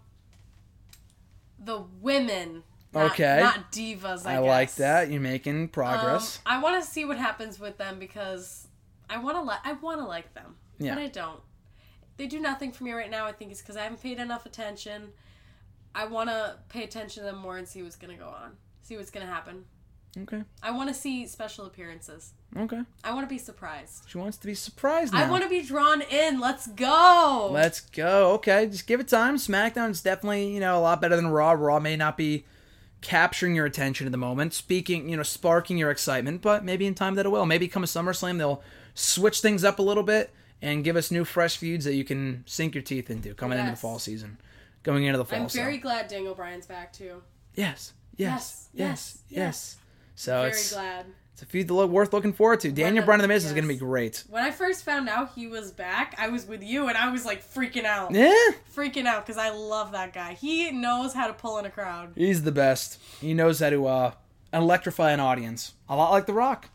the 1.59 1.84
women. 2.01 2.64
Not, 2.94 3.12
Okay. 3.12 3.39
Not 3.41 3.72
divas. 3.72 4.26
I, 4.26 4.36
I, 4.36 4.39
like 4.39 4.76
that. 4.76 5.10
You're 5.12 5.22
making 5.22 5.62
Um, 5.64 5.68
progress. 5.70 6.39
I 6.46 6.60
want 6.62 6.84
to 6.84 6.88
see 6.89 7.06
what 7.06 7.18
happens 7.18 7.60
with 7.60 7.78
them 7.78 8.00
because 8.00 8.68
I 9.10 9.18
want 9.18 9.38
to 9.38 9.41
like. 9.41 9.60
I 9.64 9.74
want 9.74 10.00
to 10.00 10.06
like 10.06 10.34
them, 10.34 10.56
Yeah. 10.80 10.94
but 10.96 11.02
I 11.04 11.08
don't. 11.08 11.39
They 12.18 12.28
do 12.28 12.39
nothing 12.39 12.72
for 12.72 12.84
me 12.84 12.91
right 12.91 13.10
now. 13.10 13.26
I 13.26 13.32
think 13.32 13.52
it's 13.52 13.62
because 13.62 13.76
I 13.78 13.84
haven't 13.84 14.02
paid 14.02 14.20
enough 14.20 14.46
attention. 14.46 15.10
I 15.96 16.06
want 16.06 16.30
to 16.30 16.58
pay 16.70 16.84
attention 16.84 17.24
to 17.24 17.30
them 17.32 17.38
more 17.39 17.58
and 17.58 17.68
see 17.68 17.82
what's 17.84 17.96
gonna 17.96 18.18
go 18.18 18.28
on. 18.28 18.58
See 18.82 18.98
what's 18.98 19.12
gonna 19.12 19.26
happen. 19.26 19.66
okay. 20.18 20.44
I 20.62 20.70
want 20.72 20.89
to 20.89 20.94
see 20.94 21.26
special 21.26 21.66
appearances. 21.66 22.34
Okay. 22.56 22.82
I 23.04 23.14
want 23.14 23.28
to 23.28 23.30
be 23.34 23.39
surprised. 23.39 24.04
She 24.08 24.20
wants 24.20 24.38
to 24.38 24.46
be 24.46 24.54
surprised 24.54 25.12
now. 25.14 25.26
I 25.26 25.30
want 25.30 25.44
to 25.44 25.50
be 25.50 25.64
drawn 25.64 26.02
in. 26.04 26.39
Let's 26.39 26.68
go. 26.68 27.50
Let's 27.52 27.82
go. 27.82 28.34
Okay, 28.34 28.68
just 28.68 28.86
give 28.86 29.00
it 29.00 29.08
time. 29.08 29.38
SmackDown's 29.38 30.02
definitely, 30.02 30.54
you 30.54 30.60
know, 30.60 30.78
a 30.78 30.82
lot 30.82 31.02
better 31.02 31.16
than 31.16 31.28
Raw. 31.30 31.52
Raw 31.54 31.80
may 31.80 31.96
not 31.96 32.16
be 32.16 32.46
capturing 33.04 33.54
your 33.54 33.66
attention 33.68 34.08
at 34.08 34.12
the 34.12 34.18
moment, 34.18 34.54
speaking, 34.54 35.08
you 35.10 35.16
know, 35.18 35.24
sparking 35.24 35.78
your 35.78 35.91
excitement, 35.91 36.41
but 36.41 36.64
maybe 36.66 36.88
in 36.88 36.95
time 36.95 37.14
that 37.16 37.26
it 37.26 37.30
will. 37.30 37.45
Maybe 37.45 37.68
come 37.68 37.84
a 37.84 37.88
SummerSlam, 37.88 38.38
they'll 38.39 38.64
switch 38.95 39.41
things 39.41 39.64
up 39.64 39.78
a 39.78 39.82
little 39.84 40.04
bit 40.04 40.32
and 40.62 40.84
give 40.84 40.95
us 40.95 41.12
new, 41.12 41.26
fresh 41.26 41.58
feuds 41.58 41.86
that 41.86 41.93
you 41.95 42.04
can 42.04 42.43
sink 42.47 42.74
your 42.74 42.82
teeth 42.82 43.10
into 43.12 43.34
coming 43.36 43.60
into 43.60 43.72
the 43.72 43.78
fall 43.78 43.99
season, 43.99 44.38
going 44.82 45.04
into 45.04 45.18
the 45.18 45.26
fall. 45.26 45.41
I'm 45.41 45.49
so- 45.49 45.60
very 45.60 45.78
glad 45.78 46.08
Daniel 46.08 46.34
Bryan's 46.34 46.66
back 46.66 46.91
too. 46.93 47.22
yes, 47.54 47.93
yes, 48.16 48.70
yes, 48.72 48.72
Yes, 48.74 49.18
yes. 49.28 49.38
yes, 49.38 49.78
So 50.16 50.34
Very 50.41 50.49
it's 50.51 50.74
glad. 50.74 51.06
It's 51.34 51.42
a 51.42 51.46
feud 51.46 51.70
look 51.72 51.90
worth 51.90 52.14
looking 52.14 52.32
forward 52.34 52.60
to. 52.62 52.72
Daniel 52.72 53.04
Bryan 53.04 53.22
and 53.22 53.26
the 53.30 53.34
Miz 53.34 53.44
is 53.46 53.52
going 53.54 53.64
to 53.64 53.68
be 53.68 53.76
great. 53.76 54.24
When 54.30 54.44
I 54.44 54.52
first 54.52 54.86
found 54.86 55.10
out 55.10 55.32
he 55.36 55.48
was 55.48 55.72
back, 55.72 56.16
I 56.18 56.30
was 56.30 56.46
with 56.46 56.64
you 56.64 56.88
and 56.88 56.98
I 56.98 57.12
was 57.12 57.26
like 57.26 57.44
freaking 57.44 57.86
out. 57.86 58.12
Yeah, 58.14 58.34
Freaking 58.76 59.06
out 59.06 59.26
because 59.26 59.38
I 59.40 59.50
love 59.50 59.92
that 59.94 60.14
guy. 60.14 60.34
He 60.34 60.72
knows 60.72 61.14
how 61.14 61.28
to 61.28 61.34
pull 61.34 61.58
in 61.58 61.66
a 61.66 61.70
crowd. 61.72 62.14
he's 62.16 62.44
the 62.44 62.52
best. 62.52 63.00
He 63.20 63.34
knows 63.34 63.60
how 63.60 63.72
to 63.72 63.88
uh, 63.88 64.12
electrify 64.54 65.12
an 65.12 65.20
audience, 65.20 65.74
a 65.90 65.96
lot 65.96 66.12
like 66.12 66.26
The 66.28 66.34
Rock. 66.34 66.70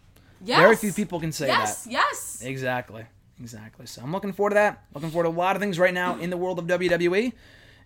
Yes. 0.44 0.58
Very 0.60 0.76
few 0.76 0.92
people 0.92 1.18
can 1.20 1.32
say 1.32 1.46
Yes, 1.48 1.84
that. 1.84 1.90
Yes, 1.90 2.38
yes. 2.40 2.48
Exactly. 2.48 3.04
Exactly. 3.40 3.86
So 3.86 4.02
I'm 4.02 4.10
looking 4.12 4.32
forward 4.32 4.50
to 4.50 4.54
that. 4.54 4.84
Looking 4.94 5.10
forward 5.10 5.24
to 5.24 5.30
a 5.30 5.38
lot 5.38 5.54
of 5.56 5.62
things 5.62 5.78
right 5.78 5.94
now 5.94 6.18
in 6.18 6.30
the 6.30 6.36
world 6.36 6.58
of 6.58 6.66
WWE. 6.66 7.32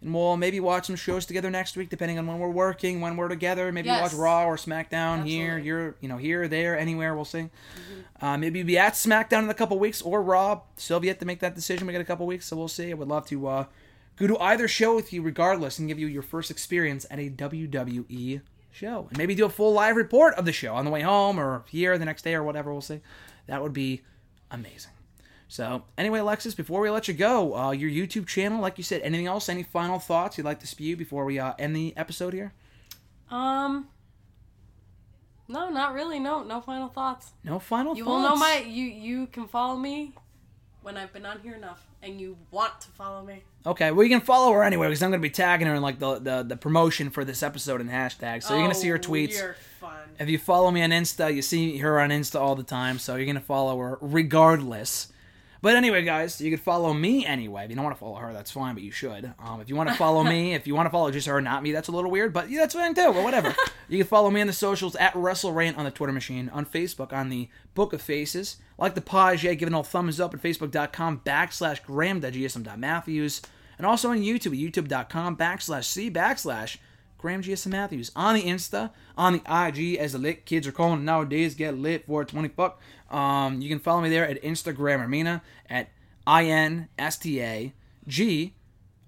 And 0.03 0.13
we'll 0.13 0.37
maybe 0.37 0.59
watch 0.59 0.87
some 0.87 0.97
shows 0.97 1.25
together 1.27 1.49
next 1.49 1.77
week, 1.77 1.89
depending 1.89 2.19
on 2.19 2.27
when 2.27 2.41
we're 2.41 2.51
working, 2.51 3.01
when 3.01 3.17
we're 3.17 3.29
together. 3.29 3.71
Maybe 3.71 3.87
Yes. 3.87 4.03
watch 4.03 4.13
Raw 4.15 4.47
or 4.47 4.57
SmackDown 4.57 5.25
here, 5.25 5.59
you're, 5.59 5.95
you 6.01 6.09
know, 6.09 6.17
here, 6.17 6.49
there, 6.49 6.77
anywhere. 6.77 7.15
We'll 7.15 7.25
see. 7.25 7.51
Uh, 8.21 8.37
maybe 8.37 8.63
be 8.65 8.77
at 8.77 8.95
SmackDown 8.95 9.45
in 9.45 9.49
a 9.51 9.55
couple 9.55 9.79
weeks 9.79 10.03
or 10.03 10.21
Raw. 10.23 10.63
Still 10.77 10.97
have 10.97 11.05
yet 11.05 11.21
to 11.21 11.25
make 11.25 11.39
that 11.41 11.55
decision. 11.55 11.87
We 11.87 11.93
got 11.93 12.03
a 12.03 12.05
couple 12.05 12.27
weeks, 12.27 12.47
so 12.47 12.57
we'll 12.57 12.67
see. 12.69 12.91
I 12.91 12.95
would 12.95 13.07
love 13.07 13.27
to 13.29 13.47
uh, 13.47 13.65
go 14.17 14.27
to 14.27 14.37
either 14.39 14.67
show 14.67 14.95
with 14.97 15.13
you, 15.13 15.23
regardless, 15.23 15.79
and 15.79 15.87
give 15.87 15.99
you 16.01 16.09
your 16.09 16.23
first 16.23 16.51
experience 16.51 17.07
at 17.09 17.21
a 17.21 17.31
WWE 17.31 18.41
show, 18.73 19.07
and 19.09 19.19
maybe 19.19 19.35
do 19.37 19.45
a 19.45 19.51
full 19.51 19.73
live 19.73 19.95
report 19.97 20.35
of 20.35 20.45
the 20.47 20.53
show 20.53 20.75
on 20.75 20.85
the 20.85 20.91
way 20.91 21.03
home 21.03 21.39
or 21.39 21.63
here 21.69 21.97
the 21.97 22.05
next 22.05 22.23
day 22.23 22.35
or 22.35 22.43
whatever. 22.43 22.73
We'll 22.73 22.81
see. 22.81 23.01
That 23.47 23.63
would 23.63 23.73
be 23.73 24.03
amazing. 24.51 24.93
So, 25.53 25.83
anyway, 25.99 26.21
Alexis, 26.21 26.55
before 26.55 26.81
we 26.81 26.89
let 26.89 27.09
you 27.09 27.13
go, 27.13 27.55
uh, 27.55 27.73
your 27.73 27.91
YouTube 27.91 28.27
channel, 28.27 28.59
like 28.59 28.79
you 28.79 28.85
said, 28.85 29.03
anything 29.03 29.27
else? 29.27 29.51
Any 29.51 29.63
final 29.63 29.99
thoughts 29.99 30.39
you'd 30.39 30.45
like 30.45 30.61
to 30.61 30.67
spew 30.67 30.97
before 30.97 31.27
we 31.27 31.39
uh, 31.39 31.53
end 31.59 31.77
the 31.77 31.93
episode 31.95 32.33
here? 32.33 32.55
Um. 33.31 33.89
No, 35.49 35.69
not 35.69 35.93
really. 35.93 36.19
No, 36.19 36.43
no 36.43 36.63
final 36.63 36.89
thoughts. 36.89 37.33
No 37.45 37.59
final 37.59 37.95
You 37.95 38.05
thoughts. 38.07 38.11
will 38.23 38.31
know 38.31 38.37
my. 38.37 38.65
You 38.67 38.85
you 38.87 39.27
can 39.27 39.47
follow 39.47 39.77
me 39.77 40.15
when 40.81 40.97
I've 40.97 41.13
been 41.13 41.27
on 41.27 41.41
here 41.41 41.55
enough, 41.55 41.87
and 42.03 42.19
you 42.19 42.39
want 42.51 42.81
to 42.81 42.89
follow 42.89 43.23
me. 43.23 43.43
Okay, 43.67 43.91
well, 43.91 44.05
you 44.05 44.09
can 44.09 44.23
follow 44.23 44.51
her 44.55 44.65
anyway 44.65 44.87
because 44.87 45.03
I'm 45.03 45.11
going 45.11 45.21
to 45.21 45.29
be 45.29 45.31
tagging 45.31 45.67
her 45.67 45.75
in 45.75 45.83
like 45.83 45.99
the, 45.99 46.19
the, 46.19 46.43
the 46.45 46.57
promotion 46.57 47.11
for 47.11 47.27
this 47.27 47.43
episode 47.43 47.83
and 47.83 47.91
hashtag. 47.91 48.43
So 48.43 48.55
you're 48.55 48.63
going 48.63 48.75
to 48.75 48.81
see 48.81 48.89
her 48.89 48.97
Oh, 48.97 48.99
tweets. 49.07 49.39
You're 49.39 49.57
fun. 49.79 49.93
If 50.19 50.31
you 50.31 50.39
follow 50.39 50.71
me 50.71 50.83
on 50.83 50.89
Insta, 50.91 51.33
you 51.35 51.43
see 51.43 51.77
her 51.79 52.01
on 52.01 52.09
Insta 52.09 52.41
all 52.41 52.55
the 52.57 52.63
time, 52.63 52.99
so 52.99 53.17
you're 53.17 53.27
gonna 53.27 53.39
follow 53.41 53.79
her 53.81 53.99
regardless. 54.01 55.09
But 55.63 55.77
anyway, 55.77 56.03
guys, 56.03 56.41
you 56.41 56.51
could 56.51 56.61
follow 56.61 56.93
me 56.93 57.25
anyway. 57.25 57.63
If 57.65 57.71
you 57.71 57.77
don't 57.77 57.85
want 57.85 57.95
to 57.97 58.01
follow 58.01 58.17
her, 58.17 58.33
that's 58.33 58.51
fine, 58.51 58.75
but 58.75 58.83
you 58.83 58.91
should. 58.91 59.33
Um, 59.39 59.61
if 59.61 59.69
you 59.69 59.77
want 59.77 59.91
to 59.91 59.95
follow 59.95 60.25
me, 60.25 60.55
if 60.55 60.67
you 60.67 60.75
want 60.75 60.87
to 60.87 60.91
follow 60.91 61.13
just 61.13 61.29
her, 61.29 61.41
not 61.41 61.63
me, 61.63 61.71
that's 61.71 61.87
a 61.87 61.93
little 61.93 62.11
weird, 62.11 62.33
but 62.33 62.51
yeah, 62.51 62.63
that's 62.63 62.75
fine 62.75 62.95
too. 62.95 63.13
But 63.13 63.23
whatever. 63.23 63.55
you 63.89 63.99
can 63.99 64.07
follow 64.09 64.29
me 64.29 64.41
on 64.41 64.49
the 64.49 64.53
socials 64.53 64.97
at 64.97 65.15
WrestleRant 65.15 65.79
on 65.79 65.85
the 65.85 65.93
Twitter 65.93 66.13
machine, 66.13 66.49
on 66.49 66.67
Facebook 66.67 67.13
on 67.13 67.29
the 67.29 67.49
Book 67.75 67.93
of 67.93 68.03
Faces. 68.03 68.57
Like 68.77 68.97
the 68.97 69.01
page, 69.01 69.45
yeah, 69.45 69.55
give 69.55 69.69
it 69.69 69.75
all 69.75 69.85
thumbs 69.85 70.19
up 70.19 70.35
at 70.35 70.43
facebook.com 70.43 71.21
backslash 71.25 71.81
graham.gsm.matthews. 71.85 73.43
And 73.79 73.87
also 73.87 74.11
on 74.11 74.19
YouTube 74.19 74.47
at 74.47 74.85
youtube.com 74.85 75.37
backslash 75.37 75.85
c 75.85 76.11
backslash 76.11 76.79
Graham 77.23 77.41
GSM 77.41 77.69
Matthews 77.69 78.11
on 78.17 78.35
the 78.35 78.43
Insta, 78.43 78.91
on 79.17 79.33
the 79.33 79.39
IG, 79.69 79.97
as 79.97 80.13
the 80.13 80.19
lit 80.19 80.45
kids 80.45 80.67
are 80.67 80.73
calling 80.73 81.05
nowadays. 81.05 81.55
Get 81.55 81.79
lit 81.79 82.05
for 82.07 82.25
twenty 82.25 82.49
fuck. 82.49 82.81
Um, 83.11 83.63
you 83.63 83.69
can 83.69 83.79
follow 83.79 84.03
me 84.03 84.11
there 84.11 84.29
at 84.29 84.43
Instagram 84.43 85.07
Armina 85.07 85.41
at 85.71 85.91
I 86.27 86.47
N 86.47 86.89
S 86.99 87.17
T 87.17 87.41
A 87.41 87.73
G 88.09 88.55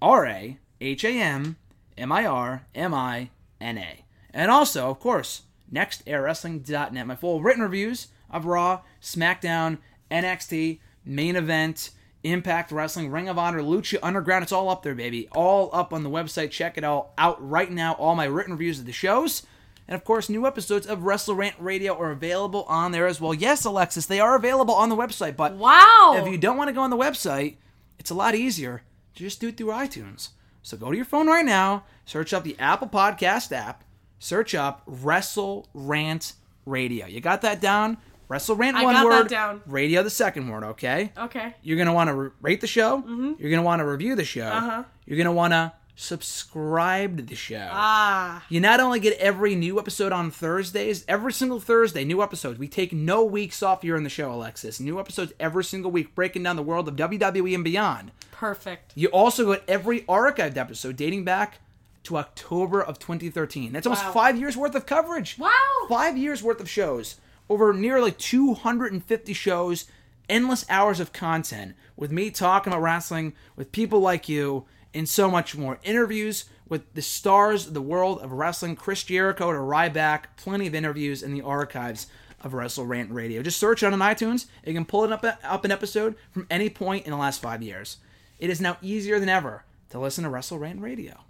R 0.00 0.26
A 0.26 0.58
H 0.80 1.04
A 1.04 1.20
M 1.20 1.56
M 1.98 2.12
I 2.12 2.24
R 2.24 2.66
M 2.74 2.94
I 2.94 3.30
N 3.60 3.78
A. 3.78 4.04
And 4.32 4.50
also, 4.50 4.90
of 4.90 5.00
course, 5.00 5.42
nextairwrestling.net. 5.72 7.06
My 7.06 7.16
full 7.16 7.42
written 7.42 7.62
reviews 7.62 8.08
of 8.30 8.46
Raw, 8.46 8.82
SmackDown, 9.02 9.78
NXT, 10.10 10.78
main 11.04 11.34
event, 11.34 11.90
Impact 12.24 12.72
Wrestling, 12.72 13.10
Ring 13.10 13.28
of 13.28 13.38
Honor, 13.38 13.60
Lucha 13.60 13.98
Underground. 14.02 14.42
It's 14.42 14.52
all 14.52 14.68
up 14.70 14.82
there, 14.82 14.94
baby. 14.94 15.28
All 15.32 15.70
up 15.72 15.92
on 15.92 16.02
the 16.02 16.10
website. 16.10 16.50
Check 16.50 16.76
it 16.78 16.84
all 16.84 17.14
out 17.18 17.36
right 17.48 17.70
now. 17.70 17.92
All 17.94 18.14
my 18.14 18.24
written 18.24 18.54
reviews 18.54 18.80
of 18.80 18.86
the 18.86 18.92
shows. 18.92 19.42
And 19.86 19.94
of 19.94 20.02
course, 20.04 20.30
new 20.30 20.46
episodes 20.46 20.86
of 20.86 21.02
Wrestle 21.04 21.34
Rant 21.34 21.56
Radio 21.58 21.94
are 21.98 22.10
available 22.10 22.64
on 22.64 22.92
there 22.92 23.06
as 23.06 23.20
well. 23.20 23.34
Yes, 23.34 23.66
Alexis, 23.66 24.06
they 24.06 24.18
are 24.20 24.34
available 24.34 24.74
on 24.74 24.88
the 24.88 24.96
website, 24.96 25.36
but 25.36 25.54
Wow. 25.56 26.14
if 26.16 26.26
you 26.26 26.38
don't 26.38 26.56
want 26.56 26.68
to 26.68 26.72
go 26.74 26.80
on 26.80 26.88
the 26.90 26.96
website, 26.96 27.56
it's 27.98 28.10
a 28.10 28.14
lot 28.14 28.34
easier 28.34 28.82
to 29.14 29.22
just 29.22 29.40
do 29.40 29.48
it 29.48 29.58
through 29.58 29.66
iTunes. 29.68 30.30
So 30.62 30.78
go 30.78 30.90
to 30.90 30.96
your 30.96 31.04
phone 31.04 31.26
right 31.26 31.44
now, 31.44 31.84
search 32.06 32.32
up 32.32 32.44
the 32.44 32.56
Apple 32.58 32.88
Podcast 32.88 33.52
app, 33.52 33.84
search 34.18 34.54
up 34.54 34.80
Wrestle 34.86 35.68
Rant 35.74 36.32
Radio. 36.64 37.04
You 37.06 37.20
got 37.20 37.42
that 37.42 37.60
down? 37.60 37.98
Wrestle 38.34 38.56
Rant 38.56 38.76
I 38.76 38.82
one 38.82 39.04
word, 39.04 39.28
down. 39.28 39.62
radio 39.64 40.02
the 40.02 40.10
second 40.10 40.48
word, 40.48 40.64
okay? 40.64 41.12
okay. 41.16 41.54
You're 41.62 41.76
to 41.86 41.92
want 41.92 42.08
to 42.08 42.14
re- 42.14 42.30
rate 42.40 42.60
the 42.60 42.66
show. 42.66 42.96
You're 43.06 43.48
going 43.48 43.62
to 43.62 43.62
want 43.62 43.78
to 43.78 43.86
review 43.86 44.16
the 44.16 44.24
show. 44.24 44.46
Uh-huh. 44.48 44.82
You're 45.06 45.16
to 45.26 45.30
want 45.32 45.52
to 45.52 45.72
subscribe 45.94 47.16
to 47.18 47.22
the 47.22 47.36
show. 47.36 47.68
Ah. 47.70 48.44
You 48.48 48.58
not 48.58 48.80
only 48.80 48.98
get 48.98 49.16
every 49.18 49.54
new 49.54 49.78
episode 49.78 50.10
on 50.10 50.32
Thursdays, 50.32 51.04
every 51.06 51.32
single 51.32 51.60
Thursday, 51.60 52.02
new 52.04 52.24
episodes. 52.24 52.58
We 52.58 52.66
take 52.66 52.92
no 52.92 53.22
weeks 53.22 53.62
off 53.62 53.82
here 53.82 53.94
in 53.94 54.02
the 54.02 54.10
show, 54.10 54.32
Alexis. 54.32 54.80
New 54.80 54.98
episodes 54.98 55.32
every 55.38 55.62
single 55.62 55.92
week, 55.92 56.16
breaking 56.16 56.42
down 56.42 56.56
the 56.56 56.62
world 56.64 56.88
of 56.88 56.96
WWE 56.96 57.54
and 57.54 57.62
beyond. 57.62 58.10
Perfect. 58.32 58.90
You 58.96 59.06
also 59.10 59.52
get 59.52 59.62
every 59.68 60.00
archived 60.02 60.56
episode 60.56 60.96
dating 60.96 61.22
back 61.22 61.60
to 62.02 62.16
October 62.16 62.82
of 62.82 62.98
2013. 62.98 63.72
That's 63.72 63.86
almost 63.86 64.04
Wow. 64.06 64.12
five 64.12 64.36
years 64.40 64.56
worth 64.56 64.74
of 64.74 64.86
coverage. 64.86 65.38
Wow. 65.38 65.52
Five 65.88 66.18
years 66.18 66.42
worth 66.42 66.60
of 66.60 66.68
shows. 66.68 67.14
Over 67.48 67.72
nearly 67.72 68.12
250 68.12 69.32
shows, 69.32 69.86
endless 70.28 70.64
hours 70.68 71.00
of 71.00 71.12
content 71.12 71.74
with 71.96 72.10
me 72.10 72.30
talking 72.30 72.72
about 72.72 72.82
wrestling, 72.82 73.34
with 73.56 73.72
people 73.72 74.00
like 74.00 74.28
you, 74.28 74.64
and 74.92 75.08
so 75.08 75.30
much 75.30 75.56
more. 75.56 75.78
Interviews 75.82 76.46
with 76.68 76.92
the 76.94 77.02
stars 77.02 77.66
of 77.66 77.74
the 77.74 77.82
world 77.82 78.20
of 78.20 78.32
wrestling, 78.32 78.76
Chris 78.76 79.02
Jericho 79.02 79.52
to 79.52 79.58
Ryback, 79.58 80.24
plenty 80.36 80.66
of 80.66 80.74
interviews 80.74 81.22
in 81.22 81.34
the 81.34 81.42
archives 81.42 82.06
of 82.42 82.54
Wrestle 82.54 82.86
Rant 82.86 83.10
Radio. 83.10 83.42
Just 83.42 83.58
search 83.58 83.82
it 83.82 83.92
on 83.92 83.98
iTunes. 83.98 84.46
You 84.64 84.74
can 84.74 84.84
pull 84.84 85.04
it 85.04 85.12
up, 85.12 85.24
up 85.42 85.64
an 85.64 85.70
episode 85.72 86.14
from 86.30 86.46
any 86.50 86.70
point 86.70 87.04
in 87.04 87.10
the 87.10 87.16
last 87.16 87.42
five 87.42 87.62
years. 87.62 87.98
It 88.38 88.50
is 88.50 88.60
now 88.60 88.76
easier 88.82 89.18
than 89.18 89.28
ever 89.28 89.64
to 89.90 89.98
listen 89.98 90.24
to 90.24 90.30
Wrestle 90.30 90.58
Rant 90.58 90.80
Radio. 90.80 91.23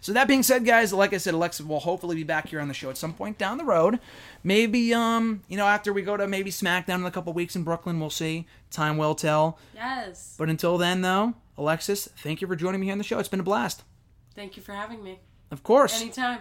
So 0.00 0.12
that 0.12 0.26
being 0.28 0.42
said, 0.42 0.64
guys, 0.64 0.92
like 0.92 1.12
I 1.12 1.18
said, 1.18 1.34
Alexa 1.34 1.64
will 1.64 1.80
hopefully 1.80 2.16
be 2.16 2.22
back 2.24 2.48
here 2.48 2.60
on 2.60 2.68
the 2.68 2.74
show 2.74 2.88
at 2.90 2.96
some 2.96 3.12
point 3.12 3.36
down 3.36 3.58
the 3.58 3.64
road. 3.64 4.00
Maybe, 4.42 4.94
um, 4.94 5.42
you 5.48 5.56
know, 5.56 5.66
after 5.66 5.92
we 5.92 6.02
go 6.02 6.16
to 6.16 6.26
maybe 6.26 6.50
SmackDown 6.50 6.96
in 7.00 7.04
a 7.04 7.10
couple 7.10 7.32
weeks 7.34 7.54
in 7.54 7.64
Brooklyn, 7.64 8.00
we'll 8.00 8.08
see. 8.10 8.46
Time 8.70 8.96
will 8.96 9.14
tell. 9.14 9.58
Yes. 9.74 10.34
But 10.38 10.48
until 10.48 10.78
then, 10.78 11.02
though, 11.02 11.34
Alexis, 11.58 12.08
thank 12.18 12.40
you 12.40 12.46
for 12.46 12.56
joining 12.56 12.80
me 12.80 12.86
here 12.86 12.92
on 12.92 12.98
the 12.98 13.04
show. 13.04 13.18
It's 13.18 13.28
been 13.28 13.40
a 13.40 13.42
blast. 13.44 13.82
Thank 14.34 14.56
you 14.56 14.62
for 14.62 14.72
having 14.72 15.02
me. 15.04 15.18
Of 15.50 15.62
course, 15.62 16.00
Anytime. 16.00 16.38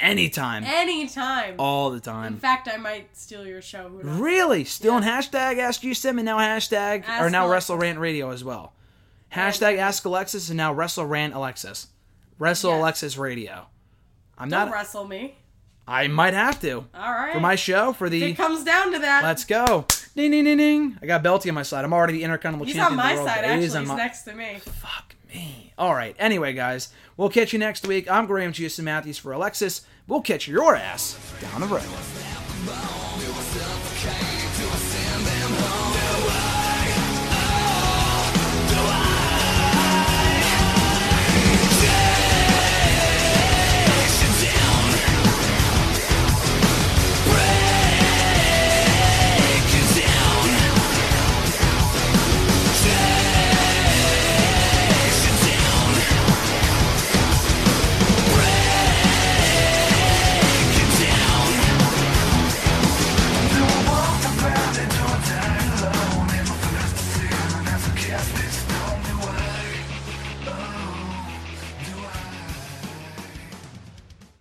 anytime, 0.00 0.64
Anytime. 0.64 1.54
all 1.58 1.90
the 1.90 2.00
time. 2.00 2.34
In 2.34 2.38
fact, 2.40 2.68
I 2.68 2.76
might 2.76 3.16
steal 3.16 3.46
your 3.46 3.62
show. 3.62 3.88
Really, 3.88 4.64
still 4.64 4.96
in 4.98 5.04
hashtag 5.04 5.58
Ask 5.58 5.80
GSM 5.82 6.16
and 6.18 6.24
now 6.24 6.38
hashtag 6.38 7.04
Ask 7.06 7.22
or 7.22 7.30
now. 7.30 7.48
Wrestle 7.48 7.78
Rant 7.78 7.98
Radio 8.00 8.30
as 8.30 8.42
well. 8.42 8.74
Hashtag 9.32 9.78
Ask 9.78 10.04
Alexis 10.04 10.48
and 10.50 10.56
now 10.56 10.72
Wrestle 10.72 11.06
Rant 11.06 11.34
Alexis. 11.34 11.86
Wrestle. 12.38 12.78
Alexis 12.78 13.16
Radio. 13.16 13.66
I'm 14.36 14.48
Don't 14.48 14.66
not. 14.68 14.72
wrestle 14.72 15.06
me. 15.06 15.34
I 15.86 16.06
might 16.06 16.34
have 16.34 16.60
to 16.60 16.84
All 16.94 17.12
right. 17.12 17.32
for 17.32 17.40
my 17.40 17.54
show 17.56 17.92
for 17.94 18.06
If 18.06 18.12
the. 18.12 18.22
it 18.24 18.34
comes 18.36 18.62
down 18.62 18.92
to 18.92 18.98
that. 18.98 19.24
Let's 19.24 19.44
go. 19.44 19.86
Ding 20.14 20.30
ding 20.32 20.44
ding 20.44 20.58
ding. 20.58 20.98
I 21.02 21.06
got 21.06 21.22
Belty 21.24 21.48
on 21.48 21.54
my 21.54 21.62
side. 21.62 21.84
I'm 21.84 21.92
already 21.94 22.12
the 22.14 22.24
Intercontinental 22.24 22.66
He's 22.66 22.74
Champion. 22.76 23.00
on 23.00 23.06
my 23.06 23.16
side, 23.16 23.44
actually. 23.44 23.62
He's 23.62 23.74
my- 23.88 23.96
next 23.96 24.22
to 24.24 24.34
me. 24.34 24.58
Fuck 24.60 25.14
me. 25.32 25.72
All 25.78 25.94
right. 25.94 26.14
Anyway, 26.18 26.52
guys, 26.52 26.90
we'll 27.16 27.30
catch 27.30 27.52
you 27.52 27.58
next 27.58 27.86
week. 27.86 28.10
I'm 28.10 28.26
Graham 28.26 28.52
Giuseppe 28.52 28.84
Matthews 28.84 29.16
for 29.18 29.32
Alexis. 29.32 29.82
We'll 30.06 30.20
catch 30.22 30.46
your 30.46 30.76
ass 30.76 31.16
down 31.40 31.60
the 31.62 31.66
road. 31.66 33.07